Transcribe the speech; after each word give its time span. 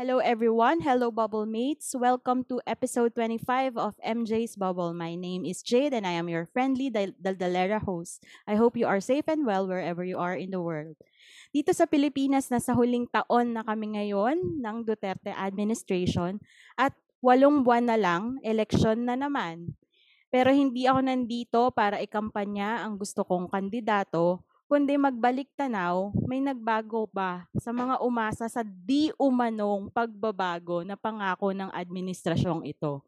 Hello 0.00 0.16
everyone. 0.16 0.80
Hello 0.80 1.12
Bubble 1.12 1.44
Mates. 1.44 1.92
Welcome 1.92 2.48
to 2.48 2.56
episode 2.64 3.12
25 3.20 3.76
of 3.76 4.00
MJ's 4.00 4.56
Bubble. 4.56 4.96
My 4.96 5.12
name 5.12 5.44
is 5.44 5.60
Jade 5.60 5.92
and 5.92 6.08
I 6.08 6.16
am 6.16 6.24
your 6.24 6.48
friendly 6.48 6.88
Dal- 6.88 7.12
Daldalera 7.20 7.84
host. 7.84 8.24
I 8.48 8.56
hope 8.56 8.80
you 8.80 8.88
are 8.88 9.04
safe 9.04 9.28
and 9.28 9.44
well 9.44 9.68
wherever 9.68 10.00
you 10.00 10.16
are 10.16 10.32
in 10.32 10.56
the 10.56 10.64
world. 10.64 10.96
Dito 11.52 11.76
sa 11.76 11.84
Pilipinas, 11.84 12.48
nasa 12.48 12.72
huling 12.72 13.12
taon 13.12 13.52
na 13.52 13.60
kami 13.60 14.00
ngayon 14.00 14.64
ng 14.64 14.76
Duterte 14.88 15.36
administration 15.36 16.40
at 16.80 16.96
walong 17.20 17.60
buwan 17.60 17.84
na 17.84 18.00
lang, 18.00 18.40
eleksyon 18.40 19.04
na 19.04 19.20
naman. 19.20 19.76
Pero 20.32 20.48
hindi 20.48 20.88
ako 20.88 21.00
nandito 21.04 21.60
para 21.76 22.00
ikampanya 22.00 22.88
ang 22.88 22.96
gusto 22.96 23.20
kong 23.20 23.52
kandidato, 23.52 24.40
kundi 24.70 24.94
magbalik 24.94 25.50
tanaw, 25.58 26.14
may 26.30 26.38
nagbago 26.38 27.10
ba 27.10 27.42
sa 27.58 27.74
mga 27.74 27.98
umasa 28.06 28.46
sa 28.46 28.62
di 28.62 29.10
umanong 29.18 29.90
pagbabago 29.90 30.86
na 30.86 30.94
pangako 30.94 31.50
ng 31.50 31.74
administrasyong 31.74 32.62
ito. 32.62 33.02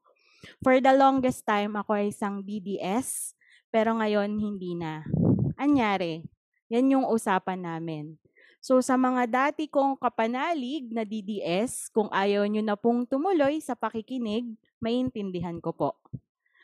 For 0.59 0.83
the 0.83 0.91
longest 0.91 1.47
time, 1.47 1.79
ako 1.79 1.95
ay 1.95 2.11
isang 2.11 2.43
DDS, 2.43 3.39
pero 3.71 3.95
ngayon 3.95 4.43
hindi 4.43 4.75
na. 4.75 5.07
Anyari, 5.55 6.27
yan 6.67 6.99
yung 6.99 7.07
usapan 7.07 7.63
namin. 7.63 8.19
So 8.59 8.83
sa 8.83 8.99
mga 8.99 9.31
dati 9.31 9.71
kong 9.71 10.03
kapanalig 10.03 10.91
na 10.91 11.07
DDS, 11.07 11.95
kung 11.95 12.11
ayaw 12.11 12.43
nyo 12.51 12.63
na 12.67 12.75
pong 12.75 13.07
tumuloy 13.07 13.63
sa 13.63 13.79
pakikinig, 13.79 14.51
maintindihan 14.83 15.63
ko 15.63 15.71
po. 15.71 15.91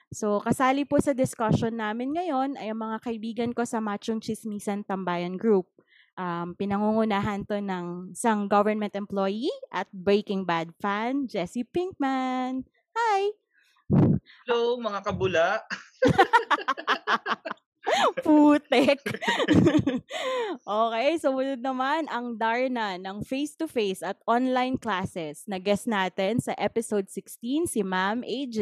So, 0.09 0.41
kasali 0.41 0.89
po 0.89 0.97
sa 1.05 1.13
discussion 1.13 1.77
namin 1.77 2.17
ngayon 2.17 2.57
ay 2.57 2.73
ang 2.73 2.81
mga 2.81 2.97
kaibigan 3.05 3.53
ko 3.53 3.69
sa 3.69 3.77
Machong 3.77 4.25
Chismisan 4.25 4.81
Tambayan 4.81 5.37
Group. 5.37 5.69
Um, 6.19 6.57
pinangungunahan 6.57 7.45
to 7.45 7.61
ng 7.61 8.17
isang 8.17 8.49
government 8.49 8.97
employee 8.97 9.53
at 9.69 9.87
Breaking 9.93 10.49
Bad 10.49 10.73
fan, 10.81 11.29
Jesse 11.29 11.63
Pinkman. 11.63 12.65
Hi! 12.97 13.21
Hello, 14.49 14.81
mga 14.81 15.01
kabula. 15.05 15.61
Putek. 18.25 19.01
okay, 20.65 21.09
so 21.21 21.37
munod 21.37 21.61
naman 21.61 22.09
ang 22.09 22.37
Darna 22.37 22.97
ng 22.97 23.25
face-to-face 23.25 24.01
at 24.01 24.17
online 24.25 24.81
classes 24.81 25.45
na 25.45 25.61
guest 25.61 25.85
natin 25.85 26.41
sa 26.41 26.57
episode 26.57 27.13
16, 27.13 27.69
si 27.69 27.81
Ma'am 27.85 28.25
AJ. 28.25 28.61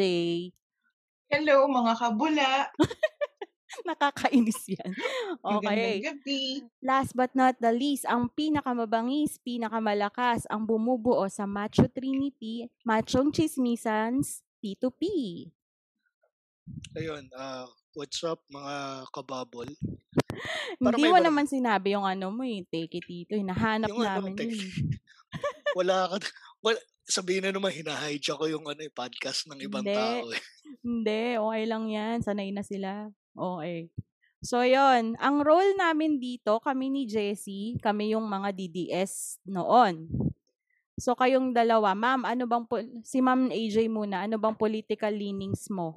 Hello, 1.26 1.66
mga 1.66 1.92
kabula. 1.98 2.50
Nakakainis 3.88 4.62
yan. 4.72 4.90
Okay. 5.46 6.00
gabi. 6.02 6.64
Last 6.82 7.14
but 7.14 7.30
not 7.34 7.58
the 7.60 7.70
least, 7.70 8.06
ang 8.08 8.30
pinakamabangis, 8.32 9.38
pinakamalakas, 9.42 10.46
ang 10.50 10.66
bumubuo 10.66 11.26
sa 11.30 11.44
Macho 11.46 11.86
Trinity, 11.90 12.66
Machong 12.82 13.30
Chismisans, 13.30 14.42
P2P. 14.58 15.02
Ayun, 16.98 17.30
ah, 17.36 17.66
what's 17.94 18.22
up 18.26 18.42
mga 18.50 19.06
kababol? 19.14 19.68
Parang 20.82 20.98
Hindi 20.98 21.10
mo 21.10 21.18
naman 21.22 21.46
sinabi 21.46 21.94
yung 21.94 22.06
ano 22.06 22.34
mo 22.34 22.42
eh, 22.42 22.66
take 22.66 22.98
it 22.98 23.06
dito. 23.06 23.38
Hinahanap 23.38 23.86
Yung 23.90 24.02
ano, 24.02 24.30
namin 24.30 24.34
tek- 24.34 24.50
yun. 24.50 24.66
Wala 25.76 26.08
ka, 26.10 26.16
wala, 26.66 26.78
sabihin 27.06 27.46
na 27.46 27.54
naman 27.54 27.70
hinahijack 27.70 28.34
ko 28.34 28.50
yung 28.50 28.66
ano, 28.66 28.82
eh, 28.82 28.90
podcast 28.90 29.46
ng 29.46 29.62
ibang 29.62 29.86
Hindi. 29.86 29.94
tao. 29.94 30.26
Eh. 30.34 30.42
Hindi, 30.82 31.22
okay 31.38 31.64
lang 31.70 31.84
yan. 31.86 32.16
Sanay 32.26 32.50
na 32.50 32.66
sila. 32.66 33.06
Okay. 33.38 33.94
So, 34.42 34.66
yon 34.66 35.14
Ang 35.22 35.46
role 35.46 35.78
namin 35.78 36.18
dito, 36.18 36.58
kami 36.58 36.90
ni 36.90 37.06
Jessie, 37.06 37.78
kami 37.78 38.18
yung 38.18 38.26
mga 38.26 38.50
DDS 38.50 39.38
noon. 39.46 40.10
So, 40.98 41.14
kayong 41.14 41.54
dalawa, 41.54 41.94
ma'am, 41.94 42.26
ano 42.26 42.44
bang, 42.50 42.64
po- 42.66 42.82
si 43.06 43.22
ma'am 43.22 43.52
AJ 43.52 43.86
muna, 43.86 44.26
ano 44.26 44.40
bang 44.40 44.56
political 44.58 45.12
leanings 45.14 45.70
mo 45.70 45.94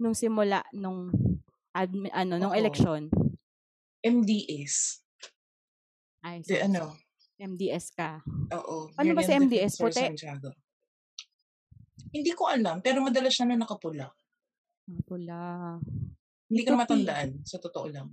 nung 0.00 0.16
simula, 0.16 0.64
nung, 0.72 1.12
admi, 1.76 2.08
ano, 2.16 2.40
nung 2.40 2.56
Ako. 2.56 2.60
election? 2.60 3.02
MDS. 4.00 5.02
Ay, 6.24 6.40
so- 6.46 6.56
ano? 6.62 7.05
MDS 7.36 7.92
ka. 7.92 8.24
Oo. 8.52 8.88
Ano 8.96 9.10
ba 9.12 9.20
si 9.20 9.32
MDS? 9.32 9.76
Puti? 9.76 10.00
Santiago. 10.00 10.52
Hindi 12.08 12.32
ko 12.32 12.48
alam, 12.48 12.80
pero 12.80 13.04
madalas 13.04 13.32
siya 13.32 13.44
na 13.44 13.60
nakapula. 13.60 14.08
Ah, 14.08 15.02
Pula. 15.04 15.40
Hindi 16.46 16.62
ko 16.62 16.70
na 16.72 16.78
P2P. 16.78 16.82
matandaan, 16.86 17.30
sa 17.42 17.58
totoo 17.58 17.86
lang. 17.90 18.08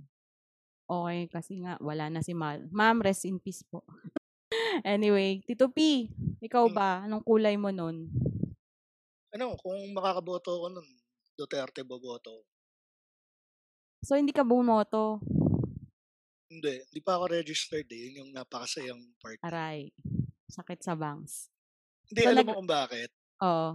Okay, 0.84 1.30
kasi 1.32 1.64
nga, 1.64 1.80
wala 1.80 2.12
na 2.12 2.20
si 2.20 2.36
Mal. 2.36 2.68
Ma'am, 2.68 3.00
rest 3.00 3.24
in 3.24 3.40
peace 3.40 3.64
po. 3.64 3.80
anyway, 4.84 5.40
Tito 5.40 5.72
P, 5.72 6.10
ikaw 6.42 6.68
Hmm. 6.68 6.76
ba? 6.76 6.90
Anong 7.06 7.24
kulay 7.24 7.56
mo 7.56 7.72
nun? 7.72 8.10
Ano, 9.32 9.56
kung 9.56 9.78
makakaboto 9.90 10.52
ako 10.52 10.66
nun, 10.74 10.88
Duterte 11.34 11.82
boboto. 11.82 12.44
So, 14.04 14.14
hindi 14.14 14.30
ka 14.30 14.44
bumoto. 14.44 15.18
Hindi, 16.54 16.74
hindi 16.86 17.00
pa 17.02 17.18
ako 17.18 17.24
registered 17.34 17.90
eh. 17.90 18.00
Yun 18.06 18.18
yung 18.22 18.30
napakasayang 18.30 19.02
part. 19.18 19.42
Aray. 19.42 19.90
Sakit 20.46 20.78
sa 20.86 20.94
bangs. 20.94 21.50
Hindi, 22.06 22.20
So, 22.22 22.28
alam 22.30 22.38
nag- 22.38 22.48
mo 22.48 22.58
kung 22.62 22.70
bakit? 22.70 23.10
Oo. 23.42 23.68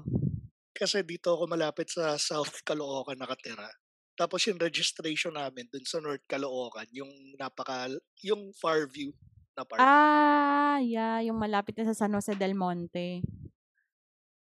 Kasi 0.72 1.04
dito 1.04 1.36
ako 1.36 1.44
malapit 1.52 1.92
sa 1.92 2.16
South 2.16 2.64
Caloocan 2.64 3.20
nakatira. 3.20 3.68
Tapos 4.16 4.44
yung 4.48 4.60
registration 4.60 5.36
namin 5.36 5.68
dun 5.68 5.84
sa 5.84 6.00
North 6.00 6.24
Caloocan, 6.24 6.88
yung 6.92 7.12
napaka, 7.36 7.92
yung 8.24 8.52
far 8.56 8.88
view 8.88 9.12
na 9.56 9.68
part. 9.68 9.80
Ah, 9.80 10.80
yeah. 10.80 11.20
Yung 11.24 11.36
malapit 11.36 11.76
na 11.76 11.88
sa 11.88 11.96
San 11.96 12.16
Jose 12.16 12.36
del 12.36 12.56
Monte. 12.56 13.20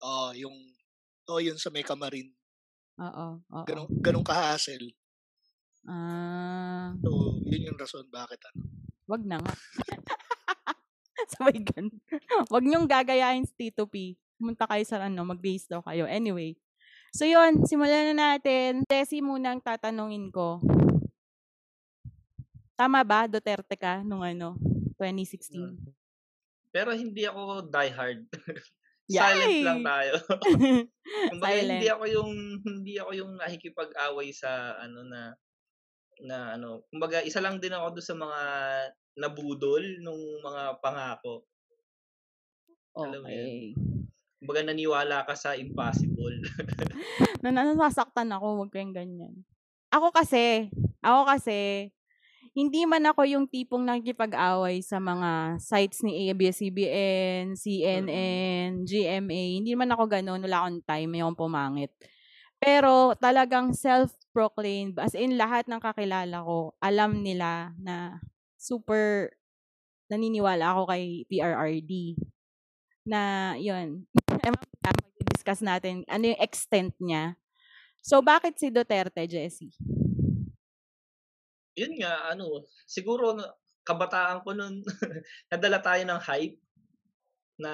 Oh, 0.00 0.32
yung, 0.36 0.52
oh, 1.28 1.40
yun 1.40 1.56
sa 1.56 1.72
may 1.72 1.84
Kamarin. 1.84 2.28
Oo. 3.00 3.40
Oo. 3.40 3.64
Ganun, 3.64 3.88
ganun 4.00 4.24
ka-hassle. 4.24 4.92
Ah, 5.84 6.96
So, 7.00 7.40
yun 7.44 7.68
yung 7.72 7.78
rason 7.78 8.08
bakit 8.08 8.40
ano. 8.48 8.64
wag 9.04 9.22
na 9.22 9.36
nga. 9.36 9.52
Sabay 11.36 11.56
gan. 11.60 11.88
Wag 12.52 12.64
niyong 12.64 12.84
gagayahin 12.84 13.48
si 13.48 13.54
Tito 13.56 13.88
P. 13.88 14.12
Pumunta 14.36 14.68
kayo 14.68 14.84
sa 14.84 15.00
ano, 15.00 15.24
mag-base 15.24 15.64
daw 15.70 15.80
kayo. 15.80 16.04
Anyway. 16.04 16.52
So, 17.16 17.24
yun. 17.24 17.64
Simulan 17.64 18.12
na 18.12 18.36
natin. 18.36 18.84
Tessie 18.84 19.24
muna 19.24 19.56
ang 19.56 19.62
tatanungin 19.64 20.28
ko. 20.28 20.60
Tama 22.74 23.00
ba, 23.06 23.24
Duterte 23.24 23.78
ka, 23.78 24.02
nung 24.04 24.20
ano, 24.20 24.58
2016? 25.00 25.78
Pero 26.74 26.90
hindi 26.90 27.22
ako 27.24 27.70
diehard. 27.70 28.26
Yay! 29.06 29.14
Silent 29.22 29.58
lang 29.62 29.80
tayo. 29.86 30.12
Kumbaga, 31.30 31.54
Silent. 31.54 31.70
hindi 31.70 31.88
ako 31.88 32.04
yung 32.10 32.32
hindi 32.66 32.94
ako 32.98 33.10
yung 33.14 33.32
nakikipag-away 33.38 34.28
sa 34.34 34.74
ano 34.76 35.06
na 35.06 35.32
na 36.22 36.54
ano, 36.54 36.86
kumbaga 36.92 37.24
isa 37.26 37.42
lang 37.42 37.58
din 37.58 37.74
ako 37.74 37.98
doon 37.98 38.06
sa 38.06 38.16
mga 38.16 38.40
nabudol 39.18 39.82
nung 40.02 40.20
mga 40.42 40.78
pangako. 40.78 41.46
Alam 42.94 43.22
mo 43.22 43.28
Okay. 43.30 43.74
Kumbaga 44.44 44.60
naniwala 44.60 45.24
ka 45.24 45.32
sa 45.32 45.56
impossible. 45.56 46.36
na 47.42 47.48
nasasaktan 47.48 48.28
ako, 48.28 48.60
wag 48.60 48.72
kayong 48.76 48.92
ganyan. 48.92 49.34
Ako 49.88 50.12
kasi, 50.12 50.68
ako 51.00 51.24
kasi, 51.24 51.88
hindi 52.54 52.86
man 52.86 53.02
ako 53.08 53.26
yung 53.26 53.50
tipong 53.50 53.82
nakikipag-away 53.82 54.78
sa 54.84 55.02
mga 55.02 55.58
sites 55.58 56.06
ni 56.06 56.30
ABS-CBN, 56.30 57.58
CNN, 57.58 58.86
GMA. 58.86 59.42
Hindi 59.58 59.72
man 59.74 59.90
ako 59.90 60.06
ganun. 60.06 60.38
Wala 60.38 60.62
akong 60.62 60.86
time. 60.86 61.08
May 61.10 61.20
akong 61.24 61.40
pumangit. 61.40 61.90
Pero 62.62 63.12
talagang 63.18 63.76
self-proclaimed, 63.76 64.96
as 64.98 65.12
in 65.14 65.36
lahat 65.36 65.68
ng 65.68 65.80
kakilala 65.82 66.42
ko, 66.42 66.72
alam 66.80 67.20
nila 67.20 67.74
na 67.76 68.18
super 68.56 69.34
naniniwala 70.08 70.72
ako 70.72 70.82
kay 70.88 71.24
PRRD. 71.28 72.16
Na, 73.04 73.52
yun, 73.60 74.08
mag-discuss 74.84 75.60
natin 75.60 76.08
ano 76.08 76.32
yung 76.32 76.40
extent 76.40 76.94
niya. 77.00 77.36
So, 78.04 78.20
bakit 78.20 78.60
si 78.60 78.68
Duterte, 78.68 79.24
Jessie? 79.28 79.72
Yun 81.74 82.00
nga 82.00 82.32
ano, 82.32 82.68
siguro 82.86 83.34
kabataan 83.84 84.40
ko 84.40 84.56
nun 84.56 84.80
nadala 85.52 85.78
tayo 85.84 86.02
ng 86.08 86.20
hype 86.24 86.56
na 87.60 87.72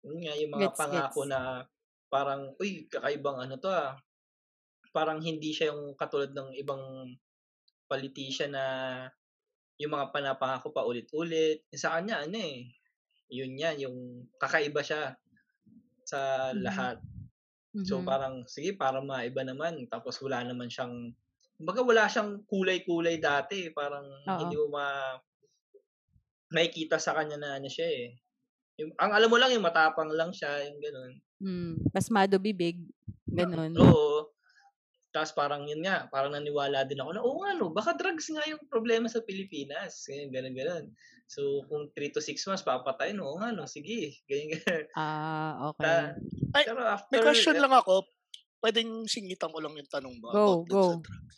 yun 0.00 0.20
nga 0.24 0.34
yung 0.38 0.52
mga 0.56 0.68
Gets, 0.72 0.78
pangako 0.78 1.20
gets. 1.26 1.30
na 1.30 1.40
parang, 2.12 2.54
uy, 2.60 2.88
kakaibang 2.90 3.38
ano 3.40 3.56
to 3.60 3.68
ah. 3.72 3.96
Parang 4.94 5.20
hindi 5.22 5.52
siya 5.54 5.72
yung 5.74 5.94
katulad 5.98 6.32
ng 6.34 6.56
ibang 6.60 7.14
politician 7.90 8.54
na 8.56 8.66
yung 9.80 9.94
mga 9.96 10.10
panapangako 10.14 10.72
pa 10.74 10.84
ulit-ulit. 10.86 11.64
Sa 11.74 11.96
kanya, 11.98 12.24
ano 12.26 12.38
eh, 12.38 12.70
yun 13.32 13.56
yan, 13.58 13.76
yung 13.88 13.98
kakaiba 14.40 14.82
siya 14.84 15.16
sa 16.06 16.52
Mhm. 16.52 16.58
lahat. 16.58 17.00
So 17.84 18.02
Mhm. 18.02 18.06
parang, 18.06 18.44
sige, 18.50 18.74
para 18.78 19.00
maiba 19.04 19.42
naman. 19.46 19.86
Tapos 19.90 20.18
wala 20.24 20.44
naman 20.46 20.68
siyang, 20.72 21.12
kumbaga 21.60 21.82
wala 21.86 22.04
siyang 22.10 22.44
kulay-kulay 22.48 23.18
dati. 23.22 23.70
Parang 23.74 24.06
hindi 24.38 24.54
Oo. 24.54 24.58
mo 24.58 24.68
ma, 24.78 25.16
makikita 26.52 26.98
sa 27.02 27.14
kanya 27.18 27.38
na 27.40 27.50
ano 27.60 27.68
siya 27.72 27.88
eh. 27.88 28.06
Yung, 28.78 28.94
ang 28.94 29.10
alam 29.10 29.26
mo 29.26 29.36
lang 29.36 29.50
yung 29.50 29.66
matapang 29.66 30.10
lang 30.14 30.30
siya, 30.30 30.70
yung 30.70 30.78
ganun. 30.78 31.12
Mm, 31.42 31.72
pasmado 31.90 32.38
bibig, 32.38 32.78
ganun. 33.26 33.74
Oo. 33.74 34.30
Tapos 35.10 35.34
parang 35.34 35.66
yun 35.66 35.82
nga, 35.82 36.06
parang 36.14 36.30
naniwala 36.30 36.86
din 36.86 37.00
ako 37.02 37.10
na, 37.10 37.24
oo 37.24 37.42
nga 37.42 37.58
no, 37.58 37.74
baka 37.74 37.96
drugs 37.98 38.30
nga 38.30 38.44
yung 38.46 38.62
problema 38.70 39.10
sa 39.10 39.24
Pilipinas. 39.24 40.06
Ganyan, 40.06 40.30
ganun, 40.30 40.54
ganun. 40.54 40.84
So, 41.28 41.66
kung 41.66 41.90
3 41.92 42.14
to 42.14 42.22
6 42.22 42.38
months, 42.48 42.62
papatay, 42.64 43.12
no, 43.12 43.34
oo 43.34 43.40
nga 43.42 43.50
no, 43.50 43.66
sige. 43.66 44.14
Ganyan, 44.30 44.62
ganyan. 44.62 44.84
Ah, 44.94 45.74
okay. 45.74 45.82
Ta- 45.82 46.14
Ay, 46.54 46.64
pero 46.64 46.80
after, 46.86 47.12
May 47.18 47.24
question 47.26 47.58
lang 47.58 47.74
ako. 47.74 48.06
Pwedeng 48.62 49.06
singitan 49.10 49.50
ko 49.50 49.58
lang 49.58 49.74
yung 49.74 49.90
tanong 49.90 50.14
mo 50.18 50.30
Go, 50.30 50.62
go. 50.66 50.82
sa 50.94 51.02
drugs. 51.02 51.36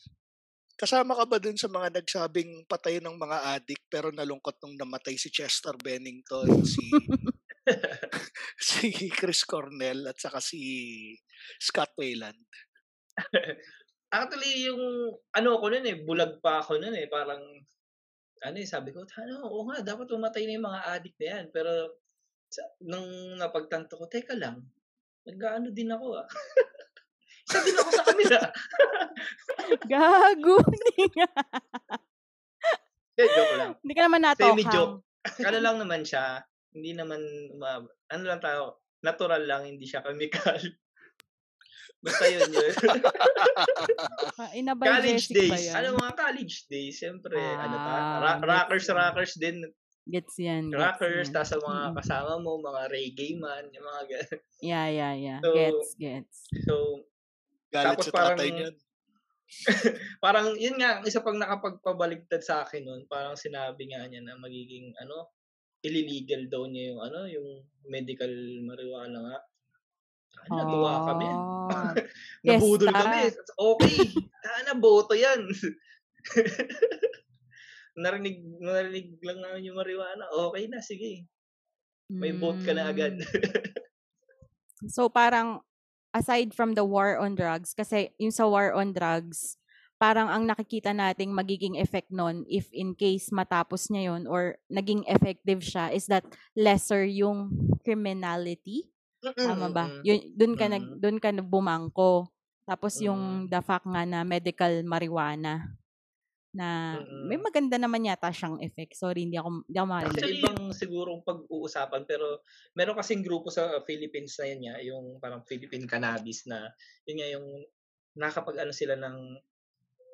Kasama 0.81 1.13
ka 1.13 1.29
ba 1.29 1.37
dun 1.37 1.61
sa 1.61 1.69
mga 1.69 2.01
nagsabing 2.01 2.65
patay 2.65 3.05
ng 3.05 3.21
mga 3.21 3.39
addict 3.53 3.85
pero 3.93 4.09
nalungkot 4.09 4.57
nung 4.65 4.81
namatay 4.81 5.13
si 5.21 5.29
Chester 5.29 5.77
Bennington, 5.77 6.65
si 6.65 6.81
si 8.57 8.89
Chris 9.13 9.45
Cornell 9.45 10.09
at 10.09 10.17
saka 10.17 10.41
si 10.41 11.13
Scott 11.61 11.93
Wayland? 12.01 12.41
Actually, 14.11 14.67
yung 14.67 14.83
ano 15.37 15.61
ko 15.61 15.71
nun 15.71 15.87
eh, 15.87 16.01
bulag 16.03 16.43
pa 16.43 16.59
ako 16.65 16.83
nun 16.83 16.97
eh. 16.99 17.07
Parang, 17.07 17.45
ano 18.43 18.57
eh, 18.59 18.67
sabi 18.67 18.91
ko, 18.91 19.07
ano, 19.07 19.47
oo 19.47 19.69
nga, 19.71 19.87
dapat 19.87 20.11
umatay 20.11 20.49
na 20.49 20.57
yung 20.59 20.67
mga 20.67 20.83
addict 20.97 21.19
na 21.23 21.27
yan. 21.37 21.45
Pero, 21.55 21.71
sa, 22.51 22.67
nung 22.83 23.39
napagtanto 23.39 23.95
ko, 23.95 24.11
teka 24.11 24.35
lang, 24.35 24.67
nag-ano 25.29 25.71
din 25.71 25.95
ako 25.95 26.25
ah. 26.25 26.27
Isa 27.51 27.61
din 27.67 27.75
ako 27.75 27.91
sa 27.91 28.05
kanila. 28.07 28.39
Gago. 29.91 30.57
Nga. 31.11 31.29
Hindi, 33.11 33.25
joke 33.27 33.55
lang. 33.59 33.71
Hindi 33.83 33.93
ka 33.93 34.03
naman 34.07 34.21
Semi-joke. 34.33 34.95
natokhang. 35.03 35.45
Ano 35.45 35.59
lang 35.61 35.77
naman 35.77 36.03
siya, 36.07 36.25
hindi 36.73 36.91
naman, 36.95 37.21
uma, 37.53 37.83
ano 38.09 38.23
lang 38.23 38.41
tayo, 38.41 38.79
natural 39.03 39.43
lang, 39.45 39.67
hindi 39.67 39.85
siya 39.85 40.01
chemical. 40.01 40.57
Basta 42.07 42.25
yun 42.25 42.49
yun. 42.49 42.73
Ah, 44.41 44.49
college 44.73 45.29
days. 45.29 45.69
Ano 45.69 46.01
mga 46.01 46.15
college 46.17 46.65
days, 46.71 46.97
siyempre, 46.97 47.37
ano 47.37 47.77
ta, 47.77 47.93
Ah, 47.93 48.17
ra- 48.23 48.41
rockers, 48.41 48.89
rockers 48.89 49.35
din, 49.37 49.61
Gets 50.09 50.41
yan. 50.41 50.73
Gets 50.73 50.81
rockers, 50.81 51.29
yan. 51.29 51.35
tapos 51.37 51.51
sa 51.53 51.59
mga 51.61 51.83
kasama 52.01 52.33
mo, 52.41 52.57
mga 52.57 52.83
reggae 52.89 53.37
man, 53.37 53.69
yung 53.71 53.85
mga 53.85 54.03
ganun. 54.09 54.41
Yeah, 54.65 54.87
yeah, 54.89 55.13
yeah. 55.13 55.39
So, 55.45 55.53
gets, 55.53 55.89
gets. 56.01 56.37
So, 56.65 56.75
Galit 57.71 57.97
Tapos 57.97 58.05
sa 58.07 58.13
tatay 58.13 58.27
parang- 58.27 58.55
niyan. 58.59 58.75
parang, 60.25 60.47
yun 60.55 60.79
nga, 60.79 61.03
isa 61.03 61.27
pang 61.27 61.35
nakapagpabaligtad 61.35 62.39
sa 62.39 62.63
akin 62.63 62.87
nun, 62.87 63.03
parang 63.11 63.35
sinabi 63.35 63.91
nga 63.91 64.07
niya 64.07 64.23
na 64.23 64.39
magiging, 64.39 64.95
ano, 65.03 65.35
illegal 65.83 66.47
daw 66.47 66.71
niya 66.71 66.95
yung, 66.95 67.01
ano, 67.03 67.21
yung 67.27 67.49
medical 67.91 68.31
marijuana 68.63 69.19
nga. 69.19 69.39
Ano, 70.47 70.55
natuwa 70.55 70.93
kami. 71.11 71.27
Ah, 71.27 71.93
Nabudol 72.47 72.95
Fiesta. 72.95 73.03
kami. 73.03 73.21
Okay. 73.59 73.97
Sana 74.41 74.73
boto 74.79 75.15
yan. 75.19 75.51
narinig, 78.03 78.39
narinig 78.63 79.19
lang 79.21 79.39
namin 79.43 79.67
yung 79.73 79.79
marijuana. 79.79 80.25
Okay 80.31 80.71
na, 80.71 80.79
sige. 80.79 81.27
May 82.11 82.35
vote 82.35 82.63
ka 82.67 82.75
na 82.75 82.91
agad. 82.91 83.19
Mm. 83.19 84.89
So 84.91 85.13
parang 85.13 85.61
aside 86.11 86.55
from 86.55 86.75
the 86.75 86.85
war 86.87 87.19
on 87.19 87.35
drugs, 87.35 87.75
kasi 87.75 88.11
yung 88.19 88.35
sa 88.35 88.47
war 88.47 88.75
on 88.75 88.93
drugs, 88.95 89.57
parang 90.01 90.33
ang 90.33 90.49
nakikita 90.49 90.97
nating 90.97 91.29
magiging 91.29 91.77
effect 91.77 92.09
nun 92.09 92.49
if 92.49 92.73
in 92.73 92.97
case 92.97 93.29
matapos 93.29 93.93
niya 93.93 94.17
yon 94.17 94.25
or 94.25 94.57
naging 94.73 95.05
effective 95.05 95.61
siya 95.61 95.93
is 95.93 96.09
that 96.09 96.25
lesser 96.57 97.05
yung 97.05 97.53
criminality. 97.85 98.89
Tama 99.21 99.69
ba? 99.69 99.93
Mm-mm. 99.93 100.01
Yun, 100.01 100.21
dun 100.33 100.55
ka 100.57 100.67
nag 100.73 100.85
Mm. 100.89 100.97
dun 100.97 101.19
ka 101.21 101.29
bumangko. 101.45 102.33
Tapos 102.65 102.97
Mm. 102.97 103.05
yung 103.05 103.23
the 103.53 103.61
fact 103.61 103.85
nga 103.85 104.09
na 104.09 104.25
medical 104.25 104.73
marijuana 104.89 105.80
na 106.55 106.99
may 107.23 107.39
Mm-mm. 107.39 107.47
maganda 107.47 107.77
naman 107.79 108.07
yata 108.07 108.31
siyang 108.35 108.59
effect. 108.63 108.99
Sorry, 108.99 109.23
hindi 109.27 109.39
ako 109.39 109.63
hindi 109.69 109.79
ako 109.79 109.89
Sa 110.17 110.27
makarinig. 110.27 110.35
ibang 110.41 110.59
sigurong 110.73 111.21
pag-uusapan 111.29 112.03
pero 112.09 112.43
meron 112.75 112.97
kasing 112.99 113.23
grupo 113.23 113.49
sa 113.53 113.85
Philippines 113.87 114.35
na 114.41 114.47
yun 114.51 114.61
nga, 114.67 114.77
yung 114.83 115.05
parang 115.23 115.43
Philippine 115.47 115.87
Cannabis 115.87 116.49
na 116.51 116.73
yun 117.07 117.17
nga 117.21 117.29
yung 117.35 117.47
nakapag 118.19 118.57
ano 118.59 118.73
sila 118.75 118.95
ng 118.99 119.17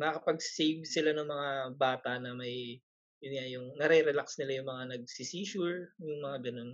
nakapag-save 0.03 0.85
sila 0.85 1.11
ng 1.17 1.29
mga 1.29 1.51
bata 1.81 2.21
na 2.21 2.37
may 2.37 2.81
yun 3.25 3.33
nga 3.37 3.47
yung 3.49 3.67
nare-relax 3.81 4.37
nila 4.37 4.61
yung 4.61 4.69
mga 4.69 4.85
nagsi-seizure, 4.93 5.97
yung 6.05 6.21
mga 6.21 6.39
ganun. 6.53 6.71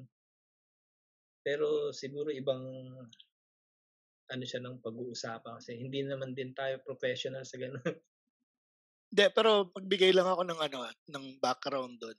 Pero 1.46 1.90
siguro 1.94 2.30
ibang 2.34 2.62
ano 4.32 4.44
siya 4.48 4.60
ng 4.64 4.80
pag-uusapan 4.80 5.60
kasi 5.60 5.76
hindi 5.76 6.00
naman 6.02 6.32
din 6.32 6.50
tayo 6.56 6.80
professional 6.82 7.44
sa 7.46 7.60
ganun. 7.60 7.82
Hindi, 9.12 9.28
pero 9.36 9.68
magbigay 9.76 10.16
lang 10.16 10.24
ako 10.24 10.40
ng 10.48 10.60
ano, 10.72 10.78
ah, 10.88 10.94
ng 11.12 11.36
background 11.36 12.00
doon. 12.00 12.16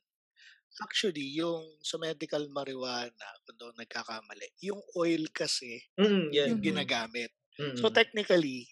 Actually, 0.86 1.26
yung 1.38 1.66
sa 1.82 1.98
medical 1.98 2.46
marijuana, 2.54 3.28
kung 3.46 3.58
doon 3.58 3.76
nagkakamali, 3.82 4.54
yung 4.62 4.78
oil 4.94 5.26
kasi 5.34 5.82
mm, 5.98 6.34
yan. 6.34 6.50
yung 6.54 6.62
Mhm. 6.62 6.66
ginagamit. 6.66 7.34
Mm. 7.58 7.78
So 7.82 7.90
technically, 7.90 8.70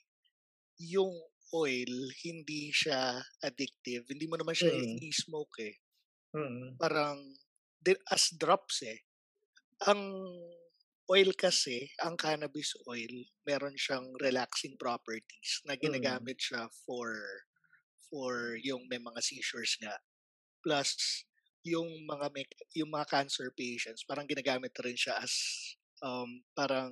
yung 0.78 1.14
oil, 1.54 1.94
hindi 2.26 2.70
siya 2.74 3.22
addictive. 3.42 4.06
Hindi 4.10 4.26
mo 4.30 4.38
naman 4.38 4.54
siya 4.58 4.70
Mm. 4.74 4.98
i-smoke 5.02 5.58
eh. 5.66 5.76
Mm. 6.34 6.82
Parang 6.82 7.18
as 8.14 8.32
drops 8.38 8.86
eh. 8.86 9.02
Ang 9.90 10.01
oil 11.12 11.32
kasi, 11.36 11.92
ang 12.01 12.16
cannabis 12.18 12.74
oil, 12.88 13.12
meron 13.46 13.75
siyang 13.78 14.13
relaxing 14.22 14.78
properties 14.80 15.62
na 15.68 15.75
Mm. 15.82 15.82
ginagamit 15.82 16.38
siya 16.40 16.70
for 16.86 17.12
for 18.12 18.60
yung 18.60 18.84
may 18.91 19.00
mga 19.00 19.24
seizures 19.24 19.80
nga. 19.80 19.96
Plus, 20.60 20.91
yung 21.63 21.88
mga 22.06 22.27
may, 22.30 22.44
yung 22.75 22.91
mga 22.91 23.08
cancer 23.08 23.50
patients, 23.56 24.03
parang 24.03 24.27
ginagamit 24.27 24.75
rin 24.77 24.94
siya 24.94 25.15
as 25.18 25.32
um, 26.03 26.27
parang 26.51 26.91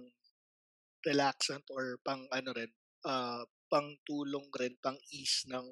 relaxant 1.01 1.63
or 1.69 1.99
pang 2.01 2.23
ano 2.29 2.49
rin, 2.51 2.71
uh, 3.03 3.43
pang 3.67 3.88
tulong 4.03 4.47
rin, 4.55 4.73
pang 4.79 4.97
ease 5.11 5.45
ng 5.47 5.65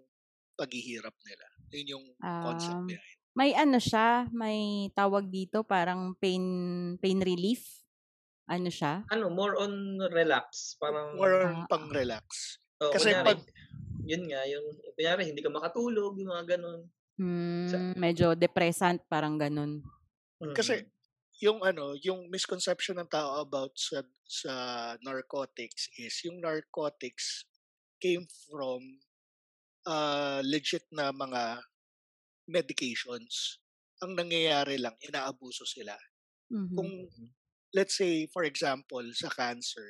paghihirap 0.53 1.13
nila. 1.23 1.47
Yun 1.71 1.87
yung 1.89 2.05
concept 2.19 2.75
Um, 2.75 2.87
behind. 2.87 3.15
may 3.33 3.51
ano 3.53 3.77
siya, 3.77 4.25
may 4.33 4.59
tawag 4.91 5.29
dito 5.29 5.61
parang 5.61 6.17
pain 6.17 6.43
pain 6.97 7.21
relief. 7.21 7.85
Ano 8.47 8.71
siya? 8.71 9.03
Ano, 9.11 9.27
more 9.27 9.59
on 9.59 9.73
relax. 10.09 10.79
Parang, 10.79 11.19
More 11.19 11.35
Ah, 11.35 11.45
on 11.45 11.57
pang 11.67 11.87
relax. 11.91 12.57
oh, 12.79 12.89
kasi 12.89 13.11
kunyari, 13.11 13.27
pag- 13.27 13.49
yun 14.07 14.23
nga, 14.31 14.41
yung, 14.47 14.65
kunyari, 14.95 15.27
hindi 15.27 15.43
ka 15.43 15.51
makatulog, 15.51 16.15
yung 16.17 16.31
mga 16.31 16.57
ganun. 16.57 16.81
Hmm, 17.17 17.97
medyo 17.97 18.37
depressant 18.37 19.01
parang 19.09 19.41
ganun. 19.41 19.81
Mm. 20.37 20.53
Kasi 20.53 20.85
yung 21.41 21.61
ano, 21.61 21.97
yung 22.01 22.29
misconception 22.29 22.97
ng 23.01 23.09
tao 23.09 23.41
about 23.41 23.73
sa 23.77 24.01
sa 24.25 24.53
narcotics 25.01 25.89
is 25.97 26.13
yung 26.25 26.41
narcotics 26.41 27.45
came 27.97 28.25
from 28.45 28.81
uh, 29.89 30.41
legit 30.45 30.85
na 30.93 31.09
mga 31.09 31.61
medications. 32.45 33.57
Ang 34.01 34.13
nangyayari 34.13 34.77
lang, 34.77 34.93
inaabuso 35.01 35.65
sila. 35.65 35.97
Mhm. 36.53 36.73
Kung 36.77 36.91
let's 37.73 37.97
say 37.97 38.29
for 38.29 38.45
example 38.45 39.03
sa 39.13 39.29
cancer, 39.33 39.89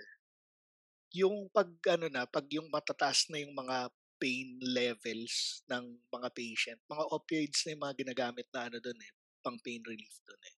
yung 1.15 1.47
pag 1.51 1.67
ano 1.91 2.07
na, 2.11 2.23
pag 2.27 2.47
yung 2.51 2.67
matataas 2.67 3.27
na 3.31 3.39
yung 3.39 3.55
mga 3.55 3.91
pain 4.17 4.57
levels 4.61 5.61
ng 5.69 5.85
mga 6.09 6.29
patient, 6.33 6.79
mga 6.89 7.05
opioids 7.13 7.63
na 7.65 7.73
yung 7.73 7.83
mga 7.85 7.95
ginagamit 8.01 8.47
na 8.53 8.69
ano 8.69 8.77
doon 8.81 8.99
eh, 8.99 9.11
pang 9.41 9.57
pain 9.61 9.81
relief 9.85 10.15
doon 10.25 10.43
eh. 10.43 10.55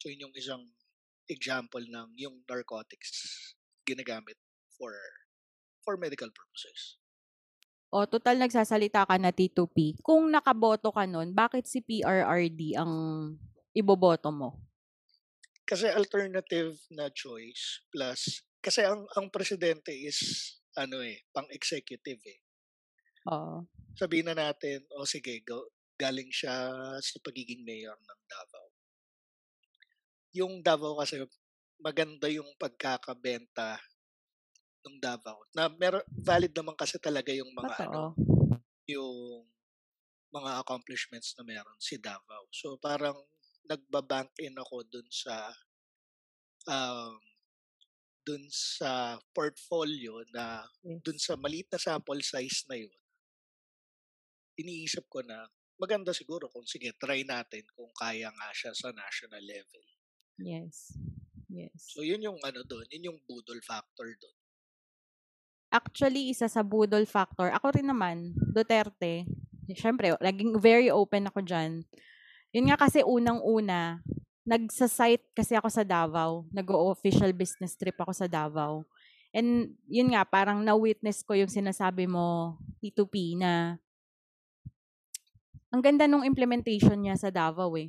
So 0.00 0.08
yun 0.08 0.28
yung 0.28 0.36
isang 0.36 0.64
example 1.28 1.84
ng 1.84 2.08
yung 2.16 2.40
narcotics 2.48 3.12
ginagamit 3.84 4.36
for 4.74 4.96
for 5.84 6.00
medical 6.00 6.28
purposes. 6.32 6.96
O 7.90 8.06
total 8.06 8.38
nagsasalita 8.38 9.02
ka 9.02 9.18
na 9.18 9.34
T2P. 9.34 9.98
Kung 10.00 10.30
nakaboto 10.30 10.94
ka 10.94 11.04
nun, 11.10 11.34
bakit 11.34 11.66
si 11.66 11.82
PRRD 11.82 12.78
ang 12.78 12.92
iboboto 13.74 14.30
mo? 14.30 14.70
kasi 15.70 15.86
alternative 15.86 16.74
na 16.90 17.06
choice 17.14 17.86
plus 17.94 18.42
kasi 18.58 18.82
ang 18.82 19.06
ang 19.14 19.30
presidente 19.30 19.94
is 19.94 20.18
ano 20.78 21.02
eh, 21.02 21.24
pang-executive 21.34 22.22
eh. 22.26 22.40
Oo. 23.30 23.66
Sabihin 23.98 24.30
na 24.30 24.36
natin, 24.36 24.86
o 24.94 25.02
oh, 25.02 25.08
sige, 25.08 25.42
go, 25.42 25.70
galing 25.98 26.30
siya 26.32 26.72
sa 26.98 27.16
pagiging 27.20 27.60
mayor 27.66 27.96
ng 27.98 28.20
Davao. 28.24 28.68
Yung 30.32 30.54
Davao 30.62 30.96
kasi 30.96 31.20
maganda 31.82 32.30
yung 32.30 32.48
pagkakabenta 32.56 33.76
ng 34.86 34.96
Davao. 34.96 35.44
Na 35.52 35.68
mer- 35.68 36.06
valid 36.08 36.52
naman 36.56 36.76
kasi 36.78 36.96
talaga 36.96 37.34
yung 37.34 37.52
mga 37.52 37.74
Totoo. 37.76 37.88
ano, 37.88 38.02
yung 38.88 39.44
mga 40.30 40.62
accomplishments 40.62 41.34
na 41.36 41.44
meron 41.44 41.76
si 41.82 41.98
Davao. 41.98 42.46
So 42.54 42.78
parang 42.78 43.18
nagbabank 43.66 44.30
in 44.40 44.56
ako 44.56 44.86
dun 44.86 45.06
sa 45.10 45.52
um, 46.70 47.18
dun 48.30 48.46
sa 48.54 49.18
portfolio 49.34 50.22
na 50.30 50.62
dun 51.02 51.18
sa 51.18 51.34
maliit 51.34 51.66
na 51.74 51.82
sample 51.82 52.22
size 52.22 52.62
na 52.70 52.78
yun, 52.78 52.94
iniisip 54.54 55.10
ko 55.10 55.26
na 55.26 55.50
maganda 55.82 56.14
siguro 56.14 56.46
kung 56.46 56.62
sige, 56.62 56.94
try 56.94 57.26
natin 57.26 57.66
kung 57.74 57.90
kaya 57.98 58.30
nga 58.30 58.48
siya 58.54 58.70
sa 58.70 58.94
national 58.94 59.42
level. 59.42 59.84
Yes. 60.38 60.94
Yes. 61.50 61.74
So 61.90 62.06
yun 62.06 62.22
yung 62.22 62.38
ano 62.46 62.62
doon, 62.62 62.86
yun 62.94 63.10
yung 63.10 63.18
budol 63.26 63.58
factor 63.66 64.06
doon. 64.06 64.38
Actually, 65.74 66.30
isa 66.30 66.46
sa 66.46 66.62
budol 66.62 67.02
factor, 67.10 67.50
ako 67.50 67.74
rin 67.74 67.90
naman, 67.90 68.34
Duterte, 68.34 69.26
syempre, 69.74 70.14
naging 70.18 70.58
very 70.58 70.90
open 70.90 71.26
ako 71.26 71.42
dyan. 71.42 71.86
Yun 72.54 72.66
nga 72.70 72.78
kasi 72.78 73.06
unang-una, 73.06 74.02
nagsa-site 74.44 75.32
kasi 75.36 75.56
ako 75.56 75.68
sa 75.68 75.84
Davao. 75.84 76.48
Nag-official 76.50 77.32
business 77.36 77.76
trip 77.76 77.96
ako 78.00 78.12
sa 78.16 78.26
Davao. 78.26 78.84
And 79.30 79.78
yun 79.86 80.10
nga, 80.10 80.26
parang 80.26 80.64
na-witness 80.66 81.22
ko 81.22 81.38
yung 81.38 81.50
sinasabi 81.50 82.10
mo, 82.10 82.58
T2P, 82.82 83.38
na 83.38 83.78
ang 85.70 85.78
ganda 85.78 86.10
nung 86.10 86.26
implementation 86.26 86.98
niya 86.98 87.14
sa 87.14 87.30
Davao 87.30 87.70
eh. 87.78 87.86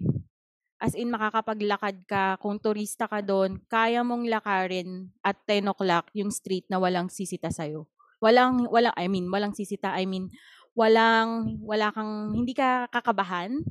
As 0.81 0.93
in, 0.93 1.10
makakapaglakad 1.13 2.05
ka, 2.05 2.38
kung 2.41 2.62
turista 2.62 3.10
ka 3.10 3.22
doon, 3.22 3.62
kaya 3.70 4.01
mong 4.05 4.25
lakarin 4.29 5.10
at 5.22 5.38
10 5.46 5.70
o'clock 5.70 6.10
yung 6.13 6.29
street 6.34 6.65
na 6.70 6.81
walang 6.81 7.10
sisita 7.10 7.50
sa'yo. 7.50 7.89
Walang, 8.22 8.70
walang, 8.70 8.93
I 8.98 9.10
mean, 9.10 9.29
walang 9.29 9.53
sisita, 9.58 9.93
I 9.93 10.05
mean, 10.05 10.29
walang, 10.77 11.58
wala 11.62 11.89
kang, 11.89 12.38
hindi 12.38 12.53
ka 12.53 12.89
kakabahan, 12.89 13.65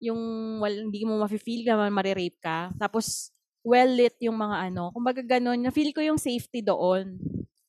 yung, 0.00 0.20
wal, 0.64 0.74
hindi 0.88 1.04
mo 1.04 1.20
mafe-feel 1.20 1.68
ka, 1.68 1.76
marirape 1.92 2.40
ka. 2.40 2.72
Tapos, 2.80 3.30
well-lit 3.60 4.16
yung 4.24 4.36
mga 4.40 4.72
ano. 4.72 4.88
Kumbaga 4.96 5.20
ganun, 5.20 5.60
na-feel 5.60 5.92
ko 5.92 6.00
yung 6.00 6.18
safety 6.20 6.64
doon. 6.64 7.20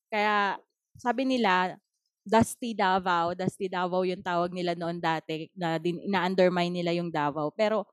Kaya, 0.08 0.58
sabi 0.96 1.28
nila, 1.28 1.76
Dusty 2.24 2.72
Davao, 2.78 3.34
Dusty 3.36 3.68
Davao 3.68 4.06
yung 4.08 4.24
tawag 4.24 4.54
nila 4.56 4.78
noon 4.78 5.02
dati, 5.02 5.50
na 5.58 5.76
din, 5.82 6.00
ina-undermine 6.08 6.72
nila 6.72 6.92
yung 6.96 7.12
Davao. 7.12 7.52
Pero, 7.52 7.86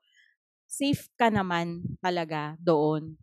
safe 0.68 1.09
ka 1.16 1.33
naman 1.33 1.80
talaga 1.99 2.54
doon. 2.61 3.16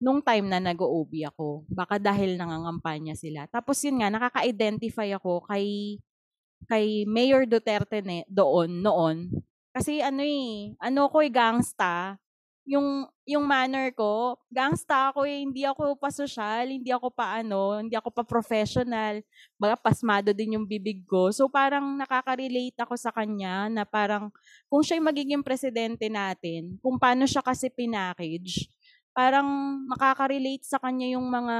Nung 0.00 0.20
time 0.24 0.48
na 0.48 0.60
nag-OB 0.60 1.12
ako, 1.32 1.64
baka 1.68 2.00
dahil 2.00 2.36
nangangampanya 2.40 3.16
sila. 3.16 3.44
Tapos 3.52 3.80
yun 3.84 4.00
nga, 4.00 4.08
nakaka-identify 4.12 5.08
ako 5.16 5.44
kay 5.48 5.96
kay 6.68 7.04
Mayor 7.08 7.48
Duterte 7.48 8.04
ne, 8.04 8.24
doon, 8.28 8.80
noon. 8.84 9.32
Kasi 9.80 10.04
ano 10.04 10.20
eh, 10.20 10.76
ano 10.76 11.08
ko 11.08 11.24
eh, 11.24 11.32
gangsta. 11.32 12.20
Yung, 12.68 13.08
yung 13.24 13.48
manner 13.48 13.88
ko, 13.96 14.36
gangsta 14.52 15.08
ako 15.08 15.24
eh, 15.24 15.40
hindi 15.40 15.64
ako 15.64 15.96
pa 15.96 16.12
social, 16.12 16.68
hindi 16.68 16.92
ako 16.92 17.08
pa 17.08 17.40
ano, 17.40 17.80
hindi 17.80 17.96
ako 17.96 18.12
pa 18.12 18.20
professional. 18.20 19.24
Baga 19.56 19.80
pasmado 19.80 20.36
din 20.36 20.60
yung 20.60 20.68
bibig 20.68 21.08
ko. 21.08 21.32
So 21.32 21.48
parang 21.48 21.96
nakaka-relate 21.96 22.76
ako 22.76 22.92
sa 23.00 23.08
kanya 23.08 23.72
na 23.72 23.88
parang 23.88 24.28
kung 24.68 24.84
siya'y 24.84 25.00
magiging 25.00 25.40
presidente 25.40 26.12
natin, 26.12 26.76
kung 26.84 27.00
paano 27.00 27.24
siya 27.24 27.40
kasi 27.40 27.72
pinackage, 27.72 28.68
parang 29.16 29.48
makaka-relate 29.88 30.68
sa 30.68 30.76
kanya 30.76 31.16
yung 31.16 31.24
mga 31.24 31.56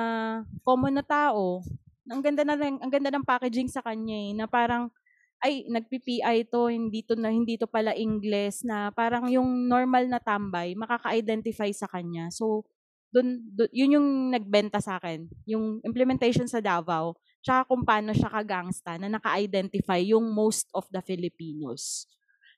common 0.61 0.93
na 0.93 1.05
tao. 1.09 1.65
Ang 2.05 2.21
ganda 2.21 2.45
na 2.45 2.61
ang 2.61 2.93
ganda 2.93 3.09
ng 3.09 3.25
packaging 3.25 3.73
sa 3.73 3.81
kanya 3.81 4.13
eh, 4.13 4.31
na 4.37 4.45
parang 4.45 4.93
ay 5.41 5.65
nagpi-PI 5.73 6.53
to, 6.53 6.69
hindi 6.69 7.01
to 7.01 7.17
na 7.17 7.33
hindi 7.33 7.57
to 7.57 7.65
pala 7.65 7.97
English 7.97 8.61
na 8.65 8.93
parang 8.93 9.25
yung 9.33 9.65
normal 9.65 10.05
na 10.05 10.21
tambay 10.21 10.77
makaka-identify 10.77 11.73
sa 11.73 11.89
kanya. 11.89 12.29
So 12.29 12.69
dun, 13.09 13.43
dun 13.57 13.73
yun 13.73 13.97
yung 13.99 14.09
nagbenta 14.31 14.79
sa 14.79 15.01
akin, 15.01 15.27
yung 15.49 15.81
implementation 15.83 16.47
sa 16.47 16.63
Davao, 16.63 17.17
tsaka 17.41 17.67
kung 17.67 17.83
paano 17.83 18.13
siya 18.13 18.29
kagangsta 18.31 19.01
na 19.01 19.09
naka-identify 19.09 19.99
yung 20.05 20.29
most 20.31 20.69
of 20.77 20.85
the 20.93 21.01
Filipinos. 21.01 22.05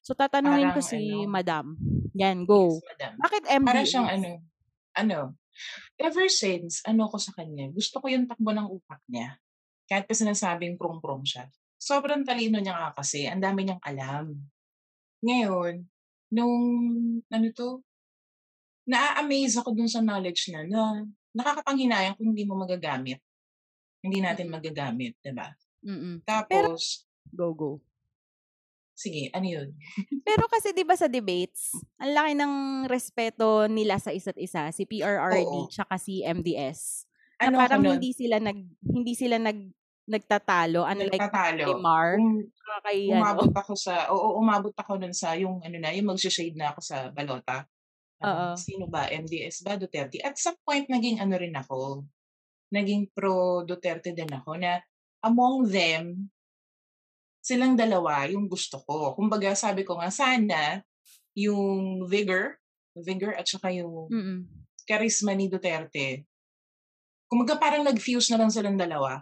So 0.02 0.18
tatanungin 0.18 0.74
ko 0.74 0.82
Parang 0.82 0.90
si 0.90 0.98
ano, 0.98 1.30
Madam. 1.30 1.66
Yan, 2.18 2.44
go. 2.44 2.76
Yes, 2.76 2.84
madam. 2.92 3.12
Bakit 3.22 3.42
MDS? 3.48 3.68
Para 3.70 3.82
siyang 3.86 4.08
ano, 4.10 4.30
ano, 4.92 5.18
ever 5.96 6.26
since, 6.28 6.84
ano 6.84 7.08
ko 7.08 7.16
sa 7.16 7.32
kanya, 7.32 7.70
gusto 7.72 8.02
ko 8.02 8.06
yung 8.10 8.28
takbo 8.28 8.52
ng 8.52 8.68
utak 8.68 9.00
niya. 9.08 9.38
Kahit 9.88 10.04
pa 10.04 10.12
sinasabing 10.12 10.76
prong-prong 10.76 11.24
siya. 11.24 11.48
Sobrang 11.82 12.22
talino 12.22 12.62
niya 12.62 12.78
nga 12.78 12.90
kasi, 13.02 13.26
ang 13.26 13.42
dami 13.42 13.66
niyang 13.66 13.82
alam. 13.82 14.38
Ngayon, 15.18 15.82
nung, 16.30 16.54
ano 17.26 17.46
to, 17.50 17.82
na-amaze 18.86 19.58
ako 19.58 19.74
dun 19.74 19.90
sa 19.90 19.98
knowledge 19.98 20.46
niya 20.46 20.62
na 20.70 21.02
nakakapanghinayang 21.34 22.14
kung 22.14 22.30
hindi 22.30 22.46
mo 22.46 22.54
magagamit. 22.54 23.18
Hindi 23.98 24.18
natin 24.22 24.46
Mm-mm. 24.46 24.54
magagamit, 24.62 25.18
di 25.18 25.32
ba? 25.34 25.50
Pero 26.46 26.78
Tapos, 26.78 27.02
go 27.34 27.50
go. 27.50 27.70
sige, 28.94 29.34
ano 29.34 29.46
yun? 29.46 29.68
Pero 30.22 30.46
kasi 30.46 30.70
'di 30.70 30.86
ba 30.86 30.94
sa 30.94 31.10
debates, 31.10 31.74
ang 31.98 32.14
laki 32.14 32.32
ng 32.38 32.54
respeto 32.86 33.66
nila 33.66 33.98
sa 33.98 34.14
isa't 34.14 34.38
isa, 34.38 34.70
si 34.70 34.86
PRRD 34.86 35.66
Oo. 35.66 35.66
tsaka 35.66 35.98
si 35.98 36.22
MDS. 36.22 37.10
Na 37.42 37.50
Ano 37.50 37.58
parang 37.58 37.82
hindi 37.82 38.14
sila 38.14 38.38
nag 38.38 38.58
hindi 38.86 39.18
sila 39.18 39.42
nag 39.42 39.58
nagtatalo 40.08 40.82
unlike 40.82 41.14
kay 41.14 41.20
Nagtatalo. 41.22 41.66
Mar 41.78 42.18
Um, 42.18 42.42
kay 42.82 43.06
ano. 43.06 43.20
umabot 43.22 43.52
ako 43.52 43.72
sa, 43.78 44.08
oo, 44.10 44.40
umabot 44.40 44.72
ako 44.74 44.98
nun 44.98 45.14
sa 45.14 45.36
yung 45.38 45.60
ano 45.62 45.76
na, 45.78 45.92
yung 45.94 46.10
mag-shade 46.10 46.56
na 46.58 46.72
ako 46.74 46.80
sa 46.82 46.96
balota. 47.12 47.68
Um, 48.22 48.54
sino 48.54 48.86
ba? 48.86 49.10
MDS 49.10 49.66
ba? 49.66 49.74
Duterte? 49.74 50.22
At 50.22 50.38
some 50.38 50.54
point, 50.62 50.86
naging 50.86 51.18
ano 51.18 51.34
rin 51.34 51.54
ako. 51.54 52.06
Naging 52.70 53.10
pro 53.10 53.62
Duterte 53.62 54.14
din 54.14 54.30
ako 54.30 54.56
na 54.58 54.78
among 55.22 55.66
them, 55.66 56.30
silang 57.42 57.74
dalawa 57.74 58.26
yung 58.30 58.46
gusto 58.46 58.78
ko. 58.86 59.14
Kumbaga, 59.18 59.54
sabi 59.58 59.82
ko 59.82 59.98
nga, 59.98 60.10
sana 60.10 60.78
yung 61.34 62.06
vigor, 62.06 62.58
vigor 62.94 63.34
at 63.34 63.46
saka 63.46 63.74
yung 63.74 64.06
Mm. 64.06 64.46
charisma 64.86 65.34
ni 65.34 65.50
Duterte, 65.50 66.22
kumbaga 67.26 67.58
parang 67.58 67.82
nag-fuse 67.82 68.30
na 68.30 68.38
lang 68.42 68.50
silang 68.54 68.78
dalawa. 68.78 69.18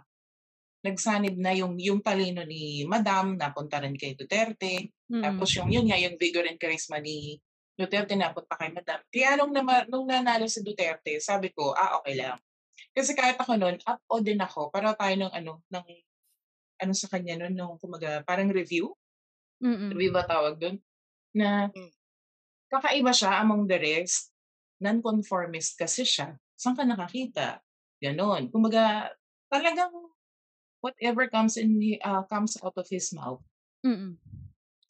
Nagsanib 0.81 1.37
na 1.37 1.53
yung 1.53 1.77
yung 1.77 2.01
talino 2.01 2.41
ni 2.41 2.81
Madam 2.89 3.37
napunta 3.37 3.77
rin 3.81 3.93
kay 3.93 4.17
Duterte. 4.17 4.89
Mm. 5.13 5.21
Tapos 5.21 5.53
yung 5.53 5.69
yun 5.69 5.85
nga 5.85 5.97
yung 6.01 6.17
vigor 6.17 6.49
and 6.49 6.57
charisma 6.57 6.97
ni 6.97 7.37
Duterte 7.77 8.17
napunta 8.17 8.57
kay 8.57 8.73
Madam. 8.73 8.99
Kaya 9.13 9.37
nung, 9.37 9.53
nama, 9.53 9.85
nung 9.85 10.09
nanalo 10.09 10.49
si 10.49 10.65
Duterte, 10.65 11.21
sabi 11.21 11.53
ko, 11.53 11.73
ah 11.77 12.01
okay 12.01 12.17
lang. 12.17 12.37
Kasi 12.97 13.13
kahit 13.13 13.37
ako 13.37 13.61
noon, 13.61 13.77
up 13.85 14.01
o 14.09 14.19
din 14.25 14.41
ako 14.41 14.73
para 14.73 14.91
tayo 14.97 15.13
ng 15.21 15.31
ano 15.31 15.61
ng 15.69 15.85
ano 16.81 16.93
sa 16.97 17.07
kanya 17.13 17.37
noon 17.37 17.53
nung 17.53 17.75
kumaga 17.77 18.25
parang 18.25 18.49
review, 18.49 18.91
Mm. 19.61 19.93
review 19.93 20.09
ba 20.11 20.25
tawag 20.25 20.57
doon? 20.57 20.81
Na 21.37 21.69
Mm. 21.69 21.93
kakaiba 22.73 23.13
siya 23.13 23.37
among 23.45 23.69
the 23.69 23.77
rest. 23.77 24.33
Non-conformist 24.81 25.77
kasi 25.77 26.01
siya. 26.01 26.41
Saan 26.57 26.73
ka 26.73 26.81
nakakita? 26.81 27.61
Ganon. 28.01 28.49
Kumaga, 28.49 29.13
talagang 29.53 29.93
whatever 30.81 31.29
comes 31.29 31.55
in 31.55 31.77
uh, 32.01 32.25
comes 32.27 32.57
out 32.59 32.75
of 32.75 32.85
his 32.89 33.13
mouth, 33.13 33.41
Mm. 33.81 34.17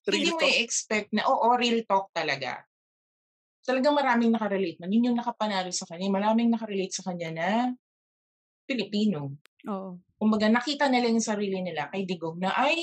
hindi 0.03 0.17
Real 0.27 0.35
mo 0.35 0.39
talk. 0.41 0.49
i-expect 0.51 1.09
na, 1.13 1.23
oo, 1.29 1.47
real 1.55 1.79
talk 1.85 2.09
talaga. 2.11 2.65
Talagang 3.61 3.93
maraming 3.93 4.33
nakarelate 4.33 4.81
man. 4.81 4.89
Yun 4.89 5.13
yung 5.13 5.19
nakapanalo 5.21 5.69
sa 5.69 5.85
kanya. 5.85 6.09
Maraming 6.09 6.49
nakarelate 6.49 6.91
sa 6.91 7.05
kanya 7.05 7.29
na 7.29 7.49
Pilipino. 8.65 9.37
Oo. 9.69 10.01
Kumbaga, 10.17 10.49
nakita 10.49 10.89
nila 10.89 11.07
yung 11.11 11.21
sarili 11.21 11.61
nila 11.61 11.87
kay 11.93 12.03
Digong 12.03 12.41
na, 12.41 12.51
ay, 12.57 12.81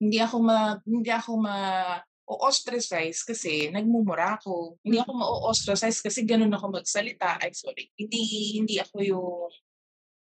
hindi 0.00 0.18
ako 0.18 0.36
ma, 0.40 0.78
hindi 0.86 1.10
ako 1.12 1.30
ma, 1.36 1.56
o-ostracize 2.28 3.24
kasi 3.24 3.68
nagmumura 3.72 4.36
ako. 4.36 4.76
Hindi 4.84 5.00
ako 5.00 5.10
ma-ostracize 5.16 6.00
kasi 6.04 6.28
ganun 6.28 6.52
ako 6.52 6.80
magsalita. 6.80 7.40
Ay, 7.40 7.52
sorry. 7.56 7.88
Hindi, 7.96 8.20
hindi 8.60 8.76
ako 8.76 8.96
yung, 9.00 9.48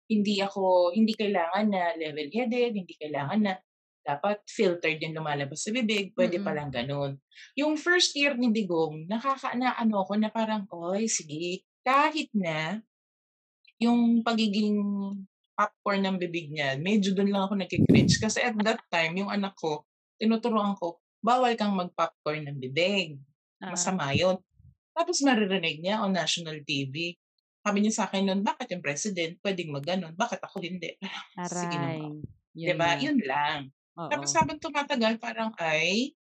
hindi 0.08 0.40
ako, 0.40 0.96
hindi 0.96 1.14
kailangan 1.16 1.66
na 1.68 1.92
level-headed, 2.00 2.72
hindi 2.76 2.94
kailangan 2.96 3.40
na 3.44 3.54
dapat 4.08 4.40
filtered 4.48 5.04
yung 5.04 5.20
lumalabas 5.20 5.68
sa 5.68 5.76
bibig, 5.76 6.16
pwede 6.16 6.40
Mm. 6.40 6.46
palang 6.48 6.72
ganun. 6.72 7.12
Yung 7.60 7.76
first 7.76 8.16
year 8.16 8.40
ni 8.40 8.56
Digong, 8.56 9.04
nakaka 9.04 9.52
na 9.60 9.76
ano 9.76 10.08
ako 10.08 10.16
na 10.16 10.32
parang, 10.32 10.64
oy, 10.72 11.12
sige, 11.12 11.68
kahit 11.84 12.32
na 12.32 12.80
yung 13.78 14.24
pagiging 14.24 14.80
popcorn 15.58 16.08
ng 16.08 16.18
bibig 16.24 16.54
niya, 16.54 16.80
medyo 16.80 17.12
doon 17.12 17.36
lang 17.36 17.44
ako 17.50 17.54
nagki-cringe. 17.60 18.16
Kasi 18.22 18.40
at 18.40 18.56
that 18.64 18.80
time, 18.88 19.18
yung 19.20 19.28
anak 19.28 19.58
ko, 19.60 19.84
tinuturuan 20.16 20.78
ko, 20.80 21.02
bawal 21.20 21.52
kang 21.60 21.76
mag-popcorn 21.76 22.48
ng 22.48 22.58
bibig. 22.64 23.20
Ah, 23.60 23.74
Masama 23.74 24.14
yun. 24.14 24.38
Tapos 24.94 25.20
maririnig 25.22 25.82
niya 25.82 26.02
on 26.02 26.14
national 26.14 26.62
TV. 26.64 27.18
Sabi 27.68 27.84
niya 27.84 28.00
sa 28.00 28.08
akin 28.08 28.24
noon, 28.24 28.48
bakit 28.48 28.72
yung 28.72 28.80
president 28.80 29.36
pwedeng 29.44 29.76
mag-ganon? 29.76 30.16
Bakit 30.16 30.40
ako 30.40 30.64
hindi? 30.64 30.96
Sige 31.52 31.76
aray. 31.76 32.00
naman. 32.00 32.24
Yun 32.56 32.68
Diba? 32.72 32.88
na. 32.88 32.96
Yun 33.04 33.20
lang. 33.28 33.60
Oo. 34.00 34.08
Tapos 34.08 34.32
habang 34.40 34.56
tumatagal, 34.56 35.20
parang 35.20 35.52
ay, 35.60 36.16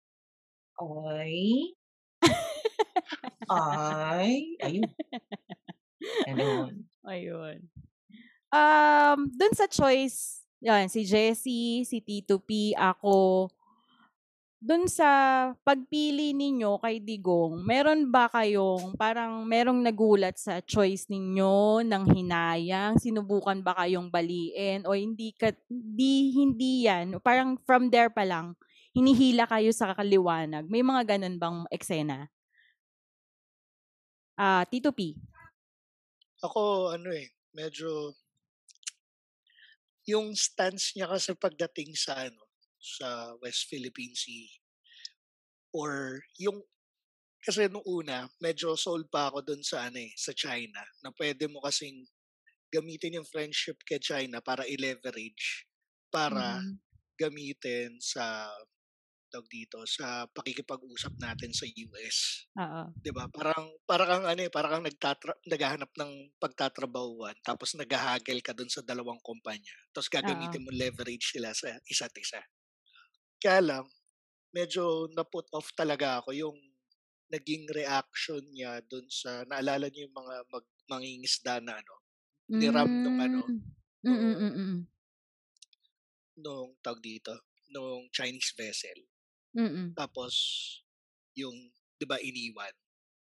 ay, 0.80 1.36
ay, 3.52 4.56
ayun. 4.64 4.88
Ganun. 6.32 6.72
Ayun. 7.04 7.68
Um, 8.48 9.28
dun 9.36 9.52
sa 9.52 9.68
choice, 9.68 10.48
yan, 10.64 10.88
si 10.88 11.04
Jessie, 11.04 11.84
si 11.84 12.00
T2P, 12.00 12.72
ako, 12.72 13.52
dun 14.64 14.88
sa 14.88 15.08
pagpili 15.60 16.32
ninyo 16.32 16.80
kay 16.80 16.96
Digong, 16.96 17.60
meron 17.68 18.08
ba 18.08 18.32
kayong, 18.32 18.96
parang 18.96 19.44
merong 19.44 19.84
nagulat 19.84 20.40
sa 20.40 20.64
choice 20.64 21.04
ninyo 21.12 21.84
ng 21.84 22.04
hinayang? 22.08 22.96
Sinubukan 22.96 23.60
ba 23.60 23.76
kayong 23.76 24.08
baliin? 24.08 24.88
O 24.88 24.96
hindi, 24.96 25.36
ka, 25.36 25.52
di, 25.68 26.32
hindi 26.32 26.88
yan? 26.88 27.20
Parang 27.20 27.60
from 27.68 27.92
there 27.92 28.08
pa 28.08 28.24
lang, 28.24 28.56
hinihila 28.96 29.44
kayo 29.44 29.68
sa 29.68 29.92
kaliwanag. 29.92 30.64
May 30.72 30.80
mga 30.80 31.12
ganun 31.12 31.36
bang 31.36 31.58
eksena? 31.68 32.32
Ah, 34.40 34.64
T2P. 34.64 35.12
Ako, 36.40 36.88
ano 36.96 37.12
eh, 37.12 37.36
medyo, 37.52 38.16
yung 40.08 40.32
stance 40.32 40.96
niya 40.96 41.12
kasi 41.12 41.36
pagdating 41.36 41.92
sa, 41.92 42.16
ano, 42.16 42.43
sa 42.84 43.32
West 43.42 43.66
Philippine 43.72 44.14
Sea, 44.14 44.48
or 45.74 46.22
yung, 46.38 46.62
kasi 47.44 47.68
nung 47.68 47.84
una, 47.86 48.28
medyo 48.42 48.76
sold 48.78 49.08
pa 49.12 49.30
ako 49.32 49.38
dun 49.44 49.62
sa, 49.64 49.88
ano 49.90 50.00
eh, 50.02 50.12
sa 50.16 50.32
China, 50.36 50.82
na 51.04 51.10
pwede 51.16 51.46
mo 51.50 51.60
kasing 51.64 52.06
gamitin 52.72 53.18
yung 53.22 53.28
friendship 53.28 53.78
kay 53.88 54.00
China 54.02 54.40
para 54.44 54.64
i-leverage, 54.68 55.66
para 56.12 56.62
Mm. 56.62 56.78
gamitin 57.20 57.98
sa 58.02 58.50
tawag 59.32 59.48
dito 59.50 59.82
sa 59.88 60.26
pakikipag-usap 60.30 61.14
natin 61.20 61.50
sa 61.52 61.66
US. 61.66 62.46
Oo. 62.58 62.94
'Di 63.04 63.12
ba? 63.14 63.28
Parang 63.30 63.74
para 63.88 64.04
kang 64.08 64.26
ano 64.26 64.40
eh, 64.46 64.52
para 64.52 64.68
kang 64.72 64.84
nagtatra- 64.86 65.40
naghahanap 65.48 65.90
ng 65.94 66.12
pagtatrabahuan 66.42 67.36
tapos 67.44 67.74
naghahagel 67.76 68.40
ka 68.44 68.52
dun 68.56 68.70
sa 68.72 68.80
dalawang 68.84 69.20
kumpanya. 69.22 69.74
Tapos 69.94 70.08
gagamitin 70.12 70.64
mo 70.64 70.70
leverage 70.74 71.34
sila 71.36 71.52
sa 71.56 71.76
isa't 71.90 72.14
isa. 72.18 72.40
Kaya 73.44 73.60
lang 73.70 73.86
medyo 74.58 74.84
na-put 75.16 75.46
off 75.58 75.68
talaga 75.80 76.08
ako 76.22 76.30
yung 76.42 76.58
naging 77.34 77.64
reaction 77.78 78.42
niya 78.56 78.72
dun 78.90 79.06
sa 79.20 79.30
naalala 79.50 79.86
niyo 79.88 80.02
yung 80.08 80.16
mga 80.22 80.34
mag, 80.52 80.66
mangingisda 80.92 81.54
na 81.66 81.74
ano 81.82 81.94
Niram 82.60 82.90
nung 83.04 83.18
ano, 83.26 83.42
Mm, 83.48 83.60
mm, 84.04 84.12
mm, 84.12 84.54
mm, 84.56 84.86
nung 86.42 86.70
tawag 86.84 87.00
dito 87.02 87.32
nung 87.74 88.06
Chinese 88.14 88.52
vessel. 88.54 88.98
mm, 89.54 89.64
mm, 89.64 89.96
Tapos 89.98 90.34
yung 91.34 91.54
'di 91.98 92.06
ba 92.06 92.18
iniwan. 92.22 92.74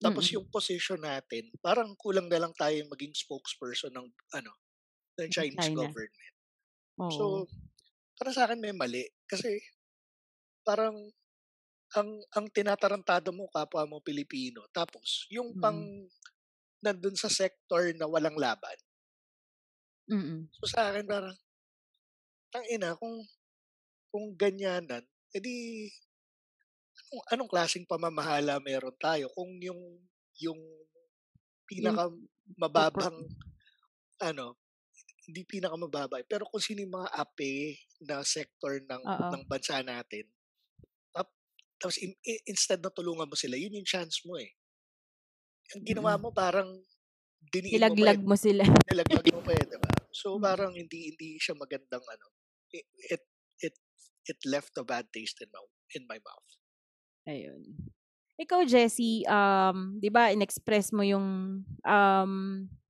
Tapos 0.03 0.27
Mm-mm. 0.27 0.35
yung 0.35 0.47
position 0.51 1.01
natin, 1.03 1.51
parang 1.63 1.95
kulang 1.99 2.27
na 2.31 2.39
lang 2.43 2.55
tayo 2.59 2.77
maging 2.93 3.15
spokesperson 3.17 3.95
ng 3.95 4.09
ano 4.37 4.53
ng 5.21 5.31
Chinese 5.33 5.69
China. 5.69 5.75
government. 5.75 6.37
Oo. 6.99 7.09
So, 7.11 7.49
para 8.19 8.33
sa 8.35 8.47
akin 8.49 8.61
may 8.63 8.75
mali 8.77 9.07
kasi 9.29 9.61
parang 10.67 10.97
ang 11.97 12.11
ang 12.37 12.47
tinatarantado 12.53 13.31
mo 13.35 13.49
kapwa 13.53 13.85
mo 13.89 13.99
Pilipino. 14.05 14.67
Tapos 14.73 15.27
yung 15.33 15.55
Mm. 15.55 15.61
pang 15.61 16.09
nandun 16.85 17.17
sa 17.19 17.31
sector 17.33 17.93
na 17.97 18.07
walang 18.11 18.37
laban. 18.39 18.79
Mm, 20.11 20.49
So 20.61 20.69
sa 20.69 20.93
akin 20.93 21.09
parang 21.09 21.37
tang 22.53 22.69
ina 22.69 22.93
kung 23.01 23.17
kung 24.13 24.37
ganyanan, 24.37 25.05
edi 25.33 25.89
anong, 27.13 27.25
anong 27.33 27.51
klaseng 27.53 27.89
pamamahala 27.89 28.61
meron 28.61 28.97
tayo 29.01 29.29
kung 29.37 29.53
yung 29.61 29.81
yung 30.41 30.61
pinaka 31.69 32.09
mababang 32.57 33.29
ano 34.21 34.57
hindi 35.29 35.43
pinaka 35.47 35.77
mababa 35.79 36.21
pero 36.27 36.49
kung 36.51 36.61
sino 36.63 36.83
yung 36.85 36.97
mga 36.99 37.11
ape 37.15 37.79
na 38.05 38.25
sector 38.27 38.81
ng 38.85 39.05
Oo. 39.05 39.33
ng 39.33 39.43
bansa 39.49 39.81
natin 39.85 40.27
tapos 41.83 41.99
in- 41.99 42.15
instead 42.47 42.79
na 42.79 42.95
tulungan 42.95 43.27
mo 43.27 43.35
sila 43.35 43.59
yun 43.59 43.75
yung 43.75 43.89
chance 43.89 44.23
mo 44.23 44.39
eh 44.39 44.55
ang 45.75 45.83
ginawa 45.83 46.15
Mm. 46.15 46.23
mo 46.23 46.29
parang 46.31 46.69
diniin 47.51 47.75
mo 47.75 47.95
Nilaglag 47.97 48.21
eh, 48.23 48.29
mo 48.29 48.37
sila. 48.37 48.63
nilaglag 48.93 49.27
mo 49.33 49.41
pa 49.43 49.53
eh, 49.57 49.65
diba? 49.67 49.91
So 50.13 50.37
Mm. 50.37 50.43
parang 50.45 50.73
hindi 50.77 50.99
hindi 51.15 51.41
siya 51.41 51.57
magandang 51.57 52.05
ano. 52.05 52.27
It 52.71 52.87
it 53.09 53.23
it, 53.65 53.75
it 54.29 54.41
left 54.45 54.77
a 54.77 54.85
bad 54.85 55.09
taste 55.11 55.41
in 55.41 55.49
my 55.49 55.63
in 55.97 56.05
my 56.07 56.21
mouth. 56.21 56.51
Ayun. 57.25 57.63
Ikaw, 58.37 58.65
Jessie, 58.67 59.23
um, 59.29 60.01
di 60.03 60.11
ba, 60.11 60.33
in-express 60.35 60.91
mo 60.91 61.05
yung, 61.07 61.63
um, 61.87 62.33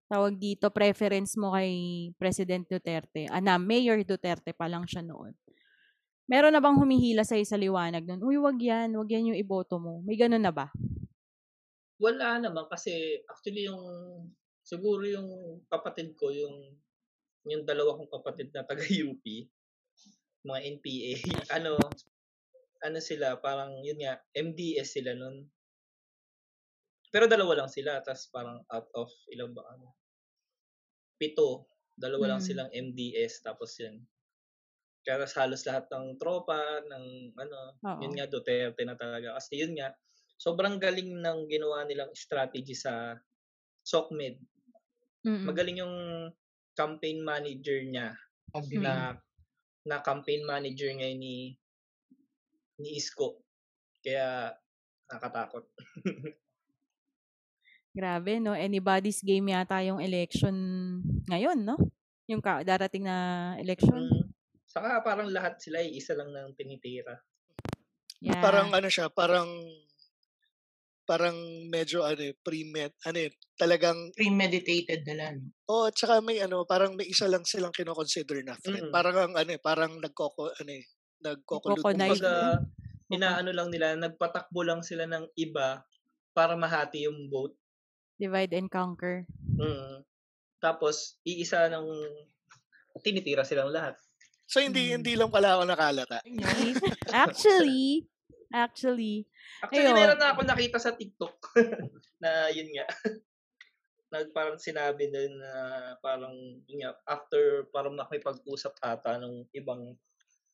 tawag 0.09 0.39
dito, 0.41 0.71
preference 0.73 1.37
mo 1.37 1.53
kay 1.53 1.73
President 2.17 2.65
Duterte. 2.65 3.29
Ah, 3.29 3.43
na, 3.43 3.61
Mayor 3.61 4.01
Duterte 4.07 4.57
pa 4.57 4.71
lang 4.71 4.89
siya 4.89 5.05
noon. 5.05 5.35
Meron 6.31 6.55
na 6.55 6.63
bang 6.63 6.79
humihila 6.79 7.27
sa'yo 7.27 7.45
sa 7.45 7.59
liwanag 7.59 8.07
nun? 8.07 8.23
Uy, 8.23 8.39
wag 8.39 8.59
yan. 8.59 8.95
Wag 8.95 9.11
yan 9.11 9.35
yung 9.35 9.39
iboto 9.39 9.77
mo. 9.83 10.01
May 10.07 10.15
ganun 10.15 10.43
na 10.43 10.55
ba? 10.55 10.71
Wala 12.03 12.39
naman 12.43 12.67
kasi 12.67 13.23
actually 13.31 13.67
yung 13.71 13.83
siguro 14.63 15.03
yung 15.07 15.29
kapatid 15.67 16.15
ko 16.19 16.31
yung 16.31 16.79
yung 17.47 17.67
dalawa 17.67 17.99
kong 17.99 18.11
kapatid 18.11 18.55
na 18.55 18.63
taga 18.63 18.83
UP 19.11 19.23
mga 20.43 20.61
NPA 20.79 21.13
ano 21.59 21.79
ano 22.83 22.99
sila 22.99 23.39
parang 23.39 23.79
yun 23.83 23.99
nga 24.03 24.19
MDS 24.35 24.99
sila 24.99 25.15
nun 25.15 25.47
pero 27.11 27.27
dalawa 27.31 27.63
lang 27.63 27.71
sila 27.71 28.03
tas 28.03 28.27
parang 28.31 28.63
out 28.71 28.91
of 28.99 29.11
ilang 29.31 29.55
ba 29.55 29.63
ano 29.75 29.95
pito 31.19 31.71
dalawa 31.95 32.35
lang 32.35 32.43
Mm. 32.43 32.47
silang 32.47 32.71
MDS 32.71 33.47
tapos 33.47 33.79
yun 33.79 34.03
kaya 35.03 35.27
halos 35.27 35.67
lahat 35.67 35.91
ng 35.91 36.17
tropa 36.17 36.59
ng 36.87 37.35
ano 37.35 37.59
Oo. 37.83 38.01
yun 38.07 38.15
nga 38.15 38.31
Duterte 38.31 38.83
na 38.87 38.95
talaga 38.95 39.35
kasi 39.39 39.63
yun 39.63 39.75
nga 39.75 39.91
sobrang 40.39 40.79
galing 40.79 41.19
ng 41.19 41.39
ginawa 41.51 41.83
nilang 41.87 42.15
strategy 42.15 42.75
sa 42.75 43.19
SOCMED 43.83 44.39
Mm-mm. 45.27 45.47
magaling 45.47 45.83
yung 45.83 45.97
campaign 46.79 47.23
manager 47.23 47.79
niya 47.83 48.15
Pag- 48.53 48.79
na 48.79 49.19
na 49.83 49.99
campaign 49.99 50.47
manager 50.47 50.91
ngayon 50.95 51.19
ni 51.19 51.37
ni 52.83 52.99
Isko. 52.99 53.39
Kaya 54.03 54.51
nakakatakot. 55.07 55.65
Grabe, 57.97 58.41
no? 58.41 58.57
Anybody's 58.57 59.21
game 59.21 59.53
yata 59.53 59.85
yung 59.85 60.01
election 60.01 60.55
ngayon, 61.29 61.61
no? 61.61 61.77
Yung 62.27 62.41
ka- 62.41 62.65
darating 62.65 63.05
na 63.05 63.53
election. 63.61 64.09
Mm. 64.09 64.32
Saka 64.73 65.05
parang 65.05 65.29
lahat 65.29 65.61
sila 65.61 65.85
ay 65.85 65.93
isa 65.93 66.17
lang 66.17 66.33
ng 66.33 66.57
tinitira. 66.57 67.21
Yeah. 68.25 68.41
Parang 68.41 68.73
ano 68.73 68.89
siya, 68.89 69.13
parang 69.13 69.45
parang 71.05 71.37
medyo 71.69 72.07
ano 72.07 72.23
eh, 72.25 72.33
pre-med, 72.41 72.97
ano 73.05 73.19
eh, 73.21 73.37
talagang 73.59 74.15
premeditated 74.17 75.03
na 75.13 75.15
lang. 75.19 75.35
oh, 75.69 75.91
at 75.91 75.99
saka 75.99 76.25
may 76.25 76.41
ano, 76.41 76.65
parang 76.65 76.97
may 76.97 77.05
isa 77.05 77.29
lang 77.29 77.45
silang 77.45 77.75
kino-consider 77.75 78.41
na 78.41 78.57
threat. 78.57 78.89
Mm. 78.89 78.95
Parang 78.95 79.17
ang 79.19 79.35
ano 79.37 79.51
eh, 79.53 79.61
parang 79.61 79.99
nagkoko 80.01 80.57
ano 80.57 80.73
eh. 80.73 80.87
Nagko-connive. 81.23 82.19
Kumbaga, 82.19 82.63
inaano 83.13 83.51
lang 83.53 83.69
nila, 83.69 83.95
nagpatakbo 83.99 84.63
lang 84.65 84.81
sila 84.81 85.05
ng 85.07 85.29
iba 85.37 85.85
para 86.33 86.57
mahati 86.57 87.05
yung 87.05 87.29
vote. 87.29 87.55
Divide 88.17 88.57
and 88.57 88.71
conquer. 88.73 89.29
Mm. 89.59 90.07
Tapos, 90.63 91.19
iisa 91.27 91.67
ng 91.69 91.87
tinitira 93.03 93.43
silang 93.43 93.75
lahat. 93.75 93.99
So 94.53 94.61
hindi 94.61 94.93
Mm. 94.93 94.95
hindi 95.01 95.13
lang 95.17 95.33
pala 95.33 95.57
ako 95.57 95.63
nakalata. 95.65 96.21
actually, 97.09 98.05
actually, 98.53 99.25
Actually, 99.65 99.89
Ayun. 99.89 99.97
meron 99.97 100.21
na 100.21 100.37
ako 100.37 100.45
nakita 100.45 100.77
sa 100.77 100.93
TikTok 100.93 101.39
na 102.23 102.53
yun 102.53 102.69
nga. 102.75 102.85
Nag 104.13 104.29
parang 104.37 104.61
sinabi 104.61 105.09
din 105.09 105.41
na 105.41 105.53
parang 105.99 106.37
yun 106.69 106.85
nga, 106.85 106.93
after 107.09 107.65
parang 107.73 107.97
makipag-usap 107.97 108.77
ata 108.83 109.17
ng 109.17 109.49
ibang 109.55 109.97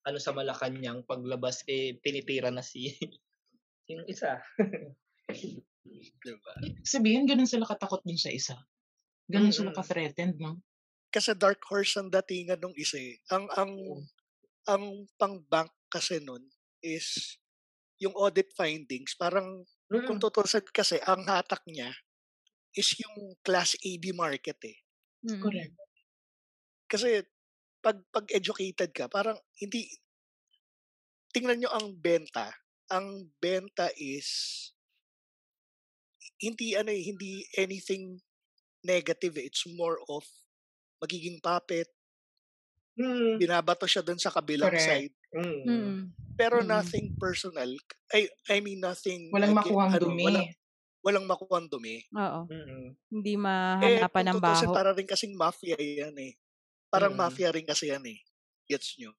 ano 0.06 0.18
sa 0.22 0.30
Malacanang 0.30 1.02
paglabas 1.02 1.66
eh 1.66 1.98
tinitira 1.98 2.54
na 2.54 2.62
si 2.62 2.94
yung 3.90 4.06
isa. 4.06 4.38
Diba? 6.22 6.52
Sabihin, 6.84 7.24
ganun 7.24 7.48
sila 7.48 7.64
katakot 7.64 8.04
dun 8.04 8.20
sa 8.20 8.28
isa. 8.28 8.54
Ganun 9.26 9.50
sila 9.50 9.72
Mm. 9.72 9.76
ka-threatened, 9.76 10.36
no? 10.38 10.60
Kasi 11.08 11.32
dark 11.32 11.64
horse 11.64 11.96
ang 11.96 12.12
datingan 12.12 12.60
nung 12.60 12.76
isa 12.76 13.00
eh. 13.00 13.16
Ang, 13.32 13.48
ang, 13.56 13.72
ang 14.68 14.84
pang-bank 15.16 15.72
kasi 15.88 16.20
nun 16.20 16.44
is 16.84 17.40
yung 17.98 18.14
audit 18.14 18.52
findings, 18.54 19.16
parang 19.18 19.64
kung 19.90 20.20
Mm. 20.20 20.22
tutusin 20.22 20.62
kasi, 20.70 21.00
ang 21.02 21.24
hatak 21.26 21.64
niya 21.66 21.90
is 22.76 22.92
yung 23.00 23.34
class 23.42 23.74
AB 23.80 24.12
market 24.14 24.60
eh. 24.68 24.78
Mm. 25.26 25.40
Correct. 25.42 25.74
Kasi 26.86 27.24
pag 27.82 27.98
pag 28.12 28.26
educated 28.30 28.90
ka, 28.94 29.08
parang 29.10 29.36
hindi 29.58 29.88
tingnan 31.34 31.60
nyo 31.64 31.70
ang 31.72 31.96
benta. 32.00 32.52
Ang 32.88 33.28
benta 33.40 33.92
is 34.00 34.28
hindi 36.40 36.78
ano 36.78 36.94
eh, 36.94 37.02
hindi 37.02 37.42
anything 37.58 38.22
negative 38.86 39.36
eh. 39.40 39.50
It's 39.50 39.66
more 39.66 39.98
of 40.08 40.24
magiging 40.98 41.38
puppet, 41.38 41.88
Mm. 42.94 43.38
binabato 43.38 43.86
siya 43.86 44.02
dun 44.02 44.18
sa 44.18 44.28
kabilang 44.28 44.68
Correct. 44.68 44.82
side. 44.84 45.14
Mm. 45.30 45.62
Mm. 45.64 45.96
Pero 46.34 46.58
Mm. 46.58 46.66
nothing 46.66 47.06
personal. 47.14 47.70
I, 48.10 48.26
I 48.48 48.58
mean 48.58 48.82
nothing. 48.82 49.30
Walang 49.30 49.54
aga- 49.54 49.62
makuhang 49.62 49.92
ano, 49.94 50.02
dumi. 50.02 50.24
Walang, 50.26 50.48
walang 51.00 51.26
makuhang 51.26 51.66
dumi. 51.68 52.02
Oo. 52.10 52.40
Mm. 52.50 52.86
Hindi 53.08 53.32
Eh, 53.32 53.38
mahanapan 53.38 54.24
kung 54.26 54.30
ng 54.34 54.40
baho. 54.42 54.72
para 54.74 54.90
rin 54.90 55.06
kasing 55.06 55.34
mafia 55.34 55.78
yan 55.78 56.18
eh. 56.18 56.34
Parang 56.90 57.14
Mm. 57.14 57.20
mafia 57.20 57.54
rin 57.54 57.62
kasi 57.62 57.86
yan 57.86 58.02
eh. 58.02 58.18
Gets 58.66 58.98
nyo? 58.98 59.14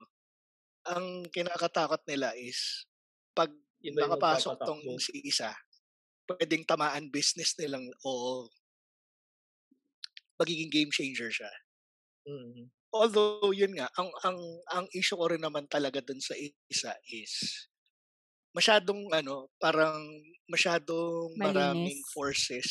Ang 0.86 1.24
kinakatakot 1.30 2.04
nila 2.04 2.36
is 2.36 2.84
pag 3.32 3.48
yung 3.80 3.96
nakapasok 3.96 4.60
tong 4.60 4.84
si 5.00 5.24
isa, 5.24 5.56
pwedeng 6.28 6.68
tamaan 6.68 7.08
business 7.08 7.56
nilang 7.56 7.88
o 8.04 8.44
magiging 10.36 10.68
game 10.68 10.92
changer 10.92 11.32
siya. 11.32 11.48
Mm. 12.30 12.70
Although 12.94 13.54
yun 13.54 13.78
nga, 13.78 13.88
ang 14.02 14.10
ang 14.26 14.38
ang 14.74 14.86
issue 14.98 15.18
ko 15.18 15.30
rin 15.30 15.42
naman 15.46 15.70
talaga 15.70 16.02
dun 16.02 16.18
sa 16.22 16.34
isa 16.70 16.94
is 17.06 17.34
masyadong 18.58 19.10
ano, 19.14 19.50
parang 19.62 19.98
masyadong 20.50 21.38
maraming 21.46 22.02
Malinis. 22.02 22.10
forces 22.10 22.70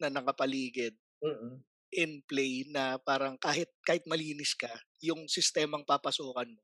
na 0.00 0.08
nakapaligid 0.08 0.96
Mm. 1.22 1.62
in 1.92 2.20
play 2.28 2.64
na 2.68 3.00
parang 3.00 3.36
kahit 3.40 3.70
kahit 3.88 4.04
malinis 4.08 4.52
ka, 4.56 4.70
yung 5.04 5.26
sistemang 5.30 5.84
papasukan 5.88 6.48
mo, 6.52 6.62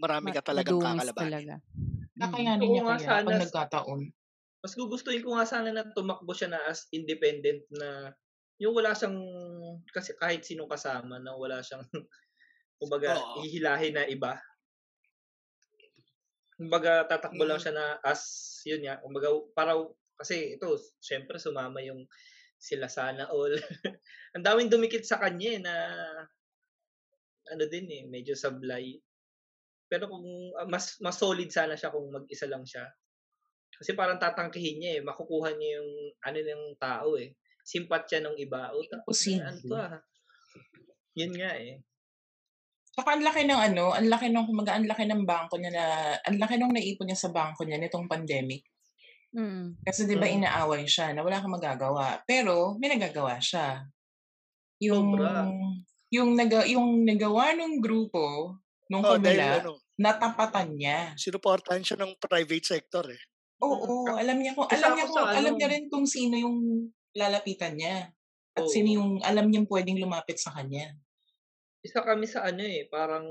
marami 0.00 0.30
Ma- 0.30 0.36
ka 0.36 0.42
talagang 0.44 0.78
kakalabanin. 0.80 1.48
talaga. 1.48 1.54
Mm. 2.18 2.22
Kakayanin 2.22 2.70
Oo 2.70 2.80
niya 2.80 2.84
kaya 2.88 3.10
sana 3.10 3.26
pag 3.26 3.36
nagkataon. 3.42 4.02
Mas 4.64 4.74
gugustuhin 4.80 5.22
ko 5.24 5.36
nga 5.36 5.46
sana 5.46 5.70
na 5.70 5.84
tumakbo 5.92 6.32
siya 6.34 6.48
na 6.52 6.60
as 6.72 6.88
independent 6.98 7.62
na 7.70 8.16
yung 8.62 8.74
wala 8.78 8.94
siyang 8.94 9.18
kasi 9.90 10.14
kahit 10.18 10.42
sino 10.46 10.66
kasama 10.70 11.18
na 11.18 11.34
wala 11.34 11.58
siyang 11.62 11.84
kumbaga 12.80 13.14
Oo. 13.14 13.36
hihilahin 13.36 13.94
na 13.98 14.04
iba. 14.08 14.40
Kumbaga 16.54 17.02
tatakbo 17.10 17.42
lang 17.42 17.58
Mm. 17.58 17.62
siya 17.62 17.74
na 17.74 17.86
as 17.98 18.22
yun 18.62 18.86
nga, 18.86 19.02
kumbaga 19.02 19.28
para 19.58 19.74
kasi 20.14 20.54
ito 20.54 20.78
syempre 21.02 21.36
sumama 21.42 21.82
yung 21.82 22.06
sila 22.58 22.86
sana 22.86 23.26
all. 23.30 23.54
Ang 24.38 24.44
daming 24.46 24.70
dumikit 24.70 25.02
sa 25.06 25.18
kanya 25.18 25.50
eh, 25.58 25.60
na 25.62 25.74
ano 27.52 27.64
din 27.68 27.86
eh, 27.92 28.02
medyo 28.08 28.32
sablay. 28.36 28.96
Pero 29.90 30.08
kung 30.10 30.26
ah, 30.58 30.68
mas 30.68 30.98
mas 31.04 31.16
solid 31.20 31.50
sana 31.52 31.76
siya 31.78 31.92
kung 31.94 32.08
mag-isa 32.12 32.46
lang 32.50 32.64
siya. 32.66 32.88
Kasi 33.74 33.92
parang 33.98 34.18
tatangkihin 34.22 34.78
niya 34.80 34.92
eh, 35.00 35.02
makukuha 35.04 35.50
niya 35.56 35.70
yung 35.82 35.90
ano 36.24 36.38
ng 36.40 36.64
tao 36.80 37.10
eh. 37.20 37.34
Simpatya 37.64 38.20
ng 38.20 38.36
iba. 38.36 38.68
O, 38.70 38.84
ta- 38.84 39.00
Imposible. 39.00 39.40
ano 39.42 39.58
to 39.58 39.74
ah. 39.74 39.96
Yun 41.16 41.32
nga 41.32 41.50
eh. 41.56 41.80
Saka 42.94 43.18
ang 43.18 43.24
laki 43.24 43.42
ng 43.42 43.60
ano, 43.64 43.90
ang 43.90 44.06
laki 44.06 44.30
ng 44.30 44.46
kumaga, 44.46 44.76
ang 44.76 44.86
laki 44.86 45.04
ng 45.08 45.24
bangko 45.24 45.58
niya 45.58 45.72
na, 45.72 45.84
ang 46.20 46.36
laki 46.38 46.54
ng 46.54 46.70
naipon 46.70 47.08
niya 47.08 47.18
sa 47.18 47.32
bangko 47.32 47.64
niya 47.64 47.80
nitong 47.80 48.06
pandemic. 48.06 48.62
Mm. 49.34 49.82
Kasi 49.82 50.06
'di 50.06 50.14
ba 50.14 50.30
Mm. 50.30 50.36
inaaway 50.38 50.86
siya 50.86 51.10
na 51.10 51.26
wala 51.26 51.42
kang 51.42 51.50
magagawa. 51.50 52.22
Pero 52.22 52.78
may 52.78 52.86
nagagawa 52.86 53.42
siya. 53.42 53.82
Yung 54.78 55.18
Sobra. 55.18 55.42
yung 56.14 56.30
naga, 56.38 56.62
yung 56.64 57.02
nagawa 57.02 57.50
ng 57.58 57.82
grupo 57.82 58.54
nung 58.86 59.02
Oh, 59.02 59.18
dahil 59.18 59.42
kumila, 59.42 59.58
ano, 59.58 59.72
natapatan 59.98 60.78
niya. 60.78 60.98
sinuportahan 61.18 61.82
siya 61.82 61.98
ng 61.98 62.14
private 62.20 62.66
sector 62.68 63.10
eh. 63.10 63.18
Oo, 63.58 64.06
Mm. 64.06 64.22
alam 64.22 64.36
niya 64.38 64.52
kung 64.54 64.68
alam 64.70 64.90
niya 64.94 65.06
kung 65.08 65.18
alam 65.24 65.50
ano. 65.50 65.58
niya 65.58 65.68
rin 65.68 65.84
kung 65.90 66.06
sino 66.06 66.38
yung 66.38 66.58
lalapitan 67.14 67.78
niya. 67.78 68.10
At 68.54 68.66
Oo. 68.66 68.70
sino 68.70 68.88
yung 68.90 69.10
alam 69.22 69.50
niyang 69.50 69.66
pwedeng 69.66 69.98
lumapit 69.98 70.38
sa 70.38 70.54
kanya. 70.54 70.94
Isa 71.82 72.02
kami 72.02 72.26
sa 72.30 72.46
ano 72.46 72.62
eh, 72.62 72.86
parang 72.86 73.26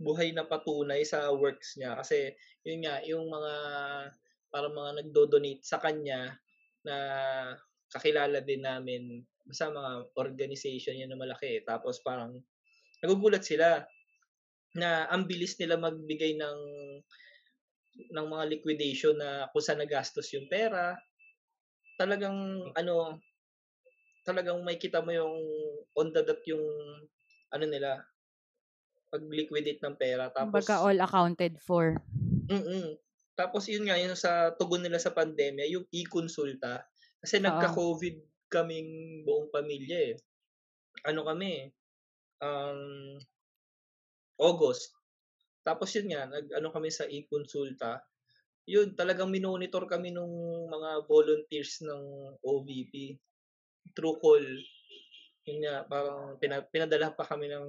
buhay 0.00 0.32
na 0.32 0.46
patunay 0.46 1.02
sa 1.02 1.28
works 1.34 1.76
niya. 1.76 1.98
Kasi 1.98 2.32
yun 2.62 2.86
nga, 2.86 3.02
yung 3.04 3.26
mga 3.26 3.54
parang 4.50 4.74
mga 4.74 4.90
nagdo-donate 5.02 5.62
sa 5.62 5.78
kanya 5.78 6.34
na 6.82 6.96
kakilala 7.90 8.40
din 8.42 8.62
namin 8.64 9.22
basta 9.46 9.66
mga 9.66 9.92
organization 10.14 10.94
yun 10.98 11.10
na 11.10 11.18
malaki. 11.18 11.58
eh. 11.58 11.62
Tapos 11.66 11.98
parang 12.06 12.38
nagugulat 13.02 13.42
sila 13.42 13.82
na 14.78 15.10
ang 15.10 15.26
bilis 15.26 15.58
nila 15.58 15.74
magbigay 15.74 16.38
ng 16.38 16.58
ng 18.14 18.26
mga 18.30 18.44
liquidation 18.46 19.18
na 19.18 19.50
kung 19.50 19.62
saan 19.62 19.82
nagastos 19.82 20.30
yung 20.30 20.46
pera. 20.46 20.94
Talagang 22.00 22.72
ano, 22.72 23.20
talagang 24.24 24.64
may 24.64 24.80
kita 24.80 25.04
mo 25.04 25.12
yung 25.12 25.36
on 26.00 26.08
the 26.16 26.24
dot 26.24 26.40
yung 26.48 26.64
ano 27.52 27.64
nila 27.68 28.00
pag-liquidate 29.10 29.82
ng 29.82 29.98
pera 29.98 30.30
tapos 30.32 30.64
Kumbaga 30.64 30.80
all 30.80 31.00
accounted 31.02 31.60
for. 31.60 31.98
mm 32.48 32.96
Tapos 33.36 33.64
yun 33.72 33.88
nga 33.88 33.96
yun 33.96 34.12
sa 34.12 34.52
tugon 34.52 34.84
nila 34.84 35.00
sa 35.00 35.16
pandemya, 35.16 35.64
yung 35.72 35.88
e-consulta 35.88 36.84
kasi 37.20 37.40
Oo. 37.40 37.44
nagka-COVID 37.48 38.16
kaming 38.52 39.22
buong 39.24 39.48
pamilya 39.48 40.12
eh. 40.12 40.14
Ano 41.08 41.24
kami 41.24 41.72
um 42.44 43.16
August. 44.40 44.96
Tapos 45.60 45.92
yun 45.92 46.12
nga, 46.12 46.24
nag 46.24 46.48
ano 46.56 46.68
kami 46.72 46.88
sa 46.88 47.04
e-consulta. 47.04 48.00
Yun, 48.68 48.92
talagang 48.94 49.32
minonitor 49.32 49.84
kami 49.88 50.12
nung 50.12 50.30
mga 50.68 51.04
volunteers 51.08 51.80
ng 51.84 52.02
OVP 52.44 53.16
through 53.96 54.20
call. 54.20 54.44
Yun 55.48 55.58
nga, 55.64 55.84
parang 55.88 56.36
pina, 56.36 56.60
pinadala 56.64 57.12
pa 57.16 57.24
kami 57.24 57.48
ng 57.48 57.66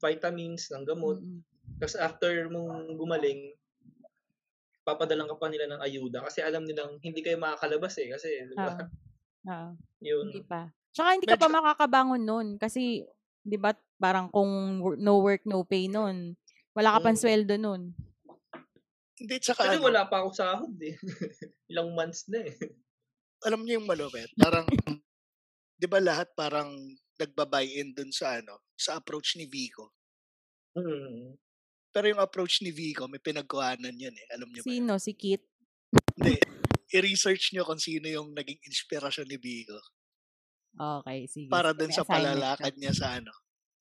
vitamins, 0.00 0.70
ng 0.70 0.86
gamot. 0.86 1.20
Mm-mm. 1.20 1.42
Tapos 1.80 1.96
after 1.96 2.48
mong 2.48 2.96
gumaling, 2.96 3.52
papadalang 4.84 5.28
ka 5.28 5.36
pa 5.36 5.48
nila 5.52 5.68
ng 5.70 5.80
ayuda 5.84 6.24
kasi 6.24 6.40
alam 6.40 6.64
nilang 6.64 6.98
hindi 7.04 7.20
kayo 7.20 7.36
makakalabas 7.36 7.94
eh 8.00 8.08
kasi 8.10 8.28
di 8.48 8.56
ba? 8.56 8.74
Oo. 9.46 9.70
Yun 10.00 10.24
Hindi 10.28 10.42
pa. 10.44 10.72
Tsaka 10.90 11.08
hindi 11.14 11.26
ka 11.28 11.38
pa 11.38 11.48
makakabangon 11.52 12.22
nun 12.24 12.48
kasi 12.58 13.04
'di 13.46 13.56
ba 13.60 13.76
parang 14.00 14.32
kung 14.32 14.80
no 14.98 15.14
work 15.22 15.44
no 15.46 15.62
pay 15.62 15.86
nun, 15.86 16.34
wala 16.74 16.96
ka 16.96 16.98
pang 17.04 17.16
Mm. 17.16 17.22
sweldo 17.22 17.54
nun. 17.60 17.82
Hindi, 19.20 19.36
tsaka 19.36 19.68
kasi 19.68 19.76
ano, 19.76 19.84
wala 19.84 20.08
pa 20.08 20.24
ako 20.24 20.30
sahod 20.32 20.74
eh 20.80 20.96
ilang 21.70 21.92
months 21.92 22.24
na 22.32 22.40
eh 22.40 22.56
alam 23.44 23.64
niyo 23.64 23.80
yung 23.80 23.88
malupit, 23.88 24.28
parang, 24.36 24.68
di 25.80 25.86
ba 25.88 25.98
lahat 26.00 26.28
parang 26.36 26.76
nagbabuy-in 27.16 27.96
dun 27.96 28.12
sa 28.12 28.40
ano, 28.40 28.64
sa 28.76 29.00
approach 29.00 29.36
ni 29.36 29.48
Vico. 29.48 29.96
mm. 30.76 31.36
Pero 31.90 32.06
yung 32.06 32.22
approach 32.22 32.62
ni 32.62 32.70
Vico, 32.70 33.10
may 33.10 33.18
pinagkuhanan 33.18 33.98
yun 33.98 34.14
eh. 34.14 34.26
Alam 34.30 34.46
niyo 34.54 34.62
ba? 34.62 34.70
yun? 34.70 34.74
Sino 34.78 34.94
si 35.02 35.12
Kit? 35.18 35.42
Hindi. 36.14 36.38
I-research 36.94 37.50
niyo 37.50 37.66
kung 37.66 37.82
sino 37.82 38.06
yung 38.06 38.30
naging 38.30 38.62
inspirasyon 38.62 39.26
ni 39.26 39.34
Vico. 39.42 39.74
Okay, 40.70 41.26
sige. 41.26 41.50
Para 41.50 41.74
dun 41.74 41.90
sa 41.90 42.06
palalakad 42.06 42.78
ka. 42.78 42.78
niya 42.78 42.94
sa 42.94 43.18
ano. 43.18 43.34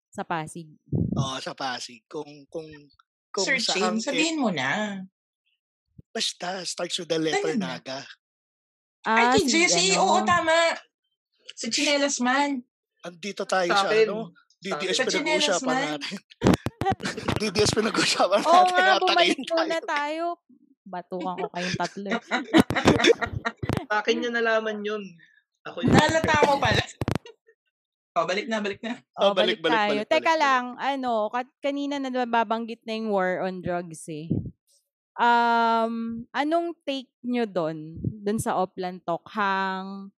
sa 0.10 0.26
Pasig. 0.26 0.74
Oo, 1.14 1.38
sa 1.38 1.54
Pasig. 1.54 2.02
Kung, 2.10 2.50
kung, 2.50 2.66
kung 3.30 3.46
Searching, 3.46 4.02
saan, 4.02 4.02
sabihin 4.02 4.42
mo 4.42 4.50
na. 4.50 5.06
Basta, 6.10 6.64
starts 6.64 6.98
with 6.98 7.08
the 7.08 7.18
letter 7.18 7.54
Ayun 7.54 7.62
na. 7.62 7.78
Naga. 7.78 8.02
Ah, 9.02 9.32
Ay, 9.32 9.40
kay 9.40 9.44
Jessie, 9.48 9.96
ano, 9.96 10.04
oo, 10.04 10.18
tama. 10.24 10.76
Si 11.56 11.68
Chinelas 11.70 12.20
Man. 12.20 12.62
Andito 13.00 13.48
tayo 13.48 13.72
sa 13.72 13.88
sa, 13.88 13.88
akin 13.88 14.06
ano, 14.06 14.36
Sa 14.60 14.60
DDS 14.60 14.96
Sa 14.98 15.04
pinag-uusapan 15.08 15.76
natin. 15.96 16.18
DDS 17.40 17.72
pinag-uusapan 17.72 18.40
Oo 18.42 18.52
natin. 18.52 18.74
nga, 18.74 18.84
natakihin 18.92 19.00
bumalik 19.00 19.38
muna 19.48 19.80
tayo. 19.80 19.88
tayo. 19.88 20.26
Batukan 20.84 21.36
ko 21.38 21.48
kayong 21.50 21.78
tatlo. 21.78 22.12
sa 23.88 23.96
akin 24.02 24.16
niya 24.20 24.32
nalaman 24.34 24.82
yun 24.82 25.04
ako 25.62 25.86
yung 25.86 25.94
Nalata 25.94 26.36
mo 26.44 26.58
pala. 26.58 26.84
Oh, 28.18 28.26
balik 28.26 28.50
na, 28.50 28.58
balik 28.60 28.82
na. 28.82 29.00
Oh, 29.16 29.32
Oh, 29.32 29.34
balik, 29.38 29.62
balik, 29.62 29.70
balik, 29.70 29.80
tayo. 29.80 29.92
balik, 29.96 30.10
Teka 30.10 30.26
balik, 30.28 30.42
lang, 30.42 30.66
ano, 30.76 31.12
kanina 31.62 31.96
na 31.96 32.10
nababanggit 32.10 32.84
na 32.84 32.98
yung 32.98 33.14
war 33.14 33.46
on 33.46 33.62
drugs 33.62 34.10
eh. 34.10 34.28
Um, 35.20 36.24
anong 36.32 36.80
take 36.88 37.12
nyo 37.28 37.44
doon, 37.44 38.00
doon 38.00 38.40
sa 38.40 38.56
Oplan 38.56 39.04
Talk 39.04 39.28
hang 39.36 40.16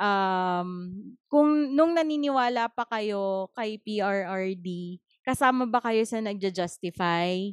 um, 0.00 0.70
kung 1.28 1.72
nung 1.76 1.92
naniniwala 1.92 2.72
pa 2.72 2.88
kayo 2.88 3.52
kay 3.52 3.76
PRRD, 3.80 4.98
kasama 5.24 5.68
ba 5.68 5.80
kayo 5.84 6.04
sa 6.08 6.18
nagja-justify 6.24 7.52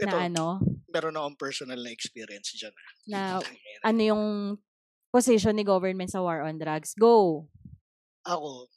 Ito, 0.00 0.08
na 0.08 0.28
ano, 0.28 0.60
meron 0.88 1.16
akong 1.16 1.38
personal 1.38 1.78
na 1.78 1.92
experience 1.92 2.56
dyan. 2.56 2.72
ah. 2.72 2.92
na 3.06 3.20
ano 3.84 4.00
yung 4.00 4.24
position 5.12 5.54
ni 5.54 5.62
government 5.62 6.10
sa 6.10 6.24
war 6.24 6.44
on 6.44 6.56
drugs? 6.56 6.96
Go! 6.96 7.46
Ako, 8.24 8.68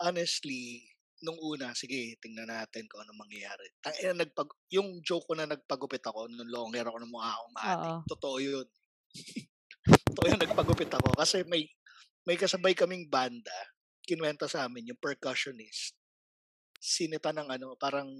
honestly, 0.00 0.91
nung 1.22 1.38
una, 1.38 1.70
sige, 1.72 2.18
tingnan 2.18 2.50
natin 2.50 2.90
kung 2.90 3.06
ano 3.06 3.14
mangyayari. 3.14 3.70
Tangina, 3.78 4.26
nagpag, 4.26 4.50
yung 4.74 4.98
joke 5.06 5.30
ko 5.30 5.32
na 5.38 5.46
nagpagupit 5.46 6.02
ako, 6.02 6.26
nung 6.26 6.50
long 6.50 6.74
hair 6.74 6.90
ako 6.90 6.98
ng 6.98 7.12
mukha 7.14 7.30
akong 7.30 7.54
matik. 7.54 7.78
Oo. 7.78 7.94
Totoo 8.10 8.36
yun. 8.42 8.66
Totoo 10.10 10.26
yun, 10.26 10.40
nagpagupit 10.42 10.90
ako. 10.90 11.08
Kasi 11.14 11.46
may, 11.46 11.62
may 12.26 12.34
kasabay 12.34 12.74
kaming 12.74 13.06
banda, 13.06 13.54
kinuwenta 14.02 14.50
sa 14.50 14.66
amin, 14.66 14.90
yung 14.90 14.98
percussionist. 14.98 15.94
Sinita 16.82 17.30
ng 17.30 17.48
ano, 17.48 17.78
parang 17.78 18.10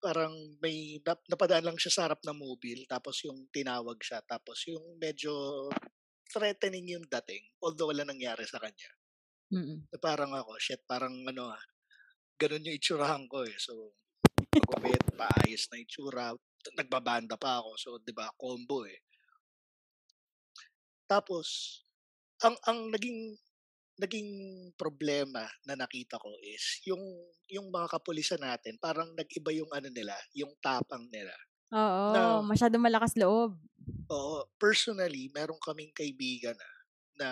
parang 0.00 0.36
may 0.60 1.00
nap- 1.00 1.24
napadaan 1.32 1.64
lang 1.64 1.78
siya 1.80 1.92
sa 1.92 2.02
harap 2.04 2.20
ng 2.28 2.36
mobile 2.36 2.84
tapos 2.84 3.24
yung 3.24 3.48
tinawag 3.48 3.96
siya 4.04 4.20
tapos 4.28 4.60
yung 4.68 5.00
medyo 5.00 5.32
threatening 6.28 6.92
yung 6.92 7.08
dating 7.08 7.40
although 7.64 7.88
wala 7.88 8.04
nangyari 8.04 8.44
sa 8.44 8.60
kanya 8.60 8.92
Mm-mm. 9.54 9.86
na 9.86 9.98
parang 10.02 10.32
ako, 10.32 10.58
shit, 10.58 10.82
parang 10.88 11.12
ano 11.28 11.52
ah, 11.52 11.64
ganun 12.38 12.66
yung 12.66 12.78
itsurahan 12.78 13.24
ko 13.30 13.46
eh. 13.46 13.56
So, 13.58 13.94
pagupit, 14.50 15.02
paayos 15.14 15.66
na 15.70 15.80
itsura, 15.80 16.26
nagbabanda 16.74 17.38
pa 17.38 17.62
ako. 17.62 17.70
So, 17.78 17.88
di 18.02 18.12
ba, 18.14 18.30
combo 18.34 18.86
eh. 18.86 19.00
Tapos, 21.04 21.80
ang 22.42 22.56
ang 22.66 22.90
naging 22.90 23.36
naging 23.94 24.30
problema 24.74 25.46
na 25.62 25.78
nakita 25.78 26.18
ko 26.18 26.34
is 26.42 26.82
yung 26.82 27.00
yung 27.46 27.70
mga 27.70 27.94
kapulisan 27.94 28.42
natin 28.42 28.74
parang 28.82 29.14
nag-iba 29.14 29.54
yung 29.54 29.70
ano 29.70 29.86
nila, 29.92 30.16
yung 30.34 30.50
tapang 30.58 31.06
nila. 31.14 31.30
Oo, 31.70 32.10
Na- 32.10 32.42
masyado 32.42 32.74
malakas 32.80 33.14
loob. 33.14 33.54
Oo, 34.10 34.48
personally, 34.58 35.30
meron 35.30 35.60
kaming 35.62 35.92
kaibigan 35.94 36.56
na, 36.56 36.70
na 37.20 37.28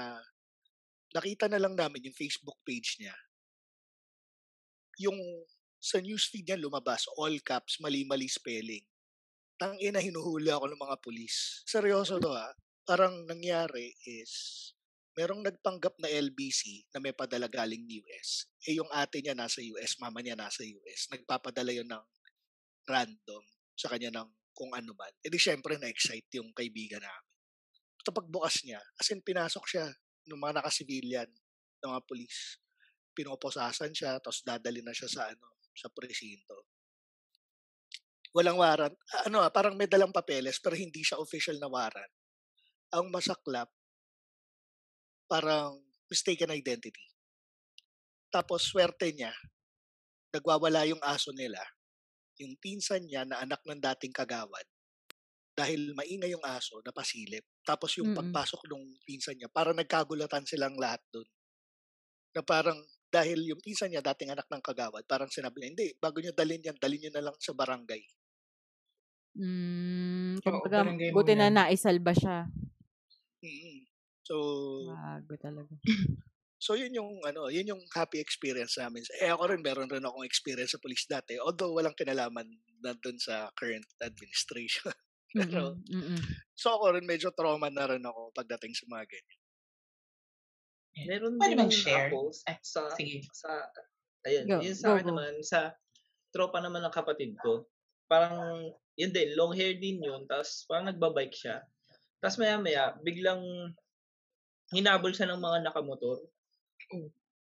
nakita 1.16 1.50
na 1.50 1.58
lang 1.58 1.74
namin 1.74 2.08
yung 2.10 2.16
Facebook 2.16 2.56
page 2.62 3.00
niya. 3.02 3.14
Yung 5.00 5.16
sa 5.82 5.98
newsfeed 5.98 6.46
niya 6.46 6.60
lumabas, 6.60 7.08
all 7.18 7.34
caps, 7.42 7.82
mali-mali 7.82 8.30
spelling. 8.30 8.84
Tangina, 9.58 9.98
hinuhuli 9.98 10.50
ako 10.50 10.70
ng 10.70 10.82
mga 10.82 10.96
pulis. 11.02 11.62
Seryoso 11.66 12.18
to 12.22 12.30
ha. 12.30 12.50
Parang 12.82 13.26
nangyari 13.26 13.94
is, 14.06 14.32
merong 15.18 15.44
nagpanggap 15.44 15.98
na 16.00 16.08
LBC 16.08 16.88
na 16.94 16.98
may 17.02 17.12
padala 17.12 17.46
galing 17.46 17.84
US. 18.00 18.46
Eh 18.64 18.78
yung 18.78 18.88
ate 18.94 19.20
niya 19.20 19.36
nasa 19.36 19.60
US, 19.60 19.98
mama 20.00 20.22
niya 20.24 20.38
nasa 20.38 20.64
US. 20.64 21.10
Nagpapadala 21.12 21.70
yun 21.74 21.88
ng 21.90 22.04
random 22.88 23.44
sa 23.76 23.92
kanya 23.92 24.22
ng 24.22 24.28
kung 24.52 24.72
ano 24.72 24.92
man. 24.94 25.12
E 25.20 25.28
di 25.28 25.40
syempre 25.40 25.76
na-excite 25.80 26.38
yung 26.38 26.52
kaibigan 26.54 27.02
namin. 27.02 27.32
Tapos 28.02 28.22
pagbukas 28.24 28.66
niya, 28.66 28.82
as 28.98 29.08
in 29.14 29.22
pinasok 29.22 29.64
siya 29.66 29.86
ng 30.26 30.38
mga 30.38 30.62
naka-civilian, 30.62 31.30
ng 31.82 31.88
mga 31.90 32.02
polis. 32.06 32.58
Pinoposasan 33.12 33.92
siya, 33.92 34.18
tapos 34.18 34.44
dadali 34.44 34.80
na 34.80 34.96
siya 34.96 35.08
sa 35.08 35.22
ano, 35.28 35.60
sa 35.72 35.88
presinto. 35.92 36.68
Walang 38.32 38.56
warrant. 38.56 38.96
Ano 39.28 39.44
ah, 39.44 39.52
parang 39.52 39.76
may 39.76 39.88
dalang 39.88 40.12
papeles 40.12 40.56
pero 40.56 40.72
hindi 40.72 41.04
siya 41.04 41.20
official 41.20 41.60
na 41.60 41.68
warrant. 41.68 42.12
Ang 42.96 43.12
masaklap, 43.12 43.68
parang 45.28 45.80
mistaken 46.08 46.52
identity. 46.52 47.04
Tapos 48.32 48.64
swerte 48.64 49.12
niya, 49.12 49.32
nagwawala 50.32 50.88
yung 50.88 51.00
aso 51.04 51.32
nila 51.36 51.60
yung 52.42 52.56
pinsan 52.58 53.04
niya 53.04 53.22
na 53.22 53.38
anak 53.38 53.60
ng 53.62 53.78
dating 53.78 54.14
kagawad 54.14 54.66
dahil 55.52 55.92
maingay 55.92 56.32
yung 56.32 56.42
aso 56.42 56.80
napasilip. 56.80 57.44
Tapos 57.62 57.92
yung 58.00 58.10
Mm-mm. 58.10 58.18
pagpasok 58.18 58.66
ng 58.66 58.84
pinsan 59.04 59.36
niya, 59.36 59.52
parang 59.52 59.76
nagkagulatan 59.76 60.48
silang 60.48 60.74
lahat 60.80 60.98
doon. 61.12 61.28
Na 62.32 62.42
parang 62.42 62.80
dahil 63.12 63.44
yung 63.44 63.60
pinsan 63.60 63.92
niya 63.92 64.00
dating 64.00 64.32
anak 64.32 64.48
ng 64.48 64.64
kagawad, 64.64 65.04
parang 65.04 65.28
sinabi 65.28 65.60
niya, 65.60 65.68
hindi, 65.76 65.88
bago 66.00 66.16
niyo 66.24 66.32
dalhin 66.32 66.64
yan, 66.64 66.76
dalhin 66.80 66.96
niyo 66.96 67.12
na 67.12 67.28
lang 67.28 67.36
sa 67.36 67.52
barangay. 67.52 68.00
Mm, 69.36 70.40
Oo, 70.40 70.44
kumbaga, 70.64 70.80
barangay 70.80 71.12
buti 71.12 71.36
na 71.36 71.52
naisalba 71.52 72.16
siya. 72.16 72.48
Mm. 73.44 73.84
So, 74.24 74.36
Bago 74.88 75.34
talaga. 75.36 75.74
so 76.64 76.78
yun 76.78 76.94
yung 76.94 77.20
ano, 77.26 77.52
yun 77.52 77.74
yung 77.76 77.82
happy 77.92 78.16
experience 78.22 78.80
namin. 78.80 79.04
Eh 79.20 79.28
ako 79.28 79.52
rin 79.52 79.60
meron 79.60 79.90
rin 79.92 80.04
akong 80.04 80.24
experience 80.24 80.72
sa 80.72 80.80
police 80.80 81.04
dati, 81.04 81.36
although 81.36 81.74
walang 81.74 81.96
kinalaman 81.96 82.48
na 82.80 82.96
doon 82.96 83.18
sa 83.20 83.52
current 83.58 83.84
administration. 84.00 84.94
Pero, 85.36 85.74
Mm-mm, 85.74 85.90
mm-mm. 85.90 86.20
so 86.52 86.76
ako 86.76 86.96
rin 86.96 87.08
medyo 87.08 87.32
trauma 87.32 87.72
na 87.72 87.88
rin 87.88 88.04
ako 88.04 88.30
pagdating 88.36 88.76
sa 88.76 88.84
mga 88.88 89.04
ganyan. 89.10 89.41
Meron 90.92 91.40
Pwede 91.40 91.56
din 91.56 91.58
bang 91.64 91.72
share? 91.72 92.08
ako 92.12 92.32
sa, 92.36 92.82
sige. 92.92 93.24
sa, 93.32 93.64
ayun, 94.28 94.44
Go, 94.44 94.56
yun 94.60 94.76
sa 94.76 94.92
go, 94.92 94.94
akin 95.00 95.06
go. 95.08 95.10
naman, 95.16 95.32
sa 95.40 95.60
tropa 96.32 96.60
naman 96.60 96.84
ng 96.84 96.94
kapatid 96.94 97.32
ko, 97.40 97.64
parang, 98.06 98.68
yun 99.00 99.12
din, 99.12 99.32
long 99.32 99.56
hair 99.56 99.80
din 99.80 100.04
yun, 100.04 100.28
tapos 100.28 100.68
parang 100.68 100.92
nagbabike 100.92 101.32
siya. 101.32 101.64
Tapos 102.20 102.36
maya 102.36 102.60
maya, 102.60 102.84
biglang 103.00 103.40
hinabol 104.72 105.12
siya 105.16 105.32
ng 105.32 105.40
mga 105.40 105.58
nakamotor. 105.68 106.20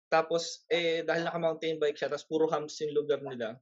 Tapos, 0.07 0.63
eh, 0.71 1.03
dahil 1.03 1.27
naka-mountain 1.27 1.79
bike 1.79 1.99
siya, 1.99 2.07
tapos 2.11 2.27
puro 2.27 2.47
humps 2.47 2.79
yung 2.83 2.95
lugar 2.95 3.19
nila, 3.23 3.59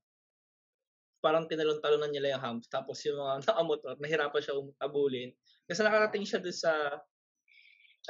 parang 1.21 1.49
tinalon-talonan 1.49 2.13
nila 2.13 2.37
yung 2.37 2.43
humps. 2.43 2.69
Tapos 2.69 3.01
yung 3.05 3.17
mga 3.17 3.41
nakamotor, 3.49 3.97
nahirapan 3.97 4.41
siya 4.41 4.55
um- 4.57 4.77
abulin. 4.77 5.33
Kasi 5.65 5.81
nakarating 5.81 6.25
siya 6.25 6.37
doon 6.41 6.57
sa 6.57 6.73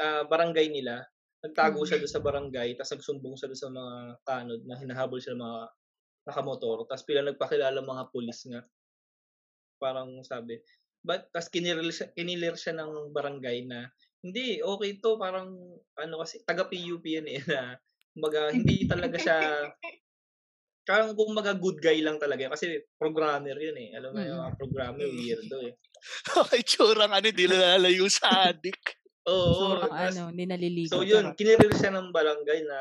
ah, 0.03 0.23
barangay 0.27 0.67
nila, 0.67 1.07
nagtago 1.45 1.85
siya 1.85 2.01
doon 2.01 2.09
sa 2.11 2.23
barangay, 2.25 2.73
tapos 2.75 2.97
nagsumbong 2.97 3.35
siya 3.37 3.47
doon 3.53 3.61
sa 3.61 3.69
mga 3.71 3.93
kanod 4.25 4.61
na 4.65 4.75
hinahabol 4.81 5.19
siya 5.21 5.37
ng 5.37 5.43
mga 5.45 5.59
nakamotor. 6.25 6.77
Tapos 6.89 7.03
pila 7.05 7.21
nagpakilala 7.21 7.79
mga 7.85 8.03
pulis 8.09 8.39
nga. 8.49 8.61
Parang 9.77 10.23
sabi, 10.25 10.57
but 11.05 11.29
tapos 11.29 11.51
kinilir 11.53 11.91
siya, 11.93 12.09
kinilir 12.15 12.55
siya 12.57 12.73
ng 12.79 13.13
barangay 13.13 13.67
na 13.69 13.91
hindi, 14.25 14.57
okay 14.57 14.97
to, 14.97 15.21
parang 15.21 15.53
ano 16.01 16.15
kasi, 16.25 16.41
taga 16.41 16.65
PUP 16.65 17.05
yan 17.05 17.29
eh, 17.29 17.45
na 17.45 17.77
kumbaga, 18.15 18.49
hindi 18.49 18.89
talaga 18.89 19.21
siya, 19.21 19.37
parang 20.89 21.13
kumbaga 21.13 21.53
good 21.53 21.77
guy 21.77 22.01
lang 22.01 22.17
talaga. 22.17 22.55
Kasi 22.57 22.81
programmer 22.97 23.53
yun 23.53 23.77
eh. 23.77 23.89
Alam 23.93 24.17
mo 24.17 24.19
yung 24.23 24.41
mga 24.41 24.55
programmer, 24.57 25.05
Mm. 25.05 25.17
weirdo 25.19 25.57
eh. 25.61 25.73
Okay, 26.41 26.61
tsurang 26.65 27.13
ano, 27.13 27.27
di 27.29 27.45
lalayo 27.45 28.05
sa 28.09 28.49
adik. 28.49 29.04
Oo. 29.25 29.51
So, 29.57 29.65
tas- 29.81 30.13
ano, 30.17 30.29
hindi 30.29 30.45
naliligo. 30.45 30.91
So 30.93 31.01
yun, 31.01 31.33
kinirir 31.33 31.73
siya 31.73 31.89
ng 31.93 32.13
barangay 32.13 32.61
na 32.65 32.79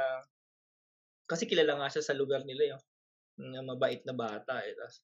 kasi 1.25 1.49
kilala 1.49 1.81
nga 1.81 1.89
siya 1.89 2.05
sa 2.05 2.17
lugar 2.17 2.45
nila 2.45 2.77
yung 2.77 2.83
na 3.51 3.65
mabait 3.65 4.05
na 4.05 4.13
bata 4.15 4.61
eh. 4.63 4.77
Tapos 4.77 5.01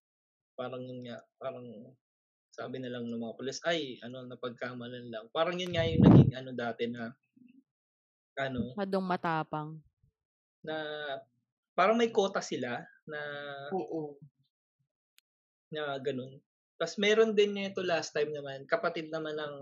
parang 0.55 0.85
yun 0.85 1.00
nga, 1.09 1.18
parang 1.40 1.64
sabi 2.53 2.76
na 2.83 2.92
lang 2.92 3.09
ng 3.09 3.16
mga 3.16 3.37
pulis, 3.40 3.59
ay, 3.64 3.96
ano, 4.05 4.26
napagkamalan 4.26 5.09
lang. 5.09 5.24
Parang 5.33 5.57
yun 5.57 5.72
nga 5.72 5.87
yung 5.87 6.03
naging 6.05 6.33
ano 6.37 6.50
dati 6.53 6.85
na 6.92 7.09
ano, 8.37 8.76
Masyadong 8.76 9.07
matapang. 9.07 9.70
na 10.61 10.76
parang 11.72 11.96
may 11.96 12.12
quota 12.12 12.44
sila 12.44 12.85
na 13.09 13.20
Oo. 13.72 14.20
na 15.72 15.96
ganun. 15.96 16.37
Tapos 16.76 16.96
meron 17.00 17.33
din 17.33 17.57
nito 17.57 17.81
last 17.81 18.12
time 18.12 18.33
naman, 18.33 18.68
kapatid 18.68 19.09
naman 19.09 19.37
ng 19.40 19.55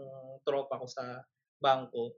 tropa 0.42 0.78
ko 0.78 0.86
sa 0.90 1.22
bangko. 1.62 2.14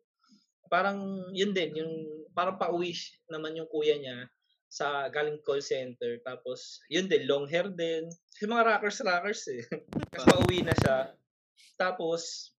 Parang 0.71 1.27
yun 1.35 1.51
din, 1.51 1.75
yung 1.83 1.93
parang 2.31 2.57
pauwi 2.57 2.95
naman 3.27 3.59
yung 3.59 3.67
kuya 3.67 3.99
niya 3.99 4.31
sa 4.71 5.11
galing 5.11 5.43
call 5.43 5.59
center. 5.59 6.23
Tapos 6.23 6.79
yun 6.87 7.11
din, 7.11 7.27
long 7.27 7.51
hair 7.51 7.67
din. 7.75 8.07
Yung 8.39 8.55
mga 8.55 8.79
rockers 8.79 9.03
rockers 9.03 9.43
eh. 9.51 9.67
Tapos 10.15 10.27
pauwi 10.31 10.63
na 10.63 10.75
siya. 10.79 11.11
Tapos 11.75 12.55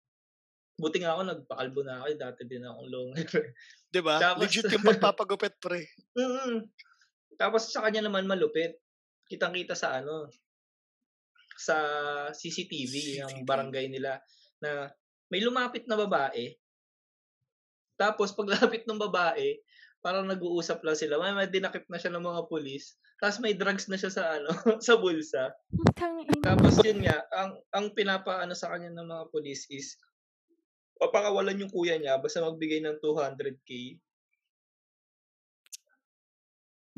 buti 0.76 1.00
nga 1.00 1.16
ako 1.16 1.22
nagpakalbo 1.24 1.80
na 1.86 2.04
ako, 2.04 2.06
dati 2.20 2.42
din 2.44 2.68
akong 2.68 2.90
long 2.92 3.10
hair. 3.16 3.56
Di 3.92 4.00
ba? 4.04 4.20
Tapos- 4.20 4.44
Legit 4.44 4.68
yung 4.68 4.86
pagpapagupit, 4.86 5.56
pre. 5.56 5.88
Mm. 6.20 6.68
Tapos 7.40 7.72
sa 7.72 7.80
kanya 7.80 8.04
naman 8.04 8.28
malupit. 8.28 8.76
Kitang-kita 9.24 9.72
sa 9.72 9.96
ano 9.96 10.28
sa 11.56 11.76
CCTV 12.32 13.22
ng 13.24 13.32
CCTV. 13.40 13.48
barangay 13.48 13.86
nila 13.88 14.20
na 14.60 14.92
may 15.32 15.40
lumapit 15.40 15.88
na 15.88 15.96
babae. 15.96 16.52
Tapos 18.02 18.34
paglapit 18.34 18.82
ng 18.82 18.98
babae, 18.98 19.62
parang 20.02 20.26
nag-uusap 20.26 20.82
lang 20.82 20.98
sila. 20.98 21.22
May, 21.22 21.38
may 21.38 21.46
dinakip 21.46 21.86
na 21.86 22.02
siya 22.02 22.10
ng 22.10 22.26
mga 22.26 22.50
pulis. 22.50 22.98
Tapos 23.22 23.38
may 23.38 23.54
drugs 23.54 23.86
na 23.86 23.94
siya 23.94 24.10
sa 24.10 24.34
ano, 24.34 24.50
sa 24.86 24.98
bulsa. 24.98 25.54
Tapos 26.42 26.82
yun 26.82 27.06
nga, 27.06 27.22
ang 27.30 27.54
ang 27.70 27.86
pinapaano 27.94 28.50
sa 28.58 28.74
kanya 28.74 28.90
ng 28.90 29.06
mga 29.06 29.24
pulis 29.30 29.70
is 29.70 29.94
papakawalan 30.98 31.62
yung 31.62 31.70
kuya 31.70 31.98
niya 32.02 32.18
basta 32.18 32.42
magbigay 32.42 32.82
ng 32.82 32.98
200k. 32.98 34.02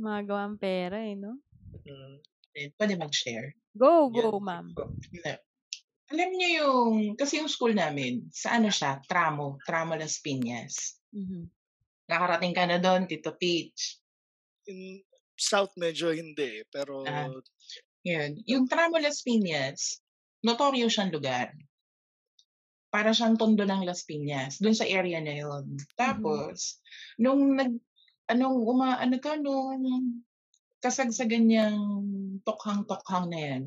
Magawang 0.01 0.57
pera 0.57 1.05
eh, 1.05 1.13
no? 1.13 1.37
Mm. 1.85 2.17
Eh, 2.57 2.73
Pwede 2.81 2.97
mag-share. 2.97 3.53
Go, 3.77 4.09
go, 4.09 4.41
ma'am. 4.41 4.73
Na- 5.21 5.43
Alam 6.15 6.31
niyo 6.39 6.49
yung, 6.63 6.95
kasi 7.19 7.43
yung 7.43 7.51
school 7.51 7.75
namin, 7.75 8.31
sa 8.31 8.55
ano 8.55 8.71
siya, 8.71 9.03
Tramo, 9.11 9.59
Tramo 9.67 9.99
Las 9.99 10.23
Piñas. 10.23 11.03
Mhm. 11.11 11.51
Nakarating 12.07 12.55
ka 12.55 12.71
na 12.71 12.79
doon, 12.79 13.11
Tito 13.11 13.35
Peach. 13.35 13.99
In 14.71 15.03
South 15.35 15.75
medyo 15.75 16.15
hindi, 16.15 16.63
pero 16.71 17.03
Ah. 17.03 17.27
Yun. 18.07 18.39
Yung 18.47 18.71
Tramo 18.71 19.03
Las 19.03 19.27
Piñas, 19.27 19.99
notoryo 20.47 20.87
siyang 20.87 21.11
lugar. 21.11 21.51
Para 22.95 23.11
siyang 23.11 23.35
tondo 23.35 23.67
ng 23.67 23.83
Las 23.83 24.07
Piñas, 24.07 24.63
doon 24.63 24.77
sa 24.79 24.87
area 24.87 25.19
na 25.19 25.35
yun. 25.35 25.75
Tapos, 25.99 26.79
nung 27.19 27.59
nag, 27.59 27.75
anong, 28.31 28.57
uma, 28.63 29.03
ano 29.03 29.19
to, 29.19 29.35
nung 29.35 30.23
kasagsagan 30.79 31.51
niyang 31.51 31.83
tokhang-tokhang 32.47 33.27
na 33.35 33.41
yan, 33.41 33.63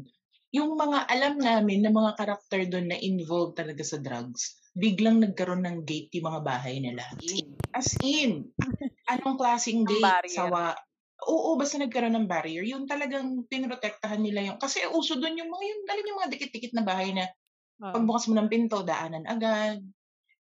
yung 0.56 0.80
mga 0.80 1.08
alam 1.12 1.36
namin 1.38 1.84
na 1.84 1.92
mga 1.92 2.12
karakter 2.16 2.68
doon 2.72 2.92
na 2.92 2.98
involved 3.00 3.60
talaga 3.60 3.84
sa 3.84 4.00
drugs, 4.00 4.58
biglang 4.78 5.20
nagkaroon 5.20 5.66
ng 5.66 5.84
gate 5.84 6.14
yung 6.18 6.30
mga 6.32 6.42
bahay 6.46 6.80
nila. 6.80 7.04
As 7.76 7.94
in, 8.02 8.48
anong 9.12 9.38
klaseng 9.38 9.84
gate? 9.84 10.24
Sawa. 10.26 10.74
Oo, 11.28 11.58
basta 11.58 11.82
nagkaroon 11.82 12.16
ng 12.16 12.30
barrier. 12.30 12.64
Yung 12.64 12.86
talagang 12.86 13.44
pinrotektahan 13.50 14.22
nila 14.22 14.54
yung, 14.54 14.60
kasi 14.62 14.86
uso 14.94 15.18
doon 15.18 15.36
yung 15.36 15.50
mga, 15.50 15.64
yung, 15.66 15.82
alam 15.90 16.06
yung 16.06 16.20
mga 16.24 16.32
dikit-dikit 16.38 16.74
na 16.78 16.86
bahay 16.86 17.12
na 17.12 17.26
Oo. 17.82 17.92
pagbukas 17.94 18.30
mo 18.30 18.38
ng 18.38 18.50
pinto, 18.50 18.82
daanan 18.86 19.26
agad. 19.26 19.82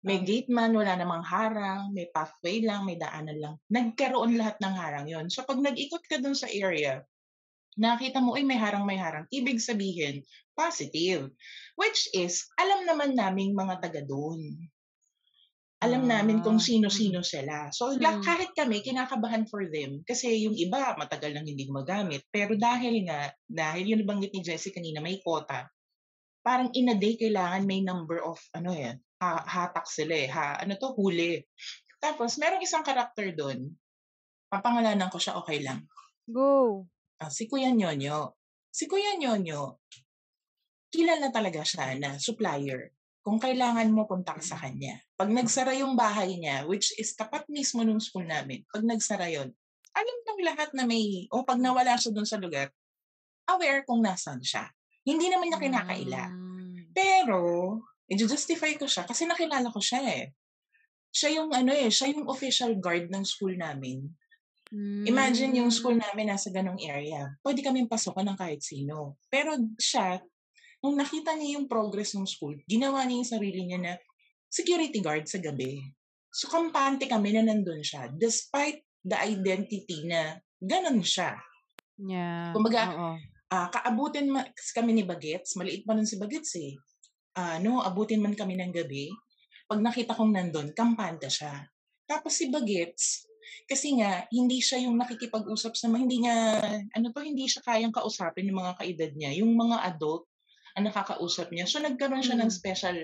May 0.05 0.21
Tama. 0.21 0.27
gate 0.29 0.51
man, 0.53 0.71
wala 0.77 0.93
namang 1.01 1.25
harang, 1.25 1.89
may 1.89 2.05
pathway 2.13 2.61
lang, 2.61 2.85
may 2.85 2.93
daanan 2.95 3.41
lang. 3.41 3.55
Nagkaroon 3.73 4.37
lahat 4.37 4.61
ng 4.61 4.75
harang 4.77 5.07
yon. 5.09 5.33
So 5.33 5.41
pag 5.49 5.57
nag-ikot 5.57 6.05
ka 6.05 6.21
dun 6.21 6.37
sa 6.37 6.45
area, 6.45 7.01
nakita 7.75 8.23
mo, 8.23 8.35
ay 8.35 8.43
may 8.43 8.57
harang, 8.57 8.83
may 8.83 8.95
harang. 8.95 9.27
Ibig 9.29 9.59
sabihin, 9.59 10.23
positive. 10.55 11.31
Which 11.75 12.07
is, 12.15 12.47
alam 12.55 12.87
naman 12.87 13.15
naming 13.15 13.51
mga 13.51 13.83
taga 13.83 14.01
doon. 14.01 14.39
Alam 15.83 16.07
namin 16.07 16.39
kung 16.39 16.57
Ah, 16.57 16.65
sino-sino 16.65 17.19
sila. 17.19 17.69
So 17.69 17.93
la- 17.99 18.17
Mm. 18.17 18.23
kahit 18.23 18.51
kami, 18.55 18.79
kinakabahan 18.79 19.45
for 19.45 19.67
them. 19.67 20.01
Kasi 20.07 20.47
yung 20.47 20.55
iba, 20.55 20.95
matagal 20.95 21.35
nang 21.35 21.45
hindi 21.45 21.67
gumagamit. 21.67 22.23
Pero 22.31 22.55
dahil 22.55 23.05
nga, 23.05 23.29
dahil 23.45 23.93
yung 23.93 24.01
nabanggit 24.01 24.31
ni 24.33 24.41
Jessie 24.41 24.71
kanina, 24.71 25.03
may 25.03 25.19
quota, 25.19 25.67
parang 26.41 26.71
in 26.73 26.89
a 26.89 26.97
day 26.97 27.19
kailangan 27.19 27.67
may 27.67 27.83
number 27.83 28.23
of 28.23 28.39
ano 28.55 28.71
yan, 28.71 28.97
ha, 29.19 29.41
hatak 29.43 29.85
sila 29.85 30.13
eh, 30.15 30.29
ha, 30.31 30.61
ano 30.63 30.79
to, 30.79 30.95
huli. 30.95 31.43
Tapos 31.97 32.39
merong 32.39 32.61
isang 32.61 32.85
karakter 32.85 33.35
doon, 33.35 33.73
papangalanan 34.47 35.11
ko 35.11 35.17
siya, 35.17 35.35
okay 35.37 35.59
lang. 35.61 35.83
Go. 36.25 36.85
Ah, 37.19 37.31
si 37.31 37.47
Kuya 37.47 37.71
Nyonyo. 37.71 38.35
Si 38.71 38.91
Kuya 38.91 39.15
Nyonyo, 39.15 39.79
kilala 40.91 41.31
talaga 41.31 41.63
siya 41.63 41.95
na 41.95 42.19
supplier. 42.19 42.91
Kung 43.25 43.41
kailangan 43.41 43.89
mo, 43.89 44.05
punta 44.05 44.37
ka 44.37 44.43
sa 44.43 44.59
kanya. 44.59 45.01
Pag 45.17 45.33
nagsara 45.33 45.73
yung 45.73 45.97
bahay 45.97 46.37
niya, 46.37 46.67
which 46.69 46.93
is 46.99 47.17
tapat 47.17 47.47
mismo 47.49 47.81
nung 47.81 48.03
school 48.03 48.21
namin, 48.21 48.61
pag 48.69 48.85
nagsara 48.85 49.31
yon 49.33 49.49
alam 49.95 50.17
ng 50.27 50.41
lahat 50.43 50.69
na 50.75 50.83
may, 50.83 51.25
o 51.31 51.41
pag 51.47 51.57
nawala 51.57 51.95
siya 51.95 52.11
doon 52.11 52.27
sa 52.27 52.35
lugar, 52.35 52.67
aware 53.47 53.87
kung 53.87 54.03
nasan 54.03 54.43
siya. 54.43 54.67
Hindi 55.07 55.31
naman 55.31 55.49
niya 55.49 55.63
kinakaila. 55.63 56.23
Mm. 56.35 56.91
Pero, 56.91 57.39
i-justify 58.11 58.75
ko 58.75 58.85
siya 58.85 59.07
kasi 59.07 59.23
nakilala 59.23 59.71
ko 59.71 59.79
siya 59.79 60.03
eh. 60.03 60.25
Siya 61.15 61.39
yung 61.39 61.55
ano 61.55 61.71
eh, 61.71 61.87
siya 61.87 62.11
yung 62.11 62.27
official 62.27 62.75
guard 62.75 63.07
ng 63.07 63.23
school 63.23 63.55
namin. 63.55 64.03
Imagine 65.07 65.63
yung 65.63 65.71
school 65.71 65.95
namin 65.95 66.31
nasa 66.31 66.51
ganong 66.51 66.79
area. 66.83 67.31
Pwede 67.39 67.63
kaming 67.63 67.87
pasukan 67.87 68.27
ng 68.27 68.37
kahit 68.37 68.59
sino. 68.59 69.15
Pero 69.31 69.55
siya, 69.79 70.19
nung 70.83 70.99
nakita 70.99 71.31
niya 71.33 71.59
yung 71.59 71.71
progress 71.71 72.13
ng 72.13 72.27
school, 72.27 72.59
ginawa 72.67 73.07
niya 73.07 73.17
yung 73.23 73.31
sarili 73.39 73.61
niya 73.63 73.79
na 73.79 73.93
security 74.51 74.99
guard 74.99 75.25
sa 75.31 75.39
gabi. 75.39 75.79
So, 76.35 76.51
kampante 76.51 77.07
kami 77.07 77.31
na 77.31 77.47
nandun 77.47 77.79
siya 77.79 78.11
despite 78.11 78.83
the 78.99 79.15
identity 79.15 80.03
na 80.03 80.35
ganon 80.59 80.99
siya. 80.99 81.39
Yeah. 81.95 82.51
Kumbaga, 82.51 82.91
Oo. 82.91 83.11
Ah, 83.45 83.69
kaabutin 83.71 84.27
ma- 84.27 84.49
kami 84.75 84.91
ni 84.91 85.03
Bagets, 85.05 85.55
maliit 85.55 85.85
pa 85.85 85.95
nun 85.95 86.09
si 86.09 86.19
Bagets 86.19 86.57
eh. 86.59 86.75
Ah, 87.37 87.61
no, 87.61 87.79
abutin 87.79 88.19
man 88.19 88.35
kami 88.35 88.57
ng 88.59 88.73
gabi. 88.73 89.07
Pag 89.69 89.79
nakita 89.79 90.17
kong 90.17 90.33
nandun, 90.33 90.73
kampanta 90.75 91.31
siya. 91.31 91.63
Tapos 92.03 92.35
si 92.35 92.51
Bagets, 92.51 93.23
kasi 93.65 93.97
nga, 93.99 94.25
hindi 94.29 94.59
siya 94.61 94.85
yung 94.85 94.97
nakikipag-usap 94.97 95.73
sa 95.73 95.87
mga, 95.89 96.01
hindi 96.01 96.17
niya, 96.25 96.35
ano 96.93 97.05
to, 97.11 97.21
hindi 97.21 97.45
siya 97.45 97.61
kayang 97.65 97.93
kausapin 97.95 98.47
ng 98.49 98.57
mga 98.57 98.73
kaedad 98.81 99.11
niya, 99.15 99.31
yung 99.41 99.53
mga 99.55 99.81
adult 99.95 100.25
ang 100.75 100.91
nakakausap 100.91 101.49
niya. 101.55 101.65
So, 101.65 101.79
nagkaroon 101.79 102.21
siya 102.21 102.35
ng 102.35 102.51
Mm. 102.51 102.57
special 102.59 102.97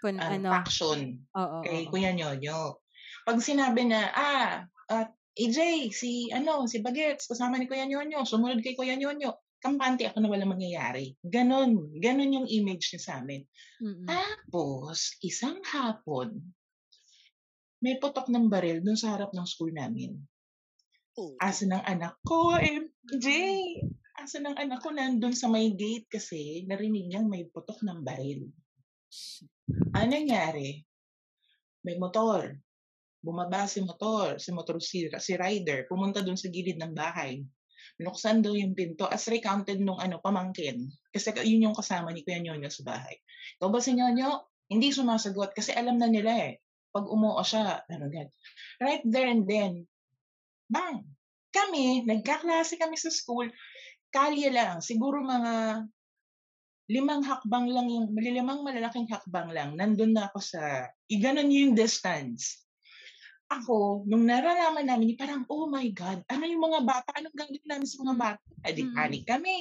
Kun, 0.00 0.16
ah, 0.22 0.30
ano. 0.30 0.48
faction 0.48 1.20
Oo. 1.36 1.58
kay 1.66 1.84
oo. 1.84 1.90
Kuya 1.90 2.14
Nyonyo. 2.14 2.78
Pag 3.26 3.42
sinabi 3.42 3.90
na, 3.90 4.08
ah, 4.14 4.52
at 4.88 5.10
AJ, 5.36 5.90
si, 5.90 6.30
ano, 6.30 6.64
si 6.70 6.78
Bagets, 6.80 7.26
kasama 7.26 7.58
ni 7.58 7.66
Kuya 7.66 7.84
Nyonyo, 7.86 8.22
sumunod 8.24 8.62
kay 8.62 8.78
Kuya 8.78 8.94
Nyonyo, 8.94 9.36
kampante 9.60 10.08
ako 10.08 10.24
na 10.24 10.30
walang 10.32 10.56
mangyayari. 10.56 11.12
Ganon. 11.20 11.92
Ganon 12.00 12.32
yung 12.32 12.48
image 12.48 12.94
niya 12.96 13.00
sa 13.04 13.12
amin. 13.20 13.44
Mm-mm. 13.84 14.08
Tapos, 14.08 15.20
isang 15.20 15.60
hapon, 15.68 16.40
may 17.80 17.96
putok 17.96 18.28
ng 18.28 18.52
baril 18.52 18.84
dun 18.84 18.96
sa 18.96 19.16
harap 19.16 19.32
ng 19.32 19.46
school 19.48 19.72
namin. 19.72 20.20
oh, 21.16 21.32
Asa 21.40 21.64
ng 21.64 21.80
anak 21.84 22.20
ko, 22.22 22.56
MJ? 22.56 23.26
Asa 24.20 24.36
ng 24.40 24.52
anak 24.52 24.84
ko 24.84 24.92
nandun 24.92 25.32
sa 25.32 25.48
may 25.48 25.72
gate 25.72 26.04
kasi 26.12 26.68
narinig 26.68 27.08
niyang 27.08 27.26
may 27.26 27.48
putok 27.48 27.80
ng 27.80 28.04
baril. 28.04 28.52
Ano 29.96 30.06
nangyari? 30.12 30.84
May 31.82 31.96
motor. 31.96 32.52
Bumaba 33.20 33.64
si 33.64 33.80
motor, 33.84 34.36
si 34.40 34.52
motor 34.52 34.80
si, 34.80 35.08
si 35.08 35.32
rider, 35.36 35.84
pumunta 35.88 36.20
dun 36.20 36.36
sa 36.36 36.48
gilid 36.52 36.76
ng 36.80 36.92
bahay. 36.92 37.40
Binuksan 38.00 38.40
daw 38.40 38.56
yung 38.56 38.72
pinto 38.72 39.04
as 39.08 39.28
recounted 39.28 39.80
nung 39.80 40.00
ano, 40.00 40.20
pamangkin. 40.20 40.88
Kasi 41.12 41.32
ka- 41.32 41.44
yun 41.44 41.68
yung 41.68 41.76
kasama 41.76 42.12
ni 42.12 42.24
Kuya 42.24 42.40
Nyonyo 42.40 42.68
sa 42.72 42.84
bahay. 42.84 43.16
Ikaw 43.60 43.68
ba 43.68 43.80
si 43.80 43.92
Nyonyo? 43.92 44.30
Hindi 44.72 44.88
sumasagot 44.92 45.52
kasi 45.52 45.72
alam 45.76 46.00
na 46.00 46.08
nila 46.08 46.32
eh. 46.48 46.60
Pag 46.90 47.06
umuo 47.06 47.38
siya, 47.46 47.86
ano 47.86 48.06
gan. 48.10 48.28
Right 48.82 49.04
there 49.06 49.30
and 49.30 49.46
then, 49.46 49.86
bang! 50.66 51.06
Kami, 51.50 52.06
nagkaklase 52.06 52.78
kami 52.78 52.94
sa 52.94 53.10
school, 53.10 53.50
kalye 54.14 54.50
lang, 54.54 54.78
siguro 54.78 55.18
mga 55.18 55.82
limang 56.90 57.22
hakbang 57.22 57.70
lang 57.70 57.86
yung, 57.90 58.10
limang 58.14 58.66
malalaking 58.66 59.06
hakbang 59.10 59.50
lang, 59.54 59.74
nandun 59.78 60.14
na 60.14 60.26
ako 60.30 60.38
sa, 60.42 60.90
iganon 61.06 61.50
yung 61.50 61.74
distance. 61.74 62.66
Ako, 63.50 64.06
nung 64.06 64.30
nararaman 64.30 64.86
namin, 64.86 65.18
parang, 65.18 65.42
oh 65.50 65.66
my 65.66 65.86
God, 65.90 66.22
ano 66.30 66.42
yung 66.46 66.62
mga 66.70 66.86
bata? 66.86 67.10
Anong 67.18 67.34
gagawin 67.34 67.66
namin 67.66 67.86
sa 67.90 67.98
mga 67.98 68.14
bata? 68.14 68.46
Adi, 68.62 68.82
Mm. 68.86 68.94
panik 68.94 69.24
kami. 69.26 69.56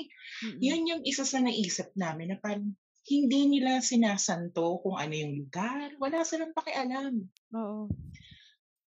Mm-mm. 0.45 0.61
Yun 0.61 0.89
yung 0.93 1.01
isa 1.09 1.25
sa 1.25 1.41
naisip 1.41 1.89
namin 1.97 2.33
na 2.33 2.37
parang, 2.37 2.69
hindi 3.07 3.47
nila 3.47 3.79
sinasanto 3.79 4.83
kung 4.83 4.99
ano 4.99 5.13
yung 5.15 5.33
lugar. 5.45 5.95
Wala 5.97 6.27
silang 6.27 6.51
pakialam. 6.51 7.25
Oo. 7.55 7.88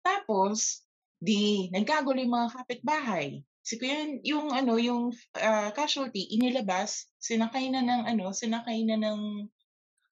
Tapos, 0.03 0.85
di, 1.17 1.71
nagkagulo 1.73 2.19
yung 2.21 2.35
mga 2.37 2.51
kapitbahay. 2.53 3.41
Si 3.63 3.79
Kuya, 3.79 4.19
yung 4.27 4.51
ano, 4.51 4.75
yung 4.77 5.15
ah, 5.39 5.71
casualty, 5.71 6.35
inilabas, 6.35 7.09
sinakay 7.23 7.71
na 7.71 7.81
ng 7.83 8.03
ano, 8.11 8.35
sinakay 8.35 8.83
na 8.83 8.99
ng 8.99 9.47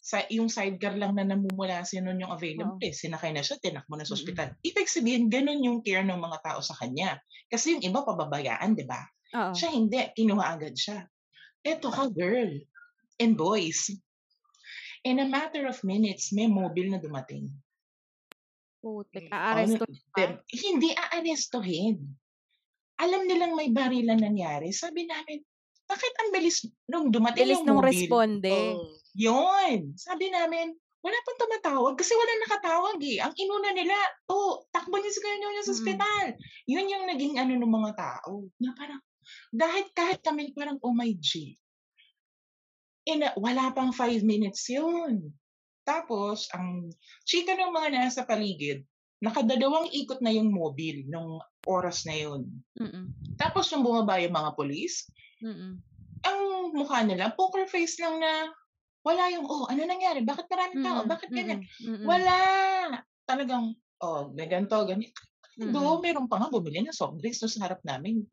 sa, 0.03 0.23
yung 0.31 0.47
sidecar 0.47 0.95
lang 0.95 1.19
na 1.19 1.27
namumula 1.27 1.83
siya 1.83 1.99
nun 1.99 2.23
yung 2.23 2.31
available 2.31 2.79
Oo. 2.79 2.87
eh. 2.87 2.95
Sinakay 2.95 3.35
na 3.35 3.43
siya, 3.43 3.59
tinakbo 3.59 3.99
na 3.99 4.07
sa 4.07 4.15
ospital. 4.15 4.55
Ibig 4.63 4.87
sabihin, 4.87 5.27
ganun 5.27 5.63
yung 5.67 5.83
care 5.83 6.07
ng 6.07 6.19
mga 6.19 6.39
tao 6.47 6.63
sa 6.63 6.79
kanya. 6.79 7.19
Kasi 7.51 7.75
yung 7.75 7.83
iba 7.83 8.07
pababayaan, 8.07 8.79
di 8.79 8.87
ba? 8.87 9.03
Siya 9.51 9.75
hindi, 9.75 9.99
kinuha 10.15 10.47
agad 10.47 10.79
siya. 10.79 11.03
Eto 11.67 11.91
ka, 11.91 12.07
girl 12.15 12.55
and 13.19 13.35
boys. 13.35 13.89
In 15.03 15.23
a 15.23 15.29
matter 15.29 15.67
of 15.67 15.79
minutes, 15.83 16.35
may 16.35 16.51
mobile 16.51 16.91
na 16.91 16.99
dumating. 16.99 17.47
Putik. 18.83 19.31
Mm. 19.31 19.35
Aaresto 19.35 19.85
Ano, 19.87 20.35
hindi 20.51 20.91
aarestuhin. 20.93 21.97
Alam 22.97 23.29
nilang 23.29 23.53
may 23.55 23.69
barilan 23.69 24.19
nangyari. 24.19 24.73
Sabi 24.73 25.05
namin, 25.05 25.45
bakit 25.87 26.13
ang 26.19 26.35
bilis 26.35 26.65
nung 26.89 27.13
dumating 27.13 27.45
Bilis 27.47 27.61
yung 27.61 27.67
nung 27.69 27.79
mobile? 27.79 27.93
responde. 27.93 28.51
oh, 28.51 28.91
Yun. 29.15 29.95
Sabi 29.95 30.29
namin, 30.29 30.75
wala 30.99 31.19
pang 31.23 31.39
tumatawag 31.39 31.95
kasi 31.95 32.11
wala 32.19 32.33
nakatawag 32.43 32.99
eh. 33.07 33.23
Ang 33.23 33.35
inuna 33.39 33.71
nila, 33.71 33.95
oh, 34.27 34.67
takbo 34.75 34.99
niyo 34.99 35.13
si 35.13 35.21
Kuya 35.23 35.37
niyo 35.39 35.63
sa 35.63 35.71
Mm. 35.71 35.77
ospital. 35.77 36.27
Yun 36.67 36.91
yung 36.91 37.05
naging 37.07 37.35
ano 37.39 37.53
ng 37.55 37.75
mga 37.79 37.93
tao. 37.95 38.49
Na 38.59 38.75
parang, 38.75 38.99
dahil 39.55 39.85
kahit 39.95 40.19
kami 40.21 40.51
parang, 40.51 40.83
oh 40.83 40.91
my 40.91 41.15
G, 41.15 41.55
ina, 43.07 43.33
wala 43.39 43.71
pang 43.71 43.95
five 43.95 44.21
minutes 44.27 44.67
yun. 44.67 45.31
Tapos, 45.87 46.51
ang 46.51 46.91
chika 47.23 47.55
ng 47.55 47.71
mga 47.71 47.89
nasa 47.95 48.27
paligid, 48.27 48.83
nakadalawang 49.23 49.89
ikot 49.95 50.19
na 50.19 50.35
yung 50.35 50.51
mobile 50.51 51.07
nung 51.07 51.39
oras 51.65 52.03
na 52.05 52.19
yun. 52.19 52.51
Mm-mm. 52.77 53.15
Tapos, 53.39 53.71
nung 53.71 53.87
bumaba 53.87 54.19
yung 54.19 54.35
mga 54.35 54.51
polis, 54.59 55.07
Mm-mm. 55.39 55.79
ang 56.27 56.41
mukha 56.75 57.07
nila, 57.07 57.31
poker 57.33 57.71
face 57.71 58.03
lang 58.03 58.19
na, 58.19 58.51
wala 59.07 59.31
yung, 59.31 59.47
oh, 59.47 59.71
ano 59.71 59.87
nangyari? 59.87 60.27
Bakit 60.27 60.47
maraming 60.51 60.83
tao? 60.83 60.99
Mm-mm. 61.07 61.13
Bakit 61.15 61.31
ganyan? 61.31 61.61
Mm-mm. 61.79 62.05
Wala! 62.05 62.37
Talagang, 63.23 63.79
oh, 64.03 64.35
may 64.35 64.51
ganito, 64.51 64.75
ganito. 64.83 65.23
Do, 65.57 66.05
meron 66.05 66.29
pa 66.29 66.37
nga 66.37 66.53
bumili 66.53 66.85
ng 66.85 66.93
soft 66.93 67.17
drinks 67.23 67.41
sa 67.41 67.65
harap 67.65 67.81
namin. 67.81 68.27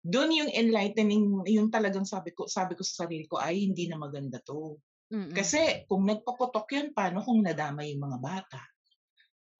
Doon 0.00 0.32
yung 0.32 0.50
enlightening, 0.50 1.44
yung 1.44 1.68
talagang 1.68 2.08
sabi 2.08 2.32
ko, 2.32 2.48
sabi 2.48 2.72
ko 2.72 2.80
sa 2.80 3.04
sarili 3.04 3.28
ko, 3.28 3.36
ay, 3.36 3.68
hindi 3.68 3.84
na 3.84 4.00
maganda 4.00 4.40
to. 4.40 4.80
Mm-mm. 5.12 5.34
Kasi 5.34 5.84
kung 5.90 6.08
nagpaputok 6.08 6.66
yun, 6.72 6.88
paano 6.96 7.20
kung 7.20 7.44
nadama 7.44 7.84
yung 7.84 8.00
mga 8.00 8.18
bata? 8.22 8.60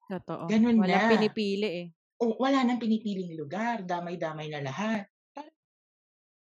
Totoo. 0.08 0.48
Ganun 0.48 0.80
Walang 0.80 1.06
na. 1.06 1.12
pinipili 1.18 1.68
eh. 1.68 1.86
O 2.20 2.36
wala 2.36 2.64
nang 2.64 2.80
pinipiling 2.80 3.32
lugar, 3.36 3.84
damay-damay 3.84 4.52
na 4.52 4.60
lahat. 4.60 5.08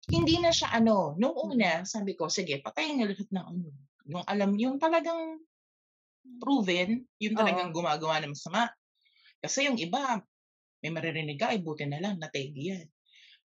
Hindi 0.06 0.38
na 0.38 0.54
siya 0.54 0.70
ano, 0.78 1.18
nung 1.18 1.34
una, 1.34 1.82
sabi 1.82 2.14
ko, 2.14 2.30
sige, 2.30 2.62
patayin 2.62 3.02
na 3.02 3.10
lahat 3.10 3.26
ng 3.26 3.46
ano. 3.46 3.70
Yung 4.06 4.26
alam, 4.30 4.50
yung 4.54 4.78
talagang 4.78 5.42
proven, 6.38 7.10
yung 7.18 7.34
talagang 7.34 7.74
gumagawa 7.74 8.22
ng 8.22 8.38
masama. 8.38 8.70
Kasi 9.42 9.66
yung 9.66 9.82
iba, 9.82 10.22
may 10.86 10.94
maririnig 10.94 11.42
ka, 11.42 11.50
ay 11.54 11.66
buti 11.66 11.90
na 11.90 11.98
lang, 11.98 12.22
nategi 12.22 12.70
yan. 12.70 12.86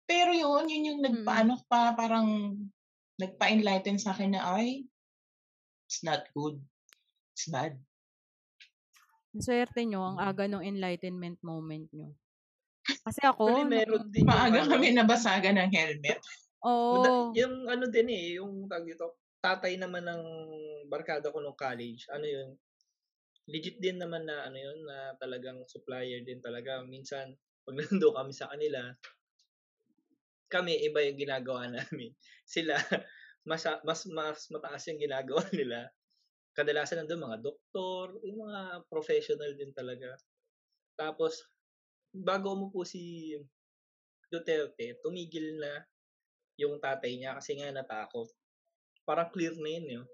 Pero 0.06 0.32
yun, 0.34 0.70
yun 0.70 0.88
yung 0.93 1.01
nagpaano 1.01 1.66
pa, 1.66 1.97
parang 1.97 2.58
nagpa-enlighten 3.18 3.97
sa 3.97 4.14
akin 4.14 4.38
na, 4.38 4.41
ay, 4.58 4.86
it's 5.89 6.01
not 6.06 6.30
good. 6.38 6.62
It's 7.34 7.49
bad. 7.49 7.82
Swerte 9.36 9.84
nyo, 9.84 9.99
ang 10.06 10.18
aga 10.22 10.47
ng 10.47 10.64
enlightenment 10.64 11.41
moment 11.43 11.91
nyo. 11.91 12.16
Kasi 13.03 13.20
ako, 13.26 13.66
meron 13.68 14.08
din 14.14 14.24
yung 14.24 14.32
Maaga 14.32 14.60
ano, 14.64 14.72
kami 14.78 14.88
nabasagan 14.93 15.58
ng 15.60 15.72
helmet. 15.74 16.20
oo. 16.64 16.93
Mada- 16.95 17.34
yung 17.36 17.56
ano 17.68 17.86
din 17.89 18.08
eh, 18.14 18.26
yung 18.39 18.70
tag 18.70 18.86
dito, 18.86 19.20
tatay 19.41 19.76
naman 19.78 20.06
ng 20.06 20.24
barkada 20.89 21.34
ko 21.34 21.41
nung 21.41 21.58
college, 21.58 22.08
ano 22.14 22.26
yun, 22.26 22.49
legit 23.49 23.78
din 23.82 23.97
naman 24.01 24.26
na 24.26 24.47
ano 24.49 24.58
yun, 24.58 24.78
na 24.86 25.14
talagang 25.22 25.62
supplier 25.70 26.22
din 26.26 26.41
talaga. 26.41 26.82
Minsan, 26.86 27.34
pag 27.66 27.76
nando 27.78 28.10
kami 28.14 28.32
sa 28.34 28.49
kanila, 28.49 28.93
kami, 30.50 30.78
iba 30.86 31.02
yung 31.02 31.20
ginagawa 31.20 31.68
namin. 31.76 32.14
Sila, 32.46 32.78
mas, 33.46 33.66
mas, 33.86 34.02
mas 34.10 34.39
mataas 34.50 34.84
yung 34.89 35.02
ginagawa 35.02 35.43
nila. 35.58 35.89
Kadalasan 36.56 37.04
nandun 37.04 37.28
mga 37.28 37.39
doktor, 37.43 38.16
yung 38.24 38.48
mga 38.48 38.88
professional 38.88 39.52
din 39.60 39.76
talaga. 39.76 40.16
Tapos, 40.96 41.43
bago 42.16 42.56
umupo 42.56 42.88
si 42.88 43.36
Duterte, 44.32 44.98
tumigil 45.04 45.60
na 45.60 45.84
yung 46.56 46.80
tatay 46.80 47.20
niya 47.20 47.36
kasi 47.36 47.60
nga 47.60 47.72
natakot. 47.72 48.32
Parang 49.04 49.30
clear 49.30 49.54
na 49.60 49.70
yun 49.70 49.88
yun. 50.00 50.08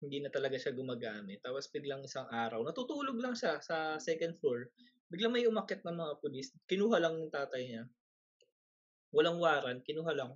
Hindi 0.00 0.18
na 0.24 0.30
talaga 0.32 0.56
siya 0.56 0.72
gumagamit. 0.76 1.40
Tapos 1.44 1.68
biglang 1.68 2.04
isang 2.04 2.28
araw, 2.28 2.64
natutulog 2.64 3.16
lang 3.20 3.36
siya 3.36 3.60
sa 3.60 4.00
second 4.00 4.36
floor. 4.40 4.68
Biglang 5.12 5.32
may 5.32 5.46
umakit 5.46 5.84
ng 5.84 5.96
mga 5.96 6.14
pulis. 6.20 6.52
Kinuha 6.66 6.98
lang 6.98 7.16
yung 7.20 7.32
tatay 7.32 7.62
niya. 7.64 7.82
Walang 9.14 9.38
waran, 9.38 9.78
kinuha 9.82 10.12
lang. 10.14 10.32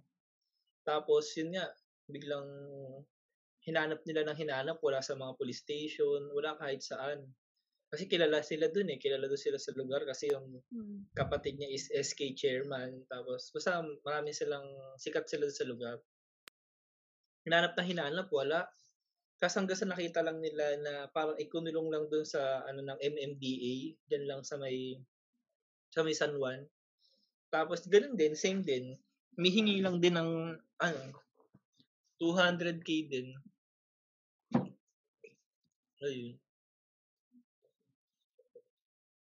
Tapos 0.86 1.30
yun 1.36 1.54
nga, 1.54 1.66
biglang 2.10 2.46
hinanap 3.66 4.00
nila 4.06 4.26
ng 4.26 4.38
hinanap. 4.38 4.78
Wala 4.80 5.04
sa 5.04 5.14
mga 5.14 5.36
police 5.36 5.62
station, 5.62 6.30
wala 6.32 6.56
kahit 6.56 6.80
saan. 6.82 7.28
Kasi 7.90 8.06
kilala 8.06 8.38
sila 8.46 8.70
dun 8.70 8.86
eh. 8.94 9.02
Kilala 9.02 9.26
doon 9.26 9.40
sila 9.40 9.58
sa 9.58 9.74
lugar 9.74 10.06
kasi 10.06 10.30
yung 10.30 10.62
Mm. 10.70 11.10
kapatid 11.10 11.58
niya 11.58 11.74
is 11.74 11.90
SK 11.90 12.38
chairman. 12.38 13.02
Tapos, 13.10 13.50
basta 13.50 13.82
marami 14.06 14.30
silang, 14.30 14.64
sikat 14.94 15.26
sila 15.26 15.50
sa 15.50 15.66
lugar. 15.66 15.98
Hinanap 17.42 17.74
na 17.74 17.82
hinanap, 17.82 18.28
wala. 18.30 18.70
Tapos 19.40 19.56
hanggang 19.56 19.80
sa 19.80 19.88
nakita 19.88 20.20
lang 20.20 20.38
nila 20.38 20.76
na 20.84 20.92
parang 21.08 21.32
ikunulong 21.40 21.88
lang 21.88 22.04
doon 22.12 22.28
sa 22.28 22.60
ano 22.68 22.84
ng 22.84 22.98
MMDA, 23.00 23.96
dyan 24.04 24.28
lang 24.28 24.44
sa 24.44 24.60
may 24.60 25.00
sa 25.88 26.04
may 26.04 26.12
San 26.12 26.36
Juan. 26.36 26.60
Tapos 27.50 27.82
ganun 27.90 28.14
din, 28.14 28.38
same 28.38 28.62
din. 28.62 28.94
Mihingi 29.34 29.82
lang 29.82 29.98
din 29.98 30.14
ng 30.14 30.54
ano 30.78 31.00
200k 32.22 32.88
din. 33.10 33.34
Ayun. 36.00 36.36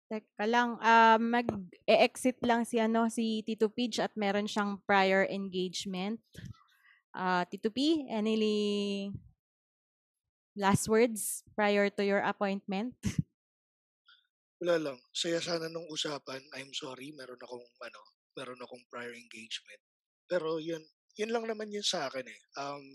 Teka 0.07 0.45
lang, 0.47 0.80
ah, 0.80 1.19
mag-exit 1.19 2.39
lang 2.39 2.63
si 2.63 2.80
ano 2.80 3.11
si 3.11 3.43
Tito 3.43 3.67
Pidge 3.67 3.99
at 3.99 4.15
meron 4.15 4.47
siyang 4.47 4.80
prior 4.88 5.28
engagement. 5.28 6.21
Ah, 7.11 7.43
Tito 7.43 7.67
P, 7.67 8.07
any 8.07 9.11
last 10.55 10.88
words 10.88 11.43
prior 11.53 11.91
to 11.91 12.07
your 12.07 12.23
appointment? 12.23 12.95
Wala 14.63 14.80
lang. 14.80 14.97
Saya 15.13 15.38
sana 15.38 15.69
nung 15.69 15.86
usapan. 15.91 16.41
I'm 16.57 16.73
sorry, 16.73 17.13
meron 17.13 17.38
akong 17.38 17.67
ano, 17.84 18.01
meron 18.38 18.61
akong 18.61 18.85
prior 18.88 19.11
engagement. 19.17 19.81
Pero 20.29 20.61
yun, 20.61 20.85
yun 21.17 21.33
lang 21.33 21.49
naman 21.49 21.73
yun 21.73 21.83
sa 21.83 22.05
akin 22.05 22.29
eh. 22.29 22.41
Um, 22.61 22.85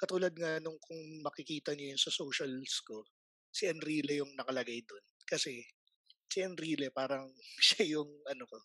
katulad 0.00 0.32
nga 0.32 0.56
nung 0.64 0.80
kung 0.80 0.98
makikita 1.20 1.76
niyo 1.76 1.92
yun 1.92 2.00
sa 2.00 2.08
socials 2.08 2.80
ko, 2.86 3.04
si 3.52 3.68
Enrile 3.68 4.24
yung 4.24 4.32
nakalagay 4.32 4.80
doon. 4.88 5.04
Kasi 5.28 5.60
si 6.28 6.38
Enrile 6.40 6.88
parang 6.88 7.28
siya 7.66 8.00
yung 8.00 8.08
ano 8.24 8.44
ko, 8.48 8.58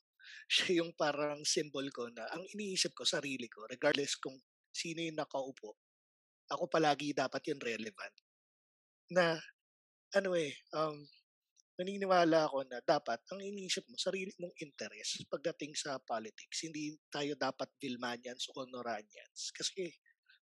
siya 0.47 0.84
yung 0.84 0.95
parang 0.95 1.43
symbol 1.43 1.84
ko 1.91 2.07
na 2.13 2.24
ang 2.32 2.47
iniisip 2.55 2.95
ko, 2.95 3.03
sarili 3.03 3.51
ko, 3.51 3.67
regardless 3.67 4.15
kung 4.15 4.39
sino 4.71 5.03
yung 5.03 5.19
nakaupo, 5.19 5.76
ako 6.51 6.63
palagi 6.69 7.15
dapat 7.15 7.41
yung 7.49 7.61
relevant. 7.61 8.15
Na, 9.13 9.38
ano 10.13 10.30
eh, 10.38 10.53
um, 10.78 10.97
naniniwala 11.80 12.45
ako 12.45 12.69
na 12.69 12.78
dapat 12.86 13.17
ang 13.34 13.41
iniisip 13.41 13.89
mo, 13.89 13.97
sarili 13.97 14.30
mong 14.38 14.53
interest 14.61 15.26
pagdating 15.26 15.74
sa 15.74 15.97
politics. 15.97 16.65
Hindi 16.65 16.93
tayo 17.09 17.34
dapat 17.34 17.74
Vilmanians 17.82 18.45
o 18.53 18.61
Honoranians. 18.61 19.49
Kasi 19.55 19.89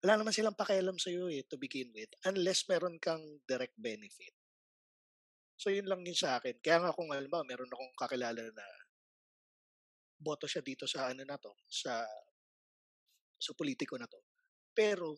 wala 0.03 0.21
naman 0.21 0.32
silang 0.32 0.55
pakialam 0.55 0.95
sa'yo 0.95 1.28
eh, 1.28 1.43
to 1.49 1.59
begin 1.59 1.89
with, 1.91 2.09
unless 2.30 2.69
meron 2.69 2.95
kang 3.01 3.21
direct 3.49 3.75
benefit. 3.75 4.32
So 5.57 5.73
yun 5.73 5.89
lang 5.89 6.05
yun 6.05 6.15
sa 6.15 6.38
akin. 6.38 6.61
Kaya 6.61 6.86
nga 6.86 6.93
kung 6.93 7.09
alam 7.09 7.28
ba, 7.28 7.41
meron 7.41 7.71
akong 7.73 7.95
kakilala 7.97 8.45
na 8.45 8.67
boto 10.17 10.45
siya 10.45 10.61
dito 10.61 10.86
sa 10.86 11.09
ano 11.09 11.25
na 11.25 11.38
to, 11.38 11.53
sa 11.65 12.05
sa 13.38 13.51
politiko 13.57 13.97
na 13.97 14.09
to. 14.09 14.21
Pero 14.73 15.17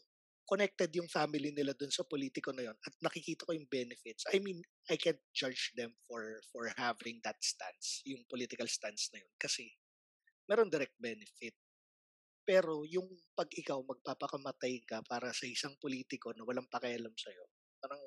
connected 0.50 0.90
yung 0.98 1.06
family 1.06 1.54
nila 1.54 1.78
dun 1.78 1.94
sa 1.94 2.02
politiko 2.02 2.50
na 2.50 2.66
yon 2.66 2.78
at 2.82 2.94
nakikita 3.06 3.46
ko 3.46 3.54
yung 3.54 3.70
benefits. 3.70 4.26
I 4.34 4.42
mean, 4.42 4.66
I 4.90 4.98
can't 4.98 5.22
judge 5.30 5.70
them 5.78 5.94
for 6.10 6.42
for 6.50 6.74
having 6.74 7.22
that 7.22 7.38
stance, 7.38 8.02
yung 8.10 8.26
political 8.26 8.66
stance 8.66 9.14
na 9.14 9.22
yun 9.22 9.34
kasi 9.38 9.70
meron 10.50 10.74
direct 10.74 10.98
benefit. 10.98 11.54
Pero 12.42 12.82
yung 12.90 13.06
pag 13.38 13.46
ikaw 13.54 13.86
magpapakamatay 13.86 14.82
ka 14.90 15.06
para 15.06 15.30
sa 15.30 15.46
isang 15.46 15.78
politiko 15.78 16.34
na 16.34 16.42
walang 16.42 16.66
pakialam 16.66 17.14
sa'yo, 17.14 17.46
parang 17.78 18.02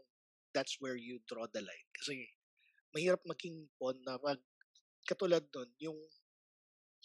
that's 0.51 0.83
where 0.83 0.99
you 0.99 1.23
draw 1.31 1.47
the 1.55 1.63
line. 1.63 1.89
Kasi 1.95 2.27
mahirap 2.91 3.23
maging 3.23 3.71
pon 3.79 3.95
na 4.03 4.19
pag 4.19 4.43
katulad 5.07 5.47
nun, 5.55 5.71
yung 5.79 5.99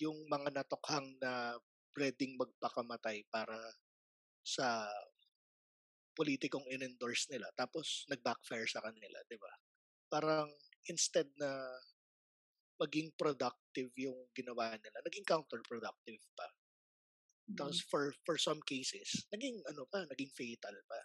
yung 0.01 0.17
mga 0.29 0.49
natokhang 0.61 1.09
na 1.21 1.57
pwedeng 1.97 2.37
magpakamatay 2.37 3.25
para 3.29 3.57
sa 4.45 4.85
politikong 6.17 6.65
in-endorse 6.73 7.29
nila 7.29 7.45
tapos 7.53 8.09
nag-backfire 8.09 8.65
sa 8.65 8.81
kanila, 8.81 9.21
'di 9.29 9.37
ba? 9.37 9.53
Parang 10.09 10.49
instead 10.89 11.29
na 11.37 11.49
maging 12.81 13.13
productive 13.17 13.89
yung 13.97 14.17
ginawa 14.33 14.73
nila, 14.77 14.97
naging 15.05 15.25
counterproductive 15.25 16.21
pa. 16.33 16.47
Tapos 17.57 17.81
for 17.89 18.13
for 18.25 18.37
some 18.37 18.61
cases, 18.65 19.25
naging 19.33 19.57
ano 19.65 19.85
pa, 19.89 20.05
naging 20.09 20.29
fatal 20.33 20.77
pa. 20.89 21.01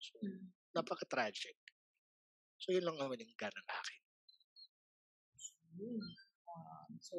So, 0.00 0.16
Mm. 0.20 0.52
napaka-tragic. 0.76 1.56
So, 2.60 2.72
yun 2.72 2.84
lang 2.84 3.00
naman 3.00 3.20
yung 3.20 3.36
ganang 3.36 3.68
akin. 3.68 4.00
Um, 6.56 6.88
so, 7.00 7.16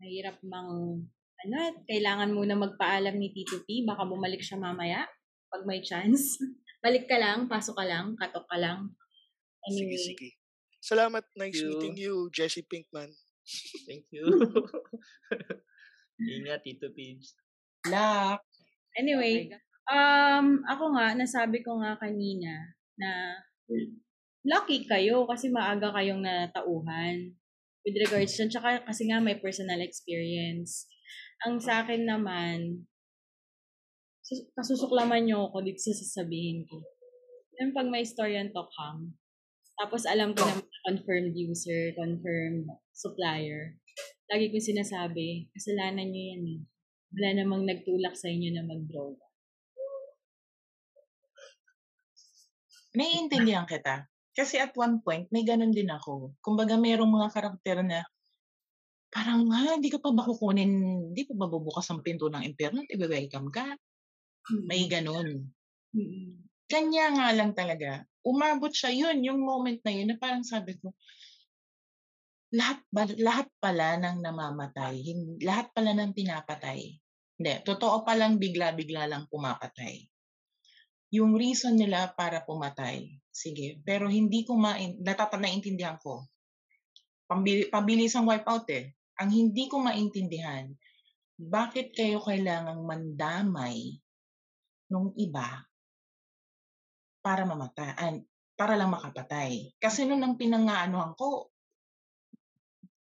mahirap 0.00 0.40
mang, 0.44 1.04
ano, 1.44 1.56
kailangan 1.88 2.32
muna 2.32 2.56
magpaalam 2.56 3.16
ni 3.16 3.32
Tito 3.32 3.64
P, 3.64 3.84
baka 3.84 4.04
bumalik 4.08 4.40
siya 4.44 4.60
mamaya, 4.60 5.04
pag 5.52 5.68
may 5.68 5.84
chance. 5.84 6.40
balik 6.82 7.06
ka 7.06 7.14
lang, 7.14 7.46
pasok 7.46 7.78
ka 7.78 7.84
lang, 7.86 8.18
katok 8.18 8.48
ka 8.50 8.58
lang. 8.58 8.90
Sige, 9.70 9.86
Anyway, 9.86 10.02
sige. 10.02 10.28
Salamat. 10.82 11.22
Nice 11.38 11.62
you. 11.62 11.70
meeting 11.70 11.94
you, 11.94 12.14
Jesse 12.34 12.66
Pinkman. 12.66 13.14
Thank 13.86 14.10
you. 14.10 14.26
Ingat, 16.42 16.66
Tito 16.66 16.90
Pibs. 16.90 17.38
Luck. 17.86 18.42
anyway, 18.98 19.50
um, 19.90 20.62
ako 20.66 20.94
nga, 20.98 21.14
nasabi 21.14 21.62
ko 21.62 21.78
nga 21.82 21.98
kanina 21.98 22.74
na 22.98 23.38
lucky 24.46 24.86
kayo 24.86 25.26
kasi 25.26 25.50
maaga 25.50 25.90
kayong 25.94 26.22
natauhan 26.22 27.30
with 27.86 27.96
regards 27.98 28.34
dyan. 28.34 28.50
Tsaka 28.50 28.82
kasi 28.86 29.10
nga 29.10 29.18
may 29.22 29.38
personal 29.38 29.82
experience. 29.82 30.86
Ang 31.46 31.58
sa 31.58 31.82
akin 31.82 32.06
naman, 32.06 32.86
kasusuklaman 34.56 35.28
nyo 35.28 35.48
ako 35.50 35.64
dito 35.64 35.80
sa 35.80 35.94
sasabihin 35.94 36.64
ko. 36.68 36.80
Yung 37.60 37.76
pag 37.76 37.88
may 37.88 38.02
story 38.02 38.40
and 38.40 38.50
talk 38.50 38.72
hang, 38.74 39.12
tapos 39.76 40.04
alam 40.04 40.36
ko 40.36 40.44
na 40.44 40.60
confirmed 40.88 41.34
user, 41.34 41.96
confirmed 41.96 42.68
supplier, 42.92 43.76
lagi 44.32 44.48
ko 44.48 44.56
sinasabi, 44.56 45.52
kasalanan 45.52 46.08
nyo 46.08 46.22
yan 46.32 46.44
eh. 46.56 46.60
Wala 47.12 47.28
namang 47.44 47.68
nagtulak 47.68 48.16
sa 48.16 48.32
inyo 48.32 48.50
na 48.56 48.64
mag-droga. 48.64 49.20
Naiintindihan 52.96 53.68
kita. 53.68 54.08
Kasi 54.32 54.56
at 54.56 54.72
one 54.72 55.04
point, 55.04 55.28
may 55.28 55.44
ganun 55.44 55.76
din 55.76 55.92
ako. 55.92 56.32
Kumbaga, 56.40 56.80
merong 56.80 57.08
mga 57.08 57.28
karakter 57.36 57.84
na 57.84 58.00
parang, 59.12 59.44
ha, 59.52 59.76
hindi 59.76 59.92
ka 59.92 60.00
pa 60.00 60.08
ba 60.08 60.24
kukunin, 60.24 60.72
hindi 61.12 61.22
pa 61.28 61.36
ba 61.36 61.52
bubukas 61.52 61.84
ang 61.92 62.00
pinto 62.00 62.32
ng 62.32 62.40
impyerno 62.40 62.80
at 62.80 62.88
i-welcome 62.96 63.52
ka? 63.52 63.76
May 64.68 64.90
ganun. 64.90 65.50
Mm-mm. 65.94 66.42
Kanya 66.66 67.12
nga 67.12 67.28
lang 67.36 67.52
talaga. 67.52 68.02
Umabot 68.24 68.72
siya 68.72 68.94
yun, 68.94 69.20
yung 69.26 69.42
moment 69.42 69.82
na 69.82 69.92
yun, 69.92 70.08
na 70.08 70.16
parang 70.16 70.46
sabi 70.46 70.78
ko, 70.78 70.94
lahat, 72.52 72.80
ba, 72.92 73.08
lahat 73.08 73.48
pala 73.58 73.96
ng 73.98 74.20
namamatay, 74.20 74.94
lahat 75.40 75.72
pala 75.72 75.96
ng 75.96 76.12
pinapatay. 76.12 76.80
Hindi, 77.36 77.54
totoo 77.64 78.04
palang 78.04 78.36
bigla-bigla 78.38 79.08
lang 79.08 79.24
pumapatay. 79.28 80.04
Yung 81.12 81.36
reason 81.36 81.76
nila 81.76 82.12
para 82.16 82.40
pumatay, 82.40 83.04
sige, 83.28 83.80
pero 83.84 84.08
hindi 84.08 84.48
ko 84.48 84.56
main, 84.56 84.96
natata 85.00 85.36
naintindihan 85.36 86.00
ko. 86.00 86.24
Pambili, 87.28 87.68
pabilisang 87.68 88.24
wipeout 88.24 88.68
eh. 88.72 88.96
Ang 89.20 89.28
hindi 89.32 89.68
ko 89.68 89.80
maintindihan, 89.80 90.72
bakit 91.36 91.92
kayo 91.92 92.20
kailangang 92.24 92.84
mandamay 92.84 94.00
nung 94.92 95.16
iba 95.16 95.64
para 97.24 97.48
mamatay, 97.48 97.96
an- 97.96 98.26
para 98.52 98.76
lang 98.76 98.92
makapatay. 98.92 99.72
Kasi 99.80 100.04
nung 100.04 100.20
nang 100.20 100.36
pinangaanohan 100.36 101.16
ko, 101.16 101.48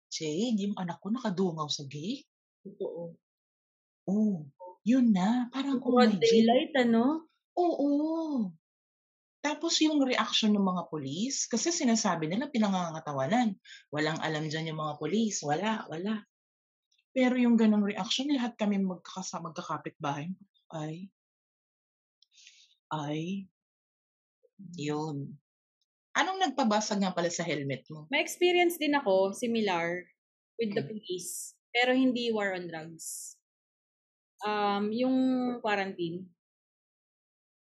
Jade, 0.09 0.71
yung 0.71 0.79
anak 0.79 1.03
ko 1.03 1.11
nakadungaw 1.11 1.67
sa 1.67 1.83
gate. 1.91 2.25
Totoo. 2.63 3.19
Oh, 4.07 4.47
yun 4.87 5.11
na. 5.11 5.51
Parang, 5.51 5.83
oh 5.83 5.91
Broad 5.91 6.17
God. 6.17 6.23
daylight, 6.23 6.73
ano? 6.79 7.27
Oo. 7.59 7.91
Tapos 9.43 9.77
yung 9.83 10.01
reaction 10.01 10.55
ng 10.55 10.63
mga 10.63 10.89
polis, 10.89 11.51
kasi 11.51 11.69
sinasabi 11.75 12.31
nila 12.31 12.49
pinangangatawanan. 12.49 13.59
Walang 13.93 14.23
alam 14.23 14.47
dyan 14.49 14.73
yung 14.73 14.81
mga 14.81 14.97
polis. 15.03 15.43
Wala, 15.43 15.85
wala. 15.91 16.23
Pero 17.11 17.35
yung 17.37 17.59
ganong 17.59 17.85
reaction, 17.85 18.31
lahat 18.31 18.55
kami 18.55 18.81
magkakasama, 18.81 19.51
magkakapit 19.51 19.99
bahay. 19.99 20.31
Ay, 20.73 21.11
ay, 23.03 23.49
yun. 24.79 25.35
Anong 26.15 26.39
nagpabasag 26.39 27.03
nga 27.03 27.11
pala 27.11 27.27
sa 27.27 27.43
helmet 27.43 27.83
mo? 27.91 28.07
May 28.09 28.23
experience 28.23 28.79
din 28.79 28.95
ako, 28.95 29.35
similar, 29.35 30.07
with 30.59 30.71
the 30.73 30.83
Mm. 30.87 30.91
police. 30.95 31.59
Pero 31.75 31.91
hindi 31.91 32.31
war 32.31 32.55
on 32.55 32.71
drugs. 32.71 33.35
Um, 34.47 34.95
yung 34.95 35.17
quarantine. 35.59 36.31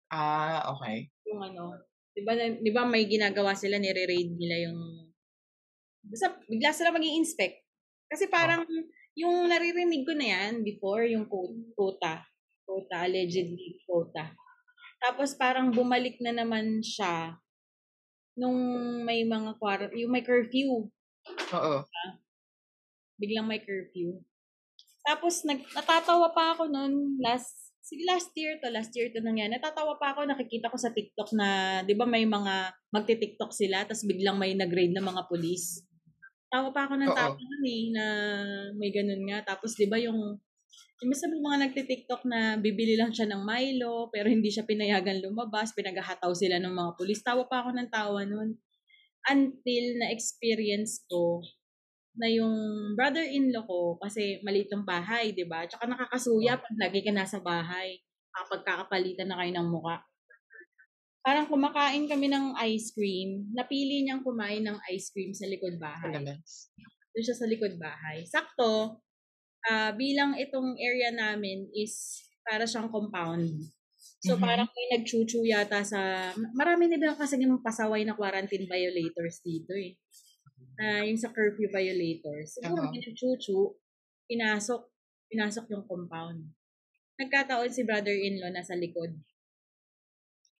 Ah, 0.08 0.72
okay. 0.74 1.12
Yung 1.28 1.44
ano, 1.44 1.84
di 2.16 2.22
ba, 2.24 2.32
di 2.34 2.70
ba 2.72 2.82
may 2.88 3.04
ginagawa 3.06 3.52
sila, 3.54 3.76
nire-raid 3.76 4.34
nila 4.34 4.70
yung, 4.70 4.80
basta 6.00 6.32
bigla 6.48 6.72
sila 6.72 6.90
mag 6.90 7.04
inspect 7.04 7.60
Kasi 8.10 8.26
parang, 8.26 8.66
yung 9.14 9.46
naririnig 9.46 10.02
ko 10.02 10.16
na 10.18 10.26
yan 10.34 10.66
before, 10.66 11.06
yung 11.06 11.30
quo- 11.30 11.54
quota. 11.78 12.26
Quota, 12.66 13.06
allegedly 13.06 13.78
quota. 13.86 14.34
Tapos 15.00 15.32
parang 15.32 15.72
bumalik 15.72 16.20
na 16.20 16.36
naman 16.36 16.84
siya 16.84 17.40
nung 18.36 18.56
may 19.02 19.24
mga 19.24 19.56
quar- 19.56 19.96
yung 19.96 20.12
may 20.12 20.24
curfew. 20.24 20.88
Oo. 21.52 21.76
biglang 23.20 23.44
may 23.44 23.60
curfew. 23.60 24.16
Tapos 25.04 25.44
nag 25.44 25.60
natatawa 25.76 26.32
pa 26.32 26.56
ako 26.56 26.72
noon 26.72 27.20
last 27.20 27.76
sige 27.84 28.08
last 28.08 28.32
year 28.32 28.56
to, 28.62 28.72
last 28.72 28.96
year 28.96 29.12
to 29.12 29.20
nangyari. 29.20 29.52
Natatawa 29.52 30.00
pa 30.00 30.16
ako 30.16 30.24
nakikita 30.24 30.72
ko 30.72 30.80
sa 30.80 30.88
TikTok 30.88 31.36
na 31.36 31.80
'di 31.84 32.00
ba 32.00 32.08
may 32.08 32.24
mga 32.24 32.72
magti-TikTok 32.88 33.52
sila 33.52 33.84
tapos 33.84 34.08
biglang 34.08 34.40
may 34.40 34.56
nag-raid 34.56 34.96
na 34.96 35.04
mga 35.04 35.28
pulis. 35.28 35.84
Tawa 36.48 36.72
pa 36.72 36.88
ako 36.88 36.96
ng 36.96 37.12
tawa 37.12 37.36
nun 37.36 37.64
eh, 37.68 37.84
na 37.92 38.04
may 38.80 38.88
ganun 38.88 39.22
nga. 39.28 39.44
Tapos 39.52 39.76
'di 39.76 39.84
ba 39.84 40.00
yung 40.00 40.40
yung 41.00 41.16
sabi 41.16 41.40
mga 41.40 41.58
nagti-TikTok 41.68 42.28
na 42.28 42.60
bibili 42.60 42.92
lang 42.92 43.08
siya 43.08 43.24
ng 43.32 43.40
Milo 43.40 44.12
pero 44.12 44.28
hindi 44.28 44.52
siya 44.52 44.68
pinayagan 44.68 45.24
lumabas, 45.24 45.72
pinaghahataw 45.72 46.28
sila 46.36 46.60
ng 46.60 46.72
mga 46.76 46.90
pulis. 47.00 47.24
Tawa 47.24 47.48
pa 47.48 47.64
ako 47.64 47.72
ng 47.72 47.88
tawa 47.88 48.20
nun. 48.28 48.52
Until 49.24 49.84
na 49.96 50.12
experience 50.12 51.04
ko 51.08 51.40
na 52.20 52.28
yung 52.28 52.52
brother-in-law 53.00 53.64
ko, 53.64 53.96
kasi 53.96 54.44
maliit 54.44 54.68
ang 54.76 54.84
bahay, 54.84 55.32
di 55.32 55.48
ba? 55.48 55.64
Tsaka 55.64 55.88
nakakasuya 55.88 56.60
pag 56.60 56.76
lagi 56.76 57.00
ka 57.00 57.12
nasa 57.12 57.40
bahay. 57.40 57.96
Kapag 58.30 58.60
kakapalitan 58.60 59.32
na 59.32 59.40
kayo 59.40 59.56
ng 59.56 59.68
muka. 59.72 60.04
Parang 61.20 61.48
kumakain 61.48 62.08
kami 62.08 62.28
ng 62.28 62.56
ice 62.68 62.92
cream. 62.92 63.48
Napili 63.56 64.04
niyang 64.04 64.20
kumain 64.20 64.64
ng 64.64 64.76
ice 64.92 65.12
cream 65.12 65.32
sa 65.32 65.48
likod 65.48 65.80
bahay. 65.80 66.12
Doon 66.20 67.24
siya 67.24 67.36
sa 67.36 67.48
likod 67.48 67.76
bahay. 67.80 68.24
Sakto, 68.28 69.00
ah 69.68 69.92
bilang 69.92 70.36
itong 70.38 70.78
area 70.80 71.12
namin 71.12 71.68
is 71.76 72.22
para 72.46 72.64
siyang 72.64 72.88
compound. 72.88 73.50
So 74.20 74.36
Mhm. 74.36 74.42
parang 74.44 74.68
may 74.68 74.86
nagchuchu 74.96 75.44
yata 75.48 75.80
sa... 75.80 76.32
Marami 76.52 76.88
na 76.88 77.00
ba 77.00 77.16
kasi 77.16 77.40
yung 77.40 77.60
pasaway 77.64 78.04
na 78.04 78.16
quarantine 78.16 78.68
violators 78.68 79.40
dito 79.40 79.72
eh. 79.72 79.96
Na 80.76 81.04
yung 81.04 81.16
sa 81.16 81.32
curfew 81.32 81.68
violators. 81.72 82.56
Siguro 82.56 82.84
Aha. 82.84 82.92
may 82.92 83.00
nagchuchu, 83.00 83.76
pinasok, 84.28 84.80
pinasok 85.32 85.64
yung 85.72 85.84
compound. 85.88 86.52
Nagkataon 87.20 87.68
si 87.72 87.84
brother-in-law 87.84 88.52
nasa 88.52 88.76
likod. 88.76 89.12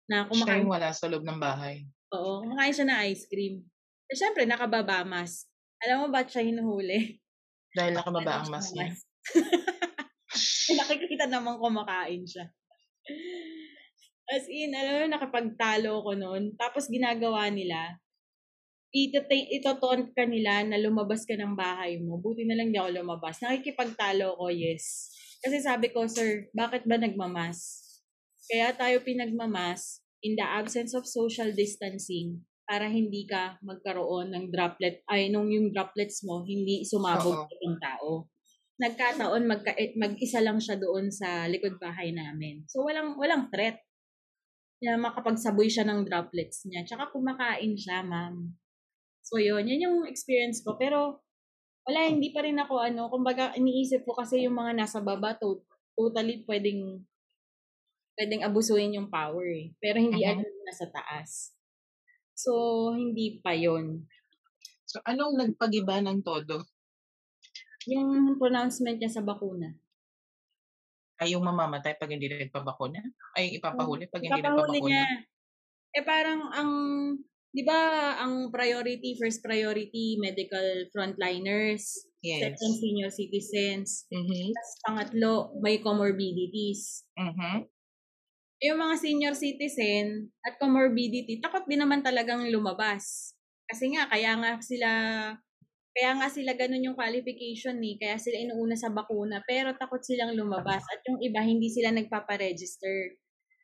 Na 0.09 0.25
Siya 0.25 0.31
kumakain 0.33 0.61
yung 0.65 0.73
wala 0.73 0.89
sa 0.93 1.09
loob 1.09 1.25
ng 1.25 1.41
bahay. 1.41 1.85
Oo, 2.17 2.45
kumakain 2.45 2.75
siya 2.75 2.87
ng 2.89 3.01
ice 3.13 3.25
cream. 3.29 3.65
Eh, 4.11 4.17
syempre, 4.17 4.43
nakababa 4.49 5.05
mask. 5.07 5.47
Alam 5.85 6.05
mo 6.05 6.07
ba't 6.13 6.29
siya 6.29 6.45
hinuhuli? 6.45 7.21
Dahil 7.71 7.93
nakababa 7.95 8.43
ang 8.43 8.51
siya, 8.51 8.75
niya. 8.75 8.87
Nakikita 10.81 11.27
naman 11.31 11.59
kumakain 11.59 12.23
siya. 12.27 12.47
As 14.31 14.47
in, 14.47 14.75
alam 14.75 14.95
mo, 14.95 15.07
nakapagtalo 15.11 15.91
ko 16.07 16.11
noon. 16.15 16.55
Tapos 16.55 16.87
ginagawa 16.87 17.51
nila, 17.51 17.99
itote- 18.95 19.51
itoton 19.51 20.15
ka 20.15 20.23
nila 20.27 20.63
na 20.67 20.79
lumabas 20.79 21.27
ka 21.27 21.35
ng 21.35 21.59
bahay 21.59 21.99
mo. 21.99 22.19
Buti 22.19 22.47
na 22.47 22.55
lang 22.55 22.71
di 22.71 22.79
ako 22.79 23.03
lumabas. 23.03 23.43
Nakikipagtalo 23.43 24.39
ko, 24.39 24.51
yes. 24.51 25.11
Kasi 25.43 25.63
sabi 25.63 25.91
ko, 25.91 26.07
sir, 26.07 26.51
bakit 26.55 26.87
ba 26.87 26.99
nagmamas? 26.99 27.83
Kaya 28.51 28.75
tayo 28.75 29.03
pinagmamas 29.03 30.03
in 30.23 30.35
the 30.35 30.47
absence 30.47 30.95
of 30.95 31.07
social 31.07 31.51
distancing 31.55 32.43
para 32.71 32.87
hindi 32.87 33.27
ka 33.27 33.59
magkaroon 33.67 34.31
ng 34.31 34.45
droplet, 34.55 35.03
ay 35.11 35.27
nung 35.27 35.51
yung 35.51 35.75
droplets 35.75 36.23
mo, 36.23 36.47
hindi 36.47 36.87
sumabog 36.87 37.51
ibang 37.51 37.83
tao. 37.83 38.31
Nagkataon 38.79 39.43
magka, 39.43 39.75
eh, 39.75 39.91
mag-isa 39.99 40.39
lang 40.39 40.63
siya 40.63 40.79
doon 40.79 41.11
sa 41.11 41.51
likod 41.51 41.83
bahay 41.83 42.15
namin. 42.15 42.63
So 42.71 42.87
walang 42.87 43.19
walang 43.19 43.51
threat 43.51 43.83
na 44.87 44.95
makapagsaboy 45.03 45.67
siya 45.67 45.83
ng 45.83 46.07
droplets 46.07 46.63
niya. 46.71 46.87
Tsaka 46.87 47.11
kumakain 47.11 47.75
siya, 47.75 48.07
ma'am. 48.07 48.55
So 49.27 49.43
yun, 49.43 49.67
yun 49.67 49.91
yung 49.91 49.99
experience 50.07 50.63
ko. 50.63 50.79
Pero 50.79 51.27
wala, 51.83 52.07
hindi 52.07 52.31
pa 52.31 52.47
rin 52.47 52.57
ako 52.57 52.87
ano, 52.87 53.11
kumbaga 53.11 53.51
iniisip 53.59 54.07
ko 54.07 54.15
kasi 54.15 54.47
yung 54.47 54.55
mga 54.55 54.79
nasa 54.79 55.03
baba, 55.03 55.35
to, 55.37 55.67
totally 55.99 56.47
pwedeng 56.47 57.03
pwedeng 58.15 58.47
abusuin 58.47 58.95
yung 58.95 59.11
power 59.11 59.45
eh. 59.59 59.75
Pero 59.83 59.99
hindi 59.99 60.23
alam 60.23 60.47
yung 60.47 60.65
nasa 60.71 60.87
taas. 60.87 61.59
So, 62.41 62.53
hindi 62.97 63.27
pa 63.45 63.53
yon 63.53 64.09
So, 64.91 64.99
anong 65.11 65.35
nagpagiba 65.41 66.01
ng 66.05 66.19
todo? 66.25 66.57
Yung 67.89 68.37
pronouncement 68.41 68.97
niya 69.01 69.09
sa 69.17 69.23
bakuna. 69.25 69.73
Ay, 71.21 71.35
yung 71.35 71.45
mamamatay 71.45 71.97
'pag 71.99 72.13
hindi 72.13 72.33
nagpabakuna? 72.33 73.01
Ay, 73.37 73.57
ipapahuli 73.59 74.07
'pag 74.09 74.23
hindi 74.25 74.41
Ipapahuli 74.41 74.79
niya. 74.85 75.03
nagpabakuna? 75.05 75.21
Eh, 75.99 76.05
parang 76.07 76.41
ang 76.55 76.73
'di 77.53 77.63
ba 77.67 77.81
ang 78.23 78.49
priority, 78.55 79.19
first 79.19 79.43
priority 79.43 80.17
medical 80.23 80.87
frontliners, 80.95 82.07
Yes. 82.23 82.61
second 82.61 82.75
senior 82.79 83.11
citizens, 83.11 84.07
Mhm. 84.13 84.53
tas 84.55 84.71
pangatlo 84.87 85.57
may 85.65 85.81
comorbidities. 85.83 87.03
Mhm. 87.19 87.71
Yung 88.61 88.77
mga 88.77 88.97
senior 89.01 89.35
citizen 89.37 90.29
at 90.45 90.61
comorbidity, 90.61 91.41
takot 91.41 91.65
din 91.65 91.81
naman 91.81 92.05
talagang 92.05 92.45
lumabas. 92.53 93.33
Kasi 93.65 93.97
nga, 93.97 94.05
kaya 94.05 94.37
nga 94.37 94.61
sila, 94.61 94.91
kaya 95.97 96.11
nga 96.21 96.29
sila 96.29 96.53
ganun 96.53 96.85
yung 96.85 96.99
qualification 96.99 97.81
ni, 97.81 97.97
kaya 97.97 98.21
sila 98.21 98.37
inuuna 98.37 98.77
sa 98.77 98.93
bakuna, 98.93 99.41
pero 99.49 99.73
takot 99.81 100.05
silang 100.05 100.37
lumabas 100.37 100.85
at 100.93 101.01
yung 101.09 101.25
iba 101.25 101.41
hindi 101.41 101.73
sila 101.73 101.89
nagpaparegister. 101.89 103.17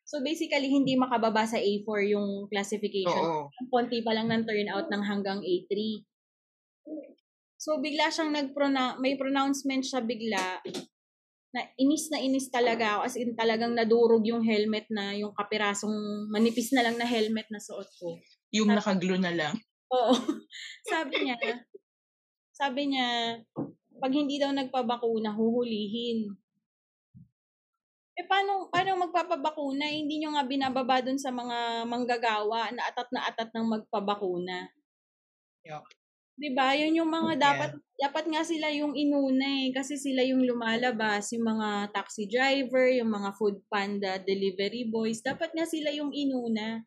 So 0.06 0.22
basically, 0.22 0.70
hindi 0.70 0.94
makababa 0.94 1.44
sa 1.44 1.58
A4 1.58 2.14
yung 2.14 2.46
classification. 2.48 3.50
Oo. 3.50 3.50
Konti 3.68 4.00
pa 4.00 4.14
lang 4.14 4.30
ng 4.30 4.46
turnout 4.46 4.86
ng 4.88 5.02
hanggang 5.02 5.42
A3. 5.42 5.72
So 7.58 7.82
bigla 7.82 8.14
siyang 8.14 8.30
nag 8.30 8.54
may 9.02 9.18
pronouncement 9.18 9.82
siya 9.82 10.04
bigla 10.04 10.62
na 11.56 11.64
inis 11.80 12.12
na 12.12 12.20
inis 12.20 12.52
talaga 12.52 13.00
ako. 13.00 13.02
As 13.08 13.16
in 13.16 13.32
talagang 13.32 13.72
nadurog 13.72 14.20
yung 14.28 14.44
helmet 14.44 14.84
na, 14.92 15.16
yung 15.16 15.32
kapirasong 15.32 16.28
manipis 16.28 16.76
na 16.76 16.84
lang 16.84 17.00
na 17.00 17.08
helmet 17.08 17.48
na 17.48 17.56
suot 17.56 17.88
ko. 17.96 18.20
Yung 18.52 18.68
naka-glue 18.68 19.16
na 19.16 19.32
lang. 19.32 19.56
Oo. 19.88 20.12
sabi 20.92 21.24
niya, 21.24 21.36
sabi 22.52 22.92
niya, 22.92 23.40
pag 23.96 24.12
hindi 24.12 24.36
daw 24.36 24.52
nagpabakuna, 24.52 25.32
huhulihin. 25.32 26.36
Eh, 28.16 28.24
paano, 28.24 28.68
paano 28.68 29.08
magpapabakuna? 29.08 29.92
Eh, 29.92 30.04
Hindi 30.04 30.24
nyo 30.24 30.36
nga 30.36 30.48
binababa 30.48 31.04
dun 31.04 31.20
sa 31.20 31.32
mga 31.32 31.84
manggagawa 31.84 32.72
na 32.72 32.88
atat 32.88 33.08
na 33.12 33.28
atat 33.28 33.52
ng 33.52 33.66
magpabakuna. 33.68 34.72
Yup. 35.68 35.84
'Di 36.36 36.52
ba? 36.52 36.76
Yun 36.76 37.00
yung 37.02 37.10
mga 37.10 37.32
Yeah. 37.36 37.42
dapat 37.42 37.70
dapat 37.96 38.24
nga 38.28 38.42
sila 38.44 38.68
yung 38.76 38.92
inuna 38.92 39.48
eh 39.64 39.72
kasi 39.72 39.96
sila 39.96 40.20
yung 40.20 40.44
lumalabas, 40.44 41.32
yung 41.32 41.48
mga 41.48 41.96
taxi 41.96 42.28
driver, 42.28 42.92
yung 42.92 43.08
mga 43.08 43.32
food 43.40 43.56
panda 43.72 44.20
delivery 44.20 44.84
boys, 44.92 45.24
dapat 45.24 45.48
nga 45.56 45.64
sila 45.64 45.88
yung 45.96 46.12
inuna. 46.12 46.84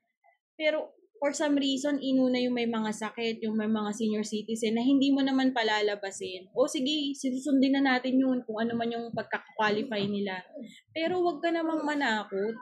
Pero 0.54 0.94
for 1.18 1.34
some 1.34 1.58
reason 1.58 1.98
inuna 1.98 2.38
yung 2.38 2.54
may 2.54 2.70
mga 2.70 2.94
sakit, 2.94 3.42
yung 3.42 3.58
may 3.58 3.68
mga 3.68 3.90
senior 3.98 4.22
citizen 4.22 4.78
na 4.78 4.86
hindi 4.86 5.10
mo 5.10 5.26
naman 5.26 5.50
palalabasin. 5.50 6.54
O 6.54 6.70
sige, 6.70 7.18
susundin 7.18 7.74
na 7.76 7.98
natin 7.98 8.22
yun 8.22 8.46
kung 8.46 8.62
ano 8.62 8.78
man 8.78 8.94
yung 8.94 9.10
pagka-qualify 9.18 10.06
nila. 10.06 10.46
Pero 10.94 11.26
wag 11.26 11.42
ka 11.42 11.50
namang 11.50 11.82
manakot. 11.84 12.54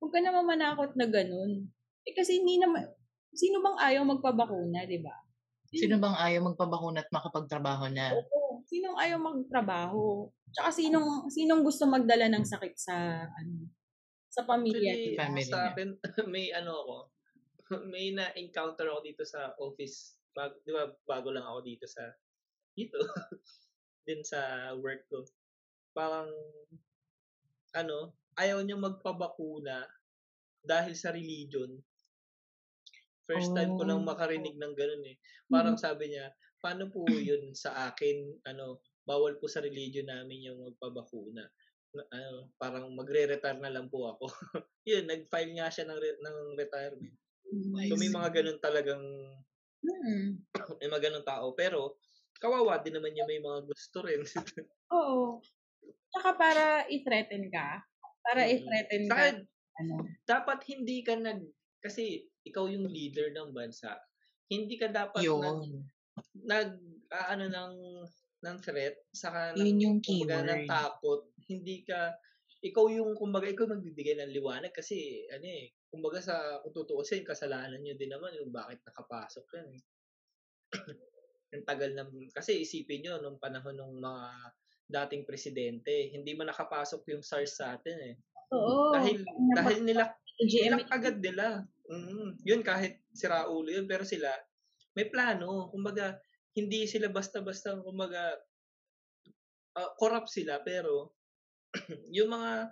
Huwag 0.00 0.12
ka 0.16 0.20
namang 0.24 0.48
manakot 0.48 0.96
na 0.96 1.06
ganun. 1.06 1.68
Eh 2.08 2.12
kasi 2.16 2.40
hindi 2.40 2.56
naman, 2.56 2.88
sino 3.36 3.60
bang 3.60 3.78
ayaw 3.80 4.02
magpabakuna, 4.04 4.88
di 4.88 5.00
ba? 5.04 5.23
Sino 5.74 5.98
bang 5.98 6.16
ayaw 6.16 6.40
magpabakuna 6.54 7.02
at 7.02 7.10
makapagtrabaho 7.10 7.90
na? 7.90 8.14
Oo. 8.14 8.62
Sinong 8.64 8.96
ayaw 8.96 9.18
magtrabaho? 9.20 10.30
Tsaka 10.54 10.70
sinong, 10.70 11.28
sinong 11.28 11.66
gusto 11.66 11.84
magdala 11.84 12.30
ng 12.30 12.46
sakit 12.46 12.74
sa, 12.78 13.26
ano, 13.26 13.68
sa 14.30 14.46
pamilya? 14.46 14.94
Actually, 14.94 15.18
Family 15.18 15.44
sa 15.44 15.58
niya. 15.58 15.70
akin, 15.74 15.88
may 16.32 16.46
ano 16.54 16.72
ako, 16.72 16.96
may 17.92 18.14
na-encounter 18.14 18.86
ako 18.86 19.00
dito 19.02 19.22
sa 19.26 19.52
office. 19.58 20.16
Bag, 20.34 20.54
di 20.62 20.70
ba, 20.74 20.90
bago 21.06 21.30
lang 21.34 21.46
ako 21.46 21.60
dito 21.66 21.86
sa, 21.90 22.06
dito, 22.74 22.98
din 24.06 24.22
sa 24.22 24.72
work 24.78 25.06
ko. 25.10 25.26
Parang, 25.94 26.30
ano, 27.74 28.14
ayaw 28.38 28.62
niyang 28.62 28.82
magpabakuna 28.82 29.86
dahil 30.64 30.94
sa 30.96 31.14
religion. 31.14 31.70
First 33.24 33.52
time 33.52 33.72
ko 33.74 33.82
lang 33.84 34.04
Oh. 34.04 34.06
makarinig 34.06 34.56
ng 34.56 34.74
ganun 34.74 35.04
eh. 35.06 35.16
Parang 35.48 35.76
sabi 35.76 36.12
niya, 36.12 36.28
paano 36.60 36.88
po 36.88 37.04
yun 37.08 37.52
sa 37.52 37.88
akin, 37.88 38.40
ano, 38.44 38.80
bawal 39.04 39.36
po 39.36 39.48
sa 39.48 39.60
religion 39.60 40.08
namin 40.08 40.48
yung 40.48 40.60
magpabakuna. 40.62 41.44
Na- 41.94 42.08
Ano, 42.10 42.50
parang 42.56 42.90
magre-retire 42.92 43.60
na 43.60 43.70
lang 43.70 43.86
po 43.88 44.10
ako. 44.10 44.24
yun, 44.90 45.06
nag-file 45.06 45.52
nga 45.56 45.68
siya 45.70 45.86
ng, 45.86 45.98
re- 45.98 46.20
ng 46.20 46.38
retirement. 46.58 47.16
So 47.86 47.94
may 47.96 48.10
mga 48.10 48.28
ganun 48.34 48.58
talagang, 48.60 49.04
Hmm. 49.84 50.40
may 50.80 50.88
mga 50.88 51.02
ganun 51.12 51.26
tao. 51.28 51.52
Pero, 51.52 52.00
kawawa 52.40 52.80
din 52.80 52.96
naman 52.96 53.14
yung 53.14 53.28
may 53.28 53.38
mga 53.38 53.68
gusto 53.68 54.00
rin. 54.02 54.20
Oo. 54.96 55.40
Tsaka 56.10 56.30
para 56.34 56.64
i-threaten 56.88 57.48
ka. 57.48 57.84
Para 58.24 58.48
Mm. 58.48 58.52
i-threaten 58.58 59.02
Sa 59.06 59.14
ka. 59.14 59.24
Ano? 59.74 59.94
dapat 60.24 60.58
hindi 60.70 61.02
ka 61.02 61.18
nag, 61.18 61.44
kasi 61.82 62.30
ikaw 62.44 62.68
yung 62.68 62.86
leader 62.88 63.32
ng 63.32 63.50
bansa. 63.56 63.96
Hindi 64.48 64.76
ka 64.76 64.92
dapat 64.92 65.24
nag, 65.24 65.28
Yun. 65.28 65.88
nag 66.44 66.70
ah, 67.10 67.26
ano 67.32 67.44
ng 67.48 67.74
ng 68.44 68.56
threat 68.60 69.00
saka 69.10 69.56
ng 69.56 69.64
Yun 69.64 69.80
yung 69.80 69.98
kumbaga, 70.04 70.52
ng 70.52 70.64
takot 70.68 71.20
hindi 71.48 71.80
ka 71.82 72.12
ikaw 72.64 72.88
yung 72.92 73.16
kumbaga 73.16 73.48
ikaw 73.48 73.68
magbibigay 73.68 74.20
ng 74.20 74.32
liwanag 74.32 74.72
kasi 74.72 75.24
ano 75.32 75.44
eh 75.48 75.72
kumbaga 75.88 76.20
sa 76.20 76.60
kung 76.60 76.76
tutuusin 76.76 77.24
kasalanan 77.24 77.80
niyo 77.80 77.96
din 77.96 78.12
naman 78.12 78.36
yung 78.36 78.52
bakit 78.52 78.84
nakapasok 78.84 79.46
yan 79.56 79.68
eh. 79.80 79.82
Ang 81.54 81.64
tagal 81.64 81.90
na 81.94 82.04
kasi 82.34 82.66
isipin 82.66 83.04
niyo 83.04 83.22
nung 83.22 83.38
panahon 83.38 83.78
ng 83.78 84.02
mga 84.02 84.24
dating 84.84 85.24
presidente 85.24 86.12
hindi 86.12 86.36
man 86.36 86.52
nakapasok 86.52 87.00
yung 87.14 87.24
SARS 87.24 87.56
sa 87.56 87.78
atin 87.78 87.96
eh 88.12 88.16
Oo. 88.52 88.92
dahil 88.92 89.18
dahil 89.56 89.78
nila. 89.82 90.04
Nilak 90.42 90.90
agad 90.90 91.16
nila. 91.22 91.64
Mm, 91.84 92.40
yun 92.44 92.64
kahit 92.64 93.04
sira 93.12 93.44
ulo 93.44 93.68
yun 93.68 93.84
pero 93.84 94.04
sila 94.08 94.32
may 94.96 95.10
plano. 95.10 95.68
Kumbaga 95.68 96.16
hindi 96.54 96.86
sila 96.86 97.10
basta-basta 97.10 97.76
kumbaga 97.82 98.38
ah, 99.76 99.90
corrupt 99.98 100.30
sila 100.30 100.62
pero 100.62 101.12
yung 102.16 102.30
mga 102.30 102.70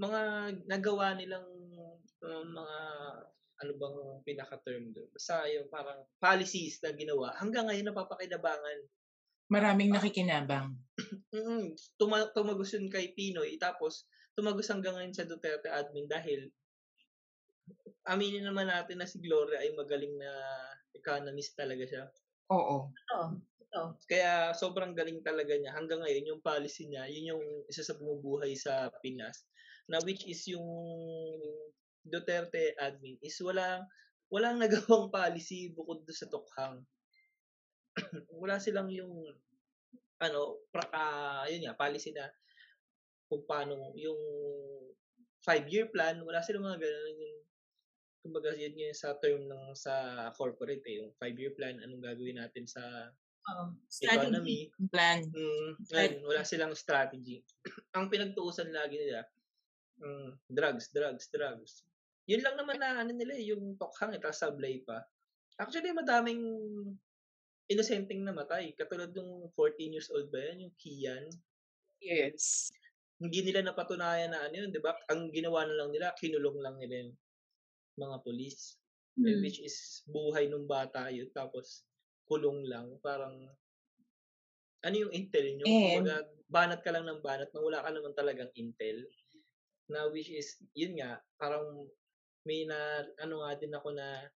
mga 0.00 0.20
nagawa 0.64 1.12
nilang 1.12 1.44
uh, 2.24 2.44
mga 2.48 2.78
ano 3.60 3.72
bang 3.76 3.98
pinaka-term 4.24 4.96
doon? 4.96 5.08
Basta 5.12 5.44
yung 5.52 5.68
parang 5.68 6.00
policies 6.16 6.80
na 6.80 6.96
ginawa 6.96 7.36
hanggang 7.36 7.68
ngayon 7.68 7.92
napapakinabangan. 7.92 8.78
Maraming 9.52 9.92
nakikinabang. 9.92 10.74
Mm, 11.30 11.78
tuma- 11.94 12.26
tumagos 12.34 12.74
yun 12.74 12.90
kay 12.90 13.14
Pinoy 13.14 13.54
tapos 13.54 14.10
tumagos 14.34 14.66
hanggang 14.66 14.98
ngayon 14.98 15.14
sa 15.14 15.22
Duterte 15.22 15.70
admin 15.70 16.10
dahil 16.10 16.50
aminin 18.08 18.46
naman 18.46 18.68
natin 18.70 19.00
na 19.00 19.08
si 19.08 19.18
Gloria 19.22 19.60
ay 19.62 19.72
magaling 19.76 20.14
na 20.18 20.30
economist 20.96 21.54
talaga 21.56 21.84
siya. 21.86 22.04
Oo. 22.50 22.90
Oo. 23.14 23.26
Ito. 23.70 23.82
Kaya 24.10 24.50
sobrang 24.56 24.98
galing 24.98 25.22
talaga 25.22 25.54
niya. 25.54 25.74
Hanggang 25.78 26.02
ngayon, 26.02 26.30
yung 26.34 26.42
policy 26.42 26.90
niya, 26.90 27.06
yun 27.06 27.36
yung 27.36 27.44
isa 27.70 27.86
sa 27.86 27.94
bumubuhay 27.94 28.58
sa 28.58 28.90
Pinas. 28.98 29.46
Na 29.86 30.02
which 30.02 30.26
is 30.26 30.42
yung 30.50 30.66
Duterte 32.00 32.72
admin 32.80 33.20
is 33.20 33.36
walang 33.44 33.84
walang 34.32 34.56
nagawang 34.62 35.12
policy 35.12 35.70
bukod 35.76 36.02
doon 36.08 36.16
sa 36.16 36.30
tukhang. 36.32 36.80
Wala 38.40 38.56
silang 38.62 38.88
yung 38.90 39.12
ano, 40.20 40.40
pra, 40.70 40.84
ah, 40.92 41.44
yun 41.48 41.64
nga, 41.64 41.74
policy 41.76 42.12
na 42.12 42.28
kung 43.30 43.44
paano 43.48 43.94
yung 43.96 44.20
five-year 45.40 45.88
plan, 45.88 46.20
wala 46.20 46.44
silang 46.44 46.68
mga 46.68 46.80
ganun 46.84 47.16
yung 47.24 47.39
kumbaga 48.20 48.52
yun 48.56 48.76
yung 48.76 48.96
sa 48.96 49.16
term 49.16 49.48
ng 49.48 49.72
sa 49.72 50.28
corporate 50.36 50.84
eh, 50.84 51.00
yung 51.00 51.10
five-year 51.16 51.56
plan, 51.56 51.80
anong 51.80 52.04
gagawin 52.04 52.40
natin 52.40 52.68
sa. 52.68 53.12
Strategy. 53.88 54.20
economy. 54.20 54.60
Plan. 54.92 55.24
Mm, 55.26 55.70
ngayon, 55.90 56.14
wala 56.28 56.42
silang 56.44 56.76
strategy. 56.76 57.40
Ang 57.96 58.12
pinagtuusan 58.12 58.68
lagi 58.68 59.00
nila, 59.00 59.24
mm, 59.98 60.52
drugs, 60.52 60.92
drugs, 60.92 61.26
drugs. 61.32 61.72
Yun 62.28 62.44
lang 62.44 62.60
naman 62.60 62.78
na 62.78 63.00
ano 63.00 63.10
nila, 63.10 63.34
eh, 63.34 63.50
yung 63.50 63.74
tokhang, 63.80 64.12
ito 64.14 64.28
sablay 64.30 64.84
pa. 64.84 65.02
Actually, 65.56 65.90
madaming 65.96 66.44
inosenteng 67.72 68.22
namatay. 68.22 68.76
Katulad 68.76 69.10
ng 69.16 69.50
14 69.56 69.94
years 69.96 70.12
old 70.12 70.28
ba 70.28 70.38
yan, 70.38 70.68
yung 70.68 70.74
Kian. 70.76 71.24
Yes. 71.98 72.70
Hindi 73.18 73.40
nila 73.44 73.64
napatunayan 73.64 74.36
na 74.36 74.46
ano 74.46 74.54
yun, 74.54 74.70
di 74.70 74.80
ba? 74.84 74.94
Ang 75.08 75.32
ginawa 75.32 75.64
na 75.64 75.74
lang 75.80 75.90
nila, 75.90 76.12
kinulong 76.20 76.60
lang 76.60 76.76
nila 76.76 77.08
yung 77.08 77.12
mga 77.98 78.16
polis. 78.26 78.78
Eh, 79.26 79.36
Hmm. 79.36 79.42
Which 79.42 79.60
is 79.60 80.06
buhay 80.08 80.48
nung 80.48 80.66
bata 80.70 81.10
yun. 81.12 81.28
Tapos, 81.34 81.84
kulong 82.30 82.64
lang. 82.68 82.96
Parang, 83.02 83.36
ano 84.84 84.96
yung 84.96 85.12
intel 85.14 85.56
nyo? 85.58 85.66
And- 85.66 86.06
Kumbaga, 86.06 86.16
banat 86.50 86.80
ka 86.84 86.90
lang 86.94 87.06
ng 87.08 87.20
banat 87.24 87.50
na 87.54 87.60
wala 87.62 87.80
ka 87.84 87.90
naman 87.92 88.14
talagang 88.16 88.52
intel. 88.56 89.04
Na 89.90 90.08
which 90.12 90.30
is, 90.32 90.60
yun 90.76 90.96
nga, 91.00 91.20
parang 91.40 91.88
may 92.46 92.64
na, 92.68 93.04
ano 93.20 93.44
nga 93.44 93.52
din 93.58 93.74
ako 93.74 93.90
na, 93.96 94.28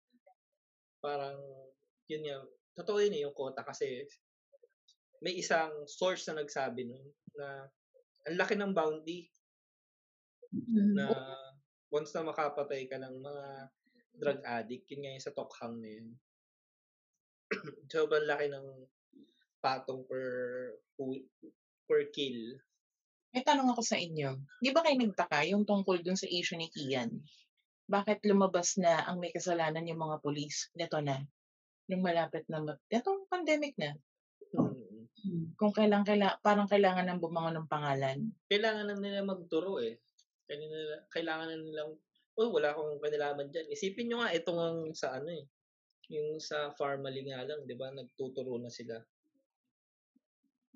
parang, 1.03 1.39
yun 2.11 2.25
nga, 2.29 2.37
totoo 2.79 2.99
yun 3.03 3.17
eh, 3.17 3.23
yung 3.29 3.37
quota 3.37 3.63
kasi 3.65 4.05
may 5.23 5.39
isang 5.39 5.87
source 5.87 6.27
na 6.29 6.43
nagsabi 6.43 6.89
nun 6.91 7.07
na 7.39 7.69
ang 8.29 8.37
laki 8.41 8.55
ng 8.59 8.75
bounty 8.75 9.31
Mhm. 10.53 10.95
na 10.95 11.07
once 11.95 12.11
na 12.11 12.27
makapatay 12.27 12.91
ka 12.91 12.99
ng 12.99 13.23
mga 13.23 13.45
drug 14.19 14.41
addict, 14.43 14.91
yun 14.91 15.01
nga 15.07 15.15
yung 15.15 15.27
sa 15.27 15.35
Tokhang 15.35 15.79
na 15.79 15.91
yun. 15.95 16.09
Sobrang 17.95 18.27
laki 18.27 18.51
ng 18.51 18.67
patong 19.63 20.03
per 20.11 20.27
per 21.87 22.11
kill. 22.11 22.59
May 23.31 23.47
tanong 23.47 23.71
ako 23.71 23.83
sa 23.83 23.99
inyo. 23.99 24.39
Di 24.59 24.75
ba 24.75 24.83
kayo 24.83 24.99
nagtaka 24.99 25.47
yung 25.51 25.63
tungkol 25.67 26.03
dun 26.03 26.19
sa 26.19 26.27
issue 26.31 26.59
ni 26.59 26.71
Kian? 26.71 27.23
Bakit 27.91 28.27
lumabas 28.27 28.79
na 28.79 29.07
ang 29.07 29.19
may 29.19 29.35
kasalanan 29.35 29.87
yung 29.87 30.01
mga 30.03 30.23
polis? 30.23 30.71
Ito 30.75 31.03
na. 31.03 31.19
Nung 31.91 32.01
malapit 32.01 32.47
na, 32.47 32.63
ma- 32.63 32.81
itong 32.89 33.27
pandemic 33.27 33.75
na. 33.77 33.99
Mm. 34.55 35.11
Mhm. 35.25 35.57
Kung 35.59 35.73
kailang, 35.75 36.07
kaila, 36.07 36.39
parang 36.41 36.71
kailangan 36.71 37.09
ng 37.11 37.21
bumangon 37.21 37.57
ng 37.59 37.71
pangalan. 37.71 38.19
Kailangan 38.49 38.87
na 38.93 38.97
nila 38.97 39.27
magturo 39.27 39.83
eh. 39.83 39.99
Kailangan 40.45 40.81
na, 40.85 40.99
kailangan 41.09 41.49
na 41.49 41.57
nilang, 41.57 41.93
oh, 42.37 42.51
wala 42.53 42.75
akong 42.75 43.01
kanalaman 43.01 43.49
dyan. 43.49 43.71
Isipin 43.73 44.11
nyo 44.11 44.21
nga, 44.21 44.35
ito 44.35 44.51
nga 44.53 44.69
sa 44.93 45.09
ano 45.17 45.31
eh. 45.33 45.45
Yung 46.13 46.37
sa 46.37 46.69
Farmally 46.77 47.25
nga 47.25 47.47
lang, 47.47 47.65
di 47.65 47.73
ba, 47.73 47.89
nagtuturo 47.89 48.61
na 48.61 48.69
sila. 48.69 49.01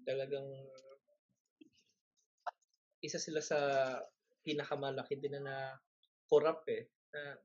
Talagang, 0.09 0.49
isa 3.05 3.21
sila 3.21 3.45
sa 3.45 3.59
pinakamalaki 4.43 5.21
din 5.21 5.37
na, 5.37 5.43
na 5.45 5.57
corrupt 6.27 6.64
eh. 6.73 6.89
Na, 7.12 7.37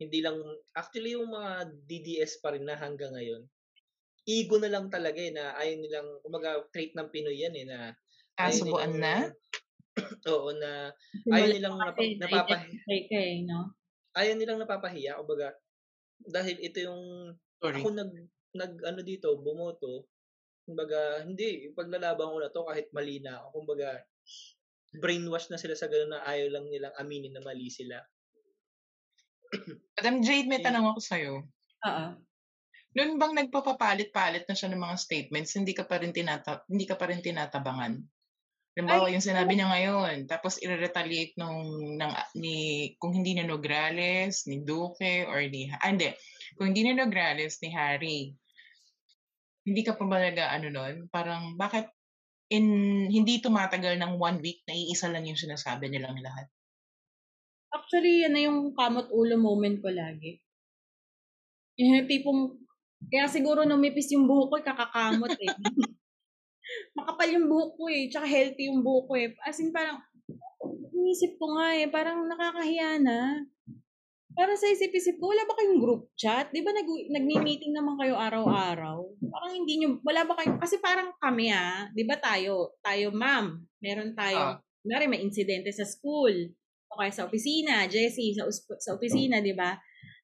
hindi 0.00 0.24
lang, 0.24 0.40
actually 0.76 1.16
yung 1.16 1.28
mga 1.32 1.72
DDS 1.84 2.40
pa 2.40 2.52
rin 2.56 2.64
na 2.64 2.76
hanggang 2.76 3.12
ngayon, 3.12 3.44
ego 4.26 4.56
na 4.58 4.72
lang 4.72 4.88
talaga 4.88 5.20
eh, 5.20 5.32
na 5.32 5.52
ayaw 5.56 5.76
nilang, 5.78 6.08
kumaga, 6.24 6.64
trait 6.72 6.96
ng 6.96 7.08
Pinoy 7.12 7.44
yan 7.44 7.54
eh, 7.56 7.66
na 7.68 7.92
Kasubuan 8.36 9.00
na? 9.00 9.32
Oo, 10.32 10.52
na 10.56 10.92
ayaw 11.32 11.48
nilang 11.56 11.76
napa, 11.80 11.96
kasi 11.96 12.20
napapa, 12.20 12.54
na-identify 12.60 13.00
ka 13.08 13.18
eh, 13.18 13.36
no? 13.48 13.72
ayaw 14.16 14.34
nilang 14.36 14.60
napapahiya, 14.60 15.18
kumbaga, 15.20 15.56
dahil 16.24 16.56
ito 16.60 16.78
yung, 16.84 17.02
Sorry. 17.62 17.80
ako 17.80 17.88
nag, 17.92 18.12
nag, 18.56 18.72
ano 18.84 19.00
dito, 19.04 19.36
bumoto, 19.40 20.08
kumbaga, 20.68 21.24
hindi, 21.24 21.72
paglalaban 21.72 22.32
ko 22.32 22.38
na 22.40 22.52
to 22.52 22.62
kahit 22.68 22.88
mali 22.92 23.20
na 23.20 23.40
ako, 23.40 23.64
kumbaga, 23.64 23.88
brainwash 25.00 25.48
na 25.52 25.60
sila 25.60 25.76
sa 25.76 25.88
gano'n 25.92 26.12
na 26.16 26.24
ayaw 26.24 26.48
lang 26.52 26.66
nilang 26.72 26.94
aminin 26.96 27.34
na 27.36 27.44
mali 27.44 27.68
sila. 27.68 28.00
Madam 29.96 30.20
Jade, 30.20 30.48
may 30.48 30.60
tanong 30.60 30.92
ako 30.92 31.00
sa'yo. 31.00 31.32
Oo. 31.84 32.06
Noon 32.96 33.20
bang 33.20 33.34
nagpapapalit-palit 33.36 34.44
na 34.48 34.56
siya 34.56 34.72
ng 34.72 34.80
mga 34.80 34.96
statements, 34.96 35.52
hindi 35.58 35.72
ka 35.76 35.84
pa 35.84 36.00
rin 36.00 36.16
tinata 36.16 36.64
hindi 36.70 36.84
ka 36.88 36.96
pa 36.96 37.10
rin 37.12 37.20
tinatabangan? 37.20 37.92
Halimbawa, 38.76 39.08
yung 39.08 39.24
sinabi 39.24 39.56
niya 39.56 39.72
ngayon, 39.72 40.28
tapos 40.28 40.60
i-retaliate 40.60 41.32
nung 41.40 41.96
ng, 41.96 42.12
ni 42.36 42.92
kung 43.00 43.16
hindi 43.16 43.32
ni 43.32 43.48
Nograles, 43.48 44.44
ni 44.44 44.60
Duque 44.68 45.24
or 45.24 45.40
ni 45.48 45.72
ah, 45.72 45.88
hindi, 45.88 46.12
kung 46.60 46.68
hindi 46.68 46.84
ni 46.84 46.92
Nograles 46.92 47.56
ni 47.64 47.72
Harry. 47.72 48.36
Hindi 49.64 49.80
ka 49.80 49.96
pa 49.96 50.04
ba 50.04 50.20
nag 50.20 50.36
ano 50.36 50.68
nun? 50.68 50.94
Parang 51.08 51.56
bakit 51.56 51.88
in 52.52 53.08
hindi 53.08 53.40
tumatagal 53.40 53.96
ng 53.96 54.20
one 54.20 54.44
week 54.44 54.60
na 54.68 54.76
iisa 54.76 55.08
lang 55.08 55.24
yung 55.24 55.40
sinasabi 55.40 55.88
nilang 55.88 56.20
lahat? 56.20 56.44
Actually, 57.72 58.28
yan 58.28 58.36
na 58.36 58.44
yung 58.44 58.76
kamot 58.76 59.08
ulo 59.08 59.40
moment 59.40 59.80
ko 59.80 59.88
lagi. 59.88 60.36
Yung 61.80 62.04
tipong, 62.04 62.60
kaya 63.08 63.24
siguro 63.24 63.64
numipis 63.64 64.12
yung 64.12 64.28
buhok 64.28 64.52
ko, 64.52 64.56
kakakamot 64.68 65.32
eh. 65.32 65.48
Makapal 66.96 67.28
yung 67.32 67.46
buhok 67.46 67.72
ko 67.76 67.84
eh, 67.92 68.08
tsaka 68.08 68.26
healthy 68.26 68.68
yung 68.68 68.80
buhok 68.80 69.04
ko 69.08 69.14
eh. 69.18 69.28
As 69.44 69.58
in 69.60 69.70
parang, 69.70 70.00
inisip 70.96 71.36
ko 71.36 71.56
nga 71.56 71.76
eh, 71.76 71.88
parang 71.92 72.24
nakakahiya 72.26 72.98
na. 73.00 73.44
Parang 74.36 74.58
sa 74.60 74.68
isip-isip 74.68 75.16
ko, 75.16 75.32
wala 75.32 75.48
ba 75.48 75.56
kayong 75.56 75.80
group 75.80 76.12
chat? 76.12 76.52
Di 76.52 76.60
ba 76.60 76.68
nag, 76.68 76.84
nagmi-meeting 76.84 77.72
naman 77.72 77.96
kayo 77.96 78.20
araw-araw? 78.20 79.00
Parang 79.32 79.52
hindi 79.56 79.80
nyo, 79.80 79.96
wala 80.04 80.28
ba 80.28 80.36
kayo, 80.36 80.60
kasi 80.60 80.76
parang 80.76 81.08
kami 81.16 81.48
ah, 81.48 81.88
di 81.96 82.04
ba 82.04 82.20
tayo, 82.20 82.76
tayo 82.84 83.08
ma'am, 83.16 83.64
meron 83.80 84.12
tayo, 84.12 84.60
Ah. 84.60 84.60
Kunwari, 84.86 85.10
may 85.10 85.18
insidente 85.26 85.74
sa 85.74 85.82
school, 85.82 86.30
o 86.86 86.94
kaya 86.94 87.10
sa 87.10 87.26
opisina, 87.26 87.90
Jessie, 87.90 88.30
sa, 88.38 88.46
sa 88.78 88.94
opisina, 88.94 89.42
di 89.42 89.50
ba? 89.50 89.74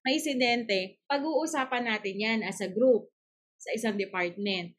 May 0.07 0.23
insidente, 0.23 1.03
pag-uusapan 1.03 1.83
natin 1.83 2.15
yan 2.15 2.39
as 2.47 2.63
a 2.63 2.71
group 2.71 3.11
sa 3.59 3.75
isang 3.75 3.99
department. 3.99 4.71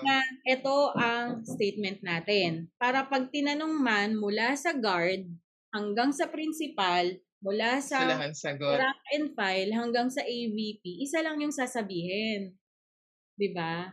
Na 0.00 0.24
ito 0.48 0.78
ang 0.96 1.44
statement 1.44 2.00
natin. 2.00 2.72
Para 2.80 3.04
pag 3.06 3.28
tinanong 3.28 3.76
man 3.78 4.16
mula 4.16 4.56
sa 4.56 4.72
guard 4.74 5.28
hanggang 5.74 6.10
sa 6.10 6.26
principal, 6.32 7.20
mula 7.40 7.80
sa 7.80 8.18
rank 8.80 9.00
and 9.16 9.28
file 9.36 9.72
hanggang 9.72 10.08
sa 10.12 10.20
AVP, 10.24 10.82
isa 11.04 11.20
lang 11.24 11.40
yung 11.40 11.52
sasabihin. 11.54 12.56
'Di 13.36 13.50
ba? 13.56 13.92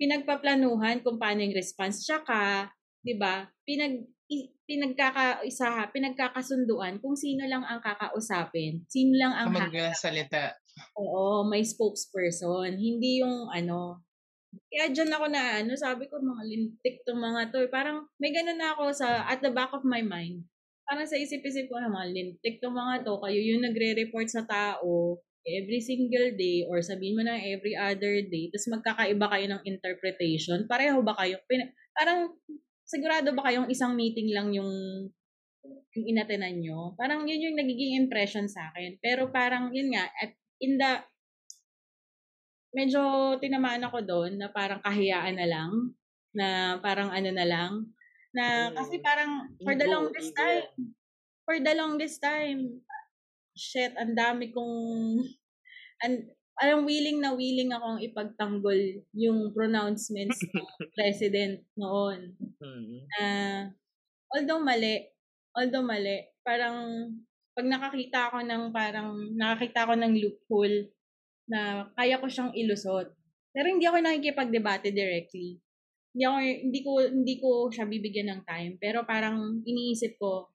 Pinagpaplanuhan 0.00 1.04
kung 1.04 1.16
paano 1.20 1.44
yung 1.44 1.56
response 1.56 2.04
tsaka, 2.04 2.72
'di 3.04 3.14
ba? 3.16 3.46
Pinag 3.64 4.04
i- 4.32 4.50
pinagkakaisa 4.64 5.92
pinagkakasunduan 5.92 6.98
kung 7.04 7.14
sino 7.16 7.44
lang 7.44 7.64
ang 7.64 7.80
kakausapin, 7.84 8.84
sino 8.88 9.12
lang 9.20 9.32
ang 9.36 9.48
Ang 9.52 9.68
magsalita. 9.68 10.56
Oo, 10.96 11.44
may 11.44 11.60
spokesperson, 11.64 12.80
hindi 12.80 13.20
yung 13.20 13.52
ano. 13.52 14.00
Kaya 14.52 14.92
dyan 14.92 15.12
ako 15.12 15.26
na 15.32 15.64
ano, 15.64 15.72
sabi 15.76 16.08
ko 16.08 16.20
mga 16.20 16.44
lintik 16.48 17.04
tong 17.04 17.20
mga 17.20 17.52
to. 17.52 17.64
Parang 17.72 18.08
may 18.20 18.32
ganun 18.32 18.60
na 18.60 18.76
ako 18.76 18.92
sa 18.92 19.24
at 19.28 19.40
the 19.40 19.52
back 19.52 19.72
of 19.72 19.84
my 19.84 20.04
mind. 20.04 20.44
Parang 20.84 21.08
sa 21.08 21.16
isip-isip 21.16 21.72
ko 21.72 21.80
na 21.80 21.92
mga 21.92 22.08
lintik 22.12 22.60
tong 22.60 22.76
mga 22.76 23.04
to. 23.04 23.16
Kayo 23.20 23.40
yung 23.40 23.64
nagre-report 23.64 24.28
sa 24.28 24.44
tao 24.44 25.20
every 25.42 25.82
single 25.82 26.38
day 26.38 26.62
or 26.70 26.78
sabihin 26.84 27.18
mo 27.18 27.22
na 27.26 27.34
every 27.38 27.74
other 27.74 28.22
day. 28.28 28.52
Tapos 28.52 28.68
magkakaiba 28.70 29.26
kayo 29.26 29.46
ng 29.50 29.62
interpretation. 29.66 30.58
Pareho 30.70 31.02
ba 31.02 31.18
kayo? 31.18 31.40
Parang 31.96 32.32
sigurado 32.86 33.34
ba 33.34 33.50
kayong 33.50 33.68
isang 33.72 33.96
meeting 33.96 34.30
lang 34.30 34.52
yung 34.54 34.70
yung 35.94 36.06
inatenan 36.08 36.58
nyo? 36.58 36.94
Parang 36.98 37.26
yun 37.28 37.52
yung 37.52 37.56
nagiging 37.58 37.98
impression 37.98 38.46
sa 38.48 38.72
akin. 38.72 38.98
Pero 38.98 39.30
parang 39.30 39.70
yun 39.70 39.94
nga, 39.94 40.08
at 40.20 40.34
in 40.62 40.78
the 40.78 40.92
medyo 42.72 43.00
tinamaan 43.38 43.84
ako 43.84 44.00
doon 44.02 44.32
na 44.40 44.48
parang 44.48 44.80
kahiyaan 44.80 45.36
na 45.36 45.46
lang 45.46 45.72
na 46.32 46.48
parang 46.80 47.12
ano 47.12 47.30
na 47.30 47.44
lang 47.44 47.72
na 48.32 48.72
Mm. 48.72 48.74
kasi 48.74 48.96
parang 49.04 49.32
for 49.60 49.76
the 49.76 49.84
longest 49.84 50.32
time 50.32 50.64
for 51.44 51.56
the 51.60 51.74
longest 51.76 52.18
time 52.18 52.80
shit 53.52 53.92
ang 54.00 54.16
dami 54.16 54.48
kong 54.50 55.20
and 56.04 56.32
alam 56.60 56.84
willing 56.84 57.20
na 57.20 57.32
willing 57.32 57.72
akong 57.72 58.00
ipagtanggol 58.00 58.76
yung 59.12 59.52
pronouncements 59.52 60.40
ng 60.40 60.64
president 60.96 61.60
noon 61.76 62.32
Mm. 62.62 63.04
na 63.12 63.24
although 64.32 64.62
mali, 64.62 65.12
although 65.52 65.84
mali, 65.84 66.24
parang 66.40 67.10
pag 67.52 67.68
nakakita 67.68 68.32
ako 68.32 68.38
ng 68.46 68.62
parang 68.72 69.12
nakakita 69.36 69.84
ako 69.84 69.94
ng 70.00 70.12
loophole 70.16 70.88
na 71.52 71.92
kaya 71.92 72.16
ko 72.16 72.26
siyang 72.26 72.56
ilusot. 72.56 73.12
Pero 73.52 73.66
hindi 73.68 73.84
ako 73.84 74.00
nakikipagdebate 74.00 74.96
directly. 74.96 75.60
Hindi 76.16 76.24
ako 76.24 76.36
hindi 76.40 76.80
ko 76.80 76.90
hindi 77.12 77.34
ko 77.36 77.50
siya 77.68 77.84
bibigyan 77.84 78.28
ng 78.32 78.42
time, 78.48 78.72
pero 78.80 79.04
parang 79.04 79.60
iniisip 79.68 80.16
ko 80.16 80.52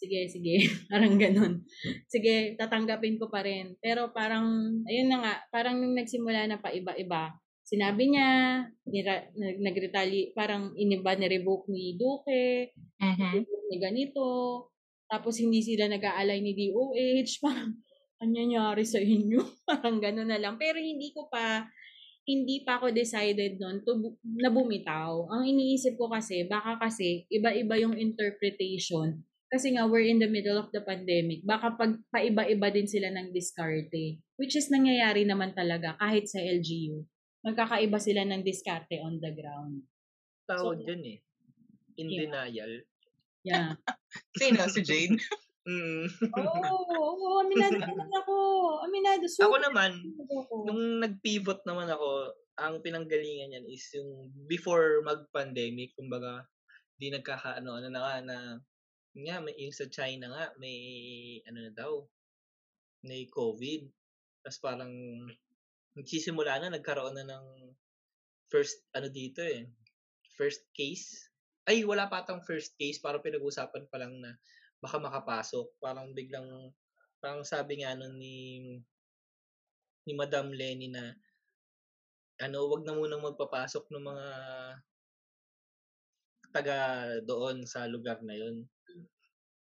sige, 0.00 0.32
sige, 0.32 0.56
parang 0.90 1.20
ganun. 1.20 1.60
Sige, 2.08 2.56
tatanggapin 2.56 3.20
ko 3.20 3.28
pa 3.28 3.44
rin. 3.44 3.76
Pero 3.84 4.16
parang, 4.16 4.48
ayun 4.88 5.12
na 5.12 5.20
nga, 5.20 5.34
parang 5.52 5.76
nung 5.76 5.92
nagsimula 5.92 6.48
na 6.48 6.56
pa 6.56 6.72
iba-iba, 6.72 7.36
sinabi 7.60 8.08
niya, 8.08 8.28
nira, 8.88 9.28
nag, 9.36 9.60
nag-retali, 9.60 10.32
parang 10.32 10.72
iniba, 10.74 11.14
ni-revoke 11.14 11.68
ni 11.68 12.00
Duque, 12.00 12.72
Mhm. 12.96 13.44
ni 13.70 13.76
ganito, 13.76 14.26
tapos 15.06 15.36
hindi 15.38 15.60
sila 15.60 15.86
nag-aalay 15.86 16.40
ni 16.40 16.56
DOH, 16.56 17.32
parang, 17.44 17.76
nangyari 18.26 18.84
sa 18.84 18.98
inyo? 18.98 19.40
parang 19.68 19.98
gano'n 19.98 20.28
na 20.28 20.36
lang. 20.36 20.60
Pero 20.60 20.76
hindi 20.76 21.12
ko 21.12 21.28
pa, 21.28 21.64
hindi 22.24 22.62
pa 22.62 22.76
ako 22.76 22.92
decided 22.92 23.56
noon 23.56 23.80
to 23.80 23.96
bu- 23.96 24.20
na 24.36 24.52
bumitaw. 24.52 25.30
Ang 25.30 25.48
iniisip 25.48 25.96
ko 25.96 26.12
kasi, 26.12 26.44
baka 26.44 26.76
kasi 26.78 27.24
iba-iba 27.28 27.80
yung 27.80 27.96
interpretation. 27.96 29.20
Kasi 29.50 29.74
nga, 29.74 29.82
we're 29.82 30.06
in 30.06 30.22
the 30.22 30.30
middle 30.30 30.54
of 30.54 30.70
the 30.70 30.78
pandemic. 30.78 31.42
Baka 31.42 31.74
pag 31.74 31.98
paiba-iba 32.08 32.70
din 32.70 32.86
sila 32.86 33.10
ng 33.10 33.34
diskarte. 33.34 34.22
Which 34.38 34.54
is 34.54 34.70
nangyayari 34.70 35.26
naman 35.26 35.58
talaga 35.58 35.98
kahit 35.98 36.30
sa 36.30 36.38
LGU. 36.38 37.02
Magkakaiba 37.42 37.98
sila 37.98 38.22
ng 38.28 38.46
diskarte 38.46 39.02
on 39.02 39.18
the 39.18 39.32
ground. 39.34 39.82
Tawag 40.46 40.78
So- 40.78 40.86
dyan 40.86 41.02
eh. 41.02 41.18
In 41.98 42.06
Yeah. 42.06 42.20
denial. 42.22 42.72
Yeah. 43.42 43.68
Sino? 44.38 44.68
Si 44.70 44.84
Jade? 44.84 45.18
Mm. 45.68 46.08
Oo, 46.40 46.56
oh, 47.20 47.44
aminado 47.44 47.76
naman 47.84 48.10
ako. 48.16 48.36
Aminado. 48.80 49.24
ako 49.28 49.28
Super 49.28 49.60
naman, 49.60 49.92
ako. 50.16 50.64
nung 50.64 51.04
nag-pivot 51.04 51.60
naman 51.68 51.88
ako, 51.92 52.32
ang 52.56 52.80
pinanggalingan 52.80 53.56
yan 53.56 53.66
is 53.68 53.84
yung 53.92 54.32
before 54.48 55.04
mag-pandemic, 55.04 55.92
kumbaga, 55.92 56.48
di 57.00 57.08
nagkakaano 57.08 57.80
ano 57.80 57.88
na 57.88 58.00
nga 58.00 58.16
na 58.20 58.36
nga 59.16 59.36
may 59.40 59.56
yung 59.56 59.72
sa 59.72 59.88
China 59.88 60.28
nga 60.28 60.52
may 60.60 60.76
ano 61.48 61.64
na 61.64 61.72
daw 61.72 62.04
may 63.04 63.24
COVID. 63.32 63.88
Tapos 64.44 64.60
parang 64.60 64.92
nagsisimula 65.96 66.60
na 66.60 66.76
nagkaroon 66.76 67.16
na 67.16 67.24
ng 67.24 67.46
first 68.52 68.84
ano 68.92 69.08
dito 69.08 69.40
eh 69.40 69.64
first 70.36 70.68
case. 70.76 71.32
Ay 71.64 71.84
wala 71.88 72.08
pa 72.12 72.20
atang 72.20 72.44
first 72.44 72.76
case 72.76 73.00
parang 73.00 73.24
pinag-usapan 73.24 73.88
pa 73.88 73.96
lang 73.96 74.20
na 74.20 74.36
baka 74.82 74.96
makapasok. 74.98 75.76
Parang 75.78 76.12
biglang 76.16 76.72
parang 77.20 77.44
sabi 77.44 77.84
nga 77.84 77.92
nun 77.94 78.16
ni 78.16 78.36
ni 80.08 80.12
Madam 80.16 80.50
Lenny 80.50 80.88
na 80.88 81.12
ano, 82.40 82.72
wag 82.72 82.88
na 82.88 82.96
munang 82.96 83.20
magpapasok 83.20 83.92
ng 83.92 84.04
mga 84.04 84.26
taga 86.50 86.78
doon 87.28 87.62
sa 87.68 87.84
lugar 87.84 88.24
na 88.24 88.32
yun. 88.32 88.64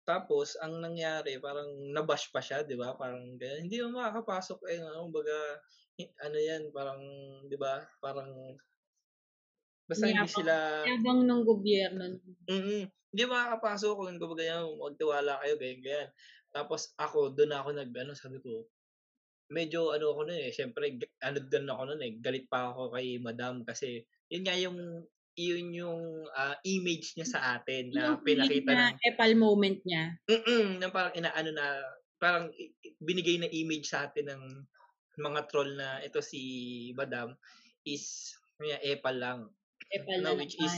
Tapos, 0.08 0.56
ang 0.64 0.80
nangyari, 0.80 1.36
parang 1.40 1.68
nabash 1.92 2.32
pa 2.32 2.40
siya, 2.40 2.64
di 2.64 2.80
ba? 2.80 2.96
Parang, 2.96 3.36
ganyan. 3.36 3.68
hindi 3.68 3.84
mo 3.84 4.00
makakapasok, 4.00 4.60
eh, 4.72 4.80
ano, 4.80 5.12
baga, 5.12 5.36
ano 6.24 6.38
yan, 6.40 6.72
parang, 6.72 7.00
di 7.48 7.58
ba? 7.60 7.84
Parang, 8.00 8.56
basta 9.90 10.06
hindi 10.08 10.28
Yabang- 10.28 10.36
sila, 10.38 10.56
Yabang 10.88 11.22
ng 11.28 11.42
gobyerno. 11.48 12.04
mm 12.50 12.84
hindi 13.08 13.24
makakapasok 13.24 13.92
kung 13.98 14.20
kumbaga 14.20 14.44
yan, 14.46 14.68
magtiwala 14.78 15.40
kayo, 15.42 15.56
ganyan, 15.58 15.80
ganyan. 15.82 16.10
Tapos, 16.52 16.92
ako, 17.00 17.32
doon 17.34 17.56
ako 17.56 17.70
nag, 17.74 17.90
ano, 17.96 18.12
sabi 18.14 18.38
ko, 18.44 18.68
medyo 19.52 19.96
ano 19.96 20.12
ako 20.14 20.22
nun 20.28 20.40
eh, 20.44 20.52
syempre, 20.52 20.96
ano 21.24 21.38
din 21.40 21.68
ako 21.72 21.84
nun 21.94 22.02
eh, 22.04 22.14
galit 22.20 22.46
pa 22.52 22.72
ako 22.74 22.92
kay 22.94 23.18
madam 23.22 23.64
kasi, 23.64 24.04
yun 24.28 24.44
nga 24.46 24.56
yung, 24.60 24.78
yun 25.40 25.68
yung 25.74 26.02
ah, 26.36 26.60
image 26.68 27.16
niya 27.16 27.28
sa 27.32 27.42
atin 27.58 27.96
na 27.96 28.16
Yung 28.16 28.22
pinakita 28.28 28.72
na 28.76 28.86
ng, 28.92 29.00
epal 29.08 29.32
moment 29.40 29.80
niya. 29.88 30.20
mm 30.28 30.80
na 30.84 30.88
parang 30.92 31.14
inaano 31.16 31.52
na, 31.56 31.68
parang 32.20 32.46
binigay 33.00 33.38
na 33.40 33.50
image 33.50 33.88
sa 33.88 34.10
atin 34.10 34.30
ng 34.34 34.44
mga 35.18 35.42
troll 35.50 35.74
na 35.78 36.04
ito 36.04 36.20
si 36.22 36.42
madam 36.94 37.34
is, 37.88 38.36
kaya 38.60 38.78
epal 38.84 39.16
lang. 39.18 39.40
Epal 39.92 40.20
No, 40.20 40.36
na 40.36 40.40
which 40.40 40.60
is. 40.60 40.74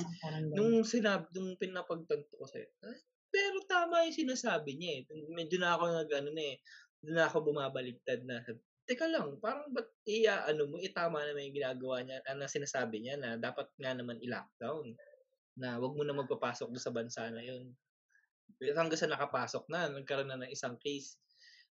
Nung 0.53 0.85
sinab, 0.85 1.29
nung 1.33 1.57
pinapagtanto 1.57 2.29
ko 2.37 2.45
sa'yo, 2.45 2.69
"Ah, 2.85 2.97
pero 3.33 3.57
tama 3.65 4.05
yung 4.05 4.13
sinasabi 4.25 4.77
niya 4.77 4.91
eh. 5.01 5.09
Medyo 5.33 5.57
na 5.61 5.77
ako 5.77 5.83
nag, 5.89 6.09
ano 6.13 6.29
na 6.33 6.43
eh, 6.53 6.57
doon 7.01 7.15
na 7.17 7.25
ako 7.29 7.37
bumabaligtad 7.53 8.21
na, 8.25 8.41
teka 8.89 9.05
lang, 9.05 9.37
parang 9.37 9.69
ba't 9.69 9.85
iya, 10.09 10.45
ano 10.49 10.65
mo, 10.65 10.81
itama 10.81 11.21
naman 11.21 11.45
yung 11.49 11.57
ginagawa 11.61 12.01
niya, 12.01 12.17
ano 12.25 12.45
sinasabi 12.49 13.01
niya 13.05 13.15
na 13.21 13.37
dapat 13.37 13.69
nga 13.77 13.93
naman 13.93 14.17
i-lockdown. 14.21 14.97
Na 15.59 15.77
wag 15.81 15.93
mo 15.97 16.03
na 16.05 16.15
magpapasok 16.17 16.69
doon 16.73 16.81
sa 16.83 16.93
bansa 16.95 17.23
na 17.33 17.41
yun. 17.45 17.73
Hanggang 18.61 18.97
sa 18.99 19.09
nakapasok 19.11 19.65
na, 19.71 19.89
nagkaroon 19.93 20.29
na 20.31 20.41
ng 20.45 20.51
isang 20.53 20.77
case. 20.81 21.17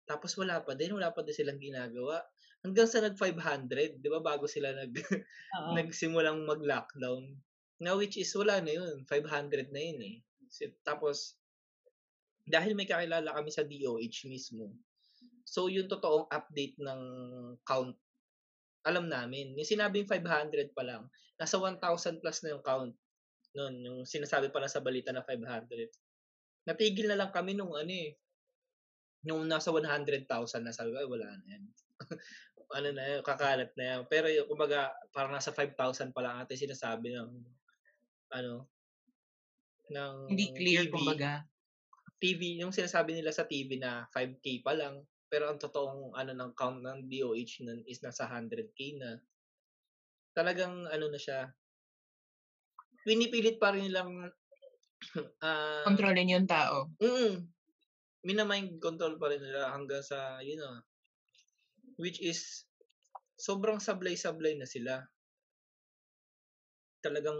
Tapos 0.08 0.34
wala 0.40 0.60
pa 0.64 0.74
din, 0.78 0.92
wala 0.96 1.12
pa 1.14 1.22
din 1.26 1.34
silang 1.36 1.60
ginagawa. 1.62 2.22
Hanggang 2.62 2.86
sa 2.86 3.02
nag-500, 3.02 3.98
di 3.98 4.08
ba, 4.08 4.22
bago 4.22 4.46
sila 4.46 4.70
nag, 4.70 4.94
Oo. 5.58 5.74
nagsimulang 5.74 6.46
mag-lockdown. 6.46 7.34
Na 7.82 7.98
which 7.98 8.14
is 8.14 8.30
wala 8.38 8.62
na 8.62 8.70
yun. 8.78 9.02
500 9.10 9.74
na 9.74 9.82
yun 9.82 9.98
eh. 9.98 10.16
Tapos, 10.86 11.42
dahil 12.46 12.74
may 12.78 12.86
kakilala 12.86 13.34
kami 13.34 13.50
sa 13.50 13.66
DOH 13.66 14.26
mismo, 14.30 14.74
so 15.46 15.66
yung 15.66 15.90
totoong 15.90 16.30
update 16.30 16.78
ng 16.78 17.00
count, 17.66 17.94
alam 18.86 19.06
namin. 19.06 19.54
Yung 19.54 19.66
sinabing 19.66 20.06
500 20.06 20.74
pa 20.74 20.82
lang, 20.86 21.06
nasa 21.38 21.58
1,000 21.58 22.22
plus 22.22 22.38
na 22.42 22.54
yung 22.58 22.64
count. 22.66 22.94
Noon, 23.54 23.74
yung 23.84 23.98
sinasabi 24.08 24.50
pa 24.50 24.58
lang 24.62 24.72
sa 24.72 24.82
balita 24.82 25.10
na 25.14 25.22
500. 25.26 25.90
Natigil 26.66 27.10
na 27.10 27.18
lang 27.18 27.30
kami 27.34 27.54
nung 27.54 27.74
ano 27.74 27.90
eh, 27.90 28.18
nung 29.22 29.46
nasa 29.46 29.70
100,000 29.70 30.26
na 30.66 30.74
sabi 30.74 30.90
ko, 30.94 30.98
wala 31.06 31.30
na 31.30 31.46
yan. 31.46 31.64
ano 32.70 32.88
na 32.94 33.04
yun, 33.16 33.22
kakalat 33.26 33.72
na 33.74 33.84
yan. 33.96 34.00
Pero 34.06 34.26
yung, 34.30 34.46
kumbaga, 34.46 34.92
parang 35.10 35.34
nasa 35.34 35.50
5,000 35.54 36.14
pa 36.14 36.22
lang 36.22 36.38
ate 36.42 36.54
sinasabi 36.54 37.14
ng, 37.16 37.30
ano, 38.32 38.68
ng 39.90 40.14
Hindi 40.30 40.44
clear, 40.54 40.84
TV. 40.86 40.94
kumbaga. 40.94 41.44
TV, 42.22 42.62
yung 42.62 42.70
sinasabi 42.70 43.18
nila 43.18 43.34
sa 43.34 43.44
TV 43.50 43.76
na 43.82 44.06
5K 44.14 44.62
pa 44.62 44.72
lang, 44.78 45.02
pero 45.26 45.50
ang 45.50 45.58
totoong 45.58 46.14
ano 46.14 46.32
ng 46.36 46.52
count 46.54 46.78
ng 46.84 47.10
DOH 47.10 47.66
nun 47.66 47.80
is 47.88 47.98
nasa 48.04 48.28
100K 48.30 48.78
na. 49.00 49.18
Talagang 50.32 50.86
ano 50.88 51.06
na 51.12 51.18
siya, 51.20 51.50
pinipilit 53.02 53.58
pa 53.58 53.74
rin 53.74 53.90
nilang 53.90 54.30
ah 55.44 55.82
Kontrolin 55.82 56.30
yung 56.30 56.46
tao. 56.46 56.94
Mm. 57.02 57.50
Minamind 58.22 58.78
control 58.78 59.18
pa 59.18 59.26
rin 59.34 59.42
nila 59.42 59.74
hanggang 59.74 59.98
sa, 59.98 60.38
you 60.38 60.54
know, 60.54 60.78
which 62.02 62.18
is, 62.18 62.66
sobrang 63.38 63.78
sablay-sablay 63.78 64.58
na 64.58 64.66
sila. 64.66 65.06
Talagang, 66.98 67.38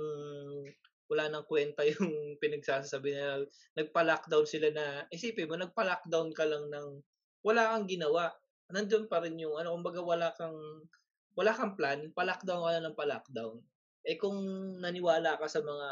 wala 1.11 1.25
nang 1.27 1.47
kwenta 1.51 1.83
yung 1.91 2.39
pinagsasabi 2.39 3.11
na 3.19 3.43
nagpa-lockdown 3.75 4.47
sila 4.47 4.71
na, 4.71 5.03
isipin 5.11 5.51
mo, 5.51 5.59
nagpa-lockdown 5.59 6.31
ka 6.31 6.47
lang 6.47 6.71
ng, 6.71 7.03
wala 7.43 7.75
kang 7.75 7.91
ginawa. 7.91 8.31
Nandun 8.71 9.11
pa 9.11 9.19
rin 9.19 9.35
yung, 9.35 9.59
ano, 9.59 9.75
kumbaga 9.75 9.99
wala 9.99 10.31
kang, 10.39 10.87
wala 11.35 11.51
kang 11.51 11.75
plan, 11.75 12.15
pa-lockdown 12.15 12.63
ka 12.63 12.71
lang 12.79 12.87
ng 12.87 12.99
pa-lockdown. 12.99 13.59
Eh 14.07 14.15
kung 14.15 14.39
naniwala 14.79 15.43
ka 15.43 15.51
sa 15.51 15.59
mga, 15.59 15.89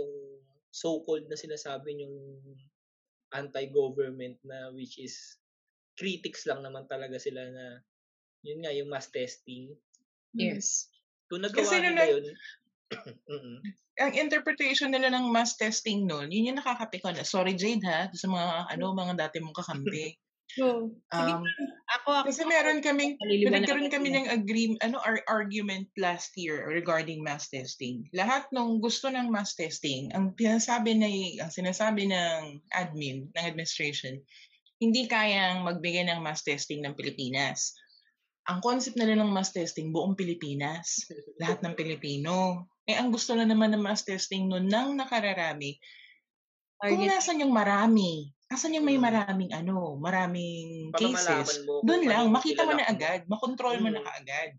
yung 0.00 0.12
so-called 0.74 1.30
na 1.30 1.38
sinasabi 1.38 2.02
yung 2.02 2.16
anti-government 3.30 4.42
na 4.42 4.74
which 4.74 4.98
is 4.98 5.38
critics 5.94 6.50
lang 6.50 6.66
naman 6.66 6.82
talaga 6.90 7.14
sila 7.14 7.46
na 7.46 7.78
yun 8.44 8.60
nga 8.60 8.70
yung 8.70 8.92
mass 8.92 9.08
testing. 9.08 9.72
Yes. 10.36 10.92
Kung 11.26 11.40
nagawa 11.40 11.64
Kasi 11.64 11.76
nila 11.80 12.00
nung- 12.04 12.12
yun, 12.12 12.24
mm 13.32 13.58
Ang 13.94 14.10
interpretation 14.18 14.90
nila 14.90 15.06
ng 15.14 15.30
mass 15.30 15.54
testing 15.54 16.02
nun, 16.02 16.26
yun 16.26 16.50
yung 16.50 16.58
nakakapikon. 16.58 17.14
Sorry 17.22 17.54
Jade 17.54 17.86
ha, 17.86 18.10
sa 18.10 18.26
mga 18.26 18.74
ano 18.74 18.90
mga 18.90 19.14
dati 19.14 19.38
mong 19.38 19.54
kakampi. 19.54 20.18
So, 20.50 20.90
sige, 21.14 21.30
Um, 21.30 21.46
ako, 21.86 22.08
ako. 22.10 22.26
kasi 22.26 22.42
meron 22.42 22.82
kaming 22.82 23.14
Nagkaroon 23.22 23.94
kami 23.94 24.10
ng 24.10 24.26
agree, 24.34 24.74
ano, 24.82 24.98
ar- 24.98 25.22
argument 25.30 25.86
last 25.94 26.34
year 26.34 26.66
regarding 26.66 27.22
mass 27.22 27.46
testing. 27.46 28.02
Lahat 28.10 28.50
nung 28.50 28.82
gusto 28.82 29.06
ng 29.14 29.30
mass 29.30 29.54
testing, 29.54 30.10
ang 30.10 30.34
sinasabi 30.34 30.98
na 30.98 31.08
ang 31.46 31.52
sinasabi 31.54 32.10
ng 32.10 32.66
admin, 32.74 33.30
ng 33.30 33.44
administration, 33.46 34.18
hindi 34.82 35.06
kayang 35.06 35.62
magbigay 35.62 36.02
ng 36.10 36.18
mass 36.18 36.42
testing 36.42 36.82
ng 36.82 36.98
Pilipinas. 36.98 37.78
Ang 38.44 38.60
concept 38.60 39.00
nila 39.00 39.16
ng 39.16 39.32
mass 39.32 39.50
testing, 39.50 39.88
buong 39.88 40.12
Pilipinas. 40.14 41.00
Lahat 41.40 41.64
ng 41.64 41.72
Pilipino. 41.72 42.68
Eh, 42.84 42.92
ang 42.92 43.08
gusto 43.08 43.32
na 43.32 43.48
naman 43.48 43.72
ng 43.72 43.80
mass 43.80 44.04
testing 44.04 44.44
nun 44.46 44.68
ng 44.68 45.00
nakararami, 45.00 45.80
kung 46.76 47.00
Target. 47.00 47.16
nasan 47.16 47.40
yung 47.40 47.54
marami, 47.56 48.28
asan 48.52 48.76
yung 48.76 48.84
may 48.84 49.00
Mm. 49.00 49.04
maraming 49.08 49.50
ano, 49.56 49.96
maraming 49.96 50.92
para 50.92 51.00
cases, 51.00 51.64
kung 51.64 51.80
doon 51.80 52.02
lang, 52.04 52.28
makita 52.28 52.68
mo 52.68 52.76
na 52.76 52.84
agad, 52.84 53.24
makontrol 53.24 53.80
mo 53.80 53.88
na 53.88 54.04
Mm. 54.04 54.06
kaagad. 54.06 54.50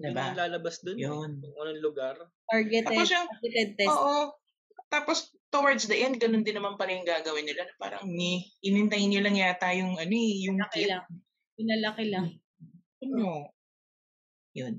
Yun 0.00 0.04
Diba? 0.08 0.24
yung 0.24 0.40
lalabas 0.40 0.76
dun. 0.80 0.96
eh. 0.96 1.04
Yun. 1.04 1.30
Kung 1.36 1.54
anong 1.60 1.82
lugar. 1.84 2.16
Targeted, 2.48 2.88
Tapos 2.88 3.08
yung, 3.12 3.26
targeted 3.28 3.68
test. 3.76 3.92
oo, 3.92 4.16
tapos 4.88 5.18
towards 5.52 5.84
the 5.84 5.98
end, 6.00 6.16
ganun 6.16 6.40
din 6.40 6.56
naman 6.56 6.80
pala 6.80 6.96
yung 6.96 7.04
gagawin 7.04 7.44
nila. 7.44 7.68
na 7.68 7.74
Parang 7.76 8.08
ni, 8.08 8.48
inintayin 8.64 9.12
nyo 9.12 9.20
lang 9.20 9.36
yata 9.36 9.68
yung, 9.76 10.00
ano 10.00 10.14
eh, 10.16 10.32
yung 10.48 10.56
Laki 10.56 10.80
kit. 10.80 10.88
lang. 10.88 11.04
Pinalaki 11.52 12.04
lang. 12.08 12.26
Ano? 13.00 13.48
Yun. 14.52 14.74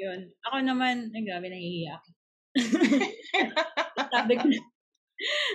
Yun. 0.00 0.20
Ako 0.48 0.56
naman, 0.64 1.12
ay 1.12 1.22
grabe, 1.26 1.52
nahihiya 1.52 2.00
ako. 2.00 2.08
sabi 4.14 4.32
ko, 4.40 4.46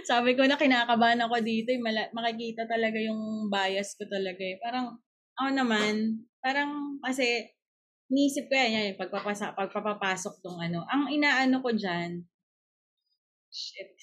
sabi 0.06 0.32
ko 0.38 0.46
na 0.46 0.60
kinakabahan 0.60 1.26
ako 1.26 1.42
dito, 1.42 1.74
eh, 1.74 1.82
mala- 1.82 2.14
makikita 2.14 2.70
talaga 2.70 3.02
yung 3.02 3.50
bias 3.50 3.98
ko 3.98 4.06
talaga 4.06 4.42
eh. 4.46 4.62
Parang, 4.62 5.02
ako 5.36 5.50
naman, 5.50 6.22
parang 6.40 7.02
kasi, 7.02 7.50
niisip 8.14 8.46
ko 8.46 8.54
yan, 8.54 8.94
yan 8.94 9.02
pagpapasa, 9.02 9.58
pagpapapasok 9.58 10.46
tong 10.46 10.62
ano. 10.62 10.86
Ang 10.94 11.10
inaano 11.18 11.66
ko 11.66 11.74
dyan, 11.74 12.22
shit. 13.50 13.98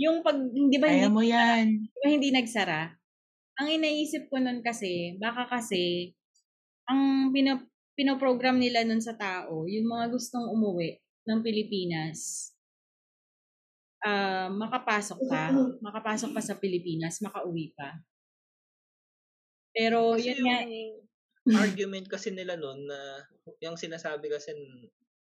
Yung 0.00 0.24
pag, 0.24 0.38
hindi 0.38 0.78
ba 0.80 0.88
hindi, 0.88 1.04
Kaya 1.04 1.10
mo 1.12 1.20
yan. 1.20 1.66
ba 2.00 2.06
hindi 2.08 2.30
nagsara? 2.32 2.96
Ang 3.58 3.68
inaisip 3.76 4.30
ko 4.30 4.38
nun 4.40 4.62
kasi, 4.64 5.18
baka 5.18 5.50
kasi, 5.50 6.14
ang 6.88 7.30
pino, 7.30 7.68
pinoprogram 7.94 8.56
nila 8.56 8.82
nun 8.82 9.02
sa 9.04 9.14
tao, 9.14 9.68
yung 9.68 9.86
mga 9.86 10.08
gustong 10.10 10.48
umuwi 10.48 10.96
ng 11.28 11.40
Pilipinas, 11.44 12.50
ah 13.98 14.46
makapasok 14.48 15.18
ka, 15.26 15.42
makapasok 15.82 16.30
ka 16.32 16.42
sa 16.42 16.54
Pilipinas, 16.56 17.18
makauwi 17.20 17.74
ka. 17.74 17.98
Pero 19.74 20.16
Kasi 20.16 20.32
yun 20.32 20.40
nga, 20.46 20.58
yung 20.64 21.56
argument 21.56 22.06
kasi 22.08 22.28
nila 22.30 22.56
nun 22.60 22.84
na 22.86 23.24
yung 23.64 23.76
sinasabi 23.76 24.28
kasi 24.28 24.52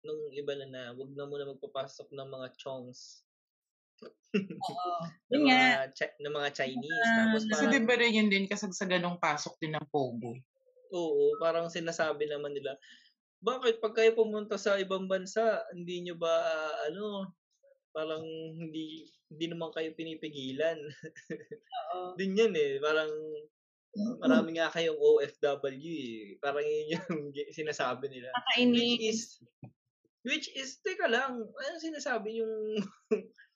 nung 0.06 0.22
iba 0.32 0.54
na 0.56 0.68
na 0.70 0.82
wag 0.96 1.12
na 1.12 1.26
muna 1.28 1.50
magpapasok 1.50 2.14
ng 2.14 2.30
mga 2.30 2.48
chongs 2.56 3.26
Oo. 4.02 4.08
ng 5.32 5.34
Yun 5.34 5.44
nga. 5.48 5.60
mga, 5.60 5.96
Chi- 5.96 6.18
ng 6.20 6.34
mga 6.36 6.50
Chinese. 6.52 7.08
Ah, 7.08 7.16
Tapos 7.26 7.42
na- 7.46 7.50
Kasi 7.56 7.64
parang, 7.66 7.74
di 7.74 7.82
ba 7.88 7.96
rin 7.96 8.18
yun 8.18 8.30
din 8.30 8.46
kasagsagan 8.46 9.04
ng 9.04 9.18
pasok 9.22 9.56
din 9.58 9.74
ng 9.76 9.88
Pogo? 9.88 10.36
Oo, 10.94 11.38
parang 11.42 11.72
sinasabi 11.72 12.28
naman 12.30 12.54
nila, 12.54 12.78
bakit 13.42 13.78
pag 13.78 13.94
kayo 13.94 14.12
pumunta 14.18 14.58
sa 14.58 14.78
ibang 14.82 15.06
bansa, 15.06 15.62
hindi 15.74 16.06
nyo 16.06 16.16
ba, 16.18 16.34
ah, 16.34 16.76
ano, 16.90 17.30
parang 17.96 18.26
hindi 18.58 19.08
hindi 19.32 19.46
naman 19.50 19.72
kayo 19.74 19.90
pinipigilan. 19.96 20.78
Oo. 21.96 22.14
Din 22.20 22.38
yan 22.38 22.54
eh, 22.54 22.78
parang 22.84 23.10
marami 24.20 24.60
nga 24.60 24.68
kayong 24.74 25.00
OFW 25.00 25.96
eh. 25.96 26.36
Parang 26.44 26.66
yun 26.66 27.00
yung 27.00 27.24
sinasabi 27.60 28.12
nila. 28.12 28.30
Which 28.60 29.02
is, 29.02 29.20
which 30.28 30.48
is, 30.54 30.78
teka 30.84 31.08
lang, 31.08 31.40
ano 31.40 31.76
sinasabi 31.80 32.44
yung, 32.44 32.84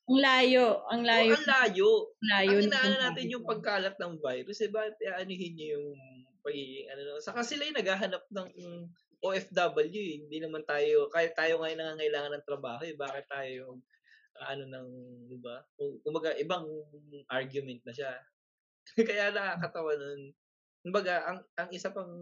Ang 0.09 0.19
layo. 0.25 0.81
Ang 0.89 1.05
layo. 1.05 1.37
ang 1.37 1.45
layo. 1.45 1.89
Layo. 2.25 2.53
Ang 2.57 2.65
ng 2.65 2.67
inaano 2.73 2.97
natin 2.97 3.29
yung 3.29 3.45
pagkalat 3.45 3.93
ng 4.01 4.17
virus, 4.17 4.57
eh, 4.65 4.71
bakit 4.73 4.97
aanihin 5.05 5.53
nyo 5.53 5.67
yung 5.77 5.89
pagiging, 6.43 6.87
ano, 6.91 7.01
no? 7.05 7.21
saka 7.23 7.43
sila 7.43 7.67
yung 7.67 7.79
naghahanap 7.79 8.23
ng 8.31 8.49
OFW, 9.19 9.91
eh. 9.91 10.17
hindi 10.23 10.37
naman 10.39 10.63
tayo, 10.63 11.11
kahit 11.11 11.35
tayo 11.35 11.59
ngayon 11.59 11.79
nangangailangan 11.79 12.33
ng 12.39 12.47
trabaho, 12.47 12.81
eh, 12.87 12.95
bakit 12.95 13.25
tayo, 13.27 13.83
ah, 14.39 14.55
ano 14.55 14.63
ng, 14.67 14.87
di 15.27 15.37
ba? 15.43 15.59
Kumbaga, 15.75 16.31
ibang 16.39 16.63
argument 17.27 17.83
na 17.83 17.91
siya. 17.91 18.11
Kaya 19.09 19.35
nakakatawa 19.35 19.91
nun. 19.99 20.31
Kumbaga, 20.79 21.27
ang, 21.27 21.39
ang 21.59 21.69
isa 21.75 21.91
pang, 21.91 22.13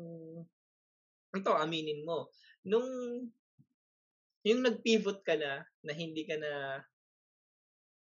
ito, 1.38 1.54
aminin 1.54 2.02
mo, 2.02 2.34
nung, 2.66 2.90
yung 4.42 4.62
nag-pivot 4.66 5.22
ka 5.22 5.38
na, 5.38 5.62
na 5.86 5.94
hindi 5.94 6.26
ka 6.26 6.42
na, 6.42 6.82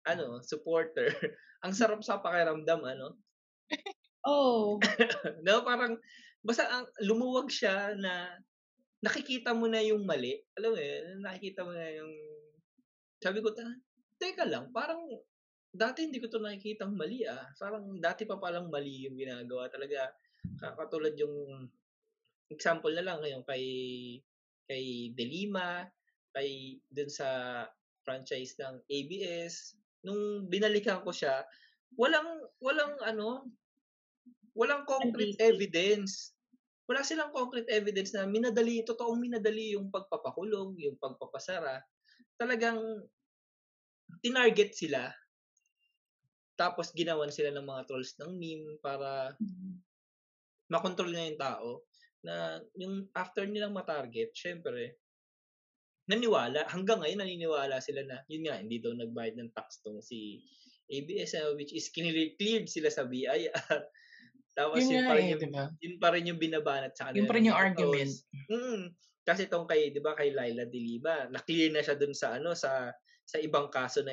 ano, 0.04 0.44
supporter, 0.44 1.08
ang 1.64 1.72
sarap 1.72 2.04
sa 2.04 2.20
pakiramdam, 2.20 2.84
ano? 2.84 3.16
Oo. 4.26 4.78
no, 5.46 5.54
parang, 5.66 5.98
basta 6.46 6.66
ang, 6.70 6.86
lumuwag 7.02 7.50
siya 7.50 7.94
na, 7.98 8.38
nakikita 9.02 9.54
mo 9.54 9.66
na 9.70 9.82
yung 9.82 10.06
mali. 10.06 10.38
Alam 10.58 10.70
mo 10.74 10.78
yun, 10.78 11.04
nakikita 11.22 11.66
mo 11.66 11.72
na 11.74 11.88
yung, 11.90 12.12
sabi 13.22 13.40
ko, 13.42 13.50
"Ah, 13.58 13.76
teka 14.20 14.46
lang, 14.46 14.70
parang, 14.74 15.00
dati 15.74 16.04
hindi 16.06 16.20
ko 16.22 16.28
to 16.30 16.40
nakikitang 16.42 16.94
mali 16.96 17.24
ah. 17.28 17.48
Parang 17.56 17.96
dati 18.00 18.28
pa 18.28 18.36
palang 18.40 18.68
mali 18.72 19.08
yung 19.08 19.16
ginagawa 19.16 19.68
talaga. 19.72 20.10
Ka- 20.60 20.76
Katulad 20.76 21.16
yung 21.16 21.66
example 22.52 22.92
na 22.94 23.04
lang 23.06 23.18
ngayon 23.24 23.44
kay 23.48 23.66
kay 24.68 25.12
Delima, 25.16 25.86
kay 26.36 26.80
dun 26.92 27.08
sa 27.12 27.28
franchise 28.06 28.56
ng 28.60 28.82
ABS. 28.90 29.76
Nung 30.06 30.46
binalikan 30.50 31.00
ko 31.06 31.10
siya, 31.14 31.44
walang 31.96 32.44
walang 32.60 32.96
ano, 33.04 33.48
walang 34.52 34.84
concrete 34.84 35.36
evidence. 35.40 36.36
Wala 36.88 37.06
silang 37.06 37.32
concrete 37.32 37.70
evidence 37.72 38.12
na 38.12 38.28
minadali, 38.28 38.84
totoong 38.84 39.20
minadali 39.20 39.78
yung 39.78 39.88
pagpapakulong, 39.88 40.76
yung 40.82 40.96
pagpapasara. 40.98 41.80
Talagang 42.36 42.80
tinarget 44.20 44.76
sila 44.76 45.08
tapos 46.52 46.92
ginawan 46.92 47.32
sila 47.32 47.50
ng 47.50 47.64
mga 47.64 47.82
trolls 47.88 48.14
ng 48.20 48.32
meme 48.38 48.78
para 48.78 49.34
makontrol 50.68 51.10
na 51.10 51.26
yung 51.26 51.40
tao 51.40 51.68
na 52.22 52.62
yung 52.78 53.10
after 53.18 53.50
nilang 53.50 53.74
matarget, 53.74 54.30
syempre, 54.30 54.94
naniwala. 56.06 56.62
Hanggang 56.70 57.02
ngayon, 57.02 57.18
naniniwala 57.18 57.82
sila 57.82 58.06
na, 58.06 58.22
yun 58.30 58.46
nga, 58.46 58.62
hindi 58.62 58.78
daw 58.78 58.94
nagbayad 58.94 59.42
ng 59.42 59.50
tax 59.58 59.82
tong 59.82 59.98
si 59.98 60.38
ABS, 60.86 61.34
which 61.58 61.74
is 61.74 61.90
cleared 61.90 62.70
sila 62.70 62.94
sa 62.94 63.10
BIR. 63.10 63.50
Tapos 64.56 64.84
Yun 64.84 64.88
yun, 64.92 65.06
pa 65.06 65.12
rin 65.16 65.26
eh, 65.26 65.32
yung, 65.32 65.42
di 65.42 65.48
ba? 65.48 65.64
yun 65.82 65.96
pa 66.02 66.08
rin 66.12 66.28
yung 66.28 66.40
binabanat 66.40 66.92
sa 66.96 67.08
kanila. 67.10 67.24
Yun 67.24 67.26
pa 67.28 67.34
rin 67.36 67.48
yung 67.48 67.56
Tapos, 67.56 67.58
argument. 67.58 68.12
Mm, 68.52 68.92
kasi 69.24 69.46
tong 69.48 69.64
kay, 69.70 69.90
'di 69.94 70.00
ba, 70.04 70.12
kay 70.18 70.34
Laila 70.34 70.66
De 70.68 70.78
Lima, 70.80 71.30
na-clear 71.30 71.70
na 71.72 71.80
siya 71.84 71.96
dun 71.96 72.12
sa 72.16 72.36
ano 72.36 72.52
sa 72.58 72.92
sa 73.24 73.38
ibang 73.40 73.70
kaso 73.72 74.02
na 74.04 74.12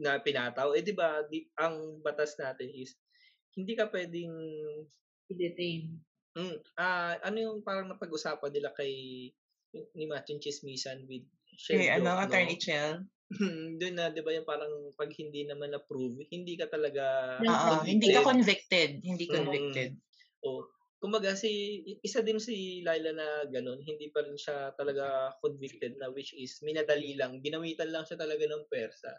na 0.00 0.20
pinataw. 0.22 0.72
Eh 0.76 0.82
'di 0.84 0.94
ba, 0.96 1.24
di, 1.28 1.44
ang 1.60 2.00
batas 2.04 2.36
natin 2.40 2.70
is 2.72 2.96
hindi 3.56 3.74
ka 3.76 3.88
pwedeng 3.92 4.32
I-detain. 5.30 6.02
mm, 6.36 6.56
ah 6.78 7.16
ano 7.26 7.36
yung 7.40 7.58
parang 7.66 7.88
napag-usapan 7.90 8.50
nila 8.52 8.70
kay 8.76 8.92
ni 9.96 10.04
Matthew 10.08 10.40
Chismisan 10.40 11.04
with 11.10 11.26
Shell 11.58 11.82
Okay, 11.82 11.90
ano, 11.90 12.16
no? 12.16 12.20
Attorney 12.22 12.56
Chell? 13.34 13.78
Doon 13.82 13.94
na 13.98 14.06
'di 14.14 14.22
ba 14.22 14.30
yung 14.34 14.46
parang 14.46 14.70
pag 14.94 15.10
hindi 15.18 15.42
naman 15.46 15.74
na-prove, 15.74 16.22
hindi 16.30 16.54
ka 16.54 16.70
talaga 16.70 17.04
Oo, 17.44 17.84
hindi 17.84 18.08
ka 18.16 18.24
convicted. 18.24 18.24
convicted. 18.24 19.04
Hindi 19.04 19.26
Mm. 19.28 19.28
convicted. 19.28 19.98
O, 20.46 20.68
kumbaga 21.02 21.34
si 21.36 21.82
isa 22.06 22.22
din 22.22 22.38
si 22.40 22.80
Laila 22.86 23.12
na 23.12 23.28
ganun, 23.50 23.82
hindi 23.84 24.08
pa 24.14 24.22
rin 24.24 24.38
siya 24.38 24.72
talaga 24.78 25.34
convicted 25.42 25.98
na 26.00 26.08
which 26.14 26.32
is 26.38 26.60
minadali 26.62 27.18
lang, 27.18 27.42
ginamitan 27.42 27.90
lang 27.92 28.06
siya 28.08 28.18
talaga 28.20 28.44
ng 28.48 28.64
persa. 28.70 29.12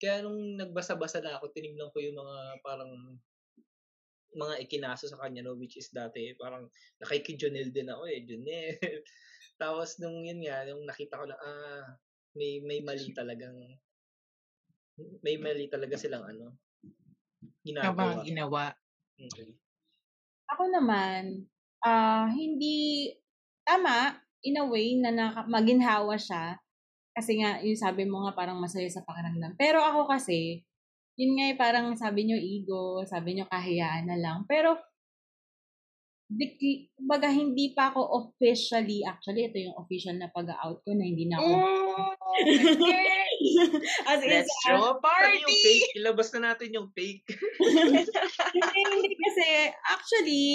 Kaya 0.00 0.22
nung 0.26 0.58
nagbasa-basa 0.60 1.20
na 1.24 1.38
ako, 1.40 1.52
tinignan 1.54 1.90
ko 1.94 1.98
yung 2.02 2.18
mga 2.18 2.38
parang 2.64 2.92
mga 4.36 4.62
ikinaso 4.62 5.10
sa 5.10 5.18
kanya 5.18 5.42
no 5.42 5.58
which 5.58 5.74
is 5.74 5.90
dati 5.90 6.38
parang 6.38 6.70
nakikidjonel 7.02 7.74
din 7.74 7.90
ako 7.90 8.02
eh 8.06 8.22
Jonel 8.22 8.78
tapos 9.62 9.98
nung 9.98 10.22
yun 10.22 10.38
nga 10.46 10.62
nung 10.70 10.86
nakita 10.86 11.18
ko 11.18 11.26
na 11.26 11.36
ah 11.42 11.86
may 12.36 12.62
may 12.62 12.80
mali 12.84 13.10
talagang 13.14 13.56
may 15.24 15.36
mali 15.40 15.66
talaga 15.66 15.96
silang 15.96 16.24
ano 16.26 16.56
ginagawa 17.64 18.24
ginawa. 18.24 18.64
Okay. 19.20 19.52
Ako 20.48 20.72
naman, 20.72 21.46
ah 21.84 22.28
hindi 22.32 23.08
tama 23.64 24.16
in 24.42 24.56
a 24.56 24.64
way 24.64 24.96
na 24.96 25.12
naka, 25.12 25.44
maginhawa 25.48 26.16
siya. 26.16 26.56
Kasi 27.12 27.42
nga, 27.42 27.60
yung 27.60 27.76
sabi 27.76 28.08
mo 28.08 28.24
nga 28.24 28.32
parang 28.32 28.56
masaya 28.56 28.88
sa 28.88 29.04
pakiramdam. 29.04 29.52
Pero 29.60 29.84
ako 29.84 30.08
kasi, 30.08 30.64
yun 31.18 31.36
nga 31.36 31.44
eh, 31.52 31.56
parang 31.58 31.92
sabi 31.98 32.24
nyo 32.24 32.38
ego, 32.40 33.04
sabi 33.04 33.36
nyo 33.36 33.44
kahiyaan 33.50 34.08
na 34.08 34.16
lang. 34.16 34.48
Pero, 34.48 34.78
baga 37.02 37.26
hindi 37.26 37.74
pa 37.74 37.90
ako 37.90 38.06
officially, 38.22 39.02
actually, 39.02 39.50
ito 39.50 39.58
yung 39.58 39.74
official 39.74 40.14
na 40.14 40.30
pag-out 40.30 40.78
ko 40.86 40.94
na 40.94 41.02
hindi 41.02 41.26
na 41.26 41.42
ako. 41.42 41.50
As 44.10 44.22
in, 44.22 44.30
Let's 44.30 44.54
throw 44.62 44.78
a 44.78 44.94
Ano 44.94 44.94
yung 44.94 45.02
party! 45.02 45.58
fake? 45.66 45.90
Ilabas 45.98 46.30
na 46.38 46.54
natin 46.54 46.70
yung 46.70 46.88
fake. 46.94 47.26
hindi, 48.54 48.80
hindi 48.94 49.10
kasi, 49.18 49.46
actually, 49.90 50.46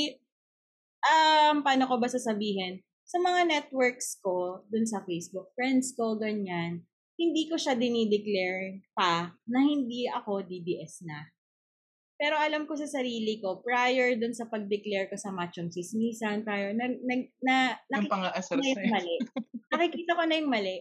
um, 1.04 1.60
paano 1.60 1.92
ko 1.92 2.00
ba 2.00 2.08
sasabihin? 2.08 2.80
Sa 3.04 3.20
mga 3.20 3.52
networks 3.52 4.16
ko, 4.24 4.64
dun 4.72 4.88
sa 4.88 5.04
Facebook, 5.04 5.52
friends 5.60 5.92
ko, 5.94 6.16
ganyan, 6.16 6.88
hindi 7.20 7.52
ko 7.52 7.60
siya 7.60 7.76
dinideclare 7.76 8.80
pa 8.96 9.36
na 9.48 9.60
hindi 9.60 10.08
ako 10.08 10.48
DDS 10.48 11.04
na. 11.04 11.35
Pero 12.16 12.40
alam 12.40 12.64
ko 12.64 12.80
sa 12.80 12.88
sarili 12.88 13.44
ko, 13.44 13.60
prior 13.60 14.16
dun 14.16 14.32
sa 14.32 14.48
pag-declare 14.48 15.12
ko 15.12 15.20
sa 15.20 15.36
Machong 15.36 15.68
Chismisan, 15.68 16.48
prior, 16.48 16.72
na, 16.72 16.88
na, 16.88 17.16
na, 17.44 17.56
nakikita 17.92 18.32
ko 18.48 18.56
na 18.56 18.72
yung 18.72 18.94
mali. 18.96 19.16
Nakikita 19.68 20.12
ko 20.16 20.24
na 20.24 20.36
yung 20.40 20.52
mali. 20.52 20.78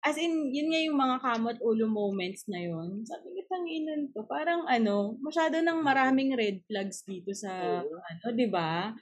As 0.00 0.16
in, 0.16 0.48
yun 0.48 0.72
nga 0.72 0.80
yung 0.80 0.96
mga 0.96 1.16
kamot 1.20 1.58
ulo 1.60 1.84
moments 1.84 2.48
na 2.48 2.62
yun. 2.62 3.04
Sabi 3.04 3.36
ko, 3.36 3.38
tanginan 3.52 4.08
to. 4.16 4.24
Parang 4.24 4.64
ano, 4.64 5.18
masyado 5.20 5.60
nang 5.60 5.84
maraming 5.84 6.32
red 6.32 6.64
flags 6.64 7.04
dito 7.04 7.36
sa, 7.36 7.84
Oo. 7.84 8.00
ano, 8.00 8.24
di 8.32 8.48
ba? 8.48 8.94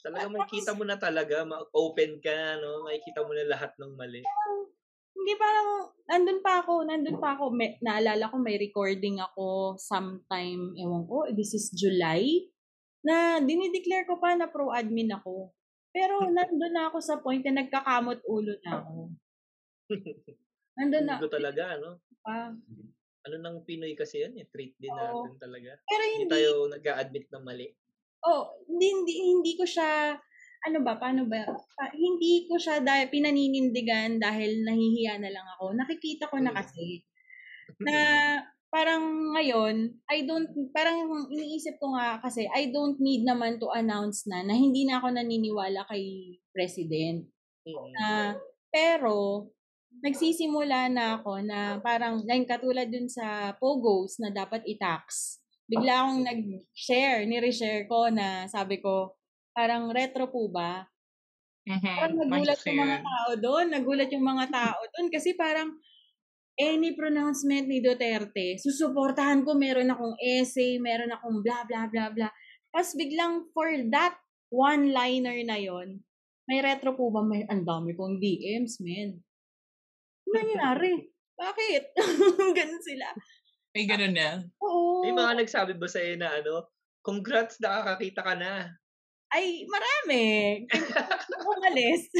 Talaga 0.00 0.26
makikita 0.32 0.72
mo 0.72 0.82
na 0.88 0.96
talaga, 0.96 1.44
ma-open 1.44 2.18
ka 2.24 2.32
na, 2.32 2.56
no? 2.56 2.88
Makikita 2.88 3.20
mo 3.22 3.36
na 3.36 3.46
lahat 3.46 3.76
ng 3.76 3.92
mali. 3.94 4.24
Hindi 5.20 5.32
parang, 5.36 5.92
nandun 6.08 6.40
pa 6.40 6.64
ako, 6.64 6.74
nandun 6.88 7.18
pa 7.20 7.36
ako. 7.36 7.52
May, 7.52 7.76
naalala 7.84 8.32
ko, 8.32 8.40
may 8.40 8.56
recording 8.56 9.20
ako 9.20 9.76
sometime, 9.76 10.72
ewan 10.80 11.04
ko, 11.04 11.28
this 11.36 11.52
is 11.52 11.68
July, 11.76 12.24
na 13.04 13.36
dinideclare 13.36 14.08
ko 14.08 14.16
pa 14.16 14.32
na 14.32 14.48
pro-admin 14.48 15.12
ako. 15.12 15.52
Pero 15.92 16.24
nandun 16.34 16.72
na 16.72 16.88
ako 16.88 16.98
sa 17.04 17.20
point 17.20 17.44
na 17.44 17.60
nagkakamot 17.60 18.24
ulo 18.24 18.56
na 18.64 18.80
ako. 18.80 18.96
Nandun 20.80 21.04
na. 21.04 21.20
Ugo 21.20 21.28
talaga, 21.28 21.76
no? 21.76 22.00
pa. 22.24 22.52
Ano 23.28 23.36
ng 23.36 23.56
Pinoy 23.68 23.92
kasi 23.92 24.24
yan, 24.24 24.32
eh. 24.40 24.48
Treat 24.48 24.72
din 24.80 24.92
Oo. 24.92 25.28
natin 25.28 25.36
talaga. 25.36 25.76
Pero 25.84 26.02
Hindi 26.08 26.16
hindi, 26.24 26.32
tayo 26.32 26.50
nag-a-admit 26.72 27.26
na 27.28 27.40
mali. 27.44 27.68
oh, 28.24 28.56
hindi, 28.68 28.86
hindi, 28.88 29.14
hindi 29.20 29.52
ko 29.56 29.64
siya, 29.68 30.16
ano 30.66 30.78
ba, 30.84 31.00
paano 31.00 31.24
ba, 31.24 31.46
pa, 31.48 31.84
hindi 31.96 32.44
ko 32.50 32.60
siya 32.60 32.84
dahil 32.84 33.08
pinaninindigan 33.08 34.20
dahil 34.20 34.60
nahihiya 34.64 35.16
na 35.20 35.32
lang 35.32 35.46
ako. 35.56 35.72
Nakikita 35.76 36.28
ko 36.28 36.36
na 36.40 36.52
Mm. 36.52 36.58
kasi 36.60 36.84
na 37.80 37.96
parang 38.70 39.34
ngayon, 39.34 39.98
I 40.10 40.22
don't, 40.28 40.46
parang 40.70 41.26
iniisip 41.32 41.80
ko 41.80 41.96
nga 41.96 42.20
kasi, 42.22 42.46
I 42.50 42.70
don't 42.70 42.98
need 43.00 43.26
naman 43.26 43.58
to 43.58 43.70
announce 43.72 44.26
na 44.30 44.42
na 44.46 44.54
hindi 44.54 44.86
na 44.86 45.00
ako 45.02 45.10
naniniwala 45.16 45.86
kay 45.90 46.36
President. 46.54 47.26
Mm. 47.66 47.90
Na, 47.96 48.06
pero, 48.70 49.50
nagsisimula 50.04 50.86
na 50.92 51.18
ako 51.18 51.42
na 51.42 51.82
parang, 51.82 52.22
like 52.28 52.46
katulad 52.46 52.86
dun 52.92 53.10
sa 53.10 53.56
Pogos 53.58 54.22
na 54.22 54.30
dapat 54.30 54.62
i-tax. 54.68 55.38
Bigla 55.70 56.02
akong 56.06 56.22
nag-share, 56.26 57.26
ni-reshare 57.26 57.86
ko 57.90 58.10
na 58.10 58.46
sabi 58.50 58.78
ko, 58.82 59.18
parang 59.60 59.92
retro 59.92 60.32
po 60.32 60.48
ba? 60.48 60.88
Parang 61.68 62.16
Mhm. 62.16 62.24
nagulat 62.32 62.60
yung 62.64 62.80
mga 62.80 62.98
tao 63.04 63.30
doon. 63.36 63.66
Nagulat 63.68 64.08
yung 64.16 64.24
mga 64.24 64.46
tao 64.48 64.80
doon. 64.96 65.06
Kasi 65.12 65.36
parang, 65.36 65.68
any 66.56 66.96
pronouncement 66.96 67.68
ni 67.68 67.84
Duterte, 67.84 68.56
susuportahan 68.56 69.44
ko, 69.44 69.52
meron 69.56 69.92
akong 69.92 70.16
essay, 70.20 70.80
meron 70.80 71.12
akong 71.12 71.44
blah, 71.44 71.64
blah, 71.68 71.88
blah, 71.92 72.08
blah. 72.08 72.32
Tapos 72.72 72.96
biglang 72.96 73.48
for 73.52 73.68
that 73.92 74.16
one-liner 74.48 75.36
na 75.44 75.60
yon 75.60 76.00
may 76.48 76.58
retro 76.64 76.98
po 76.98 77.14
ba? 77.14 77.22
May, 77.22 77.46
ang 77.46 77.62
dami 77.62 77.94
kong 77.94 78.18
DMs, 78.18 78.82
men. 78.82 79.22
Ano 80.26 80.34
nangyari? 80.34 80.92
Bakit? 81.38 81.84
Ganun 82.58 82.82
sila. 82.82 83.06
May 83.70 83.86
ganun 83.86 84.14
na. 84.18 84.42
Oo. 84.58 85.06
May 85.06 85.14
mga 85.14 85.46
nagsabi 85.46 85.78
ba 85.78 85.86
sa'yo 85.86 86.18
na 86.18 86.42
ano, 86.42 86.66
congrats, 87.06 87.62
nakakakita 87.62 88.20
ka 88.26 88.34
na. 88.34 88.74
Ay, 89.30 89.62
marami. 89.70 90.24
Umalis. 91.46 92.10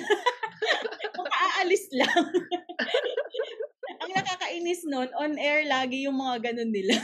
Kung 1.19 1.27
aalis 1.27 1.91
lang. 1.91 2.23
Ang 4.01 4.11
nakakainis 4.15 4.87
nun, 4.87 5.11
on 5.19 5.35
air 5.37 5.67
lagi 5.67 6.07
yung 6.07 6.17
mga 6.17 6.51
ganun 6.51 6.73
nila. 6.73 6.97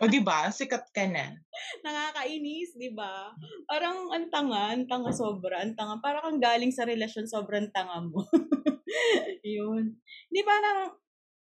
O 0.00 0.08
di 0.08 0.18
ba? 0.24 0.48
Sikat 0.50 0.90
ka 0.90 1.06
na. 1.06 1.36
Nakakainis, 1.84 2.74
di 2.74 2.90
ba? 2.90 3.30
Parang 3.68 4.10
ang 4.10 4.26
tanga, 4.28 4.74
ang 4.74 4.84
tanga 4.90 5.12
sobra, 5.14 5.62
ang 5.62 5.78
tanga. 5.78 6.02
Parang 6.02 6.26
kang 6.26 6.42
galing 6.42 6.74
sa 6.74 6.82
relasyon, 6.88 7.30
sobrang 7.30 7.70
tanga 7.70 8.02
mo. 8.02 8.26
Yun. 9.46 9.96
Di 10.28 10.40
parang, 10.42 10.92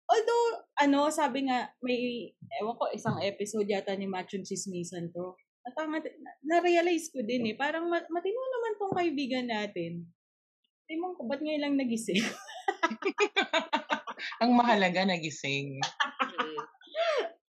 although, 0.10 0.48
ano, 0.82 1.14
sabi 1.14 1.46
nga, 1.46 1.70
may, 1.86 2.32
ewan 2.58 2.76
ko, 2.76 2.90
isang 2.92 3.22
episode 3.22 3.70
yata 3.70 3.94
ni 3.94 4.10
Machong 4.10 4.48
Chismisan 4.48 5.14
to. 5.14 5.38
At 5.62 5.78
ang, 5.78 5.94
na-realize 6.42 7.14
ko 7.14 7.22
din 7.22 7.54
eh, 7.54 7.56
parang 7.56 7.86
ma- 7.86 8.10
matino 8.10 8.42
naman 8.42 8.74
tong 8.82 8.98
kaibigan 8.98 9.46
natin. 9.46 10.10
Ewan 10.90 11.16
ko, 11.16 11.24
ba't 11.30 11.40
ngayon 11.40 11.64
lang 11.64 11.76
nagising? 11.78 12.20
Ang 14.44 14.52
mahalaga 14.58 15.06
nagising. 15.06 15.80
Mm, 15.80 16.58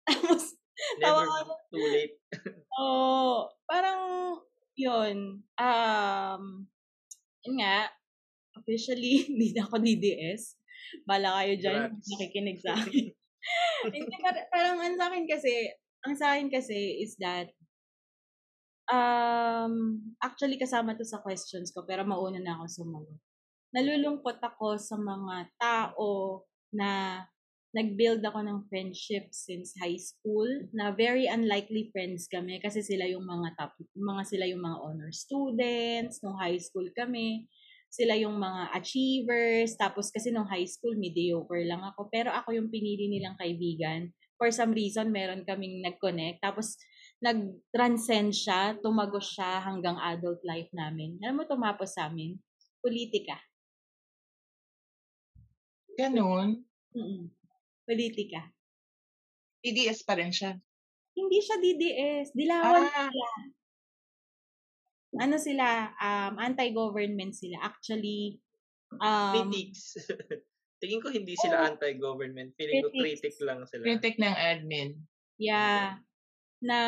Tapos, 0.07 0.55
Never 0.99 1.25
Tawa 1.25 1.55
too 1.71 1.79
late. 1.79 2.17
Oh, 2.73 3.53
parang 3.69 4.33
yun. 4.73 5.45
Um, 5.61 6.65
yun 7.45 7.61
nga, 7.61 7.85
officially, 8.57 9.29
hindi 9.29 9.53
na 9.53 9.69
ako 9.69 9.77
DDS. 9.77 10.57
Bala 11.05 11.37
kayo 11.37 11.53
dyan, 11.61 11.93
Congrats. 11.93 12.09
nakikinig 12.09 12.59
sa 12.65 12.73
akin. 12.73 13.05
Hindi, 13.93 14.17
parang 14.49 14.81
ang 14.81 14.97
sa 14.97 15.13
akin 15.13 15.29
kasi, 15.29 15.53
ang 16.01 16.15
sa 16.17 16.33
akin 16.33 16.49
kasi 16.49 17.05
is 17.05 17.13
that, 17.21 17.53
um, 18.89 19.99
actually 20.19 20.59
kasama 20.59 20.97
to 20.97 21.05
sa 21.05 21.23
questions 21.23 21.71
ko, 21.71 21.83
pero 21.87 22.03
mauna 22.03 22.39
na 22.39 22.59
ako 22.59 22.65
sumagot. 22.67 23.19
Nalulungkot 23.73 24.37
ako 24.43 24.77
sa 24.77 24.95
mga 24.99 25.49
tao 25.57 26.43
na 26.73 27.21
nag-build 27.73 28.21
ako 28.21 28.45
ng 28.45 28.59
friendship 28.69 29.33
since 29.33 29.73
high 29.81 29.97
school 29.97 30.45
na 30.69 30.93
very 30.93 31.25
unlikely 31.25 31.89
friends 31.89 32.29
kami 32.29 32.61
kasi 32.61 32.85
sila 32.85 33.09
yung 33.09 33.25
mga 33.25 33.57
top 33.57 33.73
mga 33.97 34.23
sila 34.29 34.45
yung 34.45 34.61
mga 34.61 34.77
honor 34.77 35.09
students. 35.09 36.21
Nung 36.21 36.37
high 36.37 36.61
school 36.61 36.85
kami 36.93 37.49
sila 37.89 38.13
yung 38.13 38.37
mga 38.37 38.77
achievers. 38.77 39.73
Tapos 39.73 40.13
kasi 40.13 40.29
nung 40.29 40.45
high 40.45 40.69
school 40.69 40.93
mediocre 40.93 41.65
lang 41.65 41.81
ako. 41.81 42.13
Pero 42.13 42.29
ako 42.29 42.53
yung 42.53 42.69
pinili 42.69 43.09
nilang 43.09 43.37
kaibigan. 43.41 44.13
For 44.37 44.53
some 44.53 44.77
reason 44.77 45.09
meron 45.09 45.41
kaming 45.41 45.81
nag-connect. 45.81 46.45
Tapos 46.45 46.77
nag-transcend 47.23 48.35
siya 48.35 48.75
tumagos 48.77 49.31
siya 49.31 49.63
hanggang 49.63 49.95
adult 49.97 50.43
life 50.43 50.67
namin 50.75 51.15
alam 51.23 51.39
mo 51.39 51.47
tumapos 51.47 51.95
sa 51.95 52.11
amin 52.11 52.35
politika 52.83 53.39
Ganun. 55.93 56.61
mm 56.93 57.23
politika 57.83 58.49
TDS 59.59 60.03
pa 60.03 60.15
rin 60.15 60.27
siya. 60.27 60.59
Hindi 61.15 61.39
siya 61.39 61.55
DDS. 61.55 62.35
Dilawan 62.35 62.83
Ah, 62.83 63.07
sila. 63.07 63.29
Ano 65.19 65.35
sila? 65.39 65.67
Um, 65.95 66.33
anti-government 66.35 67.31
sila. 67.31 67.63
Actually, 67.63 68.43
um, 68.91 69.31
Critics. 69.47 69.95
Tingin 70.83 70.99
ko 70.99 71.07
hindi 71.11 71.39
sila 71.39 71.63
Oo. 71.63 71.67
anti-government. 71.71 72.51
Feeling 72.59 72.83
ko 72.83 72.91
Critics. 72.91 73.23
critic 73.23 73.35
lang 73.39 73.59
sila. 73.63 73.83
critic 73.87 74.15
ng 74.19 74.35
admin. 74.35 74.89
yeah, 75.39 75.95
na, 76.63 76.79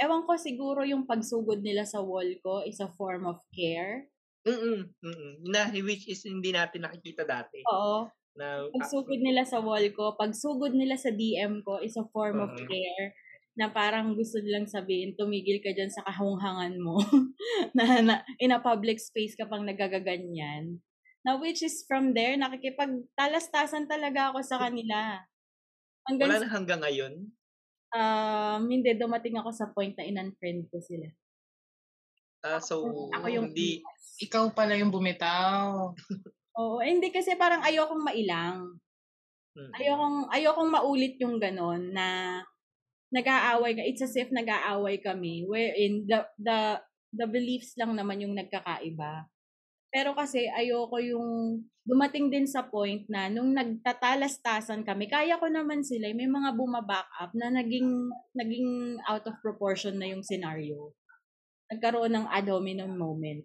ewan 0.00 0.24
ko 0.28 0.36
siguro 0.36 0.84
yung 0.84 1.04
pagsugod 1.08 1.60
nila 1.64 1.84
sa 1.88 2.00
wall 2.04 2.28
ko 2.44 2.64
is 2.64 2.80
a 2.80 2.88
form 2.96 3.24
of 3.28 3.40
care. 3.52 4.08
Mm-mm, 4.46 4.88
mm-mm. 5.04 5.32
Na, 5.52 5.68
which 5.84 6.08
is 6.08 6.24
hindi 6.24 6.52
natin 6.52 6.84
nakikita 6.88 7.28
dati. 7.28 7.60
Oo. 7.68 8.08
Na, 8.38 8.64
Pagsugod 8.72 9.20
nila 9.20 9.44
sa 9.44 9.60
wall 9.60 9.84
ko, 9.92 10.16
pagsugod 10.16 10.72
nila 10.72 10.96
sa 10.96 11.12
DM 11.12 11.60
ko 11.60 11.82
is 11.82 11.98
a 12.00 12.06
form 12.08 12.40
of 12.40 12.54
Mhm. 12.56 12.68
care 12.70 13.08
na 13.58 13.68
parang 13.68 14.14
gusto 14.16 14.40
nilang 14.40 14.64
sabihin, 14.70 15.12
tumigil 15.18 15.60
ka 15.60 15.74
dyan 15.74 15.90
sa 15.92 16.06
kahunghangan 16.06 16.80
mo 16.80 16.96
na, 17.76 18.00
na 18.00 18.14
in 18.40 18.54
a 18.54 18.62
public 18.62 18.96
space 19.02 19.36
ka 19.36 19.44
pang 19.44 19.66
nagagaganyan. 19.66 20.80
Na 21.26 21.36
which 21.36 21.60
is 21.60 21.84
from 21.84 22.16
there, 22.16 22.32
nakikipagtalastasan 22.40 23.84
talaga 23.90 24.32
ako 24.32 24.40
sa 24.40 24.56
kanila. 24.56 25.20
Hanggang, 26.08 26.28
wala 26.32 26.40
na 26.40 26.48
hanggang 26.48 26.80
ngayon. 26.80 27.14
Um, 27.94 28.60
hindi, 28.66 28.94
dumating 28.94 29.38
ako 29.38 29.50
sa 29.54 29.66
point 29.70 29.94
na 29.94 30.06
in-unfriend 30.06 30.70
ko 30.70 30.78
sila. 30.82 31.08
Ah, 32.40 32.60
so, 32.62 33.10
Ako 33.12 33.26
yung 33.28 33.52
hindi, 33.52 33.84
Ikaw 34.20 34.52
pala 34.52 34.76
yung 34.76 34.92
bumitaw. 34.92 35.92
Oo, 36.60 36.76
eh, 36.82 36.92
hindi 36.92 37.08
kasi 37.08 37.36
parang 37.36 37.64
ayokong 37.64 38.04
mailang. 38.04 38.76
mm, 39.56 39.72
ayokong 39.80 40.18
ayokong 40.28 40.70
maulit 40.70 41.14
yung 41.20 41.40
ganon 41.40 41.90
na 41.92 42.40
nag-aaway 43.10 43.74
ka. 43.74 43.82
It's 43.82 44.04
as 44.04 44.14
if 44.14 44.30
nag-aaway 44.30 45.02
kami 45.02 45.44
wherein 45.48 46.06
the 46.06 46.22
the 46.38 46.78
the 47.10 47.26
beliefs 47.26 47.74
lang 47.74 47.96
naman 47.98 48.22
yung 48.22 48.38
nagkakaiba. 48.38 49.26
Pero 49.90 50.14
kasi 50.14 50.46
ayoko 50.46 51.02
yung 51.02 51.58
dumating 51.82 52.30
din 52.30 52.46
sa 52.46 52.62
point 52.62 53.02
na 53.10 53.26
nung 53.26 53.50
nagtatalastasan 53.50 54.86
kami, 54.86 55.10
kaya 55.10 55.34
ko 55.42 55.50
naman 55.50 55.82
sila, 55.82 56.14
may 56.14 56.30
mga 56.30 56.54
bumaback 56.54 57.10
up 57.18 57.34
na 57.34 57.50
naging 57.50 58.06
naging 58.30 58.94
out 59.10 59.26
of 59.26 59.34
proportion 59.42 59.98
na 59.98 60.06
yung 60.06 60.22
scenario. 60.22 60.94
Nagkaroon 61.74 62.14
ng 62.14 62.26
ad 62.30 62.46
hominem 62.46 62.94
moment. 62.94 63.42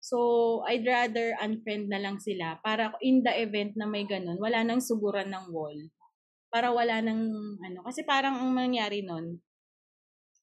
So, 0.00 0.64
I'd 0.64 0.88
rather 0.88 1.36
unfriend 1.36 1.92
na 1.92 2.00
lang 2.00 2.16
sila 2.16 2.56
para 2.64 2.96
in 3.04 3.20
the 3.20 3.34
event 3.44 3.76
na 3.76 3.84
may 3.84 4.08
ganun, 4.08 4.40
wala 4.40 4.64
nang 4.64 4.80
suguran 4.80 5.28
ng 5.28 5.52
wall. 5.52 5.76
Para 6.48 6.72
wala 6.72 7.04
nang, 7.04 7.28
ano, 7.60 7.84
kasi 7.84 8.08
parang 8.08 8.40
ang 8.40 8.56
nangyari 8.56 9.04
nun, 9.04 9.36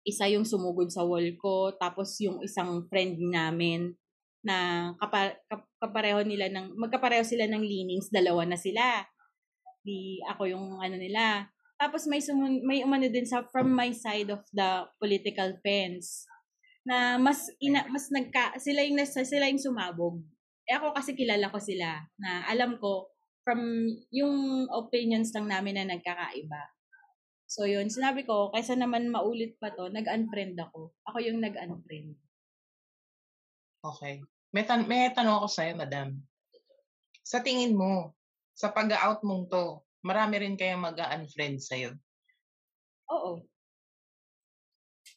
isa 0.06 0.30
yung 0.30 0.46
sumugod 0.46 0.94
sa 0.94 1.02
wall 1.02 1.34
ko, 1.42 1.74
tapos 1.82 2.14
yung 2.22 2.46
isang 2.46 2.86
friend 2.94 3.18
namin 3.18 3.98
na 4.46 4.90
kapa, 5.02 5.34
kap- 5.50 5.74
kapareho 5.82 6.22
nila 6.22 6.48
ng, 6.54 6.78
magkapareho 6.78 7.26
sila 7.26 7.50
ng 7.50 7.66
leanings, 7.66 8.14
dalawa 8.14 8.46
na 8.46 8.56
sila. 8.56 9.02
Di 9.82 10.22
ako 10.30 10.46
yung 10.46 10.66
ano 10.78 10.96
nila. 10.96 11.50
Tapos 11.76 12.06
may 12.08 12.22
sumun, 12.24 12.64
may 12.64 12.86
umano 12.86 13.10
din 13.10 13.26
sa 13.28 13.44
from 13.50 13.74
my 13.74 13.92
side 13.92 14.30
of 14.32 14.46
the 14.54 14.88
political 15.02 15.58
fence 15.60 16.24
na 16.86 17.18
mas 17.18 17.50
ina, 17.58 17.84
mas 17.90 18.08
nagka 18.14 18.56
sila 18.62 18.86
yung 18.86 19.02
nasa 19.02 19.26
sila 19.26 19.50
yung 19.50 19.60
sumabog. 19.60 20.22
Eh 20.70 20.78
ako 20.78 20.94
kasi 20.94 21.18
kilala 21.18 21.50
ko 21.50 21.58
sila 21.58 22.06
na 22.22 22.46
alam 22.46 22.78
ko 22.78 23.10
from 23.46 23.90
yung 24.10 24.66
opinions 24.74 25.34
lang 25.34 25.50
namin 25.50 25.78
na 25.82 25.98
nagkakaiba. 25.98 26.76
So 27.46 27.70
yun, 27.70 27.94
sinabi 27.94 28.26
ko, 28.26 28.50
kaysa 28.50 28.74
naman 28.74 29.14
maulit 29.14 29.62
pa 29.62 29.70
to, 29.70 29.94
nag-unfriend 29.94 30.58
ako. 30.58 30.98
Ako 31.06 31.18
yung 31.22 31.46
nag-unfriend. 31.46 32.18
Okay. 33.86 34.26
May, 34.50 34.64
tan- 34.66 34.88
may 34.90 35.14
tanong 35.14 35.44
ako 35.44 35.48
sa'yo, 35.52 35.74
madam. 35.78 36.18
Sa 37.22 37.42
tingin 37.42 37.78
mo, 37.78 38.16
sa 38.56 38.72
pag-out 38.72 39.22
mong 39.22 39.52
to, 39.52 39.84
marami 40.02 40.42
rin 40.42 40.56
kayang 40.58 40.82
mag-unfriend 40.82 41.62
sa'yo. 41.62 41.94
Oo. 43.12 43.46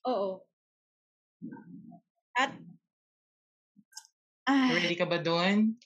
Oo. 0.09 0.31
At 2.36 2.53
ah, 4.49 4.69
Ready 4.74 4.97
ka 4.99 5.07
ba 5.07 5.23
doon? 5.23 5.78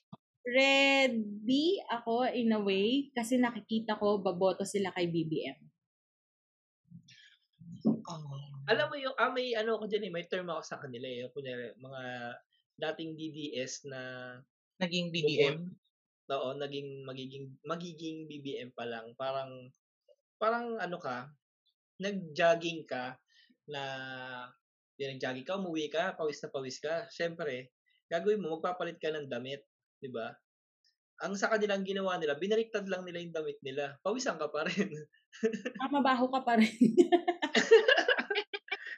ready 0.43 1.79
ako 1.87 2.27
in 2.35 2.51
a 2.51 2.59
way 2.59 3.15
kasi 3.15 3.39
nakikita 3.39 3.95
ko 3.95 4.19
baboto 4.19 4.67
sila 4.67 4.91
kay 4.91 5.07
BBM. 5.07 5.59
Oh. 7.83 8.27
alam 8.67 8.87
mo 8.91 8.95
yung, 8.99 9.15
ah, 9.19 9.31
may 9.31 9.55
ano 9.59 9.79
ako 9.79 9.91
dyan 9.91 10.11
eh, 10.11 10.13
may 10.15 10.27
term 10.27 10.51
ako 10.51 10.63
sa 10.63 10.79
kanila 10.79 11.07
eh. 11.07 11.31
Kunyari, 11.31 11.75
mga 11.79 12.03
dating 12.79 13.19
DDS 13.19 13.89
na 13.89 14.01
Naging 14.83 15.15
BBM? 15.15 15.59
oo, 16.33 16.57
naging 16.57 17.05
magiging 17.05 17.55
magiging 17.63 18.27
BBM 18.27 18.73
pa 18.73 18.89
lang. 18.89 19.13
Parang 19.15 19.69
parang 20.41 20.81
ano 20.81 20.99
ka, 20.99 21.31
nag-jogging 22.03 22.89
ka 22.89 23.15
na 23.69 23.83
di 24.97 25.05
nag-jogging 25.09 25.47
ka, 25.47 25.61
umuwi 25.61 25.87
ka, 25.93 26.17
pawis 26.19 26.41
na 26.43 26.49
pawis 26.51 26.77
ka. 26.83 27.07
Siyempre, 27.13 27.73
gagawin 28.11 28.43
mo, 28.43 28.59
magpapalit 28.59 28.99
ka 29.01 29.13
ng 29.13 29.29
damit, 29.29 29.63
di 30.03 30.11
ba? 30.11 30.35
Ang 31.23 31.39
sa 31.39 31.47
kanilang 31.47 31.87
ginawa 31.87 32.19
nila, 32.19 32.37
binaliktad 32.37 32.85
lang 32.91 33.07
nila 33.07 33.23
yung 33.23 33.35
damit 33.35 33.59
nila. 33.63 33.97
Pawisan 34.03 34.37
ka 34.37 34.51
pa 34.51 34.65
rin. 34.69 34.91
Ah, 35.81 35.91
mabaho 35.91 36.27
ka 36.29 36.43
pa 36.43 36.59
rin. 36.59 36.71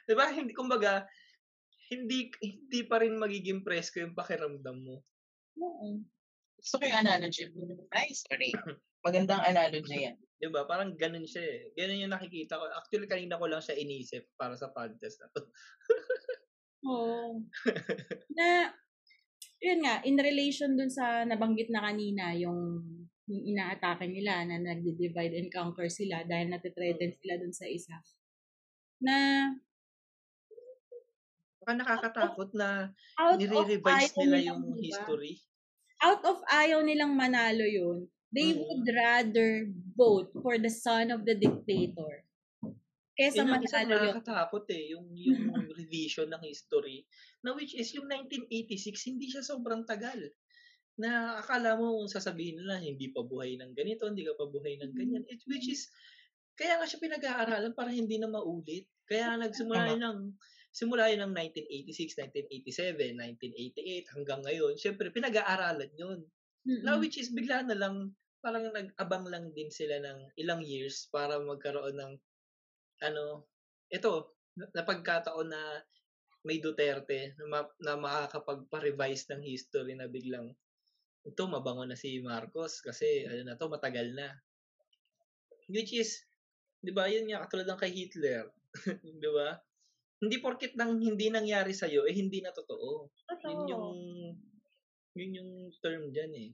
di 0.07 0.13
ba? 0.17 0.33
Hindi, 0.33 0.51
kumbaga, 0.57 1.05
hindi 1.91 2.33
hindi 2.41 2.79
pa 2.85 3.01
rin 3.01 3.17
magiging 3.17 3.61
presko 3.61 4.01
yung 4.01 4.17
pakiramdam 4.17 4.77
mo. 4.81 5.05
Oo. 5.61 6.01
Gusto 6.57 6.81
ko 6.81 6.83
yung 6.87 7.01
analogy. 7.05 7.45
Ay, 7.93 8.09
sorry. 8.15 8.49
Magandang 9.05 9.43
analogy 9.45 10.09
yan. 10.09 10.17
'Di 10.41 10.49
ba? 10.51 10.65
Parang 10.65 10.97
ganun 10.97 11.25
siya 11.25 11.45
eh. 11.45 11.59
Ganun 11.77 12.01
yung 12.05 12.13
nakikita 12.13 12.57
ko. 12.57 12.65
Actually, 12.73 13.07
kanina 13.07 13.39
ko 13.39 13.45
lang 13.47 13.61
siya 13.63 13.77
inisip 13.77 14.25
para 14.35 14.57
sa 14.57 14.73
podcast 14.73 15.21
na 15.21 15.27
to. 15.31 15.41
Oo. 16.85 17.41
na, 18.37 18.69
yun 19.63 19.79
nga, 19.81 20.03
in 20.05 20.19
relation 20.19 20.75
dun 20.75 20.91
sa 20.91 21.25
nabanggit 21.25 21.71
na 21.73 21.81
kanina, 21.81 22.35
yung, 22.37 22.83
yung 23.25 23.43
inaatake 23.55 24.05
nila 24.05 24.45
na 24.45 24.61
nagdi-divide 24.61 25.33
and 25.33 25.49
conquer 25.49 25.89
sila 25.89 26.21
dahil 26.27 26.51
natitreaten 26.51 27.15
sila 27.15 27.41
dun 27.41 27.53
sa 27.55 27.65
isa. 27.65 27.95
Na 29.01 29.49
Baka 31.65 31.81
nakakatakot 31.81 32.53
na 32.53 32.93
nire-revise 33.41 34.13
nila 34.21 34.37
nilang, 34.37 34.45
yung 34.45 34.77
diba? 34.77 34.85
history. 34.85 35.33
Out 35.97 36.21
of 36.21 36.45
ayaw 36.45 36.85
nilang 36.85 37.17
manalo 37.17 37.65
yun, 37.65 38.05
they 38.29 38.53
Mm. 38.53 38.61
would 38.61 38.85
rather 38.85 39.65
vote 39.97 40.29
for 40.45 40.61
the 40.61 40.69
son 40.69 41.09
of 41.09 41.25
the 41.25 41.33
dictator 41.33 42.21
kesa 43.17 43.41
isa 43.41 43.49
manalo 43.49 43.65
yun. 43.81 44.13
nakakatakot 44.13 44.65
eh. 44.69 44.93
Yung, 44.93 45.09
yung 45.17 45.41
revision 45.81 46.29
ng 46.29 46.45
history. 46.45 47.09
Na 47.41 47.57
which 47.57 47.73
is 47.73 47.89
yung 47.97 48.05
1986, 48.05 49.09
hindi 49.09 49.33
siya 49.33 49.41
sobrang 49.41 49.89
tagal. 49.89 50.21
Na 51.01 51.41
akala 51.41 51.73
mo 51.81 51.97
kung 51.97 52.11
sasabihin 52.13 52.61
nila, 52.61 52.77
hindi 52.77 53.09
pa 53.09 53.25
buhay 53.25 53.57
ng 53.57 53.73
ganito, 53.73 54.05
hindi 54.05 54.21
ka 54.21 54.37
pa 54.37 54.45
buhay 54.45 54.77
ng 54.85 54.93
ganyan. 54.93 55.25
It, 55.25 55.41
which 55.49 55.65
is, 55.65 55.89
kaya 56.53 56.77
nga 56.77 56.85
siya 56.85 57.01
pinag-aaralan 57.01 57.73
para 57.73 57.89
hindi 57.89 58.21
na 58.21 58.29
maulit. 58.29 58.85
Kaya 59.09 59.33
nagsimula 59.33 59.95
Tama. 59.95 60.29
Simula 60.75 61.07
yun 61.07 61.23
ng 61.23 61.33
1986, 61.55 62.19
1987, 62.51 63.15
1988 63.15 64.11
hanggang 64.11 64.41
ngayon. 64.43 64.73
Siyempre, 64.75 65.07
pinag-aaralan 65.07 65.87
yun. 65.95 66.19
Mm-mm. 66.67 66.83
Now, 66.83 66.99
which 66.99 67.15
is 67.15 67.31
bigla 67.31 67.63
na 67.63 67.79
lang, 67.79 68.11
parang 68.43 68.67
nag-abang 68.75 69.23
lang 69.31 69.55
din 69.55 69.71
sila 69.71 70.03
ng 70.03 70.35
ilang 70.35 70.59
years 70.59 71.07
para 71.07 71.39
magkaroon 71.39 71.95
ng, 71.95 72.13
ano, 73.07 73.47
ito, 73.87 74.35
na- 74.59 74.67
napagkataon 74.75 75.47
na 75.47 75.79
may 76.43 76.59
Duterte 76.59 77.39
na, 77.39 77.45
ma- 77.47 77.75
na 77.79 77.95
makakapagpa-revise 77.95 79.31
ng 79.31 79.47
history 79.47 79.95
na 79.95 80.11
biglang, 80.11 80.51
ito, 81.23 81.41
mabango 81.47 81.87
na 81.87 81.95
si 81.95 82.19
Marcos 82.19 82.83
kasi, 82.83 83.23
ano 83.23 83.47
na 83.47 83.55
to, 83.55 83.71
matagal 83.71 84.11
na. 84.11 84.27
Which 85.71 85.95
is, 85.95 86.19
di 86.83 86.91
ba, 86.91 87.07
yun 87.07 87.31
nga, 87.31 87.47
katulad 87.47 87.71
ng 87.71 87.79
kay 87.79 87.95
Hitler. 87.95 88.51
di 89.23 89.29
ba? 89.31 89.55
Hindi 90.23 90.35
porkit 90.39 90.73
nang 90.79 90.95
hindi 90.97 91.27
nangyari 91.27 91.75
sa'yo, 91.75 92.07
eh 92.07 92.15
hindi 92.15 92.39
na 92.39 92.55
totoo. 92.55 93.11
Totoo. 93.27 93.51
Yun 93.51 93.61
yung, 93.67 93.87
yun 95.15 95.31
yung 95.37 95.51
term 95.83 96.09
dyan 96.15 96.33
eh. 96.33 96.49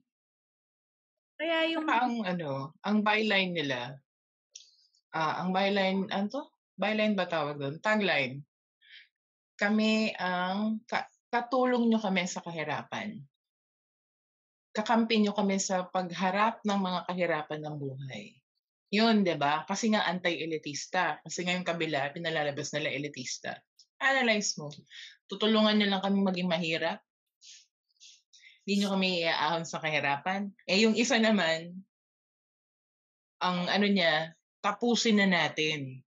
Kaya 1.38 1.74
yung 1.74 1.86
Saka 1.90 2.06
ang 2.06 2.18
ano, 2.26 2.52
ang 2.86 2.98
byline 3.02 3.54
nila, 3.54 3.98
ah 5.14 5.42
ang 5.42 5.54
byline, 5.54 6.10
ano 6.10 6.28
to? 6.30 6.44
Byline 6.78 7.14
ba 7.14 7.30
tawag 7.30 7.62
doon? 7.62 7.78
Tagline. 7.82 8.42
Kami 9.58 10.14
ang, 10.18 10.82
ka- 10.90 11.10
katulong 11.30 11.86
nyo 11.86 12.02
kami 12.02 12.26
sa 12.26 12.42
kahirapan. 12.42 13.22
Kakampi 14.74 15.22
nyo 15.22 15.38
kami 15.38 15.62
sa 15.62 15.86
pagharap 15.86 16.66
ng 16.66 16.80
mga 16.82 17.00
kahirapan 17.06 17.62
ng 17.62 17.76
buhay. 17.78 18.41
Yun, 18.92 19.24
di 19.24 19.36
ba? 19.40 19.64
Kasi 19.64 19.96
nga 19.96 20.04
anti-elitista. 20.04 21.24
Kasi 21.24 21.48
nga 21.48 21.56
yung 21.56 21.68
kabila, 21.68 22.12
pinalalabas 22.12 22.76
nila 22.76 22.92
elitista. 22.92 23.56
Analyze 24.04 24.60
mo. 24.60 24.68
Tutulungan 25.32 25.80
nyo 25.80 25.88
lang 25.88 26.04
kami 26.04 26.20
maging 26.20 26.52
mahirap. 26.52 27.00
Hindi 28.68 28.84
nyo 28.84 28.90
kami 28.92 29.24
iaahon 29.24 29.64
sa 29.64 29.80
kahirapan. 29.80 30.52
Eh, 30.68 30.84
yung 30.84 31.00
isa 31.00 31.16
naman, 31.18 31.82
ang 33.42 33.66
ano 33.72 33.88
niya, 33.90 34.38
tapusin 34.62 35.18
na 35.18 35.28
natin. 35.28 36.06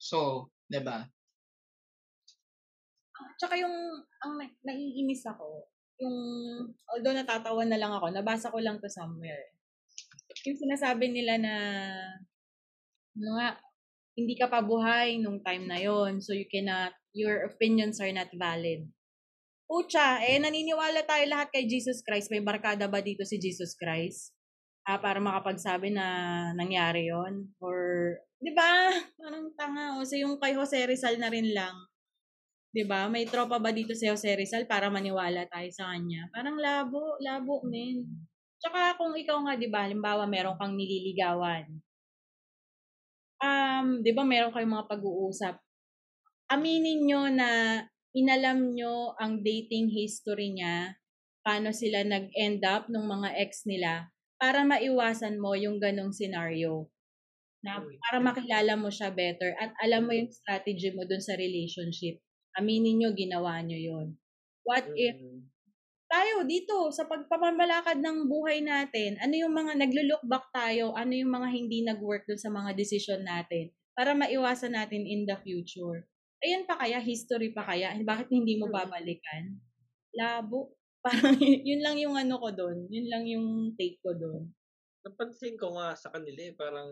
So, 0.00 0.48
'di 0.68 0.80
ba? 0.80 1.04
Tsaka 3.36 3.60
yung, 3.60 3.76
ang 4.24 4.32
na- 4.40 4.60
naiinis 4.64 5.28
ako, 5.28 5.68
yung, 6.00 6.16
although 6.88 7.12
natatawa 7.12 7.68
na 7.68 7.76
lang 7.76 7.92
ako, 7.92 8.08
nabasa 8.08 8.48
ko 8.48 8.56
lang 8.60 8.80
to 8.80 8.88
somewhere. 8.88 9.52
Yung 10.46 10.58
sinasabi 10.58 11.10
nila 11.10 11.36
na, 11.36 11.54
ano 13.18 13.30
nga, 13.36 13.48
hindi 14.16 14.34
ka 14.38 14.46
pa 14.48 14.62
buhay 14.62 15.20
nung 15.20 15.42
time 15.42 15.68
na 15.68 15.76
yon 15.82 16.22
so 16.22 16.32
you 16.32 16.48
cannot, 16.48 16.94
your 17.12 17.44
opinions 17.50 17.98
are 17.98 18.12
not 18.14 18.30
valid. 18.32 18.86
Pucha, 19.66 20.22
eh, 20.22 20.38
naniniwala 20.38 21.02
tayo 21.02 21.26
lahat 21.26 21.50
kay 21.50 21.66
Jesus 21.66 22.00
Christ. 22.06 22.30
May 22.30 22.40
barkada 22.40 22.86
ba 22.86 23.02
dito 23.02 23.26
si 23.26 23.36
Jesus 23.36 23.74
Christ? 23.74 24.30
Ah, 24.86 25.02
para 25.02 25.18
makapagsabi 25.18 25.90
na 25.90 26.06
nangyari 26.54 27.10
yon 27.10 27.50
Or, 27.58 28.14
di 28.38 28.54
ba? 28.54 28.94
Parang 29.18 29.50
tanga. 29.58 29.98
O, 29.98 30.06
so 30.06 30.14
yung 30.14 30.38
kay 30.38 30.54
Jose 30.54 30.78
Rizal 30.86 31.18
na 31.18 31.26
rin 31.26 31.50
lang. 31.50 31.74
'di 32.76 32.84
ba? 32.84 33.08
May 33.08 33.24
tropa 33.24 33.56
ba 33.56 33.72
dito 33.72 33.96
si 33.96 34.04
Jose 34.04 34.36
Rizal 34.36 34.68
para 34.68 34.92
maniwala 34.92 35.48
tayo 35.48 35.72
sa 35.72 35.88
kanya? 35.96 36.28
Parang 36.28 36.60
labo, 36.60 37.16
labo 37.24 37.64
men. 37.64 38.04
Tsaka 38.60 38.96
kung 38.98 39.12
ikaw 39.22 39.38
nga 39.44 39.54
'di 39.56 39.68
ba, 39.72 39.84
halimbawa 39.84 40.24
meron 40.28 40.56
kang 40.60 40.74
nililigawan. 40.76 41.64
Um, 43.40 44.00
'di 44.00 44.12
ba 44.16 44.24
meron 44.24 44.52
kayong 44.54 44.72
mga 44.76 44.88
pag-uusap. 44.88 45.54
Aminin 46.48 47.04
nyo 47.08 47.22
na 47.32 47.50
inalam 48.16 48.72
nyo 48.76 49.12
ang 49.20 49.44
dating 49.44 49.92
history 49.92 50.54
niya, 50.56 50.96
paano 51.44 51.70
sila 51.74 52.00
nag-end 52.06 52.62
up 52.64 52.88
ng 52.88 53.04
mga 53.04 53.28
ex 53.44 53.64
nila 53.68 54.08
para 54.40 54.64
maiwasan 54.64 55.36
mo 55.40 55.52
yung 55.56 55.76
ganong 55.82 56.12
scenario. 56.16 56.88
Na 57.64 57.82
para 57.82 58.18
makilala 58.22 58.74
mo 58.78 58.88
siya 58.92 59.10
better 59.12 59.52
at 59.60 59.72
alam 59.84 60.06
mo 60.08 60.12
yung 60.16 60.30
strategy 60.32 60.92
mo 60.96 61.04
dun 61.04 61.20
sa 61.20 61.36
relationship. 61.36 62.20
Aminin 62.56 63.00
nyo, 63.02 63.10
ginawa 63.12 63.60
nyo 63.64 63.76
yun. 63.78 64.06
What 64.64 64.88
if 64.96 65.16
Mm. 65.16 65.48
Tayo 66.10 66.46
dito 66.46 66.90
sa 66.94 67.04
pagpamamalakad 67.10 67.98
ng 68.02 68.18
buhay 68.30 68.62
natin, 68.62 69.18
ano 69.22 69.34
yung 69.34 69.54
mga 69.54 69.72
naglo-look 69.78 70.24
back 70.26 70.46
tayo, 70.54 70.94
ano 70.94 71.12
yung 71.14 71.32
mga 71.32 71.48
hindi 71.52 71.78
nag-work 71.86 72.24
dun 72.30 72.38
sa 72.40 72.50
mga 72.52 72.74
decision 72.78 73.22
natin 73.26 73.72
para 73.96 74.12
maiwasan 74.14 74.74
natin 74.76 75.02
in 75.06 75.26
the 75.26 75.36
future. 75.42 76.06
Ayun 76.44 76.64
pa 76.68 76.76
kaya, 76.78 77.00
history 77.00 77.50
pa 77.56 77.64
kaya, 77.66 77.96
bakit 78.04 78.28
hindi 78.30 78.60
mo 78.60 78.68
Mm. 78.68 78.74
babalikan? 78.74 79.44
Labo. 80.14 80.76
Parang 81.06 81.38
yun 81.40 81.80
lang 81.86 81.96
yung 82.02 82.16
ano 82.18 82.36
ko 82.42 82.50
doon, 82.50 82.90
yun 82.90 83.06
lang 83.10 83.24
yung 83.30 83.74
take 83.78 83.98
ko 84.02 84.12
doon. 84.16 84.52
napansin 85.04 85.54
ko 85.60 85.66
nga 85.76 85.92
sa 86.02 86.08
kanila 86.14 86.40
eh, 86.48 86.54
parang 86.56 86.90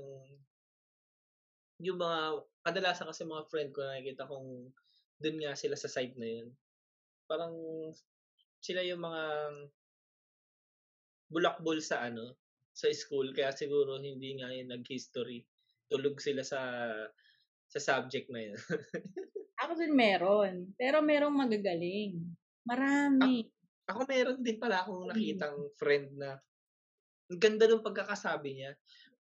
yung 1.82 1.98
mga, 1.98 2.44
kadalasan 2.64 3.10
kasi 3.10 3.26
mga 3.26 3.46
friend 3.50 3.70
ko 3.74 3.80
nakikita 3.82 4.24
kong 4.30 4.70
dun 5.18 5.36
nga 5.42 5.52
sila 5.58 5.74
sa 5.76 5.90
side 5.90 6.14
na 6.16 6.28
yun. 6.40 6.48
Parang 7.28 7.54
sila 8.64 8.80
yung 8.80 9.04
mga 9.04 9.22
bulakbol 11.28 11.78
sa 11.84 12.08
ano, 12.08 12.40
sa 12.72 12.88
school, 12.96 13.30
kaya 13.36 13.52
siguro 13.52 14.00
hindi 14.00 14.40
nga 14.40 14.48
yun 14.50 14.72
nag-history. 14.72 15.44
Tulog 15.92 16.16
sila 16.18 16.40
sa 16.42 16.60
sa 17.68 17.78
subject 17.80 18.32
na 18.32 18.40
yun. 18.40 18.56
Ako 19.62 19.72
din 19.78 19.94
meron, 19.94 20.74
pero 20.74 20.98
merong 21.04 21.36
magagaling. 21.36 22.18
Marami. 22.66 23.46
Ako 23.86 24.08
meron 24.08 24.40
din 24.40 24.58
pala 24.58 24.82
akong 24.82 25.06
Mm. 25.06 25.10
nakitang 25.12 25.58
friend 25.76 26.08
na 26.16 26.40
ang 27.30 27.38
ganda 27.40 27.64
ng 27.68 27.84
pagkakasabi 27.84 28.50
niya 28.56 28.72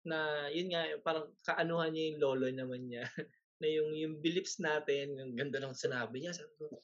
na 0.05 0.49
yun 0.49 0.69
nga 0.73 0.81
parang 1.05 1.30
kaanuhan 1.45 1.93
niya 1.93 2.03
yung 2.13 2.19
lolo 2.22 2.47
naman 2.49 2.89
niya 2.89 3.05
na 3.61 3.68
yung 3.69 3.93
yung 3.93 4.15
beliefs 4.18 4.57
natin 4.57 5.13
yung 5.18 5.38
ganda 5.38 5.61
ng 5.61 5.77
sinabi 5.77 6.26
niya 6.26 6.34
sabi 6.34 6.53
ko, 6.57 6.81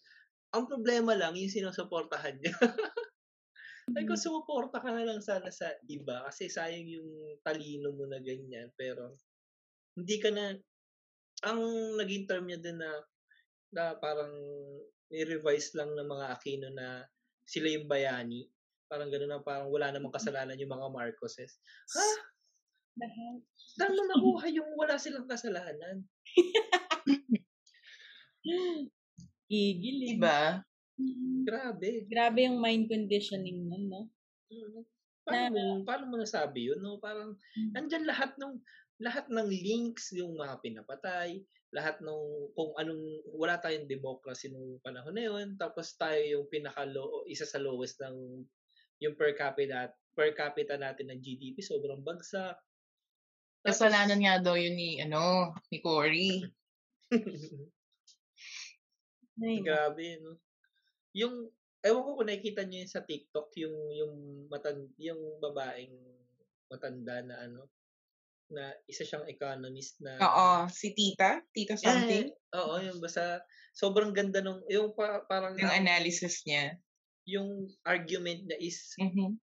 ang 0.56 0.66
problema 0.68 1.14
lang 1.16 1.36
yung 1.36 1.52
sinusuportahan 1.52 2.40
niya 2.40 2.56
sabi 3.92 4.04
ko 4.04 4.16
Mm. 4.16 4.24
sumuporta 4.24 4.84
ka 4.84 4.92
na 4.92 5.08
lang 5.08 5.24
sana 5.24 5.48
sa 5.48 5.72
iba 5.88 6.28
kasi 6.28 6.52
sayang 6.52 6.92
yung 6.92 7.40
talino 7.40 7.96
mo 7.96 8.04
na 8.04 8.20
ganyan 8.20 8.68
pero 8.76 9.16
hindi 9.96 10.20
ka 10.20 10.28
na 10.28 10.60
ang 11.48 11.62
naging 11.96 12.28
term 12.28 12.52
niya 12.52 12.60
din 12.60 12.84
na 12.84 12.92
na 13.72 13.96
parang 13.96 14.32
ni-revise 15.08 15.72
lang 15.80 15.96
ng 15.96 16.04
mga 16.04 16.26
Aquino 16.36 16.68
na 16.76 17.08
sila 17.48 17.72
yung 17.72 17.88
bayani 17.88 18.52
Parang 18.88 19.12
gano'n 19.12 19.28
na 19.28 19.44
parang 19.44 19.68
wala 19.68 19.92
namang 19.92 20.16
kasalanan 20.16 20.56
yung 20.56 20.72
mga 20.72 20.88
Marcoses. 20.88 21.60
Ha? 21.92 22.08
Dahil, 22.98 23.44
mo 23.94 24.04
nakuha 24.10 24.48
yung 24.50 24.72
wala 24.80 24.96
silang 24.96 25.28
kasalanan? 25.28 26.08
Gigil 29.48 29.98
eh. 30.04 30.10
Diba? 30.16 30.44
Mm. 31.00 31.44
Grabe. 31.48 31.90
Grabe 32.08 32.40
yung 32.46 32.60
mind 32.60 32.92
conditioning 32.92 33.68
nun, 33.68 33.84
no? 33.88 34.02
Mm. 34.52 34.84
Paano, 35.28 35.56
mo, 35.60 35.84
paano 35.84 36.04
mo 36.08 36.16
nasabi 36.20 36.72
yun? 36.72 36.80
No? 36.80 37.00
Parang, 37.04 37.36
andyan 37.76 38.08
lahat 38.08 38.36
ng 38.40 38.60
lahat 38.98 39.30
ng 39.30 39.46
links, 39.46 40.10
yung 40.18 40.34
mga 40.34 40.58
pinapatay, 40.66 41.38
lahat 41.70 42.02
ng 42.02 42.22
kung 42.58 42.74
anong, 42.82 43.22
wala 43.30 43.62
tayong 43.62 43.86
democracy 43.86 44.50
nung 44.50 44.82
panahon 44.82 45.14
na 45.14 45.24
yun, 45.30 45.54
tapos 45.60 45.94
tayo 46.02 46.18
yung 46.18 46.50
pinaka 46.50 46.90
isa 47.30 47.46
sa 47.46 47.62
lowest 47.62 48.02
ng 48.02 48.42
yung 48.98 49.14
per 49.14 49.38
capita 49.38 49.94
per 50.18 50.34
capita 50.34 50.74
natin 50.82 51.14
ng 51.14 51.22
GDP 51.22 51.62
sobrang 51.62 52.02
bagsak. 52.02 52.58
Tapos, 53.62 53.78
Kasalanan 53.78 54.18
nga 54.18 54.42
daw 54.42 54.58
yun 54.58 54.74
ni, 54.74 54.98
ano, 54.98 55.54
ni 55.70 55.78
Cory. 55.78 56.42
Ay, 59.38 59.62
Grabe, 59.62 60.18
no? 60.22 60.42
Yung, 61.14 61.50
ewan 61.86 62.04
ko 62.06 62.10
kung 62.18 62.28
nakikita 62.30 62.66
niyo 62.66 62.84
yun 62.86 62.92
sa 62.92 63.06
TikTok, 63.06 63.54
yung, 63.62 63.78
yung, 63.94 64.14
matan, 64.50 64.90
yung 64.98 65.22
babaeng 65.42 65.94
matanda 66.68 67.22
na 67.24 67.36
ano, 67.48 67.70
na 68.50 68.72
isa 68.88 69.04
siyang 69.04 69.28
economist 69.28 70.00
na... 70.02 70.18
Oo, 70.24 70.50
si 70.72 70.96
Tita, 70.96 71.44
Tita 71.52 71.76
something. 71.78 72.32
Eh, 72.32 72.58
oo, 72.58 72.76
yung 72.82 73.00
basta, 73.04 73.44
sobrang 73.76 74.16
ganda 74.16 74.40
nung, 74.42 74.64
yung 74.72 74.96
pa, 74.96 75.22
parang, 75.28 75.54
Yung 75.60 75.72
analysis 75.74 76.44
niya. 76.48 76.80
yung 77.28 77.68
argument 77.84 78.48
na 78.48 78.56
is 78.56 78.96
Mhm. 78.96 79.36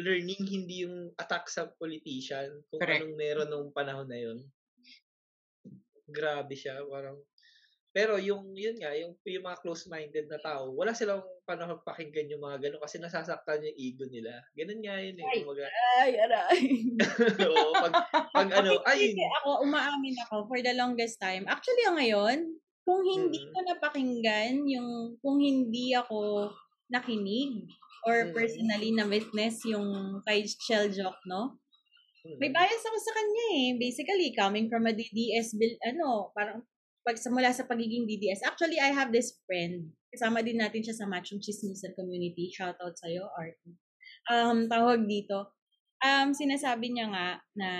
learning, 0.00 0.40
hindi 0.48 0.88
yung 0.88 1.12
attack 1.20 1.52
sa 1.52 1.68
politician, 1.76 2.64
kung 2.72 2.80
Correct. 2.80 3.04
anong 3.04 3.16
meron 3.20 3.48
nung 3.52 3.68
panahon 3.76 4.08
na 4.08 4.16
yun. 4.16 4.40
Grabe 6.08 6.56
siya, 6.56 6.80
parang, 6.88 7.20
pero 7.90 8.22
yung, 8.22 8.54
yun 8.54 8.78
nga, 8.78 8.94
yung, 8.94 9.18
yung 9.26 9.46
mga 9.46 9.60
close-minded 9.66 10.30
na 10.30 10.38
tao, 10.38 10.70
wala 10.78 10.94
silang 10.94 11.26
panahon 11.42 11.82
pakinggan 11.82 12.30
yung 12.30 12.42
mga 12.42 12.62
gano'n 12.62 12.82
kasi 12.86 13.02
nasasaktan 13.02 13.66
yung 13.66 13.78
ego 13.78 14.06
nila. 14.06 14.30
Ganun 14.54 14.78
nga 14.78 14.96
yun 15.02 15.18
eh. 15.18 15.26
Ay. 15.26 15.38
Kumaga, 15.42 15.66
Ay, 15.98 16.10
aray. 16.22 16.60
oo, 17.50 17.70
pag, 17.82 17.94
pag 18.30 18.48
ano, 18.62 18.78
ay, 18.86 19.10
ako, 19.42 19.66
umaamin 19.66 20.16
ako 20.22 20.46
for 20.46 20.62
the 20.62 20.70
longest 20.78 21.18
time. 21.18 21.42
Actually, 21.50 21.82
ngayon, 21.90 22.38
kung 22.86 23.02
hindi 23.02 23.38
Mm. 23.42 23.50
ko 23.50 23.58
napakinggan, 23.66 24.54
yung 24.70 25.18
kung 25.18 25.38
hindi 25.42 25.90
ako 25.94 26.50
nakinig 26.94 27.66
or 28.06 28.30
Mm. 28.30 28.34
personally 28.34 28.90
na 28.94 29.06
witness 29.10 29.66
yung 29.66 30.18
kay 30.26 30.46
Shell 30.46 30.94
Jock, 30.94 31.18
no? 31.26 31.58
May 32.38 32.52
mm, 32.52 32.56
bias 32.56 32.84
ako 32.84 32.98
sa 33.00 33.12
kanya 33.16 33.46
eh. 33.56 33.68
Basically, 33.80 34.28
coming 34.36 34.68
from 34.68 34.84
a 34.84 34.92
DDS 34.92 35.56
bill, 35.56 35.74
ano, 35.84 36.30
parang 36.36 36.60
pag 37.00 37.16
simula 37.16 37.50
sa 37.50 37.64
pagiging 37.64 38.04
DDS. 38.04 38.44
Actually, 38.44 38.76
I 38.76 38.92
have 38.92 39.10
this 39.10 39.40
friend. 39.48 39.92
Kasama 40.12 40.44
din 40.44 40.60
natin 40.60 40.84
siya 40.84 40.96
sa 40.96 41.08
Matchung 41.08 41.40
Chismisan 41.40 41.96
community. 41.96 42.52
Shoutout 42.52 42.96
sa'yo, 42.98 43.24
Art. 43.32 43.56
Um, 44.28 44.68
tawag 44.68 45.08
dito. 45.08 45.56
Um, 46.00 46.32
sinasabi 46.36 46.92
niya 46.92 47.12
nga 47.12 47.28
na 47.56 47.70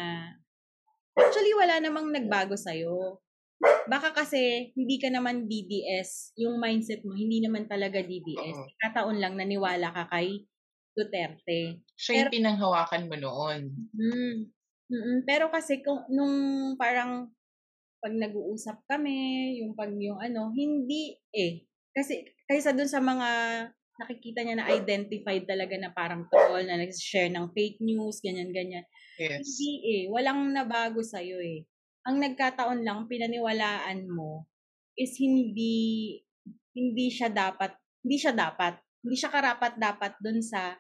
actually 1.17 1.53
wala 1.57 1.81
namang 1.81 2.13
nagbago 2.13 2.57
sa'yo. 2.57 3.21
Baka 3.61 4.17
kasi 4.17 4.73
hindi 4.73 4.97
ka 4.97 5.13
naman 5.13 5.45
DDS, 5.45 6.33
yung 6.41 6.57
mindset 6.57 7.05
mo, 7.05 7.13
hindi 7.13 7.45
naman 7.45 7.69
talaga 7.69 8.01
DDS. 8.01 8.57
Oo. 8.57 8.73
Kataon 8.81 9.21
lang 9.21 9.37
naniwala 9.37 9.93
ka 9.93 10.09
kay 10.09 10.49
Duterte. 10.97 11.85
Siya 11.95 12.25
yung 12.25 12.33
pinanghawakan 12.33 13.05
mo 13.09 13.17
noon. 13.21 13.61
Mm. 13.93 14.49
Mm-mm. 14.91 15.19
Pero 15.23 15.53
kasi 15.55 15.85
kung 15.87 16.03
nung 16.11 16.35
parang 16.75 17.31
pag 18.01 18.17
nag-uusap 18.17 18.89
kami, 18.89 19.61
yung 19.61 19.77
pag 19.77 19.93
yung 19.93 20.17
ano, 20.17 20.51
hindi 20.57 21.15
eh. 21.31 21.69
Kasi 21.93 22.25
kaysa 22.49 22.73
dun 22.73 22.89
sa 22.89 22.99
mga 22.99 23.29
nakikita 24.01 24.41
niya 24.41 24.57
na 24.57 24.73
identified 24.73 25.45
talaga 25.45 25.77
na 25.77 25.93
parang 25.93 26.25
troll, 26.33 26.65
na 26.65 26.81
nag-share 26.81 27.29
ng 27.29 27.53
fake 27.53 27.85
news, 27.85 28.25
ganyan-ganyan. 28.25 28.89
Yes. 29.21 29.45
Hindi 29.45 29.73
eh. 29.85 30.03
Walang 30.09 30.57
nabago 30.57 31.05
sa'yo 31.05 31.37
eh. 31.45 31.69
Ang 32.09 32.25
nagkataon 32.25 32.81
lang, 32.81 33.05
pinaniwalaan 33.05 34.09
mo 34.09 34.49
is 34.97 35.21
hindi 35.21 36.17
hindi 36.73 37.13
siya 37.13 37.29
dapat, 37.29 37.77
hindi 38.01 38.17
siya 38.17 38.33
dapat, 38.33 38.81
hindi 39.05 39.17
siya 39.21 39.29
karapat 39.29 39.77
dapat 39.77 40.17
dun 40.25 40.41
sa 40.41 40.73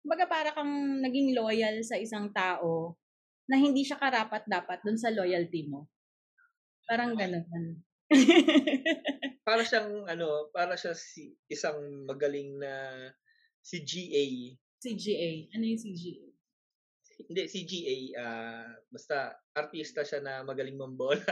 Kumbaga 0.00 0.24
para 0.24 0.50
kang 0.56 1.04
naging 1.04 1.36
loyal 1.36 1.84
sa 1.84 2.00
isang 2.00 2.32
tao 2.32 2.96
na 3.44 3.60
hindi 3.60 3.84
siya 3.84 4.00
karapat 4.00 4.48
dapat 4.48 4.80
dun 4.80 4.96
sa 4.96 5.12
loyalty 5.12 5.68
mo. 5.68 5.92
Parang 6.90 7.14
ganun. 7.14 7.78
para 9.46 9.62
siyang, 9.62 10.10
ano, 10.10 10.50
para 10.50 10.74
siya 10.74 10.90
si, 10.98 11.38
isang 11.46 11.78
magaling 12.10 12.58
na 12.58 13.06
si 13.62 13.78
GA. 13.86 14.26
CGA. 14.82 15.54
Ano 15.54 15.70
yung 15.70 15.78
CGA? 15.78 16.26
Hindi, 17.30 17.42
si 17.46 17.62
GA, 17.62 17.96
ah, 18.18 18.68
basta 18.90 19.38
artista 19.54 20.02
siya 20.02 20.18
na 20.18 20.42
magaling 20.42 20.74
mambola. 20.74 21.22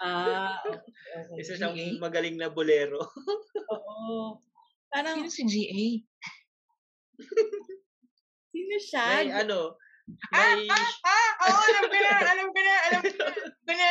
Ah, 0.00 0.56
okay. 0.64 0.80
okay. 1.36 1.36
Isa 1.44 1.60
siyang 1.60 1.76
GA? 1.76 2.00
magaling 2.00 2.40
na 2.40 2.48
bolero. 2.48 3.04
Oo. 3.76 4.40
Parang, 4.88 5.20
Sino 5.20 5.28
si 5.28 5.44
GA? 5.44 5.84
sino 8.56 8.76
siya? 8.80 9.04
may 9.20 9.36
ano, 9.36 9.76
Ah, 10.32 10.52
may, 10.56 10.68
ah, 10.68 10.88
ah! 11.08 11.30
Oo, 11.48 11.60
alam 11.64 11.84
ko 11.88 11.96
na, 11.96 12.12
alam 12.24 12.48
ko 12.52 12.60
na, 12.60 12.74
alam 12.88 13.00
ko 13.04 13.12
na, 13.12 13.24
alam 13.24 13.60
ko 13.64 13.72
na. 13.72 13.90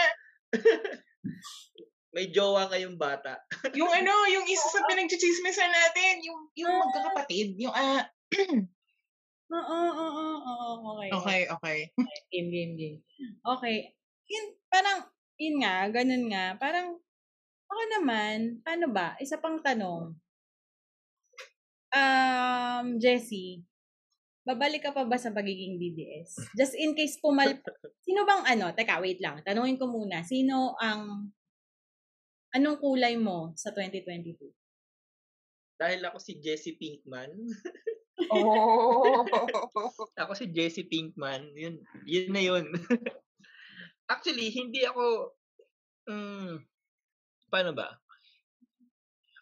may 2.13 2.29
jowa 2.29 2.69
ngayong 2.69 2.95
bata. 2.95 3.41
Yung 3.79 3.89
ano, 3.89 4.13
yung 4.29 4.45
isa 4.45 4.69
sa 4.69 4.85
pinagchichismisan 4.85 5.73
natin, 5.73 6.21
yung, 6.21 6.45
yung 6.53 6.73
magkakapatid, 6.77 7.57
yung, 7.57 7.73
ah, 7.73 8.05
Oo, 9.53 9.59
oo, 9.85 10.05
oo, 10.09 10.33
oo, 10.49 10.71
okay. 10.97 11.09
okay, 11.13 11.41
okay. 11.45 11.79
Game, 12.33 12.49
game, 12.49 12.73
game. 12.73 12.97
Okay. 13.45 13.93
Yun, 14.25 14.45
parang, 14.65 15.05
yun 15.37 15.61
nga, 15.61 15.75
ganun 15.93 16.25
nga. 16.33 16.57
Parang, 16.57 16.97
ako 17.69 17.81
naman, 17.99 18.65
paano 18.65 18.89
ba? 18.89 19.13
Isa 19.21 19.37
pang 19.37 19.61
tanong. 19.61 20.17
Um, 21.93 22.85
Jessie, 22.97 23.61
babalik 24.43 24.83
ka 24.83 24.91
pa 24.91 25.07
ba 25.07 25.15
sa 25.15 25.31
pagiging 25.31 25.79
DDS? 25.79 26.55
Just 26.55 26.75
in 26.75 26.93
case 26.93 27.17
pumal... 27.19 27.47
Sino 28.05 28.27
bang 28.27 28.43
ano? 28.43 28.75
Teka, 28.75 28.99
wait 28.99 29.23
lang. 29.23 29.39
Tanungin 29.43 29.79
ko 29.79 29.87
muna. 29.87 30.21
Sino 30.23 30.75
ang... 30.79 31.31
Anong 32.53 32.77
kulay 32.77 33.17
mo 33.17 33.55
sa 33.57 33.73
2022? 33.73 34.37
Dahil 35.79 36.05
ako 36.05 36.21
si 36.21 36.37
Jessie 36.37 36.77
Pinkman. 36.77 37.33
Oh. 38.29 39.25
Ako 40.21 40.31
si 40.37 40.45
Jessie 40.53 40.85
Pinkman. 40.85 41.49
Yun, 41.57 41.81
yun 42.05 42.29
na 42.29 42.41
yun. 42.45 42.69
Actually, 44.13 44.53
hindi 44.53 44.85
ako, 44.85 45.33
mm, 46.05 46.61
paano 47.49 47.71
ba? 47.73 47.97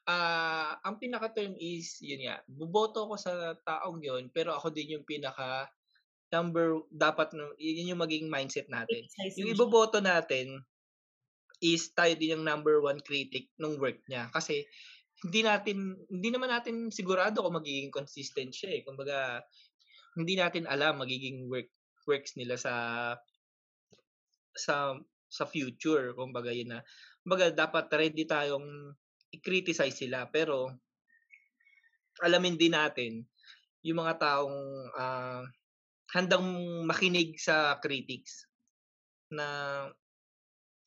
Ah, 0.09 0.81
ang 0.81 0.97
pinaka-term 0.97 1.53
is, 1.61 2.01
yun 2.01 2.25
nga, 2.25 2.41
buboto 2.49 3.05
ko 3.05 3.15
sa 3.15 3.53
taong 3.61 4.01
yun, 4.01 4.33
pero 4.33 4.57
ako 4.57 4.73
din 4.73 4.97
yung 4.97 5.05
pinaka 5.05 5.69
number, 6.33 6.81
dapat, 6.89 7.35
yun 7.61 7.91
yung 7.93 8.01
maging 8.01 8.31
mindset 8.31 8.65
natin. 8.71 9.05
Yung 9.37 9.53
iboboto 9.53 10.01
natin 10.01 10.63
is 11.61 11.93
tayo 11.93 12.17
din 12.17 12.39
yung 12.39 12.45
number 12.47 12.81
one 12.81 12.97
critic 13.05 13.53
ng 13.61 13.77
work 13.77 14.01
niya. 14.09 14.33
Kasi 14.33 14.65
hindi 15.21 15.45
natin, 15.45 15.93
hindi 16.09 16.29
naman 16.33 16.49
natin 16.49 16.89
sigurado 16.89 17.45
kung 17.45 17.61
magiging 17.61 17.93
consistent 17.93 18.49
siya 18.57 18.81
eh. 18.81 18.81
Kumbaga, 18.81 19.45
hindi 20.17 20.35
natin 20.35 20.67
alam 20.67 20.99
magiging 20.99 21.47
work 21.47 21.69
works 22.09 22.33
nila 22.35 22.57
sa 22.57 22.73
sa 24.57 24.97
sa 25.31 25.47
future 25.47 26.11
kumbaga 26.11 26.51
yun 26.51 26.75
na 26.75 26.79
kumbaga 27.23 27.53
dapat 27.55 27.87
ready 27.95 28.27
tayong 28.27 28.91
i-criticize 29.31 29.95
sila 29.95 30.27
pero 30.29 30.71
alamin 32.21 32.59
din 32.59 32.75
natin 32.75 33.23
yung 33.81 34.03
mga 34.03 34.19
taong 34.21 34.59
ah, 34.95 35.43
handang 36.11 36.45
makinig 36.85 37.39
sa 37.39 37.79
critics 37.79 38.45
na 39.31 39.47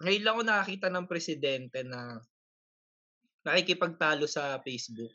ngayon 0.04 0.22
lang 0.22 0.34
ako 0.36 0.42
nakakita 0.44 0.88
ng 0.92 1.06
presidente 1.08 1.80
na 1.82 2.20
nakikipagtalo 3.44 4.28
sa 4.28 4.60
Facebook 4.60 5.12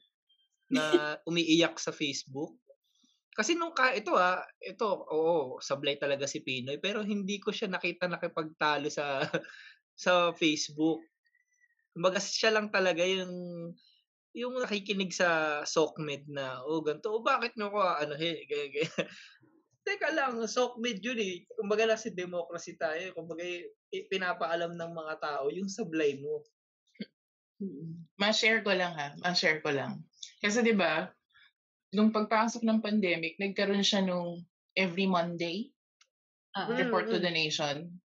na 0.69 0.81
umiiyak 1.30 1.77
sa 1.77 1.93
Facebook 1.93 2.57
kasi 3.39 3.56
nung 3.56 3.72
ka, 3.72 3.95
ito 3.95 4.19
ah, 4.19 4.43
ito, 4.60 4.84
oo, 4.84 5.64
sablay 5.64 5.95
talaga 5.95 6.27
si 6.27 6.43
Pinoy, 6.43 6.76
pero 6.76 6.99
hindi 6.99 7.39
ko 7.39 7.56
siya 7.56 7.72
nakita 7.72 8.11
nakipagtalo 8.11 8.91
sa 8.91 9.23
sa 10.03 10.35
Facebook. 10.35 10.99
Kumbaga 11.95 12.20
siya 12.22 12.53
lang 12.56 12.70
talaga 12.72 13.03
yung 13.03 13.34
yung 14.38 14.61
nakikinig 14.61 15.10
sa 15.10 15.61
SOCMED 15.66 16.30
na, 16.30 16.61
oh, 16.61 16.86
ganito, 16.86 17.10
oh, 17.10 17.26
bakit 17.26 17.57
nyo 17.57 17.74
ko, 17.74 17.82
ano, 17.82 18.14
he, 18.14 18.41
gaya, 18.49 18.68
gaya. 18.70 18.90
Teka 19.88 20.10
lang, 20.14 20.38
SOCMED 20.45 20.99
yun 21.02 21.20
eh. 21.20 21.36
Kumbaga 21.57 21.90
na 21.90 21.98
si 21.98 22.14
democracy 22.14 22.78
tayo. 22.78 23.11
Kumbaga, 23.18 23.41
eh, 23.44 24.03
pinapaalam 24.11 24.78
ng 24.78 24.91
mga 24.94 25.16
tao 25.20 25.49
yung 25.49 25.70
sablay 25.72 26.22
mo. 26.22 26.45
Ma-share 28.22 28.64
ko 28.64 28.72
lang 28.72 28.94
ha, 28.95 29.07
ma-share 29.20 29.60
ko 29.60 29.70
lang. 29.76 30.07
Kasi 30.40 30.64
'di 30.64 30.76
ba, 30.80 31.11
nung 31.95 32.14
pagpasok 32.16 32.64
ng 32.64 32.84
pandemic, 32.84 33.36
nagkaroon 33.40 33.84
siya 33.84 34.02
nung 34.06 34.45
every 34.78 35.07
Monday 35.10 35.74
Mm, 36.56 36.80
report 36.82 37.06
to 37.10 37.20
the 37.20 37.32
nation. 37.32 38.02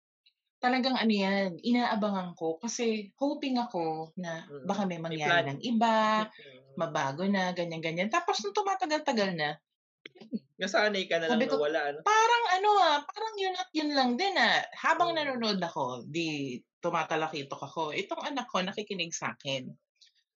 Talagang 0.63 0.95
ano 0.95 1.11
yan, 1.11 1.59
inaabangan 1.59 2.39
ko 2.39 2.63
kasi 2.63 3.11
hoping 3.19 3.59
ako 3.59 4.15
na 4.15 4.47
Mm. 4.47 4.63
baka 4.63 4.87
may 4.87 5.03
mangyari 5.03 5.43
ng 5.51 5.59
iba, 5.59 6.23
Mm. 6.23 6.79
mabago 6.79 7.27
na, 7.27 7.51
ganyan-ganyan. 7.51 8.07
Tapos 8.07 8.39
nung 8.47 8.55
tumatagal-tagal 8.55 9.35
na, 9.35 9.59
Nasanay 10.63 11.11
ka 11.11 11.19
na 11.19 11.35
lang 11.35 11.51
ko, 11.51 11.59
wala, 11.67 11.81
ano? 11.91 12.01
parang 12.07 12.45
ano 12.55 12.71
ah, 12.79 12.99
parang 13.03 13.35
yun 13.43 13.55
at 13.59 13.69
yun 13.75 13.91
lang 13.91 14.15
din 14.15 14.39
ah. 14.39 14.63
Habang 14.79 15.11
Mm. 15.11 15.19
nanonood 15.19 15.59
ako, 15.59 16.07
di 16.07 16.63
tumatalakitok 16.79 17.59
ako. 17.67 17.83
Itong 17.91 18.23
anak 18.23 18.47
ko 18.47 18.63
nakikinig 18.63 19.11
sa 19.15 19.35
akin. 19.35 19.67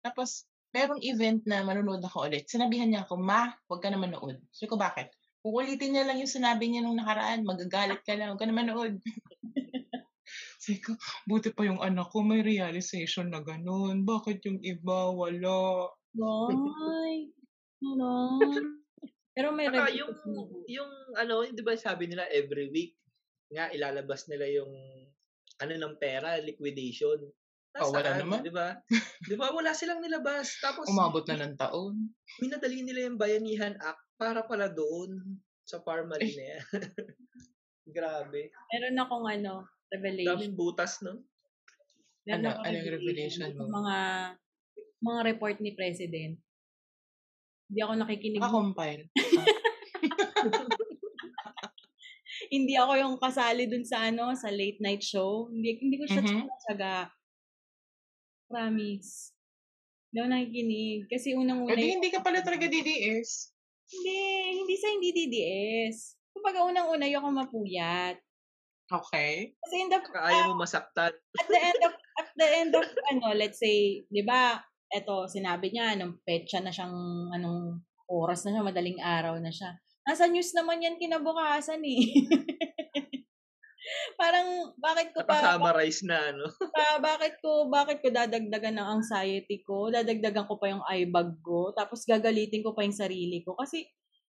Tapos, 0.04 0.48
merong 0.72 1.00
event 1.04 1.44
na 1.48 1.64
manonood 1.68 2.04
ako 2.04 2.28
ulit. 2.32 2.48
Sinabihan 2.48 2.88
niya 2.92 3.04
ako, 3.08 3.20
Ma, 3.20 3.52
huwag 3.68 3.82
ka 3.84 3.92
na 3.92 4.00
manood. 4.00 4.40
Sabi 4.56 4.70
ko, 4.72 4.78
bakit? 4.80 5.12
Uulitin 5.44 5.96
niya 5.96 6.08
lang 6.08 6.20
yung 6.24 6.32
sinabi 6.32 6.68
niya 6.72 6.84
nung 6.84 6.96
nakaraan. 7.00 7.44
Magagalit 7.48 8.02
ka 8.08 8.16
lang. 8.16 8.36
Huwag 8.36 8.42
ka 8.44 8.48
na 8.48 8.56
manood. 8.56 9.00
Sabi 10.64 10.80
ko, 10.80 10.96
buti 11.28 11.52
pa 11.52 11.68
yung 11.68 11.84
anak 11.84 12.08
ko 12.08 12.24
may 12.24 12.40
realization 12.40 13.28
na 13.28 13.44
ganun. 13.44 14.08
Bakit 14.08 14.40
yung 14.48 14.64
iba 14.64 15.12
wala? 15.12 15.92
Ay, 16.16 17.28
ano? 17.84 18.40
Pero 19.36 19.52
may 19.52 19.68
Saka 19.68 19.92
yung, 19.92 20.14
ako. 20.16 20.64
yung, 20.72 20.92
ano, 21.20 21.44
di 21.52 21.60
ba 21.60 21.76
sabi 21.76 22.08
nila 22.08 22.24
every 22.32 22.72
week, 22.72 22.96
nga 23.52 23.68
ilalabas 23.76 24.32
nila 24.32 24.48
yung, 24.48 24.72
ano 25.60 25.74
ng 25.76 26.00
pera, 26.00 26.40
liquidation. 26.40 27.20
Oh, 27.82 27.90
wala 27.92 28.16
Nasaan, 28.16 28.22
naman. 28.24 28.40
Di 28.46 28.54
ba? 28.54 28.68
Di 29.26 29.36
ba? 29.36 29.52
Wala 29.52 29.74
silang 29.76 30.00
nilabas. 30.00 30.62
Tapos, 30.64 30.88
Umabot 30.88 31.26
na 31.28 31.44
ng 31.44 31.58
taon. 31.60 32.14
minadali 32.40 32.86
nila 32.86 33.10
yung 33.12 33.18
Bayanihan 33.20 33.76
Act 33.84 34.06
para 34.16 34.46
pala 34.48 34.70
doon 34.72 35.42
sa 35.68 35.82
Parmali 35.82 36.32
na 36.38 36.46
yan. 36.56 36.64
Grabe. 37.90 38.54
Meron 38.72 39.02
akong 39.02 39.26
ano, 39.28 39.66
revelation. 39.94 40.34
Daming 40.34 40.56
butas, 40.58 40.98
no? 41.06 41.22
Meron 42.26 42.42
Ano- 42.42 42.50
akong 42.56 42.66
anong 42.66 42.90
revelation 42.90 43.50
mo? 43.54 43.62
Yung 43.62 43.72
Mga, 43.72 43.98
mga 45.04 45.20
report 45.28 45.58
ni 45.60 45.72
President. 45.74 46.36
Hindi 47.70 47.80
ako 47.80 47.94
nakikinig. 47.96 48.42
Nakakompile. 48.42 49.04
hindi 52.54 52.74
ako 52.76 52.94
yung 52.98 53.16
kasali 53.18 53.70
dun 53.70 53.86
sa 53.86 54.10
ano, 54.10 54.34
sa 54.34 54.50
late 54.50 54.80
night 54.80 55.02
show. 55.02 55.50
Hindi, 55.50 55.80
hindi 55.80 55.96
ko 55.98 56.06
siya 56.06 56.24
Mhm. 56.24 56.48
mm 56.48 57.10
Promise. 58.50 59.34
Hindi 60.14 60.18
ako 60.22 60.30
nakikinig. 60.30 61.00
Kasi 61.10 61.34
unang-una, 61.34 61.74
Eh 61.74 61.80
di 61.80 61.90
hindi 61.90 62.10
ka 62.14 62.22
pala 62.22 62.46
talaga 62.46 62.70
DDS. 62.74 63.50
hindi, 63.90 64.18
hindi 64.62 64.76
sa 64.78 64.88
hindi 64.90 65.10
DDS. 65.10 66.18
Kumbaga 66.34 66.66
unang-una, 66.66 67.06
yung 67.10 67.22
ako 67.22 67.30
mapuyat. 67.34 68.18
Okay. 68.94 69.58
Kasi 69.58 69.76
in 69.82 69.90
the, 69.90 69.98
Kaya 70.06 70.46
mo 70.46 70.62
masaktan. 70.62 71.10
at 71.42 71.48
the 71.50 71.58
end 71.58 71.82
of, 71.82 71.94
at 71.98 72.30
the 72.38 72.48
end 72.62 72.72
of, 72.78 72.86
ano, 73.10 73.34
let's 73.34 73.58
say, 73.58 74.06
di 74.06 74.22
ba, 74.22 74.62
eto, 74.94 75.26
sinabi 75.26 75.74
niya, 75.74 75.98
anong 75.98 76.22
petsa 76.22 76.62
na 76.62 76.70
siyang, 76.70 76.94
anong 77.34 77.82
oras 78.06 78.46
na 78.46 78.54
siya, 78.54 78.62
madaling 78.62 79.02
araw 79.02 79.42
na 79.42 79.50
siya. 79.50 79.74
Nasa 80.06 80.30
news 80.30 80.54
naman 80.54 80.86
yan 80.86 81.02
kinabukasan 81.02 81.82
eh. 81.82 82.14
Parang, 84.22 84.78
bakit 84.78 85.12
ko 85.12 85.26
pa, 85.26 85.42
Nakasummarize 85.42 86.06
na, 86.06 86.30
ano? 86.30 86.46
pa, 86.76 87.02
bakit 87.02 87.42
ko, 87.42 87.74
bakit 87.74 88.06
ko 88.06 88.14
dadagdagan 88.14 88.78
ng 88.78 88.90
anxiety 89.02 89.66
ko, 89.66 89.90
dadagdagan 89.90 90.46
ko 90.46 90.62
pa 90.62 90.70
yung 90.70 90.86
eye 90.86 91.10
bag 91.10 91.34
ko, 91.42 91.74
tapos 91.74 92.06
gagalitin 92.06 92.62
ko 92.62 92.78
pa 92.78 92.86
yung 92.86 92.96
sarili 92.96 93.42
ko. 93.42 93.58
Kasi, 93.58 93.90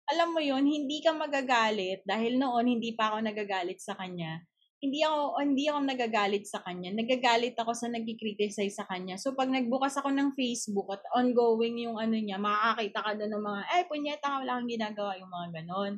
alam 0.09 0.35
mo 0.35 0.41
yon 0.43 0.67
hindi 0.67 0.99
ka 0.99 1.15
magagalit 1.15 2.03
dahil 2.03 2.35
noon 2.35 2.79
hindi 2.79 2.91
pa 2.95 3.13
ako 3.13 3.23
nagagalit 3.23 3.79
sa 3.79 3.95
kanya. 3.95 4.43
Hindi 4.83 4.99
ako 4.99 5.39
hindi 5.39 5.63
ako 5.71 5.79
nagagalit 5.87 6.43
sa 6.43 6.59
kanya. 6.59 6.91
Nagagalit 6.91 7.55
ako 7.55 7.71
sa 7.71 7.87
nagki-criticize 7.87 8.75
sa 8.75 8.83
kanya. 8.83 9.15
So 9.15 9.31
pag 9.31 9.47
nagbukas 9.47 9.95
ako 9.95 10.11
ng 10.11 10.35
Facebook 10.35 10.91
at 10.91 11.03
ongoing 11.15 11.87
yung 11.87 11.95
ano 11.95 12.19
niya, 12.19 12.35
makakakita 12.35 12.99
ka 12.99 13.11
doon 13.15 13.31
ng 13.31 13.45
mga, 13.47 13.61
eh, 13.79 13.83
punyeta 13.87 14.43
wala 14.43 14.59
kang 14.59 14.67
ginagawa, 14.67 15.11
yung 15.15 15.31
mga 15.31 15.47
ganon. 15.55 15.93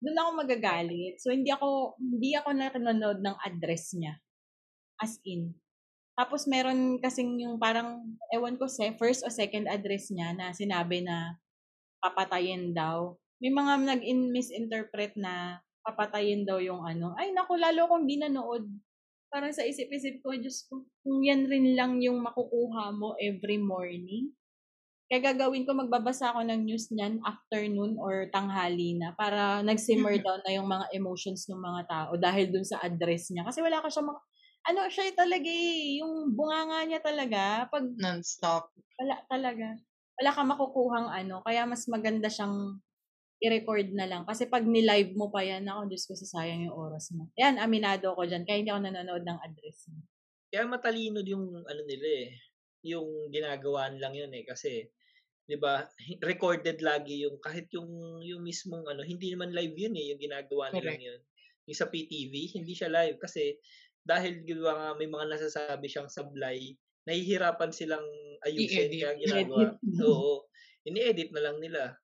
Doon 0.00 0.16
ako 0.16 0.30
magagalit. 0.40 1.14
So 1.20 1.28
hindi 1.28 1.52
ako 1.52 2.00
hindi 2.00 2.32
ako 2.32 2.48
nanonood 2.56 3.20
ng 3.20 3.36
address 3.44 3.92
niya. 3.92 4.16
As 4.96 5.20
in. 5.28 5.52
Tapos 6.16 6.48
meron 6.48 6.96
kasing 6.96 7.44
yung 7.44 7.60
parang, 7.60 8.00
ewan 8.32 8.56
ko, 8.56 8.64
se, 8.72 8.88
first 8.96 9.20
o 9.20 9.28
second 9.28 9.68
address 9.68 10.08
niya 10.08 10.32
na 10.32 10.56
sinabi 10.56 11.04
na 11.04 11.36
papatayin 12.00 12.72
daw. 12.72 13.12
May 13.36 13.52
mga 13.52 13.84
nag-misinterpret 13.84 15.12
na 15.20 15.60
papatayin 15.86 16.42
daw 16.48 16.58
yung 16.58 16.82
ano. 16.82 17.14
Ay, 17.14 17.30
naku, 17.30 17.54
lalo 17.56 17.86
kong 17.86 18.04
di 18.10 18.18
nanood. 18.18 18.66
Parang 19.30 19.52
sa 19.54 19.62
isip-isip 19.66 20.18
ko, 20.24 20.34
Diyos 20.34 20.66
ko, 20.66 20.82
kung 21.06 21.22
yan 21.22 21.46
rin 21.46 21.74
lang 21.78 21.98
yung 22.02 22.18
makukuha 22.22 22.90
mo 22.94 23.14
every 23.22 23.58
morning. 23.58 24.34
Kaya 25.06 25.22
gagawin 25.34 25.62
ko, 25.62 25.70
magbabasa 25.78 26.34
ako 26.34 26.42
ng 26.50 26.66
news 26.66 26.90
niyan 26.90 27.22
afternoon 27.22 27.94
or 27.94 28.26
tanghali 28.34 28.98
na 28.98 29.14
para 29.14 29.62
nag-simmer 29.62 30.18
down 30.18 30.42
na 30.42 30.52
yung 30.58 30.66
mga 30.66 30.90
emotions 30.98 31.46
ng 31.46 31.62
mga 31.62 31.82
tao 31.86 32.12
dahil 32.18 32.50
dun 32.50 32.66
sa 32.66 32.82
address 32.82 33.30
niya. 33.30 33.46
Kasi 33.46 33.62
wala 33.62 33.78
ka 33.78 33.86
siya 33.86 34.02
mak- 34.02 34.26
ano 34.66 34.80
siya 34.90 35.14
talaga 35.14 35.46
eh, 35.46 36.02
yung 36.02 36.34
bunganga 36.34 36.82
niya 36.90 36.98
talaga, 36.98 37.70
pag 37.70 37.86
Non-stop. 37.86 38.74
wala 38.98 39.16
talaga. 39.30 39.78
Wala 40.18 40.30
ka 40.34 40.42
makukuhang 40.42 41.08
ano. 41.12 41.38
Kaya 41.46 41.62
mas 41.70 41.86
maganda 41.86 42.26
siyang 42.26 42.82
i-record 43.40 43.92
na 43.92 44.08
lang. 44.08 44.22
Kasi 44.24 44.48
pag 44.48 44.64
ni-live 44.64 45.12
mo 45.12 45.28
pa 45.28 45.44
yan, 45.44 45.68
ako, 45.68 45.92
Diyos 45.92 46.04
ko, 46.08 46.12
sasayang 46.16 46.64
yung 46.68 46.76
oras 46.76 47.12
mo. 47.12 47.28
Yan, 47.36 47.60
aminado 47.60 48.16
ko 48.16 48.24
dyan. 48.24 48.48
Kaya 48.48 48.56
hindi 48.64 48.72
ako 48.72 48.80
nanonood 48.88 49.24
ng 49.28 49.38
address 49.44 49.78
mo. 49.92 50.00
Kaya 50.48 50.64
matalino 50.64 51.20
yung 51.20 51.64
ano 51.66 51.82
nila 51.84 52.08
eh. 52.26 52.28
Yung 52.86 53.28
ginagawa 53.28 53.92
lang 53.92 54.16
yun 54.16 54.32
eh. 54.32 54.44
Kasi, 54.48 54.88
di 55.44 55.56
ba, 55.60 55.84
recorded 56.24 56.80
lagi 56.80 57.28
yung, 57.28 57.36
kahit 57.44 57.68
yung, 57.76 58.22
yung 58.24 58.40
mismong 58.40 58.88
ano, 58.88 59.04
hindi 59.04 59.28
naman 59.34 59.52
live 59.52 59.76
yun 59.76 59.94
eh, 60.00 60.16
yung 60.16 60.20
ginagawa 60.22 60.72
Correct. 60.72 61.02
yun. 61.02 61.20
Yung 61.68 61.78
sa 61.78 61.90
PTV, 61.92 62.56
hindi 62.56 62.72
siya 62.72 62.88
live. 62.88 63.20
Kasi, 63.20 63.58
dahil 64.06 64.46
di 64.46 64.54
ba 64.56 64.72
nga 64.72 64.88
may 64.96 65.10
mga 65.10 65.34
nasasabi 65.34 65.90
siyang 65.90 66.08
sablay, 66.08 66.78
nahihirapan 67.04 67.74
silang 67.74 68.06
ayusin 68.46 68.88
I-edit. 68.88 69.02
kaya 69.02 69.14
ginagawa. 69.22 69.76
Oo. 70.06 70.46
Ini-edit 70.86 71.34
na 71.34 71.42
lang 71.42 71.58
nila. 71.58 71.98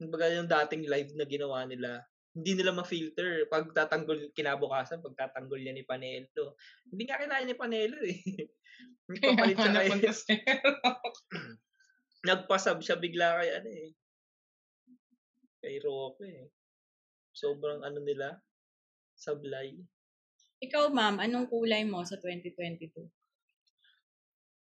Kumbaga 0.00 0.32
yung 0.32 0.48
dating 0.48 0.88
live 0.88 1.12
na 1.12 1.28
ginawa 1.28 1.68
nila, 1.68 2.00
hindi 2.32 2.56
nila 2.56 2.72
ma-filter. 2.72 3.44
Pag 3.52 3.76
tatanggol, 3.76 4.32
kinabukasan, 4.32 5.04
pag 5.04 5.28
tatanggol 5.28 5.60
niya 5.60 5.76
ni 5.76 5.84
Panelo. 5.84 6.56
Hindi 6.88 7.04
nga 7.04 7.20
kinain 7.20 7.44
ni 7.44 7.56
Panelo 7.58 8.00
eh. 8.00 8.16
Nagpapalit 9.10 9.56
siya 9.58 9.72
kay, 9.74 9.90
nagpasab 12.28 12.78
siya 12.78 12.96
bigla 13.00 13.40
kay 13.40 13.50
ano 13.58 13.68
eh. 13.68 13.90
Kay 15.60 15.76
Roque 15.82 16.24
eh. 16.24 16.48
Sobrang 17.34 17.84
ano 17.84 18.00
nila, 18.00 18.38
sablay. 19.18 19.76
Ikaw, 20.60 20.92
ma'am, 20.92 21.20
anong 21.20 21.48
kulay 21.48 21.84
mo 21.88 22.04
sa 22.04 22.20
2022? 22.20 23.08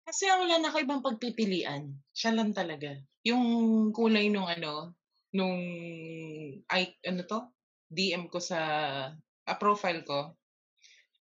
Kasi 0.05 0.29
wala 0.29 0.61
na 0.61 0.69
ako 0.69 0.77
ibang 0.85 1.05
pagpipilian. 1.05 1.93
Siya 2.13 2.37
lang 2.37 2.53
talaga. 2.53 2.93
Yung 3.25 3.89
kulay 3.93 4.29
nung 4.29 4.49
ano, 4.49 4.93
nung, 5.35 5.61
ay, 6.71 6.95
ano 7.05 7.23
to? 7.27 7.41
DM 7.91 8.31
ko 8.31 8.39
sa, 8.39 8.59
a 9.45 9.55
profile 9.61 10.01
ko. 10.07 10.39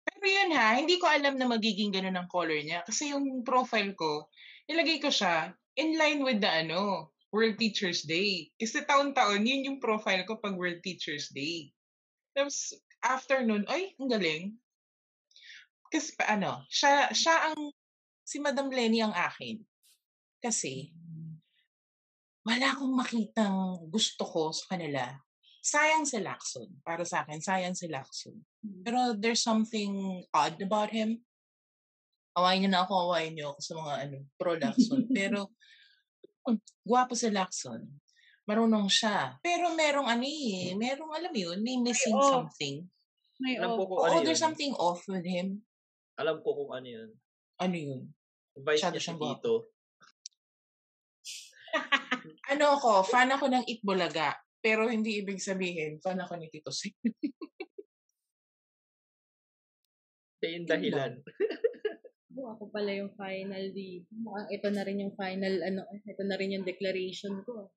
Pero 0.03 0.25
yun 0.27 0.55
ha, 0.55 0.79
hindi 0.79 0.95
ko 0.99 1.09
alam 1.09 1.35
na 1.35 1.47
magiging 1.47 1.91
ganun 1.91 2.15
ang 2.15 2.31
color 2.31 2.59
niya. 2.63 2.83
Kasi 2.87 3.11
yung 3.11 3.43
profile 3.43 3.91
ko, 3.97 4.31
nilagay 4.69 5.03
ko 5.03 5.11
siya 5.11 5.51
in 5.75 5.97
line 5.99 6.23
with 6.23 6.39
the 6.39 6.47
ano, 6.47 7.11
World 7.33 7.57
Teachers 7.57 8.05
Day. 8.05 8.53
Kasi 8.61 8.85
taon-taon, 8.85 9.43
yun 9.43 9.65
yung 9.65 9.79
profile 9.81 10.21
ko 10.23 10.37
pag 10.37 10.53
World 10.53 10.85
Teachers 10.85 11.33
Day. 11.33 11.73
Tapos, 12.37 12.77
after 13.01 13.41
nun, 13.41 13.65
ay, 13.65 13.97
ang 13.97 14.09
galing. 14.13 14.43
Kasi 15.89 16.13
ano, 16.29 16.61
siya, 16.69 17.09
siya 17.09 17.51
ang, 17.51 17.73
si 18.21 18.37
Madam 18.37 18.69
Lenny 18.69 19.01
ang 19.01 19.13
akin. 19.13 19.61
Kasi, 20.39 20.93
wala 22.43 22.75
akong 22.75 22.93
makitang 22.93 23.87
gusto 23.87 24.23
ko 24.27 24.51
sa 24.51 24.75
kanila. 24.75 25.15
Sayang 25.63 26.03
si 26.03 26.19
Lacson. 26.19 26.67
Para 26.83 27.07
sa 27.07 27.23
akin, 27.23 27.39
sayang 27.39 27.75
si 27.75 27.87
Lacson. 27.87 28.35
Pero 28.83 29.15
there's 29.15 29.39
something 29.39 30.23
odd 30.35 30.59
about 30.59 30.91
him. 30.91 31.23
Awayin 32.35 32.67
niyo 32.67 32.71
na 32.75 32.83
ako, 32.83 32.93
awayin 33.07 33.33
niyo 33.39 33.55
ako 33.55 33.59
sa 33.63 33.73
mga 33.79 33.93
ano, 34.03 34.17
pro 34.35 34.53
Lacson. 34.59 35.07
Pero 35.17 35.47
Gwapo 36.83 37.15
si 37.15 37.31
Lacson. 37.31 37.79
Marunong 38.43 38.91
siya. 38.91 39.39
Pero 39.39 39.71
merong 39.71 40.03
ano 40.11 40.27
eh, 40.27 40.75
merong 40.75 41.15
alam 41.15 41.31
yun, 41.31 41.63
may 41.63 41.79
missing 41.79 42.11
off. 42.11 42.43
something. 42.43 42.83
May 43.39 43.55
Alam 43.55 43.79
ko 43.79 43.83
kung 43.87 43.99
Oo, 44.03 44.07
ano 44.11 44.19
there's 44.27 44.43
yun. 44.43 44.51
something 44.51 44.73
off 44.75 45.07
with 45.07 45.23
him. 45.23 45.63
Alam 46.19 46.43
ko 46.43 46.51
kung 46.51 46.71
ano 46.75 46.87
yun. 46.87 47.09
Ano 47.55 47.75
yun? 47.79 48.01
Vice 48.59 48.83
niya 48.91 48.99
si. 48.99 49.15
Tito. 49.15 49.55
Ano 52.51 52.75
ako, 52.75 53.07
fan 53.07 53.31
ako 53.31 53.47
ng 53.47 53.63
Itbulaga. 53.69 54.35
Pero 54.63 54.87
hindi 54.87 55.19
ibig 55.19 55.39
sabihin, 55.43 55.99
fan 55.99 56.19
ako 56.19 56.39
ni 56.39 56.47
Tito 56.51 56.71
Sen. 56.71 56.91
Siya 60.43 60.59
yung 60.59 60.67
Yun 60.67 60.71
dahilan. 60.71 61.13
Oh, 62.33 62.51
ako 62.57 62.73
pala 62.73 62.91
yung 62.91 63.13
final 63.15 63.71
dito. 63.71 64.09
Mukhang 64.19 64.49
ito 64.51 64.67
na 64.73 64.83
rin 64.83 64.99
yung 65.05 65.15
final, 65.15 65.53
ano, 65.63 65.87
ito 66.03 66.23
na 66.27 66.35
rin 66.35 66.59
yung 66.59 66.65
declaration 66.67 67.39
ko. 67.47 67.71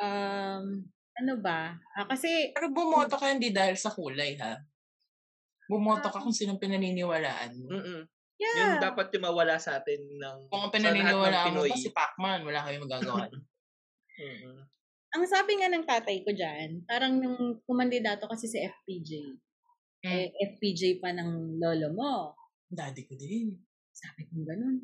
Um, 0.00 0.88
ano 1.20 1.32
ba? 1.44 1.76
Ah, 1.92 2.08
kasi, 2.08 2.54
Pero 2.56 2.72
bumoto 2.72 3.20
ka 3.20 3.28
hindi 3.28 3.52
dahil 3.52 3.76
sa 3.76 3.92
kulay, 3.92 4.40
ha? 4.40 4.56
Bumoto 5.68 6.08
ka 6.08 6.22
kung 6.22 6.32
sinong 6.32 6.60
pinaniniwalaan 6.60 7.52
mo. 7.58 7.68
Mm-mm. 7.68 8.02
Yung 8.34 8.50
yeah. 8.58 8.82
dapat 8.82 9.14
yung 9.14 9.24
mawala 9.30 9.56
sa 9.62 9.78
atin 9.78 10.00
ng 10.18 10.38
Kung 10.50 10.66
ang 10.66 10.72
sa 10.74 10.78
lahat 10.78 10.90
ng 10.90 10.94
pinaniniwalaan 10.98 11.52
mo 11.54 11.62
Pinoy. 11.62 11.70
ba 11.70 11.78
si 11.78 11.90
Pacman, 11.94 12.40
wala 12.42 12.60
kayong 12.66 12.84
magagawa. 12.84 13.24
Mm-mm. 14.20 14.58
Ang 15.14 15.24
sabi 15.30 15.52
nga 15.62 15.70
ng 15.70 15.86
tatay 15.86 16.26
ko 16.26 16.34
dyan, 16.34 16.82
parang 16.90 17.14
nung 17.22 17.62
kumandidato 17.62 18.26
kasi 18.26 18.50
si 18.50 18.58
FPJ. 18.58 19.10
Mm. 20.02 20.10
Eh, 20.10 20.28
FPJ 20.54 20.98
pa 20.98 21.14
ng 21.14 21.62
lolo 21.62 21.88
mo. 21.94 22.34
Daddy 22.66 23.06
ko 23.06 23.14
din. 23.14 23.54
Sabi 23.94 24.26
ko 24.26 24.42
ganun. 24.42 24.82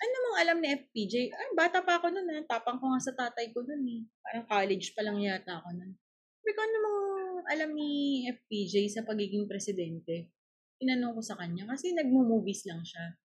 Ano 0.00 0.16
mong 0.24 0.38
alam 0.40 0.58
ni 0.60 0.68
FPJ? 0.68 1.32
Ay, 1.32 1.48
bata 1.56 1.80
pa 1.80 1.96
ako 1.96 2.12
nun. 2.12 2.28
Eh. 2.28 2.44
Tapang 2.44 2.76
ko 2.76 2.92
nga 2.92 3.00
sa 3.00 3.12
tatay 3.16 3.52
ko 3.52 3.64
nun 3.64 3.84
eh. 3.84 4.00
Parang 4.20 4.44
college 4.48 4.92
pa 4.92 5.00
lang 5.00 5.16
yata 5.20 5.60
ako 5.60 5.72
nun. 5.76 5.92
Sabi 6.40 6.50
ko, 6.56 6.60
ano 6.60 6.76
mong 6.80 7.00
alam 7.48 7.70
ni 7.72 8.24
FPJ 8.28 8.88
sa 8.92 9.04
pagiging 9.04 9.44
presidente? 9.48 10.32
Tinanong 10.80 11.12
ko 11.12 11.22
sa 11.22 11.36
kanya 11.36 11.68
kasi 11.68 11.92
nagmo-movies 11.92 12.64
lang 12.64 12.80
siya. 12.80 13.20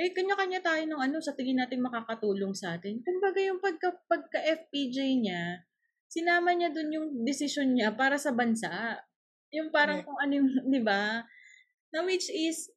Eh, 0.00 0.16
kanya-kanya 0.16 0.64
tayo 0.64 0.80
ng 0.88 0.96
ano, 0.96 1.20
sa 1.20 1.36
tingin 1.36 1.60
natin 1.60 1.84
makakatulong 1.84 2.56
sa 2.56 2.80
atin. 2.80 3.04
Kumbaga 3.04 3.36
yung 3.44 3.60
pagka, 3.60 3.92
pagka 4.08 4.40
FPJ 4.40 5.20
niya, 5.20 5.60
sinama 6.08 6.56
niya 6.56 6.72
dun 6.72 6.88
yung 6.88 7.08
desisyon 7.20 7.76
niya 7.76 7.92
para 7.92 8.16
sa 8.16 8.32
bansa. 8.32 8.96
Yung 9.52 9.68
parang 9.68 10.00
kung 10.00 10.16
ano 10.16 10.32
yung, 10.40 10.48
di 10.74 10.80
ba? 10.80 11.20
Na 11.92 12.00
which 12.06 12.32
is, 12.32 12.72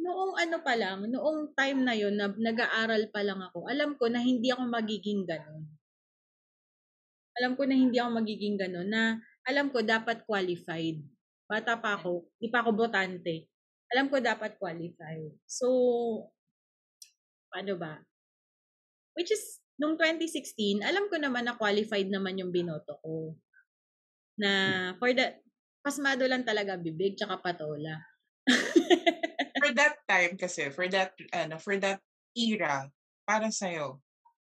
noong 0.00 0.34
ano 0.40 0.58
pa 0.64 0.74
lang, 0.74 1.06
noong 1.06 1.52
time 1.54 1.84
na 1.84 1.94
yon 1.94 2.16
na 2.16 2.32
nag-aaral 2.32 3.12
pa 3.12 3.20
lang 3.20 3.40
ako, 3.44 3.68
alam 3.68 3.94
ko 4.00 4.08
na 4.08 4.18
hindi 4.18 4.48
ako 4.48 4.64
magiging 4.66 5.28
ganun. 5.28 5.68
Alam 7.36 7.52
ko 7.54 7.62
na 7.68 7.76
hindi 7.76 7.96
ako 8.00 8.10
magiging 8.16 8.56
ganun, 8.58 8.88
na 8.88 9.20
alam 9.44 9.68
ko 9.68 9.84
dapat 9.84 10.24
qualified. 10.24 11.04
Bata 11.50 11.74
pa 11.82 11.98
ako, 11.98 12.30
di 12.38 12.46
pa 12.46 12.62
ako 12.62 12.78
botante. 12.78 13.50
Alam 13.90 14.06
ko 14.06 14.22
dapat 14.22 14.54
qualified. 14.54 15.34
So, 15.50 15.66
paano 17.50 17.74
ba? 17.74 17.98
Which 19.18 19.34
is, 19.34 19.58
nung 19.74 19.98
2016, 19.98 20.86
alam 20.86 21.10
ko 21.10 21.18
naman 21.18 21.50
na 21.50 21.58
qualified 21.58 22.06
naman 22.06 22.38
yung 22.38 22.54
binoto 22.54 23.02
ko. 23.02 23.34
Na, 24.38 24.94
for 25.02 25.10
that, 25.18 25.42
pasmado 25.82 26.22
lang 26.30 26.46
talaga 26.46 26.78
bibig, 26.78 27.18
tsaka 27.18 27.42
patola. 27.42 27.98
For 29.60 29.76
that 29.76 30.00
time 30.08 30.40
kasi, 30.40 30.72
for 30.72 30.88
that, 30.88 31.12
ano, 31.36 31.60
for 31.60 31.76
that 31.76 32.00
era, 32.32 32.88
para 33.28 33.52
sa'yo, 33.52 34.00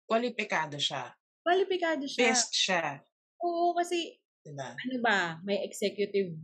kwalipikado 0.02 0.82
siya. 0.82 1.14
Kwalipikado 1.46 2.10
siya. 2.10 2.20
Best 2.26 2.50
siya. 2.50 2.98
Oo, 3.38 3.70
kasi 3.78 4.18
Diba? 4.42 4.74
ano 4.74 4.96
ba, 4.98 5.38
may 5.46 5.62
executive 5.62 6.34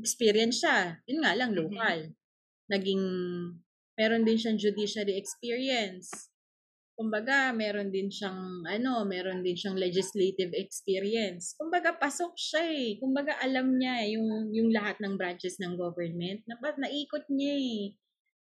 experience 0.00 0.62
siya. 0.62 0.98
Yun 1.06 1.20
nga 1.22 1.32
lang, 1.38 1.54
local. 1.54 2.10
Naging, 2.70 3.04
meron 3.94 4.24
din 4.24 4.38
siyang 4.40 4.58
judiciary 4.58 5.14
experience. 5.20 6.32
Kumbaga, 6.94 7.50
meron 7.50 7.90
din 7.90 8.06
siyang, 8.06 8.62
ano, 8.70 9.02
meron 9.02 9.42
din 9.42 9.58
siyang 9.58 9.74
legislative 9.74 10.54
experience. 10.54 11.58
Kumbaga, 11.58 11.90
pasok 11.98 12.38
siya 12.38 12.62
eh. 12.70 12.90
Kumbaga, 13.02 13.34
alam 13.42 13.74
niya 13.74 14.06
eh, 14.06 14.14
yung, 14.14 14.54
yung 14.54 14.70
lahat 14.70 15.02
ng 15.02 15.18
branches 15.18 15.58
ng 15.58 15.74
government. 15.74 16.46
Na, 16.46 16.54
naikot 16.58 17.26
niya 17.34 17.54
eh. 17.58 17.82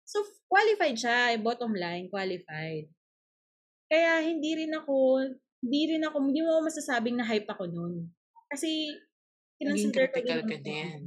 So, 0.06 0.22
qualified 0.46 1.02
siya. 1.02 1.34
eh, 1.34 1.42
Bottom 1.42 1.74
line, 1.74 2.14
qualified. 2.14 2.94
Kaya, 3.90 4.22
hindi 4.22 4.54
rin 4.54 4.74
ako, 4.78 5.26
hindi 5.66 5.82
rin 5.98 6.04
ako, 6.06 6.16
hindi 6.22 6.42
mo 6.46 6.62
masasabing 6.62 7.18
na 7.18 7.26
hype 7.26 7.50
ako 7.50 7.66
nun. 7.74 8.14
Kasi, 8.54 8.94
kinonsider 9.58 10.14
ko 10.14 10.22
critical 10.22 10.42
din 10.46 10.50
ka 10.50 10.58
din. 10.62 11.00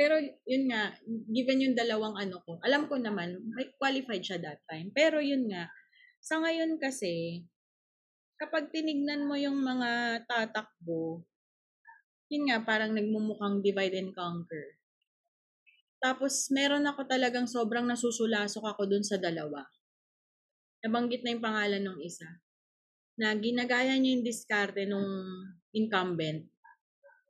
Pero 0.00 0.16
yun 0.48 0.72
nga, 0.72 0.96
given 1.28 1.60
yung 1.60 1.76
dalawang 1.76 2.16
ano 2.16 2.40
ko, 2.48 2.56
alam 2.64 2.88
ko 2.88 2.96
naman, 2.96 3.36
may 3.52 3.68
qualified 3.76 4.24
siya 4.24 4.40
that 4.40 4.64
time. 4.64 4.88
Pero 4.96 5.20
yun 5.20 5.44
nga, 5.52 5.68
sa 6.24 6.40
ngayon 6.40 6.80
kasi, 6.80 7.44
kapag 8.40 8.72
tinignan 8.72 9.28
mo 9.28 9.36
yung 9.36 9.60
mga 9.60 10.24
tatakbo, 10.24 11.20
yun 12.32 12.48
nga, 12.48 12.64
parang 12.64 12.96
nagmumukhang 12.96 13.60
divide 13.60 14.00
and 14.00 14.16
conquer. 14.16 14.80
Tapos, 16.00 16.48
meron 16.48 16.88
ako 16.88 17.04
talagang 17.04 17.44
sobrang 17.44 17.84
nasusulasok 17.84 18.72
ako 18.72 18.88
dun 18.88 19.04
sa 19.04 19.20
dalawa. 19.20 19.68
Nabanggit 20.80 21.20
na 21.20 21.36
yung 21.36 21.44
pangalan 21.44 21.84
ng 21.84 22.00
isa. 22.00 22.40
Na 23.20 23.36
ginagaya 23.36 24.00
niya 24.00 24.16
yung 24.16 24.24
diskarte 24.24 24.88
nung 24.88 25.28
incumbent 25.76 26.48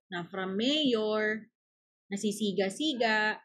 na 0.06 0.22
from 0.30 0.54
mayor, 0.54 1.49
nasisiga-siga, 2.10 3.38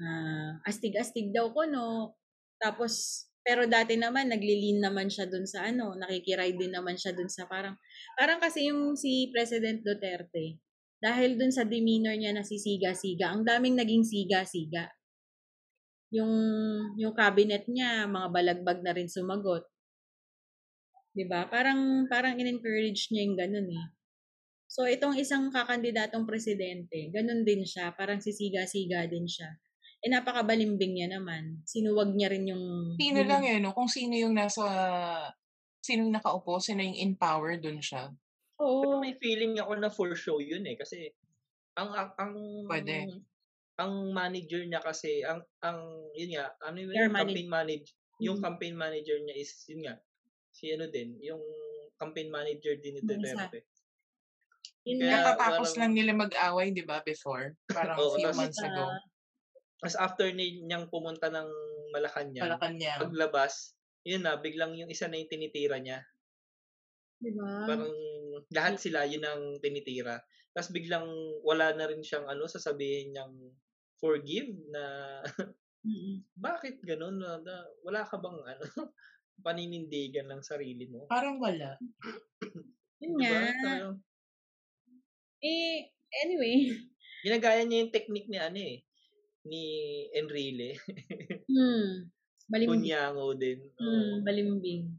ah, 0.00 0.50
astig-astig 0.68 1.32
daw 1.32 1.52
ko, 1.52 1.68
no? 1.68 2.16
Tapos, 2.60 3.24
pero 3.46 3.68
dati 3.68 3.94
naman, 3.94 4.32
naglilin 4.32 4.82
naman 4.82 5.06
siya 5.12 5.28
dun 5.30 5.46
sa 5.46 5.68
ano, 5.70 5.94
nakikiride 5.94 6.58
din 6.58 6.72
naman 6.74 6.96
siya 6.98 7.12
dun 7.14 7.30
sa 7.30 7.46
parang, 7.46 7.76
parang 8.18 8.42
kasi 8.42 8.68
yung 8.72 8.96
si 8.98 9.30
President 9.30 9.84
Duterte, 9.84 10.58
dahil 10.98 11.36
dun 11.38 11.52
sa 11.52 11.62
demeanor 11.68 12.16
niya 12.16 12.32
na 12.34 12.42
sisiga-siga, 12.42 13.30
ang 13.30 13.44
daming 13.46 13.76
naging 13.78 14.02
siga-siga. 14.02 14.90
Yung, 16.14 16.32
yung 16.96 17.14
cabinet 17.14 17.68
niya, 17.68 18.08
mga 18.08 18.28
balagbag 18.32 18.78
na 18.82 18.94
rin 18.96 19.10
sumagot. 19.10 19.66
'Di 21.16 21.24
ba? 21.32 21.48
Parang 21.48 22.04
parang 22.12 22.36
in-encourage 22.36 23.08
niya 23.08 23.24
yung 23.24 23.36
ganun 23.40 23.68
eh. 23.72 23.84
So 24.76 24.84
itong 24.84 25.16
isang 25.16 25.48
kakandidatong 25.48 26.28
presidente, 26.28 27.08
ganun 27.08 27.48
din 27.48 27.64
siya, 27.64 27.96
parang 27.96 28.20
sisiga-siga 28.20 29.08
din 29.08 29.24
siya. 29.24 29.56
Eh 30.04 30.12
napakabalimbing 30.12 31.00
niya 31.00 31.08
naman. 31.16 31.64
Sinuwag 31.64 32.12
niya 32.12 32.28
rin 32.28 32.44
yung 32.52 32.92
Sino 33.00 33.24
yung- 33.24 33.30
lang 33.32 33.40
yun, 33.40 33.64
no? 33.64 33.72
kung 33.72 33.88
sino 33.88 34.12
yung 34.12 34.36
nasa, 34.36 34.68
sino 35.80 36.04
yung 36.04 36.12
nakaupo, 36.12 36.60
sino 36.60 36.84
yung 36.84 36.92
in 36.92 37.12
power 37.16 37.56
dun 37.56 37.80
siya. 37.80 38.12
Pero 38.60 39.00
Oo. 39.00 39.00
may 39.00 39.16
feeling 39.16 39.56
ako 39.56 39.72
na 39.80 39.88
for 39.88 40.12
show 40.12 40.44
yun 40.44 40.68
eh 40.68 40.76
kasi 40.76 41.08
ang 41.76 41.88
ang, 41.96 42.10
ang 42.20 42.32
Pwede. 42.68 43.08
ang 43.80 43.92
manager 44.12 44.60
niya 44.64 44.80
kasi 44.84 45.20
ang 45.24 45.40
ang 45.60 45.80
yun 46.16 46.36
nga 46.36 46.52
ano 46.64 46.76
yun 46.80 46.96
yung 46.96 47.12
campaign 47.12 47.48
manager 47.52 47.92
yung 48.16 48.38
Mhm. 48.40 48.44
campaign 48.48 48.76
manager 48.76 49.16
niya 49.20 49.36
is 49.36 49.52
yun 49.68 49.84
nga 49.84 50.00
si 50.56 50.72
ano 50.72 50.88
din 50.88 51.20
yung 51.20 51.40
campaign 52.00 52.28
manager 52.32 52.76
din 52.80 52.96
ni. 52.96 53.00
Duterte. 53.04 53.64
Kaya 54.86 55.02
nga. 55.02 55.10
Nakatapos 55.12 55.68
parang- 55.68 55.78
lang 55.82 55.92
nila 55.92 56.12
mag-away, 56.14 56.70
di 56.70 56.86
ba, 56.86 57.02
before? 57.02 57.58
Parang 57.66 57.98
Oo, 57.98 58.14
few 58.14 58.24
tas- 58.24 58.38
months 58.38 58.62
ago. 58.62 58.86
Tapos 59.76 59.96
after 59.98 60.30
ni, 60.30 60.62
niyang 60.62 60.86
pumunta 60.86 61.26
ng 61.26 61.48
Malacanang, 61.90 62.38
Malacanang. 62.56 63.00
paglabas, 63.02 63.74
yun 64.02 64.22
na, 64.22 64.38
biglang 64.38 64.72
yung 64.72 64.88
isa 64.88 65.06
na 65.06 65.18
yung 65.18 65.28
tinitira 65.28 65.76
niya. 65.76 66.00
Di 67.18 67.34
ba? 67.34 67.66
Parang 67.66 67.90
lahat 68.48 68.78
sila 68.78 69.02
yun 69.04 69.22
ang 69.22 69.58
tinitira. 69.58 70.22
Tapos 70.52 70.70
biglang 70.70 71.04
wala 71.42 71.74
na 71.74 71.84
rin 71.84 72.00
siyang 72.00 72.24
ano, 72.24 72.46
sasabihin 72.46 73.12
niyang 73.12 73.34
forgive 73.96 74.48
na 74.70 74.84
bakit 76.36 76.78
ganun? 76.82 77.16
Na, 77.16 77.40
na- 77.40 77.68
wala 77.82 78.04
ka 78.04 78.16
bang 78.16 78.38
ano, 78.38 78.64
paninindigan 79.46 80.28
ng 80.28 80.42
sarili 80.42 80.86
mo? 80.86 81.04
Parang 81.06 81.36
wala. 81.36 81.76
Yun 83.02 83.12
Diba? 83.16 83.52
nga. 83.52 83.92
Eh, 85.46 85.94
anyway. 86.26 86.74
ginagaya 87.26 87.62
niya 87.62 87.86
yung 87.86 87.94
technique 87.94 88.26
ni 88.30 88.38
ano 88.38 88.58
eh, 88.58 88.76
ni 89.46 89.62
Enrile. 90.14 90.74
Hmm. 91.46 92.10
Balimbing. 92.50 92.90
Kunyango 92.90 93.34
din. 93.38 93.58
Hmm, 93.78 94.22
balimbing. 94.26 94.98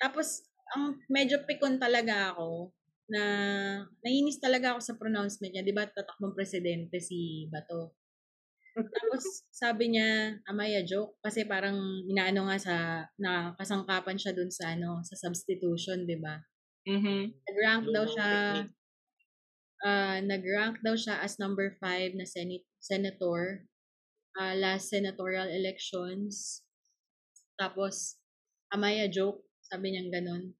Tapos, 0.00 0.44
ang 0.76 0.96
medyo 1.12 1.44
pikon 1.44 1.80
talaga 1.80 2.32
ako 2.32 2.72
na 3.10 3.22
nainis 4.04 4.40
talaga 4.40 4.76
ako 4.76 4.80
sa 4.80 4.96
pronouncement 4.96 5.52
niya. 5.52 5.66
Di 5.66 5.74
ba 5.74 5.88
tatakbong 5.88 6.36
presidente 6.36 7.02
si 7.02 7.48
Bato? 7.50 7.96
Tapos 8.76 9.24
sabi 9.60 9.92
niya, 9.92 10.38
Amaya 10.46 10.80
joke 10.86 11.18
kasi 11.20 11.44
parang 11.44 11.76
inaano 12.06 12.48
nga 12.48 12.58
sa 12.60 12.76
nakasangkapan 13.18 14.16
siya 14.16 14.32
dun 14.32 14.48
sa 14.48 14.78
ano, 14.78 15.02
sa 15.02 15.18
substitution, 15.18 16.06
'di 16.06 16.16
ba? 16.22 16.38
Mhm. 16.86 17.20
Nag-rank 17.50 17.84
daw 17.90 18.04
siya 18.06 18.28
technique. 18.30 18.72
Ah 19.80 20.20
nag-rank 20.20 20.84
daw 20.84 20.94
siya 20.96 21.20
as 21.24 21.40
number 21.40 21.76
5 21.80 22.16
na 22.16 22.26
senate, 22.28 22.66
senator 22.80 23.64
ah, 24.38 24.54
last 24.54 24.92
senatorial 24.92 25.48
elections. 25.50 26.62
Tapos 27.58 28.20
Amaya 28.70 29.10
joke, 29.10 29.42
sabi 29.66 29.90
niya 29.90 30.06
ganun. 30.06 30.54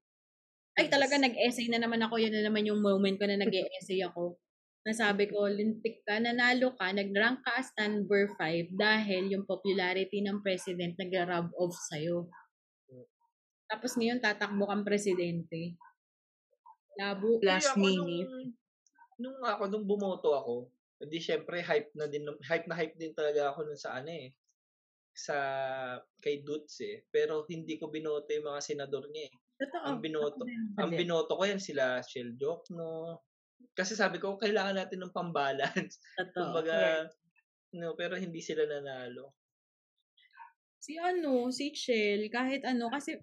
Ay 0.74 0.90
talaga 0.90 1.14
nag-essay 1.14 1.70
na 1.70 1.78
naman 1.78 2.02
ako, 2.02 2.18
yun 2.18 2.34
na 2.34 2.42
naman 2.42 2.66
yung 2.66 2.82
moment 2.82 3.14
ko 3.14 3.22
na 3.26 3.38
nag-essay 3.38 4.02
ako. 4.02 4.34
Nasabi 4.82 5.30
ko, 5.30 5.46
lintik 5.46 6.02
ka, 6.02 6.18
nanalo 6.18 6.74
ka, 6.74 6.90
nag-rank 6.90 7.44
ka 7.46 7.60
as 7.60 7.70
number 7.78 8.32
5 8.34 8.74
dahil 8.74 9.30
yung 9.30 9.44
popularity 9.46 10.24
ng 10.24 10.42
president 10.42 10.98
nag-rub 10.98 11.52
off 11.54 11.76
sa'yo. 11.92 12.26
Tapos 13.70 13.94
ngayon, 13.94 14.18
tatakbo 14.18 14.66
kang 14.66 14.82
presidente. 14.82 15.78
Labo. 16.98 17.38
Last 17.44 17.78
minute. 17.78 18.58
Nung, 19.20 19.36
ako, 19.44 19.68
nung 19.68 19.84
bumoto 19.84 20.32
ako, 20.32 20.54
hindi 21.00 21.20
syempre 21.20 21.60
hype 21.60 21.92
na 21.96 22.08
din, 22.08 22.24
hype 22.44 22.66
na 22.68 22.76
hype 22.76 22.96
din 22.96 23.12
talaga 23.12 23.52
ako 23.52 23.68
nun 23.68 23.80
sa 23.80 24.00
ano 24.00 24.08
eh, 24.08 24.32
sa 25.12 25.36
kay 26.20 26.40
Dutz 26.40 26.80
eh. 26.80 27.04
Pero 27.12 27.44
hindi 27.48 27.76
ko 27.76 27.92
binoto 27.92 28.32
yung 28.32 28.48
mga 28.48 28.60
senador 28.64 29.08
niya 29.12 29.28
eh. 29.28 29.34
Totoo. 29.60 29.84
Ang 29.84 29.98
binoto, 30.00 30.42
din. 30.48 30.72
ang 30.80 30.90
binoto 30.92 31.36
ko 31.36 31.42
yan 31.44 31.60
sila 31.60 32.00
Shell 32.00 32.36
Jokno. 32.40 33.20
Kasi 33.76 33.92
sabi 33.92 34.16
ko, 34.16 34.40
kailangan 34.40 34.80
natin 34.80 35.04
ng 35.04 35.12
pambalance. 35.12 36.00
Totoo. 36.20 36.32
Kumbaga, 36.32 37.08
no, 37.76 37.92
pero 37.92 38.16
hindi 38.16 38.40
sila 38.40 38.64
nanalo. 38.64 39.36
Si 40.80 40.96
ano, 40.96 41.52
si 41.52 41.76
Chell, 41.76 42.32
kahit 42.32 42.64
ano, 42.64 42.88
kasi 42.88 43.20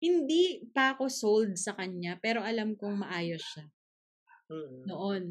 hindi 0.00 0.64
pa 0.76 0.92
ako 0.96 1.08
sold 1.08 1.56
sa 1.56 1.72
kanya, 1.72 2.20
pero 2.20 2.44
alam 2.44 2.76
kong 2.76 3.00
maayos 3.04 3.40
siya. 3.40 3.64
Mm. 4.50 4.82
Noon. 4.90 5.24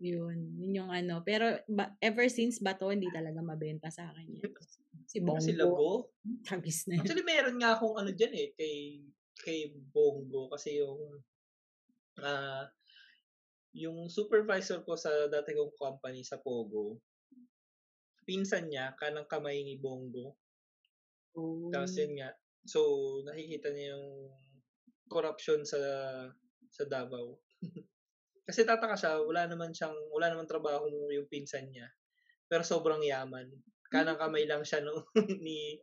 Yun, 0.00 0.38
yun 0.56 0.78
yung 0.80 0.90
ano. 0.90 1.20
Pero 1.20 1.60
ba, 1.68 1.92
ever 2.00 2.30
since 2.32 2.56
Bato, 2.62 2.88
hindi 2.88 3.12
talaga 3.12 3.44
mabenta 3.44 3.92
sa 3.92 4.08
akin 4.08 4.40
yan. 4.40 4.54
Si 5.04 5.18
Bongo. 5.20 5.36
Kasi 5.42 5.52
Lago, 5.58 6.14
Tagis 6.48 6.88
na 6.88 6.96
yun. 6.96 7.04
Actually, 7.04 7.26
meron 7.26 7.58
nga 7.60 7.76
akong 7.76 7.98
ano 8.00 8.10
dyan 8.14 8.32
eh, 8.32 8.48
kay, 8.56 9.04
kay 9.44 9.60
Bongo. 9.92 10.48
Kasi 10.48 10.80
yung, 10.80 11.20
ah, 12.24 12.64
yung 13.76 14.08
supervisor 14.08 14.82
ko 14.88 14.96
sa 14.96 15.10
dati 15.28 15.52
kong 15.52 15.76
company 15.76 16.24
sa 16.24 16.40
Pogo, 16.40 16.96
pinsan 18.24 18.70
niya, 18.70 18.94
kanang 18.96 19.28
kamay 19.28 19.60
ni 19.62 19.76
Bongo. 19.76 20.38
Oh. 21.36 21.68
Tapos 21.70 21.94
yun 21.98 22.18
nga, 22.18 22.32
so 22.64 22.80
nakikita 23.26 23.70
niya 23.70 23.98
yung 23.98 24.32
corruption 25.10 25.62
sa 25.66 25.78
sa 26.70 26.84
Davao. 26.86 27.38
Kasi 28.46 28.66
tataka 28.66 28.96
siya, 28.98 29.12
wala 29.22 29.46
naman 29.46 29.70
siyang, 29.70 29.94
wala 30.10 30.32
naman 30.32 30.48
trabaho 30.50 30.86
yung 31.10 31.28
pinsan 31.30 31.70
niya. 31.70 31.86
Pero 32.50 32.66
sobrang 32.66 33.02
yaman. 33.02 33.46
Kanang 33.90 34.18
kamay 34.18 34.46
lang 34.46 34.62
siya 34.66 34.82
no, 34.82 35.06
ni 35.44 35.78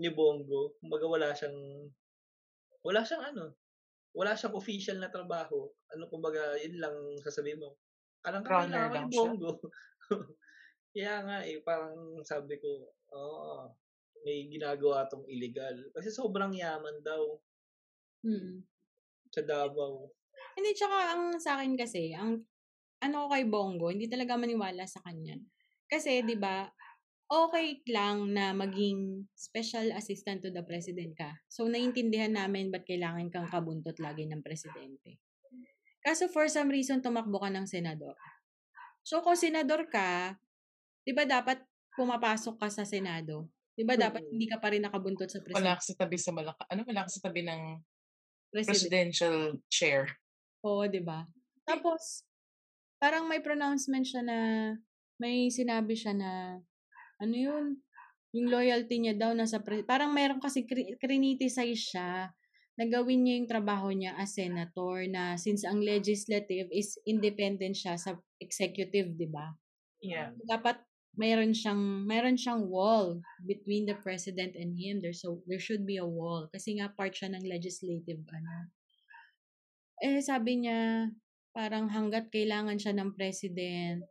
ni 0.00 0.08
Bongo. 0.12 0.76
Kumbaga 0.80 1.06
wala 1.08 1.28
siyang 1.36 1.56
wala 2.86 3.00
siyang 3.04 3.24
ano, 3.34 3.56
wala 4.16 4.32
siyang 4.36 4.56
official 4.56 4.98
na 5.00 5.12
trabaho. 5.12 5.68
Ano 5.92 6.08
kumbaga, 6.08 6.56
yun 6.60 6.80
lang 6.80 6.96
sasabihin 7.20 7.60
mo. 7.60 7.76
Kanang 8.24 8.44
kamay 8.46 8.68
lang 8.70 8.92
lang 8.92 9.06
ni. 9.10 9.16
Bongo. 9.16 9.60
Kaya 10.96 11.14
nga 11.28 11.38
eh, 11.44 11.60
parang 11.60 12.24
sabi 12.24 12.56
ko, 12.56 12.88
oh, 13.12 13.68
may 14.24 14.48
ginagawa 14.48 15.04
tong 15.12 15.28
illegal. 15.28 15.76
Kasi 15.92 16.08
sobrang 16.08 16.52
yaman 16.56 17.04
daw 17.04 17.36
Mm. 18.26 18.66
sa 19.30 19.42
Davao. 19.44 20.10
Hindi, 20.54 20.70
tsaka 20.76 20.96
ang 21.16 21.22
sa 21.42 21.58
akin 21.58 21.74
kasi, 21.74 22.14
ang 22.14 22.44
ano 23.02 23.14
ko 23.26 23.26
kay 23.34 23.44
Bongo, 23.48 23.90
hindi 23.92 24.06
talaga 24.06 24.38
maniwala 24.38 24.86
sa 24.86 25.02
kanya. 25.04 25.36
Kasi, 25.90 26.22
di 26.22 26.36
ba, 26.38 26.64
okay 27.26 27.82
lang 27.90 28.30
na 28.32 28.54
maging 28.54 29.26
special 29.34 29.90
assistant 29.92 30.40
to 30.46 30.50
the 30.54 30.62
president 30.62 31.12
ka. 31.18 31.34
So, 31.50 31.66
naiintindihan 31.66 32.32
namin 32.32 32.70
ba't 32.70 32.86
kailangan 32.86 33.28
kang 33.34 33.50
kabuntot 33.50 33.98
lagi 33.98 34.24
ng 34.30 34.40
presidente. 34.42 35.18
Kaso, 36.00 36.30
for 36.30 36.46
some 36.46 36.70
reason, 36.70 37.02
tumakbo 37.02 37.42
ka 37.42 37.50
ng 37.50 37.66
senador. 37.66 38.14
So, 39.02 39.22
kung 39.22 39.34
senador 39.38 39.86
ka, 39.90 40.38
di 41.02 41.10
ba 41.14 41.26
dapat 41.26 41.62
pumapasok 41.94 42.58
ka 42.58 42.68
sa 42.70 42.82
senado? 42.86 43.50
Di 43.76 43.84
ba 43.84 43.94
dapat 43.94 44.24
Mm. 44.24 44.30
hindi 44.32 44.46
ka 44.48 44.56
pa 44.56 44.72
rin 44.72 44.82
nakabuntot 44.82 45.28
sa 45.28 45.38
Wala 45.42 45.76
president? 45.76 45.76
ka 45.78 45.82
sa 45.84 45.94
tabi 45.98 46.16
sa 46.16 46.30
malaka, 46.32 46.62
ano, 46.70 46.80
wala 46.86 47.04
ka 47.04 47.10
sa 47.12 47.20
tabi 47.26 47.42
ng 47.44 47.60
president. 48.50 48.70
presidential 48.72 49.36
chair. 49.68 50.08
Oo, 50.66 50.82
'di 50.90 51.02
ba? 51.06 51.22
Tapos 51.70 52.26
parang 52.98 53.30
may 53.30 53.38
pronouncement 53.38 54.02
siya 54.02 54.22
na 54.26 54.38
may 55.22 55.46
sinabi 55.48 55.94
siya 55.94 56.12
na 56.12 56.58
ano 57.22 57.34
'yun? 57.34 57.64
Yung 58.34 58.50
loyalty 58.50 59.00
niya 59.00 59.14
daw 59.16 59.30
nasa 59.32 59.62
pre- 59.62 59.86
parang 59.86 60.10
meron 60.12 60.42
kasi 60.42 60.66
cri- 60.66 60.98
criticize 60.98 61.94
siya 61.94 62.34
na 62.76 62.84
gawin 62.84 63.24
niya 63.24 63.34
yung 63.40 63.48
trabaho 63.48 63.88
niya 63.88 64.12
as 64.20 64.36
senator 64.36 65.08
na 65.08 65.40
since 65.40 65.64
ang 65.64 65.80
legislative 65.80 66.68
is 66.74 67.00
independent 67.08 67.72
siya 67.72 67.96
sa 67.96 68.18
executive, 68.42 69.14
'di 69.16 69.28
ba? 69.30 69.54
Yeah. 70.04 70.36
Dapat 70.44 70.82
meron 71.16 71.56
siyang 71.56 72.04
meron 72.04 72.36
siyang 72.36 72.68
wall 72.68 73.24
between 73.48 73.88
the 73.88 73.96
president 73.96 74.52
and 74.52 74.76
him. 74.76 75.00
There's 75.00 75.24
so 75.24 75.40
there 75.48 75.62
should 75.62 75.88
be 75.88 75.96
a 75.96 76.04
wall 76.04 76.52
kasi 76.52 76.76
nga 76.76 76.92
part 76.92 77.16
siya 77.16 77.32
ng 77.32 77.48
legislative 77.48 78.20
ano. 78.28 78.68
Eh 80.04 80.20
sabi 80.20 80.64
niya 80.64 81.08
parang 81.56 81.88
hangga't 81.88 82.28
kailangan 82.28 82.76
siya 82.76 82.92
ng 82.96 83.16
president 83.16 84.04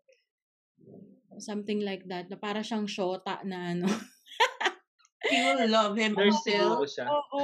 something 1.40 1.84
like 1.84 2.08
that 2.08 2.32
na 2.32 2.38
para 2.40 2.64
siyang 2.64 2.88
shota 2.88 3.44
na 3.44 3.76
ano. 3.76 3.90
He 5.26 5.42
will 5.42 5.66
love 5.74 5.98
him 5.98 6.14
Nurse 6.14 6.38
until 6.38 6.46
siguro 6.46 6.86
siya. 6.86 7.06
Oo. 7.10 7.44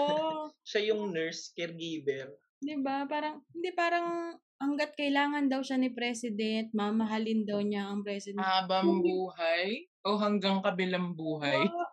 Siya 0.70 0.94
yung 0.94 1.10
nurse, 1.10 1.50
caregiver. 1.58 2.30
'Di 2.62 2.78
ba? 2.86 3.10
Parang 3.10 3.42
hindi 3.58 3.74
parang 3.74 4.38
hangga't 4.62 4.94
kailangan 4.94 5.50
daw 5.50 5.66
siya 5.66 5.82
ni 5.82 5.90
president, 5.90 6.70
mamahalin 6.78 7.42
daw 7.42 7.58
niya 7.66 7.90
ang 7.90 8.06
president. 8.06 8.46
habang 8.46 9.02
buhay 9.02 9.90
o 10.06 10.22
hanggang 10.22 10.62
kabilang 10.62 11.18
buhay. 11.18 11.66
Jowa, 11.66 11.86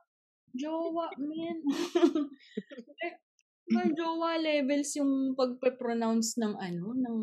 jowa, 0.52 1.06
man. 1.16 1.58
eh, 3.68 3.74
mga 3.76 3.90
jowa 3.92 4.32
levels 4.40 4.90
yung 4.96 5.36
pagpe-pronounce 5.36 6.40
ng 6.40 6.54
ano, 6.56 6.86
ng... 6.96 7.20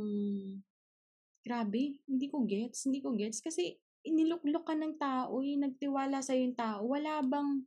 Grabe, 1.45 2.01
hindi 2.05 2.25
ko 2.29 2.45
gets, 2.45 2.85
hindi 2.85 3.01
ko 3.01 3.13
gets. 3.17 3.41
Kasi 3.41 3.73
iniluklok 4.05 4.65
ka 4.65 4.77
ng 4.77 4.97
tao, 5.01 5.41
eh, 5.41 5.57
nagtiwala 5.57 6.21
sa'yo 6.21 6.41
yung 6.45 6.57
tao. 6.57 6.85
Wala 6.85 7.21
bang, 7.25 7.65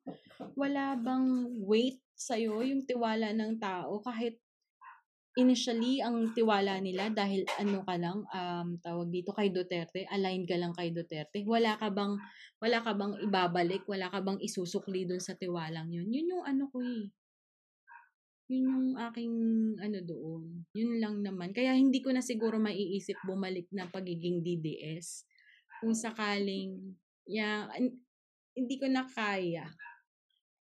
wala 0.54 0.94
bang 0.98 1.50
weight 1.62 2.02
sa'yo 2.18 2.62
yung 2.62 2.82
tiwala 2.86 3.30
ng 3.34 3.62
tao 3.62 4.02
kahit 4.02 4.38
initially 5.38 6.02
ang 6.02 6.34
tiwala 6.34 6.82
nila 6.82 7.14
dahil 7.14 7.46
ano 7.62 7.86
ka 7.86 7.94
lang 7.94 8.26
um 8.26 8.74
tawag 8.82 9.06
dito 9.06 9.30
kay 9.30 9.54
Duterte 9.54 10.02
aligned 10.10 10.50
ka 10.50 10.58
lang 10.58 10.74
kay 10.74 10.90
Duterte 10.90 11.46
wala 11.46 11.78
ka 11.78 11.94
bang 11.94 12.18
wala 12.58 12.78
ka 12.82 12.92
bang 12.94 13.14
ibabalik, 13.22 13.86
wala 13.86 14.10
ka 14.10 14.18
bang 14.18 14.38
isusukli 14.42 15.06
doon 15.06 15.22
sa 15.22 15.38
tiwalang 15.38 15.94
yun. 15.94 16.10
Yun 16.10 16.32
yung 16.38 16.44
ano 16.44 16.66
ko 16.74 16.82
eh. 16.82 17.06
Yun 18.48 18.64
yung 18.64 18.88
aking 18.96 19.34
ano 19.76 19.98
doon. 20.00 20.64
Yun 20.72 20.92
lang 20.96 21.20
naman. 21.20 21.52
Kaya 21.52 21.76
hindi 21.76 22.00
ko 22.00 22.12
na 22.16 22.24
siguro 22.24 22.56
maiisip 22.56 23.20
bumalik 23.28 23.68
na 23.76 23.84
pagiging 23.92 24.40
DDS. 24.40 25.28
Kung 25.84 25.92
sakaling, 25.92 26.96
yeah, 27.28 27.68
hindi 28.56 28.76
ko 28.80 28.88
na 28.88 29.04
kaya. 29.04 29.68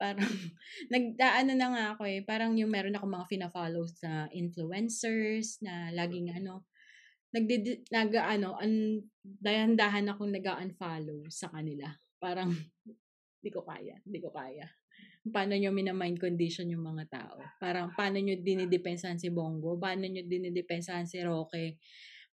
Parang, 0.00 0.24
nagdaano 0.92 1.52
na 1.52 1.68
nga 1.72 1.84
ako 1.96 2.02
eh. 2.08 2.20
Parang 2.24 2.56
yung 2.56 2.72
meron 2.72 2.96
ako 2.96 3.06
mga 3.12 3.28
fina-follow 3.28 3.84
sa 3.88 4.24
influencers 4.32 5.60
na 5.60 5.92
laging 5.92 6.32
ano, 6.32 6.64
nagdi 7.36 7.84
nag 7.92 8.12
ano 8.16 8.56
an 8.56 9.04
dahan-dahan 9.20 10.08
akong 10.08 10.32
nag-unfollow 10.32 11.28
sa 11.28 11.52
kanila. 11.52 11.92
Parang 12.16 12.48
hindi 13.40 13.50
ko 13.52 13.60
kaya, 13.60 14.00
hindi 14.04 14.18
ko 14.24 14.32
kaya. 14.32 14.64
Paano 15.26 15.58
nyo 15.58 15.74
minamind 15.74 16.22
condition 16.22 16.70
yung 16.70 16.86
mga 16.86 17.04
tao? 17.10 17.36
Parang 17.58 17.90
paano 17.98 18.22
nyo 18.22 18.38
dinidepensahan 18.38 19.18
si 19.18 19.28
Bongo? 19.34 19.74
Paano 19.74 20.06
nyo 20.06 20.22
dinidepensahan 20.22 21.06
si 21.06 21.18
Roque? 21.22 21.82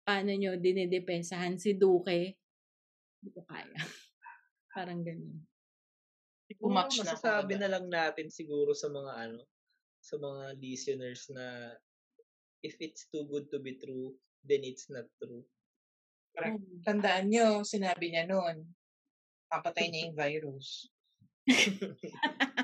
Paano 0.05 0.29
nyo 0.29 0.53
dinidepensahan 0.61 1.57
si 1.57 1.73
Duque? 1.73 2.37
Hindi 3.17 3.29
ko 3.33 3.41
kaya. 3.49 3.81
Parang 4.73 5.01
ganun. 5.01 5.41
Siguro 6.45 6.69
Match 6.75 7.01
na 7.01 7.17
masasabi 7.17 7.53
na 7.57 7.69
lang 7.71 7.85
natin 7.89 8.27
siguro 8.29 8.77
sa 8.77 8.91
mga 8.91 9.11
ano, 9.25 9.41
sa 10.03 10.19
mga 10.19 10.59
listeners 10.59 11.31
na 11.33 11.73
if 12.61 12.77
it's 12.77 13.09
too 13.09 13.25
good 13.25 13.49
to 13.49 13.57
be 13.57 13.79
true, 13.79 14.13
then 14.45 14.61
it's 14.61 14.91
not 14.91 15.07
true. 15.17 15.41
Correct. 16.35 16.61
Oo. 16.61 16.83
Tandaan 16.83 17.31
nyo, 17.31 17.63
sinabi 17.65 18.13
niya 18.13 18.29
noon, 18.29 18.69
Papatay 19.53 19.85
niya 19.93 20.09
yung 20.09 20.17
virus. 20.17 20.89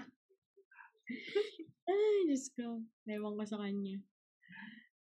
Ay, 1.90 2.30
Diyos 2.30 2.54
ko. 2.54 2.86
Ewan 3.10 3.36
ko 3.38 3.44
sa 3.46 3.58
kanya. 3.58 3.98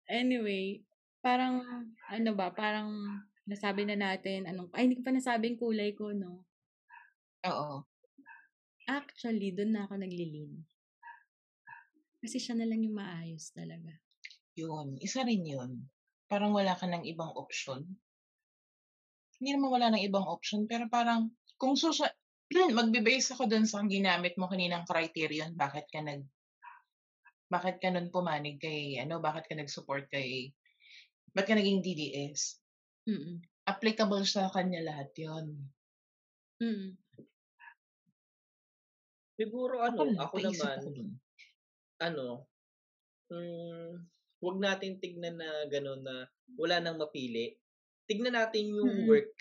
Anyway, 0.10 0.82
parang, 1.22 1.62
ano 2.10 2.32
ba, 2.34 2.50
parang 2.50 2.90
nasabi 3.46 3.86
na 3.86 3.98
natin, 3.98 4.50
anong, 4.50 4.74
ay, 4.74 4.90
hindi 4.90 4.98
ko 4.98 5.06
pa 5.06 5.14
nasabing 5.14 5.58
kulay 5.58 5.94
ko, 5.94 6.10
no? 6.14 6.46
Oo. 7.46 7.86
Actually, 8.90 9.54
doon 9.54 9.78
na 9.78 9.86
ako 9.86 10.02
naglilin. 10.02 10.66
Kasi 12.20 12.42
siya 12.42 12.58
na 12.58 12.66
lang 12.66 12.82
yung 12.82 12.98
maayos 12.98 13.54
talaga. 13.54 13.94
Yun. 14.58 14.98
Isa 15.00 15.22
rin 15.24 15.46
yun. 15.46 15.88
Parang 16.26 16.52
wala 16.52 16.74
ka 16.74 16.90
ng 16.90 17.06
ibang 17.06 17.32
option. 17.38 17.86
Hindi 19.40 19.50
naman 19.56 19.70
wala 19.72 19.88
ng 19.94 20.04
ibang 20.04 20.26
option, 20.28 20.68
pero 20.68 20.90
parang, 20.92 21.32
kung 21.56 21.80
susa, 21.80 22.12
magbe-base 22.50 23.38
ako 23.38 23.46
dun 23.46 23.70
sa 23.70 23.86
ginamit 23.86 24.34
mo 24.42 24.50
kaninang 24.50 24.90
criterion, 24.90 25.54
bakit 25.54 25.86
ka 25.94 26.02
nag, 26.02 26.26
bakit 27.50 27.78
ka 27.78 27.94
nun 27.94 28.10
pumanig 28.10 28.58
kay, 28.58 28.98
ano, 28.98 29.22
bakit 29.22 29.46
ka 29.46 29.54
nag-support 29.54 30.10
kay, 30.10 30.54
ba't 31.34 31.46
ka 31.46 31.54
naging 31.54 31.86
DDS? 31.86 32.58
Mm-mm. 33.10 33.42
Applicable 33.70 34.26
sa 34.26 34.50
kanya 34.50 34.82
lahat 34.82 35.14
yon 35.18 35.46
Mm-mm. 36.62 36.98
Siguro 39.40 39.80
ano, 39.80 40.10
ako 40.20 40.36
naman, 40.44 40.78
ako 40.84 40.90
dun. 40.92 41.10
ano, 42.04 42.28
mm, 43.32 43.90
wag 44.44 44.58
natin 44.60 45.00
tignan 45.00 45.40
na 45.40 45.64
gano'n 45.72 46.02
na 46.04 46.28
wala 46.60 46.84
nang 46.84 47.00
mapili. 47.00 47.56
Tignan 48.04 48.36
natin 48.36 48.74
yung 48.74 49.06
Mm. 49.06 49.08
work, 49.08 49.32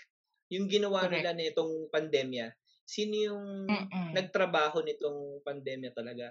yung 0.53 0.71
ginawa 0.71 1.03
Correct. 1.03 1.19
nila 1.19 1.31
nitong 1.35 1.91
pandemya. 1.91 2.47
Sino 2.93 3.13
yung 3.27 3.45
Mm-mm. 3.69 4.09
nagtrabaho 4.17 4.81
nitong 4.81 5.45
pandemya 5.47 5.91
talaga? 5.93 6.27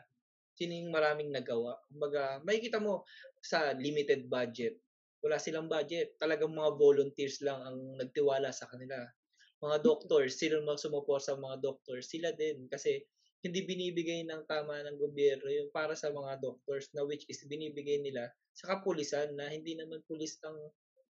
Sino 0.59 0.74
yung 0.74 0.90
maraming 0.90 1.30
nagawa? 1.30 1.78
Kumbaga, 1.86 2.43
makikita 2.43 2.78
mo 2.82 3.06
sa 3.51 3.59
limited 3.78 4.26
budget. 4.26 4.74
Wala 5.22 5.39
silang 5.39 5.70
budget. 5.70 6.18
Talagang 6.22 6.51
mga 6.51 6.74
volunteers 6.85 7.39
lang 7.47 7.62
ang 7.62 7.78
nagtiwala 8.01 8.51
sa 8.51 8.66
kanila. 8.70 8.98
Mga 9.62 9.76
doctors, 9.86 10.32
sino 10.39 10.59
mga 10.66 10.82
sa 11.22 11.35
mga 11.39 11.56
doctors? 11.62 12.05
Sila 12.10 12.35
din. 12.35 12.66
Kasi 12.66 13.06
hindi 13.47 13.62
binibigay 13.62 14.26
ng 14.26 14.43
tama 14.51 14.82
ng 14.82 14.98
gobyerno 14.98 15.47
yung 15.47 15.70
para 15.70 15.94
sa 15.94 16.10
mga 16.10 16.43
doctors 16.43 16.90
na 16.90 17.06
which 17.06 17.22
is 17.30 17.39
binibigay 17.47 18.02
nila 18.02 18.35
sa 18.51 18.74
kapulisan 18.74 19.39
na 19.39 19.47
hindi 19.47 19.78
naman 19.78 20.02
pulis 20.10 20.43
ang 20.43 20.59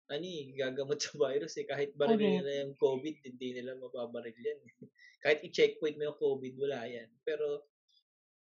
ani 0.09 0.55
gagamot 0.57 0.97
sa 0.97 1.13
virus 1.15 1.55
eh 1.61 1.65
kahit 1.67 1.93
barilin 1.93 2.41
Correct. 2.41 2.43
nila 2.43 2.61
yung 2.65 2.75
COVID 2.79 3.15
hindi 3.27 3.47
nila 3.55 3.77
mababaril 3.77 4.37
yan 4.37 4.59
kahit 5.23 5.39
i-checkpoint 5.45 5.99
mo 5.99 6.11
yung 6.11 6.19
COVID 6.19 6.53
wala 6.57 6.87
yan 6.89 7.09
pero 7.21 7.69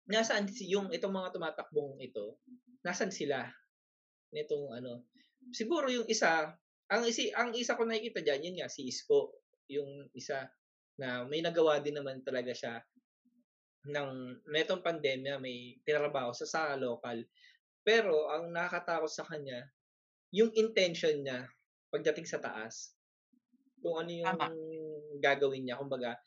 nasaan 0.09 0.49
si 0.49 0.69
yung 0.69 0.93
itong 0.93 1.13
mga 1.13 1.37
tumatakbong 1.37 2.01
ito 2.01 2.41
nasaan 2.85 3.13
sila 3.13 3.45
nitong 4.35 4.73
ano 4.73 5.09
siguro 5.53 5.89
yung 5.93 6.09
isa 6.09 6.53
ang 6.89 7.03
isi 7.05 7.33
ang 7.33 7.53
isa 7.57 7.77
ko 7.77 7.85
nakikita 7.85 8.21
diyan 8.21 8.45
yun 8.51 8.57
nga 8.61 8.69
si 8.69 8.89
Isko 8.89 9.33
yung 9.69 10.09
isa 10.13 10.49
na 11.01 11.27
may 11.27 11.43
nagawa 11.43 11.83
din 11.83 11.99
naman 11.99 12.23
talaga 12.23 12.55
siya 12.55 12.79
ng 13.85 14.41
netong 14.49 14.81
pandemya 14.81 15.37
may 15.37 15.77
tinrabaho 15.85 16.33
sa 16.33 16.49
sa 16.49 16.63
local. 16.79 17.21
Pero 17.85 18.33
ang 18.33 18.49
nakakatakot 18.49 19.13
sa 19.13 19.29
kanya, 19.29 19.61
yung 20.35 20.51
intention 20.59 21.23
niya 21.23 21.47
pagdating 21.95 22.27
sa 22.27 22.43
taas. 22.43 22.99
Kung 23.79 24.03
ano 24.03 24.11
yung 24.11 24.35
Tama. 24.35 24.51
gagawin 25.23 25.63
niya. 25.71 25.79
Kumbaga, 25.79 26.19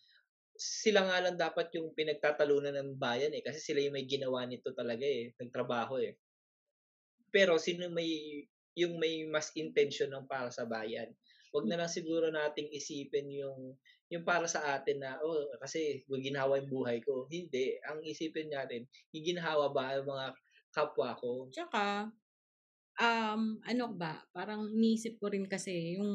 sila 0.56 1.04
nga 1.06 1.18
lang 1.20 1.36
dapat 1.36 1.68
yung 1.76 1.92
pinagtatalunan 1.92 2.72
ng 2.72 2.96
bayan 2.96 3.36
eh. 3.36 3.44
Kasi 3.44 3.60
sila 3.60 3.84
yung 3.84 4.00
may 4.00 4.08
ginawa 4.08 4.48
nito 4.48 4.72
talaga 4.72 5.04
eh. 5.04 5.36
Nagtrabaho 5.36 6.00
eh. 6.00 6.16
Pero 7.30 7.60
sino 7.60 7.92
may 7.92 8.42
yung 8.78 9.02
may 9.02 9.26
mas 9.28 9.52
intention 9.58 10.14
ng 10.14 10.30
para 10.30 10.54
sa 10.54 10.64
bayan. 10.64 11.12
Huwag 11.52 11.66
na 11.68 11.82
lang 11.82 11.92
siguro 11.92 12.30
nating 12.30 12.70
isipin 12.72 13.28
yung 13.34 13.76
yung 14.08 14.24
para 14.24 14.48
sa 14.48 14.78
atin 14.78 15.04
na, 15.04 15.20
oh, 15.20 15.52
kasi 15.60 16.08
ginawa 16.08 16.56
yung 16.62 16.72
buhay 16.72 17.04
ko. 17.04 17.28
Hindi. 17.28 17.76
Ang 17.84 18.08
isipin 18.08 18.48
natin, 18.48 18.88
yung 19.12 19.36
ginawa 19.36 19.68
ba 19.74 20.00
ang 20.00 20.08
mga 20.08 20.26
kapwa 20.72 21.12
ko? 21.20 21.52
Tsaka, 21.52 22.08
um, 22.98 23.61
ano 23.61 23.86
ba, 23.94 24.22
parang 24.34 24.69
niisip 24.74 25.18
ko 25.22 25.30
rin 25.30 25.45
kasi 25.45 25.98
yung 25.98 26.11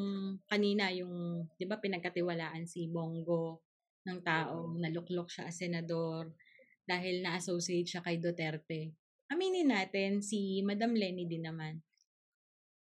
kanina, 0.47 0.91
yung, 0.91 1.47
di 1.57 1.65
ba 1.67 1.79
pinagkatiwalaan 1.79 2.67
si 2.67 2.91
Bongo 2.91 3.63
ng 4.03 4.19
taong 4.21 4.83
naluklok 4.83 5.31
siya 5.31 5.47
as 5.49 5.59
senador 5.63 6.35
dahil 6.83 7.23
na-associate 7.23 7.87
siya 7.87 8.03
kay 8.03 8.19
Duterte. 8.19 8.95
Aminin 9.31 9.71
natin, 9.71 10.21
si 10.21 10.61
Madam 10.67 10.93
Lenny 10.93 11.25
din 11.31 11.47
naman. 11.47 11.79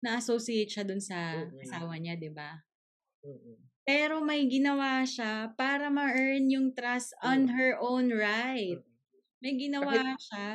Na-associate 0.01 0.71
siya 0.71 0.85
dun 0.87 1.03
sa 1.03 1.37
Mm-mm. 1.37 1.61
asawa 1.61 1.99
niya, 2.01 2.17
di 2.17 2.31
ba? 2.33 2.57
Mm-mm. 3.27 3.59
Pero 3.85 4.23
may 4.23 4.47
ginawa 4.47 5.03
siya 5.03 5.51
para 5.59 5.91
ma-earn 5.91 6.47
yung 6.49 6.71
trust 6.73 7.11
on 7.21 7.51
Mm. 7.51 7.53
her 7.59 7.73
own 7.83 8.09
right. 8.15 8.79
May 9.43 9.59
ginawa 9.59 9.91
Kahit- 9.91 10.23
siya. 10.23 10.55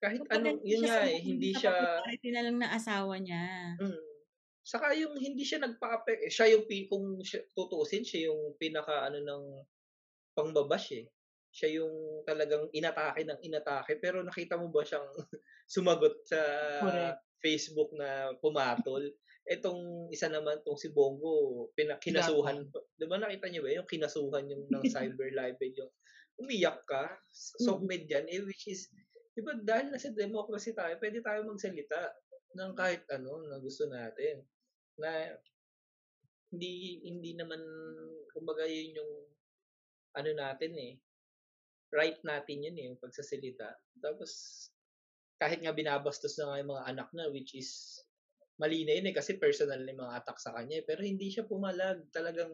Kahit 0.00 0.24
Kumbaga, 0.24 0.48
ano, 0.48 0.64
yun 0.64 0.80
nga 0.88 1.04
eh, 1.04 1.20
hindi 1.20 1.52
siya, 1.52 2.00
Hindi 2.08 2.28
na 2.32 2.42
lang 2.48 2.56
na 2.56 2.72
asawa 2.72 3.20
niya. 3.20 3.76
mm, 3.76 4.00
saka 4.64 4.96
yung 4.96 5.12
hindi 5.20 5.44
siya 5.44 5.60
nagpa-affect, 5.60 6.20
eh, 6.24 6.32
siya 6.32 6.46
yung, 6.56 6.64
kung 6.88 7.20
siya, 7.20 7.44
tutusin, 7.52 8.00
siya 8.00 8.32
yung 8.32 8.56
pinaka, 8.56 9.12
ano, 9.12 9.20
ng 9.20 9.44
pangbabash 10.32 10.96
eh. 10.96 11.06
Siya 11.52 11.82
yung 11.82 12.24
talagang 12.24 12.70
inatake 12.72 13.26
ng 13.28 13.40
inatake, 13.44 13.98
pero 14.00 14.22
nakita 14.24 14.56
mo 14.56 14.72
ba 14.72 14.86
siyang 14.86 15.04
sumagot 15.74 16.24
sa 16.24 16.40
Correct. 16.80 17.20
Facebook 17.44 17.90
na 17.98 18.32
pumatol? 18.40 19.04
Etong 19.50 20.08
isa 20.14 20.30
naman, 20.30 20.62
tong 20.62 20.78
si 20.78 20.94
Bongo, 20.94 21.68
pina, 21.74 21.98
kinasuhan. 21.98 22.70
Di 22.94 23.04
ba 23.04 23.18
nakita 23.18 23.50
niyo 23.50 23.66
ba 23.66 23.74
yung 23.74 23.88
kinasuhan 23.88 24.46
yung 24.48 24.64
ng 24.70 24.84
cyber 24.94 25.28
libel 25.34 25.72
yung 25.76 25.92
umiyak 26.40 26.80
ka, 26.88 27.20
submit 27.60 28.08
yan, 28.08 28.24
eh, 28.30 28.40
which 28.40 28.64
is, 28.70 28.88
di 29.30 29.40
ba 29.46 29.54
dahil 29.54 29.94
nasa 29.94 30.10
democracy 30.10 30.74
tayo, 30.74 30.98
pwede 30.98 31.22
tayo 31.22 31.46
magsalita 31.46 32.00
ng 32.58 32.72
kahit 32.74 33.06
ano 33.14 33.46
na 33.46 33.58
gusto 33.62 33.86
natin. 33.86 34.42
Na 34.98 35.38
hindi 36.50 36.98
hindi 37.06 37.38
naman 37.38 37.62
kumbaga 38.34 38.66
yun 38.66 38.98
yung 38.98 39.12
ano 40.18 40.30
natin 40.34 40.74
eh 40.74 40.92
right 41.94 42.18
natin 42.26 42.66
yun 42.66 42.76
eh 42.78 42.84
yung 42.90 42.98
pagsasalita 42.98 43.70
tapos 44.02 44.30
kahit 45.38 45.62
nga 45.62 45.74
binabastos 45.74 46.34
na 46.38 46.50
nga 46.50 46.60
yung 46.60 46.72
mga 46.74 46.86
anak 46.90 47.08
na 47.14 47.30
which 47.30 47.54
is 47.54 48.02
mali 48.58 48.82
na 48.82 48.98
yun 48.98 49.08
eh 49.10 49.14
kasi 49.14 49.38
personal 49.38 49.78
na 49.78 49.94
yung 49.94 50.02
mga 50.02 50.16
attack 50.22 50.38
sa 50.42 50.52
kanya 50.58 50.82
eh. 50.82 50.84
pero 50.84 51.06
hindi 51.06 51.30
siya 51.30 51.46
pumalag 51.46 52.02
talagang 52.10 52.50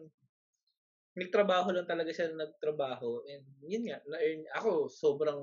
nagtrabaho 1.17 1.73
lang 1.73 1.89
talaga 1.89 2.13
siya 2.13 2.29
na 2.31 2.45
nagtrabaho 2.45 3.25
and 3.25 3.45
yun 3.65 3.83
nga 3.89 3.97
na 4.05 4.21
earn 4.21 4.45
ako 4.53 4.85
sobrang 4.85 5.41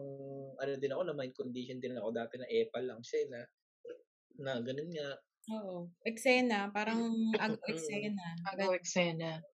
ano 0.55 0.73
din 0.79 0.95
ako 0.95 1.03
na 1.03 1.19
mind 1.19 1.35
condition 1.35 1.83
din 1.83 1.99
ako 1.99 2.15
dati 2.15 2.39
na 2.39 2.47
epal 2.47 2.87
lang 2.87 3.03
siya 3.03 3.19
eh, 3.27 3.29
na 3.31 3.41
na 4.39 4.53
ganun 4.63 4.91
nga 4.95 5.11
Oo. 5.45 5.93
Eksena. 6.09 6.73
Parang 6.73 7.05
ag-eksena. 7.45 8.41
Bago 8.49 8.73
eksena. 8.73 9.45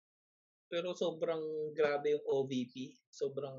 pero 0.70 0.94
sobrang 0.94 1.74
grabe 1.74 2.14
yung 2.14 2.22
OVP 2.30 2.94
sobrang 3.10 3.58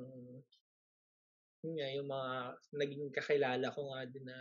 yun 1.62 1.74
nga 1.76 1.90
yung 1.92 2.08
mga 2.08 2.32
naging 2.72 3.06
kakilala 3.12 3.68
ko 3.76 3.92
nga 3.92 4.08
din 4.08 4.24
na 4.24 4.38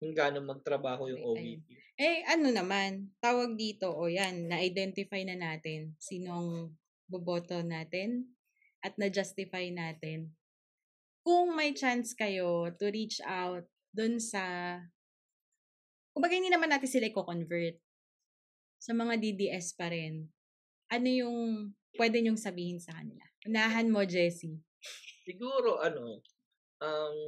kung 0.00 0.16
gaano 0.16 0.40
magtrabaho 0.40 1.12
yung 1.12 1.20
Ay. 1.20 1.60
OVP 1.60 1.66
Eh, 2.00 2.24
ano 2.24 2.48
naman, 2.48 3.12
tawag 3.20 3.60
dito, 3.60 3.92
o 3.92 4.08
yan, 4.08 4.48
na-identify 4.48 5.20
na 5.28 5.36
natin 5.36 5.92
sinong 6.00 6.72
boboto 7.10 7.58
natin 7.66 8.30
at 8.80 8.94
na-justify 8.94 9.68
natin. 9.74 10.30
Kung 11.26 11.52
may 11.52 11.74
chance 11.74 12.14
kayo 12.14 12.70
to 12.78 12.88
reach 12.88 13.20
out 13.26 13.66
dun 13.92 14.22
sa, 14.22 14.78
kumbaga 16.14 16.38
hindi 16.38 16.48
naman 16.48 16.70
natin 16.70 16.88
sila 16.88 17.10
i-convert 17.10 17.76
sa 18.80 18.96
mga 18.96 19.20
DDS 19.20 19.76
pa 19.76 19.92
rin, 19.92 20.24
ano 20.88 21.08
yung 21.10 21.38
pwede 22.00 22.22
nyong 22.24 22.40
sabihin 22.40 22.80
sa 22.80 22.96
kanila? 22.96 23.26
Unahan 23.44 23.90
mo, 23.92 24.00
Jessie. 24.06 24.62
siguro 25.30 25.78
ano 25.78 26.18
um 26.80 27.18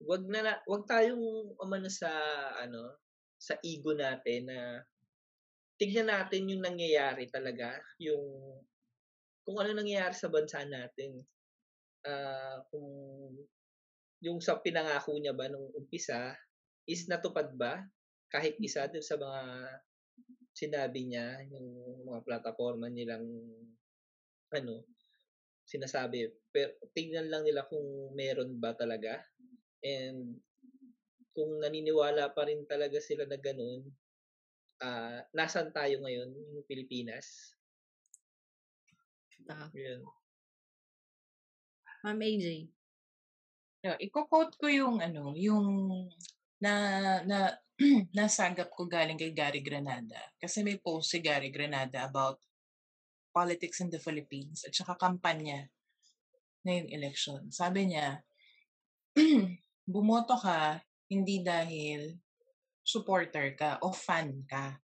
wag 0.00 0.22
na, 0.30 0.40
na 0.40 0.54
wag 0.64 0.88
tayong 0.88 1.52
umano 1.60 1.90
sa 1.90 2.08
ano 2.56 2.96
sa 3.36 3.58
ego 3.60 3.92
natin 3.92 4.48
na 4.48 4.80
tignan 5.80 6.12
natin 6.12 6.52
yung 6.52 6.60
nangyayari 6.60 7.32
talaga 7.32 7.80
yung 7.96 8.20
kung 9.48 9.56
ano 9.56 9.72
nangyayari 9.72 10.12
sa 10.12 10.28
bansa 10.28 10.60
natin 10.68 11.24
ah 12.04 12.60
kung 12.68 12.84
yung 14.20 14.36
sa 14.44 14.60
pinangako 14.60 15.16
niya 15.16 15.32
ba 15.32 15.48
nung 15.48 15.72
umpisa 15.72 16.36
is 16.84 17.08
natupad 17.08 17.48
ba 17.56 17.80
kahit 18.28 18.60
isa 18.60 18.84
dun 18.92 19.02
sa 19.02 19.16
mga 19.16 19.40
sinabi 20.52 21.08
niya 21.08 21.40
yung 21.48 22.04
mga 22.04 22.20
plataforma 22.28 22.92
nilang 22.92 23.24
ano, 24.50 24.82
sinasabi. 25.66 26.26
Pero 26.50 26.74
tingnan 26.94 27.30
lang 27.30 27.46
nila 27.46 27.66
kung 27.70 28.14
meron 28.18 28.58
ba 28.58 28.74
talaga. 28.74 29.22
And 29.80 30.36
kung 31.30 31.62
naniniwala 31.62 32.34
pa 32.34 32.50
rin 32.50 32.66
talaga 32.66 32.98
sila 32.98 33.24
na 33.24 33.38
ganun, 33.38 33.86
ah 34.80 35.20
nasan 35.36 35.70
tayo 35.70 36.00
ngayon, 36.02 36.32
yung 36.32 36.66
Pilipinas? 36.66 37.56
Ta. 39.44 39.68
Yun. 39.72 40.04
Ma'am 42.04 42.20
AJ. 42.20 42.68
No, 43.80 43.96
iko-quote 43.96 44.56
ko 44.60 44.66
yung 44.68 45.00
ano, 45.00 45.32
yung 45.36 45.68
na 46.60 46.72
na 47.24 47.38
nasagap 48.16 48.68
ko 48.76 48.84
galing 48.84 49.16
kay 49.16 49.32
Gary 49.32 49.64
Granada. 49.64 50.20
Kasi 50.36 50.60
may 50.60 50.76
post 50.76 51.16
si 51.16 51.24
Gary 51.24 51.48
Granada 51.48 52.04
about 52.04 52.36
politics 53.32 53.80
in 53.80 53.88
the 53.88 53.96
Philippines 53.96 54.68
at 54.68 54.76
saka 54.76 55.00
kampanya 55.00 55.64
na 56.60 56.76
yung 56.76 56.92
election. 56.92 57.48
Sabi 57.48 57.88
niya, 57.88 58.20
bumoto 59.92 60.36
ka 60.36 60.84
hindi 61.08 61.40
dahil 61.40 62.20
supporter 62.90 63.54
ka 63.54 63.78
o 63.86 63.94
fan 63.94 64.42
ka. 64.50 64.82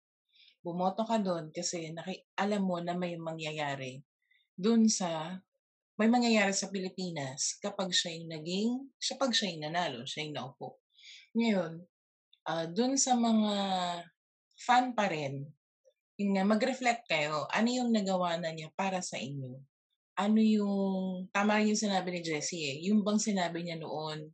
Bumoto 0.62 1.02
ka 1.06 1.18
doon 1.18 1.50
kasi 1.50 1.90
naki, 1.90 2.22
alam 2.38 2.62
mo 2.62 2.78
na 2.78 2.94
may 2.94 3.18
mangyayari 3.18 4.06
doon 4.56 4.88
sa 4.88 5.42
may 5.96 6.12
mangyayari 6.12 6.52
sa 6.52 6.68
Pilipinas 6.68 7.56
kapag 7.64 7.88
siya 7.96 8.20
yung 8.20 8.28
naging, 8.28 8.72
siya 9.00 9.16
pag 9.16 9.32
siya 9.32 9.56
yung 9.56 9.64
nanalo, 9.64 10.04
siya 10.04 10.28
yung 10.28 10.36
naupo. 10.36 10.84
Ngayon, 11.32 11.74
uh, 12.52 12.66
dun 12.68 13.00
sa 13.00 13.16
mga 13.16 13.56
fan 14.60 14.92
pa 14.92 15.08
rin, 15.08 15.48
yun 16.20 16.36
nga, 16.36 16.44
mag-reflect 16.44 17.08
kayo. 17.08 17.48
Ano 17.48 17.72
yung 17.72 17.96
nagawa 17.96 18.36
na 18.36 18.52
niya 18.52 18.72
para 18.76 19.00
sa 19.00 19.16
inyo? 19.16 19.56
Ano 20.20 20.40
yung, 20.40 21.28
tama 21.32 21.64
yung 21.64 21.80
sinabi 21.80 22.12
ni 22.12 22.22
Jessie 22.24 22.76
eh, 22.76 22.78
yung 22.92 23.00
bang 23.04 23.20
sinabi 23.20 23.64
niya 23.64 23.80
noon, 23.80 24.32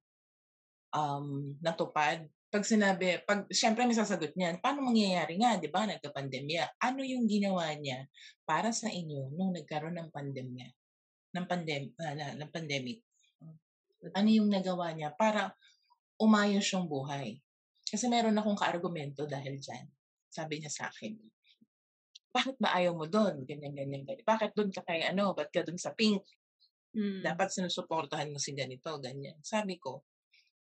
um, 0.97 1.57
natupad? 1.61 2.25
Pag 2.51 2.67
sinabi, 2.67 3.23
pag, 3.23 3.47
syempre 3.47 3.87
may 3.87 3.95
sasagot 3.95 4.35
niyan, 4.35 4.59
paano 4.59 4.83
mangyayari 4.83 5.39
nga, 5.39 5.55
di 5.55 5.71
ba, 5.71 5.87
nagka-pandemya? 5.87 6.83
Ano 6.83 7.01
yung 7.01 7.23
ginawa 7.23 7.71
niya 7.79 8.11
para 8.43 8.75
sa 8.75 8.91
inyo 8.91 9.31
nung 9.31 9.55
nagkaroon 9.55 9.95
ng 9.95 10.11
pandemya? 10.11 10.67
ng 11.31 11.45
pandem 11.47 11.83
uh, 11.95 12.35
ng 12.37 12.51
pandemic. 12.51 12.99
Ano 14.17 14.29
yung 14.29 14.49
nagawa 14.51 14.91
niya 14.91 15.13
para 15.15 15.53
umayos 16.19 16.67
yung 16.73 16.89
buhay? 16.89 17.39
Kasi 17.87 18.07
meron 18.07 18.35
akong 18.35 18.57
kaargumento 18.57 19.27
dahil 19.27 19.59
dyan. 19.59 19.85
Sabi 20.31 20.63
niya 20.63 20.71
sa 20.71 20.87
akin, 20.87 21.15
bakit 22.31 22.55
ba 22.55 22.71
ayaw 22.79 22.95
mo 22.95 23.05
doon? 23.07 23.43
Ganyan, 23.43 23.75
ganyan, 23.75 24.07
ganyan. 24.07 24.23
Bakit 24.23 24.55
doon 24.55 24.71
ka 24.71 24.81
kay 24.87 25.03
ano? 25.03 25.35
Ba't 25.35 25.51
ka 25.51 25.67
doon 25.67 25.75
sa 25.75 25.91
pink? 25.91 26.23
Mm. 26.95 27.23
Dapat 27.23 27.47
sinusuportahan 27.51 28.31
mo 28.31 28.39
si 28.39 28.55
ganito, 28.55 28.95
ganyan. 29.03 29.35
Sabi 29.43 29.75
ko, 29.75 30.07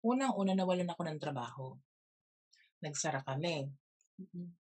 unang-una 0.01 0.53
nawalan 0.57 0.89
ako 0.91 1.01
ng 1.07 1.19
trabaho. 1.21 1.77
Nagsara 2.81 3.21
kami. 3.21 3.69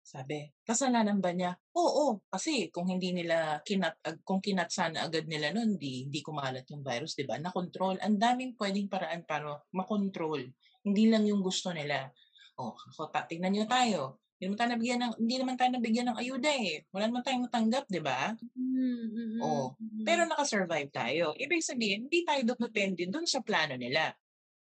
Sabi, 0.04 0.52
kasalanan 0.66 1.22
ba 1.22 1.32
niya? 1.32 1.56
Oo, 1.78 2.20
kasi 2.28 2.68
kung 2.68 2.90
hindi 2.90 3.14
nila 3.14 3.62
kinat 3.64 4.02
kung 4.26 4.42
kinat 4.42 4.68
sana 4.68 5.06
agad 5.06 5.24
nila 5.24 5.54
noon, 5.54 5.80
di 5.80 6.04
hindi 6.04 6.20
kumalat 6.20 6.68
yung 6.68 6.84
virus, 6.84 7.16
'di 7.16 7.24
ba? 7.24 7.40
Na 7.40 7.54
control. 7.54 7.96
Ang 8.02 8.20
daming 8.20 8.52
pwedeng 8.58 8.90
paraan 8.90 9.24
para 9.24 9.62
makontrol. 9.72 10.44
Hindi 10.84 11.04
lang 11.08 11.24
yung 11.24 11.40
gusto 11.40 11.72
nila. 11.72 12.12
Oh, 12.60 12.76
ako 12.76 13.08
ta, 13.08 13.24
tingnan 13.24 13.54
niyo 13.54 13.64
tayo. 13.64 14.20
Hindi 14.36 14.50
naman 14.50 14.58
tayo 14.58 14.70
nabigyan 14.76 15.00
ng 15.00 15.14
hindi 15.24 15.36
naman 15.40 15.56
tayo 15.56 15.70
nabigyan 15.72 16.06
ng 16.12 16.18
ayuda 16.20 16.50
eh. 16.52 16.74
Wala 16.92 17.04
naman 17.08 17.22
tayong 17.24 17.44
natanggap, 17.48 17.84
'di 17.88 18.02
ba? 18.04 18.20
Mm-hmm. 18.58 19.40
Oh, 19.40 19.72
pero 20.04 20.28
naka-survive 20.28 20.90
tayo. 20.92 21.32
Ibig 21.38 21.62
sabihin, 21.64 22.06
hindi 22.06 22.26
tayo 22.26 22.42
depende 22.44 23.08
doon 23.08 23.24
sa 23.24 23.40
plano 23.40 23.78
nila. 23.78 24.12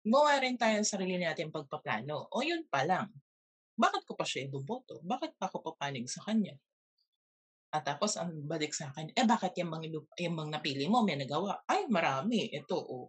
Gumawa 0.00 0.40
rin 0.40 0.56
tayo 0.56 0.80
sa 0.80 0.96
sarili 0.96 1.20
natin 1.20 1.52
pagpaplano. 1.52 2.32
O 2.32 2.40
yun 2.40 2.64
pa 2.68 2.84
lang 2.84 3.08
bakit 3.80 4.04
ko 4.04 4.12
pa 4.12 4.28
siya 4.28 4.44
iboboto? 4.44 5.00
Bakit 5.00 5.40
pa 5.40 5.48
ako 5.48 5.72
papanig 5.72 6.04
sa 6.04 6.20
kanya? 6.28 6.52
At 7.72 7.88
tapos 7.88 8.20
ang 8.20 8.44
balik 8.44 8.76
sa 8.76 8.92
akin, 8.92 9.16
eh 9.16 9.24
bakit 9.24 9.56
yung 9.56 9.72
mga, 9.72 9.86
yung 10.20 10.36
mga 10.36 10.50
napili 10.60 10.84
mo 10.84 11.00
may 11.00 11.16
nagawa? 11.16 11.64
Ay, 11.64 11.88
marami. 11.88 12.52
Ito, 12.52 12.76
oh. 12.76 13.08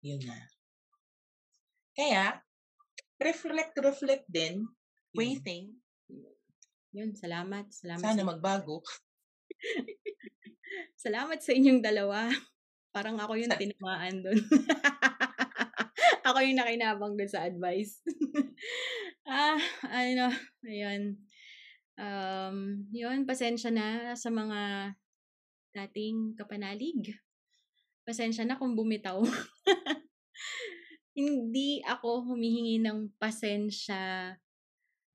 Yun 0.00 0.24
na. 0.24 0.38
Kaya, 1.92 2.40
reflect, 3.20 3.76
reflect 3.76 4.24
din. 4.32 4.64
Waiting. 5.12 5.76
Yun, 6.96 7.12
salamat. 7.12 7.68
Salamat. 7.68 8.00
Sana 8.00 8.22
sa- 8.24 8.30
magbago. 8.32 8.80
Salamat 11.04 11.42
sa 11.42 11.52
inyong 11.52 11.84
dalawa. 11.84 12.32
Parang 12.94 13.18
ako 13.20 13.34
yung 13.36 13.52
tinamaan 13.52 14.24
doon. 14.24 14.40
ako 16.28 16.38
yung 16.44 16.58
nakinabang 16.60 17.14
doon 17.16 17.30
sa 17.30 17.44
advice. 17.48 18.04
ah, 19.28 19.60
ano, 19.88 20.28
ayun. 20.64 21.16
Um, 22.00 22.88
yun, 22.92 23.28
pasensya 23.28 23.68
na 23.72 24.16
sa 24.16 24.32
mga 24.32 24.92
dating 25.76 26.36
kapanalig. 26.36 27.16
Pasensya 28.04 28.44
na 28.44 28.56
kung 28.56 28.76
bumitaw. 28.76 29.20
Hindi 31.16 31.84
ako 31.84 32.32
humihingi 32.32 32.80
ng 32.80 33.12
pasensya 33.20 34.34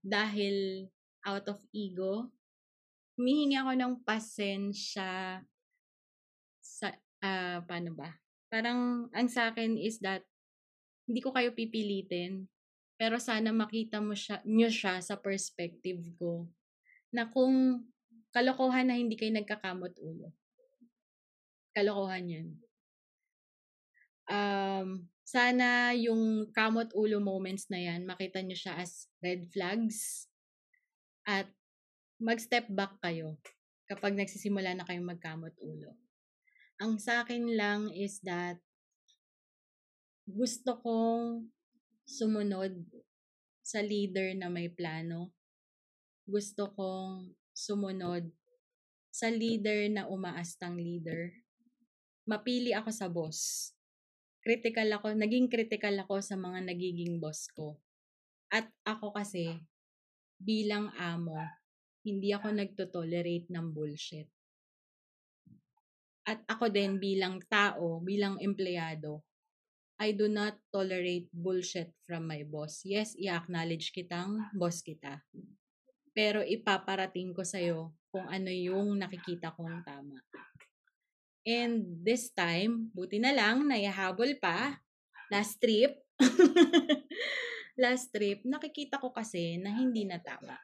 dahil 0.05 0.85
out 1.25 1.49
of 1.49 1.59
ego. 1.73 2.29
Humihingi 3.17 3.57
ako 3.57 3.71
ng 3.73 3.93
pasensya 4.05 5.41
sa, 6.61 6.87
ah, 7.25 7.63
paano 7.65 7.95
ba? 7.97 8.13
Parang, 8.51 9.09
ang 9.09 9.27
sa 9.31 9.49
akin 9.49 9.79
is 9.81 9.97
that, 10.05 10.21
hindi 11.05 11.19
ko 11.21 11.29
kayo 11.33 11.53
pipilitin, 11.53 12.49
pero 12.97 13.21
sana 13.21 13.53
makita 13.53 14.01
mo 14.01 14.17
siya, 14.17 14.41
nyo 14.45 14.69
siya 14.71 15.01
sa 15.01 15.15
perspective 15.19 16.01
ko, 16.17 16.49
na 17.13 17.29
kung 17.29 17.85
kalokohan 18.33 18.89
na 18.89 18.97
hindi 18.97 19.15
kayo 19.15 19.31
nagkakamot 19.31 19.95
ulo. 20.01 20.33
Kalokohan 21.71 22.25
yan. 22.27 22.47
Um, 24.25 25.05
sana 25.21 25.93
yung 25.93 26.49
kamot 26.49 26.89
ulo 26.97 27.21
moments 27.21 27.69
na 27.69 27.77
yan, 27.77 28.09
makita 28.09 28.41
nyo 28.41 28.57
siya 28.57 28.81
as 28.81 29.05
red 29.21 29.45
flags 29.53 30.25
at 31.29 31.45
mag-step 32.17 32.65
back 32.71 32.97
kayo 33.03 33.37
kapag 33.85 34.17
nagsisimula 34.17 34.73
na 34.73 34.85
kayong 34.87 35.05
magkamot 35.05 35.53
ulo. 35.61 35.93
Ang 36.81 36.97
sa 36.97 37.21
akin 37.23 37.53
lang 37.53 37.93
is 37.93 38.19
that 38.25 38.59
gusto 40.25 40.81
kong 40.81 41.45
sumunod 42.01 42.73
sa 43.61 43.77
leader 43.77 44.33
na 44.33 44.49
may 44.49 44.73
plano. 44.73 45.29
Gusto 46.25 46.73
kong 46.73 47.29
sumunod 47.53 48.25
sa 49.13 49.29
leader 49.29 49.85
na 49.93 50.09
umaastang 50.09 50.81
leader. 50.81 51.29
Mapili 52.25 52.73
ako 52.73 52.89
sa 52.89 53.05
boss. 53.05 53.69
Critical 54.41 54.89
ako, 54.97 55.13
naging 55.13 55.45
critical 55.45 55.93
ako 56.01 56.17
sa 56.25 56.33
mga 56.33 56.73
nagiging 56.73 57.21
boss 57.21 57.45
ko. 57.53 57.77
At 58.49 58.65
ako 58.81 59.13
kasi, 59.13 59.61
bilang 60.41 60.89
amo, 60.97 61.37
hindi 62.01 62.33
ako 62.33 62.49
nagtotolerate 62.49 63.49
ng 63.53 63.67
bullshit. 63.69 64.29
At 66.25 66.41
ako 66.49 66.73
din 66.73 66.97
bilang 66.97 67.41
tao, 67.45 68.01
bilang 68.01 68.41
empleyado, 68.41 69.21
I 69.95 70.11
do 70.11 70.27
not 70.27 70.59
tolerate 70.75 71.31
bullshit 71.31 71.95
from 72.03 72.27
my 72.27 72.43
boss. 72.43 72.83
Yes, 72.83 73.15
i-acknowledge 73.15 73.95
kitang 73.95 74.51
boss 74.51 74.83
kita. 74.83 75.23
Pero 76.11 76.43
ipaparating 76.43 77.31
ko 77.31 77.47
sa'yo 77.47 77.95
kung 78.11 78.27
ano 78.27 78.51
yung 78.51 78.99
nakikita 78.99 79.55
kong 79.55 79.83
tama. 79.87 80.19
And 81.45 82.01
this 82.03 82.33
time, 82.33 82.91
buti 82.91 83.23
na 83.23 83.31
lang, 83.31 83.67
naihabol 83.67 84.35
pa. 84.41 84.81
Last 85.31 85.63
trip. 85.63 85.95
last 87.83 88.11
trip, 88.11 88.43
nakikita 88.43 88.99
ko 88.99 89.15
kasi 89.15 89.55
na 89.59 89.71
hindi 89.71 90.03
na 90.03 90.19
tama. 90.19 90.59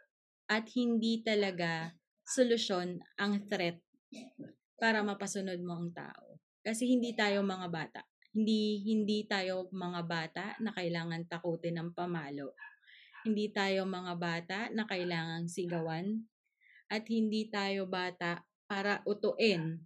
At 0.51 0.67
hindi 0.75 1.23
talaga 1.23 1.95
solusyon 2.27 2.99
ang 3.15 3.47
threat 3.47 3.79
para 4.75 4.99
mapasunod 5.05 5.59
mo 5.63 5.79
ang 5.79 5.91
tao. 5.95 6.39
Kasi 6.59 6.89
hindi 6.89 7.15
tayo 7.15 7.45
mga 7.45 7.67
bata. 7.71 8.01
Hindi 8.31 8.87
hindi 8.87 9.27
tayo 9.27 9.67
mga 9.71 10.01
bata 10.07 10.45
na 10.63 10.71
kailangan 10.71 11.27
takutin 11.27 11.79
ng 11.79 11.89
pamalo. 11.91 12.55
Hindi 13.27 13.51
tayo 13.51 13.83
mga 13.85 14.13
bata 14.17 14.59
na 14.71 14.87
kailangang 14.87 15.51
sigawan 15.51 16.25
at 16.87 17.03
hindi 17.11 17.51
tayo 17.51 17.85
bata 17.85 18.43
para 18.65 19.03
utuin 19.03 19.83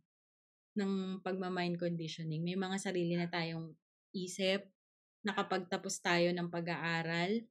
ng 0.78 1.24
pagmamind 1.24 1.80
conditioning. 1.80 2.44
May 2.44 2.60
mga 2.60 2.78
sarili 2.78 3.16
na 3.18 3.32
tayong 3.32 3.74
isip, 4.14 4.68
nakapagtapos 5.26 6.00
tayo 6.04 6.30
ng 6.32 6.52
pag-aaral, 6.52 7.44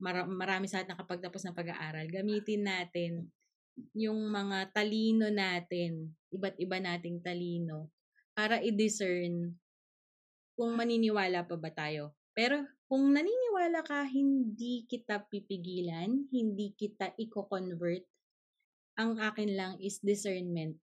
mar- 0.00 0.30
marami 0.30 0.70
sa 0.70 0.80
atin 0.80 0.94
nakapagtapos 0.96 1.44
ng 1.44 1.58
pag-aaral, 1.58 2.06
gamitin 2.08 2.64
natin 2.64 3.12
yung 3.94 4.30
mga 4.30 4.74
talino 4.74 5.30
natin, 5.30 6.14
iba't 6.34 6.56
iba 6.58 6.78
nating 6.82 7.22
talino, 7.22 7.90
para 8.34 8.58
i-discern 8.62 9.54
kung 10.58 10.74
maniniwala 10.74 11.46
pa 11.46 11.54
ba 11.54 11.70
tayo. 11.70 12.18
Pero 12.34 12.66
kung 12.90 13.14
naniniwala 13.14 13.86
ka, 13.86 14.02
hindi 14.10 14.82
kita 14.90 15.30
pipigilan, 15.30 16.26
hindi 16.34 16.74
kita 16.74 17.14
i-convert. 17.14 18.02
Ang 18.98 19.22
akin 19.22 19.54
lang 19.54 19.72
is 19.78 20.02
discernment. 20.02 20.74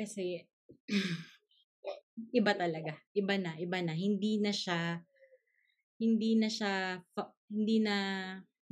Kasi 0.00 0.40
iba 2.40 2.56
talaga. 2.56 2.96
Iba 3.12 3.36
na, 3.36 3.60
iba 3.60 3.84
na. 3.84 3.92
Hindi 3.92 4.40
na 4.40 4.56
siya 4.56 5.04
hindi 6.00 6.32
na 6.40 6.48
siya 6.48 6.96
hindi 7.52 7.76
na 7.84 7.96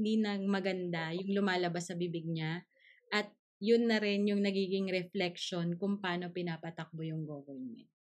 hindi 0.01 0.15
na 0.17 0.41
maganda 0.41 1.13
yung 1.13 1.37
lumalabas 1.37 1.93
sa 1.93 1.99
bibig 2.01 2.25
niya 2.25 2.65
at 3.13 3.29
yun 3.61 3.85
na 3.85 4.01
rin 4.01 4.25
yung 4.25 4.41
nagiging 4.41 4.89
reflection 4.89 5.77
kung 5.77 6.01
paano 6.01 6.33
pinapatakbo 6.33 7.05
yung 7.05 7.29
government. 7.29 7.98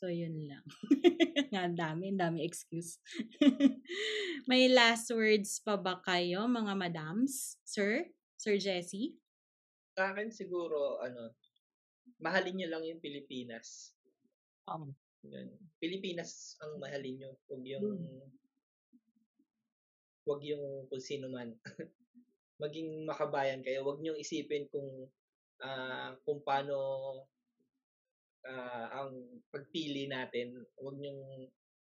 So, 0.00 0.08
yun 0.08 0.48
lang. 0.48 0.64
Nga, 1.52 1.76
dami, 1.76 2.16
dami 2.16 2.40
excuse. 2.40 2.96
May 4.50 4.72
last 4.72 5.12
words 5.12 5.60
pa 5.60 5.76
ba 5.76 6.00
kayo, 6.00 6.48
mga 6.48 6.72
madams? 6.72 7.60
Sir? 7.68 8.08
Sir 8.40 8.56
Jesse? 8.56 9.20
Sa 9.92 10.08
akin 10.08 10.32
siguro, 10.32 11.04
ano, 11.04 11.36
mahalin 12.16 12.64
nyo 12.64 12.68
lang 12.72 12.88
yung 12.88 13.04
Pilipinas. 13.04 13.92
Um, 14.64 14.96
Yun. 15.20 15.52
Pilipinas 15.76 16.56
ang 16.64 16.80
mahalin 16.80 17.20
nyo. 17.20 17.30
Huwag 17.52 17.62
yung, 17.68 18.00
huwag 20.24 20.40
yung 20.48 20.88
kung 20.88 21.04
sino 21.04 21.28
man. 21.28 21.52
Maging 22.64 23.04
makabayan 23.04 23.60
kayo. 23.60 23.84
Huwag 23.84 24.00
nyo 24.00 24.16
isipin 24.16 24.64
kung, 24.72 25.12
ah 25.60 26.16
kung 26.24 26.40
paano 26.40 26.72
ah, 28.46 28.86
ang 29.02 29.42
pagpili 29.50 30.06
natin. 30.08 30.54
Huwag 30.78 30.96
nyo 31.00 31.12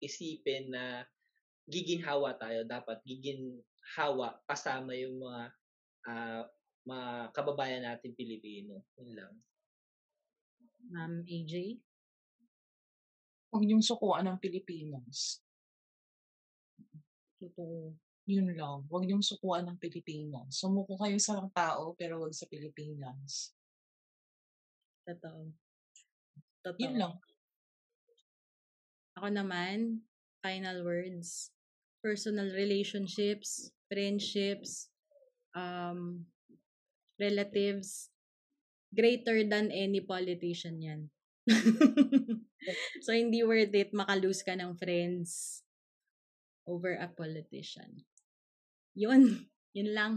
isipin 0.01 0.73
na 0.73 1.05
giginhawa 1.67 2.37
tayo. 2.37 2.63
Dapat 2.63 3.03
giginhawa 3.03 4.41
kasama 4.47 4.95
yung 4.95 5.21
mga 5.21 5.43
ah, 6.07 6.43
mga 6.87 7.09
kababayan 7.35 7.83
natin 7.83 8.15
Pilipino. 8.15 8.85
Yun 8.95 9.11
lang. 9.11 9.33
Ma'am 10.87 11.25
AJ? 11.27 11.83
huwag 13.57 13.63
niyong 13.63 13.81
sukuan 13.81 14.27
ng 14.27 14.37
Pilipinas. 14.37 15.41
Totoo. 17.41 17.97
Yun 18.29 18.53
lang. 18.53 18.85
Huwag 18.85 19.09
niyong 19.09 19.25
sukuan 19.25 19.65
ng 19.65 19.81
Pilipinas. 19.81 20.61
Sumuko 20.61 20.93
kayo 20.99 21.17
sa 21.17 21.41
tao, 21.49 21.97
pero 21.97 22.21
huwag 22.21 22.37
sa 22.37 22.45
Pilipinas. 22.45 23.57
Totoo. 25.09 25.49
Totoo. 26.65 26.81
Yun 26.81 26.97
lang. 26.97 27.13
Ako 29.17 29.33
naman, 29.33 30.05
final 30.45 30.85
words. 30.85 31.49
Personal 32.05 32.53
relationships, 32.53 33.73
friendships, 33.89 34.93
um, 35.57 36.29
relatives, 37.17 38.13
greater 38.93 39.41
than 39.41 39.73
any 39.73 40.05
politician 40.05 40.77
yan. 40.79 41.01
so, 43.05 43.11
hindi 43.11 43.41
worth 43.41 43.73
it 43.73 43.95
makalose 43.95 44.45
ka 44.45 44.53
ng 44.53 44.77
friends 44.77 45.63
over 46.67 46.99
a 46.99 47.07
politician. 47.09 48.05
Yun. 48.93 49.47
Yun 49.73 49.89
lang. 49.95 50.13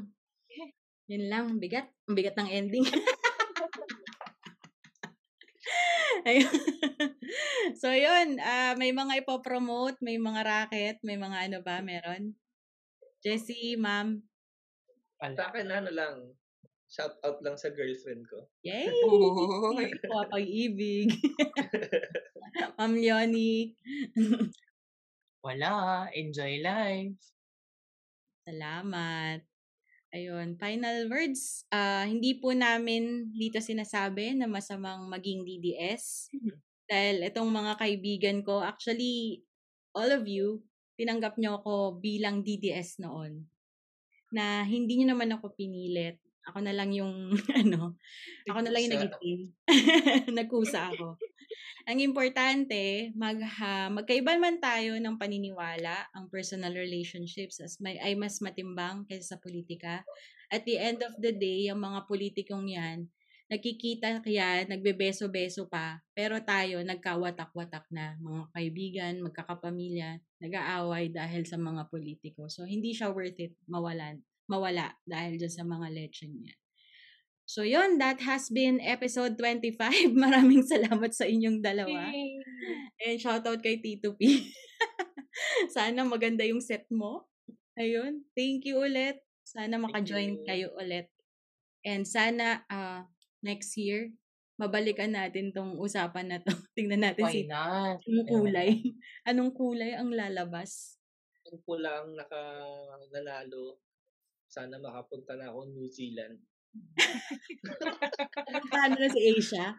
Yun 1.10 1.24
lang. 1.30 1.46
Bigat. 1.62 1.88
Ang 2.10 2.16
bigat 2.18 2.36
ng 2.36 2.50
ending. 2.50 2.84
Ayun. 2.90 3.06
so, 7.80 7.88
yun. 7.90 8.38
ah 8.42 8.74
may 8.76 8.92
mga 8.92 9.24
ipopromote, 9.24 9.98
may 10.04 10.20
mga 10.20 10.40
racket, 10.44 10.96
may 11.02 11.16
mga 11.16 11.48
ano 11.50 11.58
ba, 11.64 11.80
meron? 11.80 12.36
Jessie, 13.20 13.76
ma'am. 13.76 14.24
Sa 15.20 15.52
akin, 15.52 15.68
ano 15.68 15.90
lang, 15.92 16.32
shout 16.88 17.20
out 17.20 17.38
lang 17.44 17.54
sa 17.60 17.68
girlfriend 17.68 18.24
ko. 18.26 18.48
Yay! 18.64 18.88
Uy. 18.88 19.92
pag-ibig. 20.08 21.12
ma'am 22.80 22.96
Leonie. 22.96 23.76
Wala. 25.44 26.08
Enjoy 26.16 26.64
life. 26.64 27.20
Salamat. 28.48 29.49
Ayun, 30.10 30.58
final 30.58 31.06
words. 31.06 31.62
Ah, 31.70 32.02
hindi 32.02 32.34
po 32.34 32.50
namin 32.50 33.30
dito 33.30 33.62
sinasabi 33.62 34.34
na 34.34 34.50
masamang 34.50 35.06
maging 35.06 35.46
DDS. 35.46 36.26
Dahil 36.90 37.22
itong 37.30 37.46
mga 37.46 37.78
kaibigan 37.78 38.38
ko, 38.42 38.58
actually, 38.58 39.46
all 39.94 40.10
of 40.10 40.26
you, 40.26 40.66
tinanggap 40.98 41.38
nyo 41.38 41.62
ako 41.62 42.02
bilang 42.02 42.42
DDS 42.42 42.98
noon. 42.98 43.46
Na 44.34 44.66
hindi 44.66 44.98
nyo 44.98 45.14
naman 45.14 45.30
ako 45.38 45.54
pinilit. 45.54 46.18
Ako 46.48 46.64
na 46.64 46.72
lang 46.72 46.90
yung, 46.96 47.36
ano, 47.60 48.00
ako 48.48 48.58
na 48.64 48.70
lang 48.72 48.82
yung 48.88 48.94
nag-itim. 48.96 49.40
Nagkusa 50.38 50.94
ako. 50.94 51.20
Ang 51.88 51.98
importante, 52.04 53.10
mag, 53.16 53.40
ha, 53.40 53.88
magkaiba 53.90 54.36
man 54.36 54.60
tayo 54.60 54.96
ng 55.00 55.16
paniniwala, 55.16 56.08
ang 56.12 56.28
personal 56.28 56.76
relationships 56.76 57.58
as 57.58 57.80
may, 57.80 57.96
ay 58.00 58.14
mas 58.14 58.38
matimbang 58.44 59.08
kaysa 59.08 59.36
sa 59.36 59.42
politika. 59.42 60.04
At 60.52 60.64
the 60.68 60.76
end 60.76 61.00
of 61.02 61.16
the 61.18 61.32
day, 61.32 61.66
yung 61.66 61.80
mga 61.80 62.04
politikong 62.06 62.68
yan, 62.68 63.08
nagkikita 63.50 64.22
kaya, 64.22 64.62
nagbebeso-beso 64.70 65.66
pa, 65.66 65.98
pero 66.14 66.38
tayo 66.46 66.86
nagkawatak-watak 66.86 67.90
na, 67.90 68.14
mga 68.22 68.42
kaibigan, 68.54 69.14
magkakapamilya, 69.26 70.22
nag-aaway 70.38 71.10
dahil 71.10 71.42
sa 71.42 71.58
mga 71.58 71.90
politiko. 71.90 72.46
So, 72.46 72.62
hindi 72.62 72.94
siya 72.94 73.10
worth 73.10 73.42
it 73.42 73.58
mawalan, 73.66 74.22
mawala 74.50 74.98
dahil 75.06 75.38
dyan 75.38 75.54
sa 75.54 75.62
mga 75.62 75.86
lechon 75.94 76.34
niya. 76.34 76.58
So, 77.50 77.66
yun, 77.66 77.98
that 77.98 78.22
has 78.22 78.46
been 78.46 78.78
episode 78.78 79.34
25. 79.34 79.74
Maraming 80.14 80.62
salamat 80.62 81.10
sa 81.10 81.26
inyong 81.26 81.62
dalawa. 81.62 82.10
And 83.02 83.18
shoutout 83.18 83.58
kay 83.58 83.82
Tito 83.82 84.14
P. 84.14 84.50
Sana 85.74 86.06
maganda 86.06 86.46
yung 86.46 86.62
set 86.62 86.86
mo. 86.94 87.26
Ayun. 87.74 88.22
Thank 88.38 88.70
you 88.70 88.78
ulit. 88.86 89.18
Sana 89.42 89.82
maka-join 89.82 90.46
kayo 90.46 90.70
ulit. 90.78 91.10
And 91.82 92.06
sana 92.06 92.62
ah, 92.70 93.10
next 93.42 93.74
year, 93.74 94.14
mabalikan 94.60 95.10
natin 95.10 95.50
tong 95.50 95.74
usapan 95.74 96.30
na 96.30 96.38
to. 96.38 96.52
Tingnan 96.78 97.02
natin 97.02 97.26
Why 97.26 97.34
si 97.34 97.42
not? 97.50 97.98
anong 97.98 98.28
kulay. 98.30 98.70
Anong 99.26 99.52
kulay 99.58 99.92
ang 99.98 100.14
lalabas? 100.14 101.02
Kung 101.42 101.58
pula 101.66 102.04
ang 102.04 102.14
naka, 102.14 102.62
nanalo, 103.10 103.80
sana 104.50 104.82
makapunta 104.82 105.38
na 105.38 105.54
ako 105.54 105.70
New 105.70 105.86
Zealand. 105.86 106.42
Paano 108.70 108.98
na 108.98 109.06
si 109.06 109.20
Asia? 109.30 109.70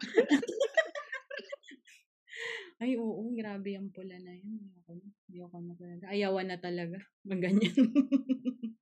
Ay, 2.82 2.98
oo, 2.98 3.30
grabe 3.30 3.78
yung 3.78 3.94
pula 3.94 4.18
na 4.18 4.34
yun. 4.34 4.58
Ayoko 4.58 4.98
na. 4.98 5.06
Ayoko 5.30 5.58
na 5.62 5.74
talaga. 5.78 6.04
Ayawan 6.10 6.46
na 6.50 6.58
talaga. 6.58 6.98
Mag 7.22 7.38
ganyan. 7.38 7.70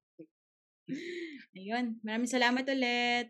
Ayun. 1.58 2.00
Maraming 2.00 2.30
salamat 2.30 2.64
ulit. 2.64 3.28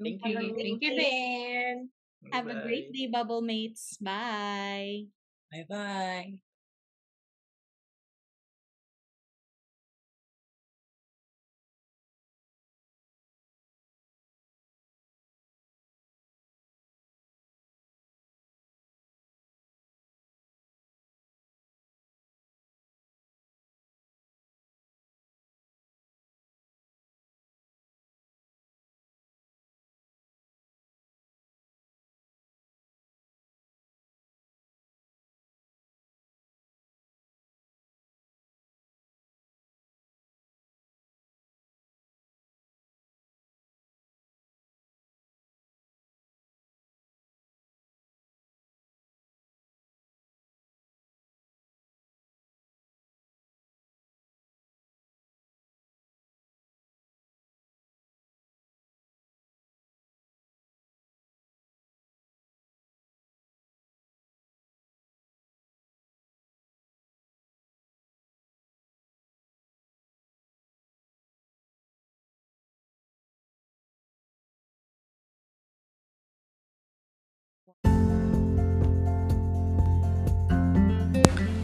Thank 0.00 0.24
you. 0.24 0.56
Thank 0.56 0.80
you 0.80 0.92
din. 0.96 1.74
Have 2.32 2.48
a 2.48 2.56
great 2.64 2.88
day, 2.88 3.04
Bubble 3.10 3.44
Mates. 3.44 4.00
Bye. 4.00 5.12
Bye-bye. 5.52 6.40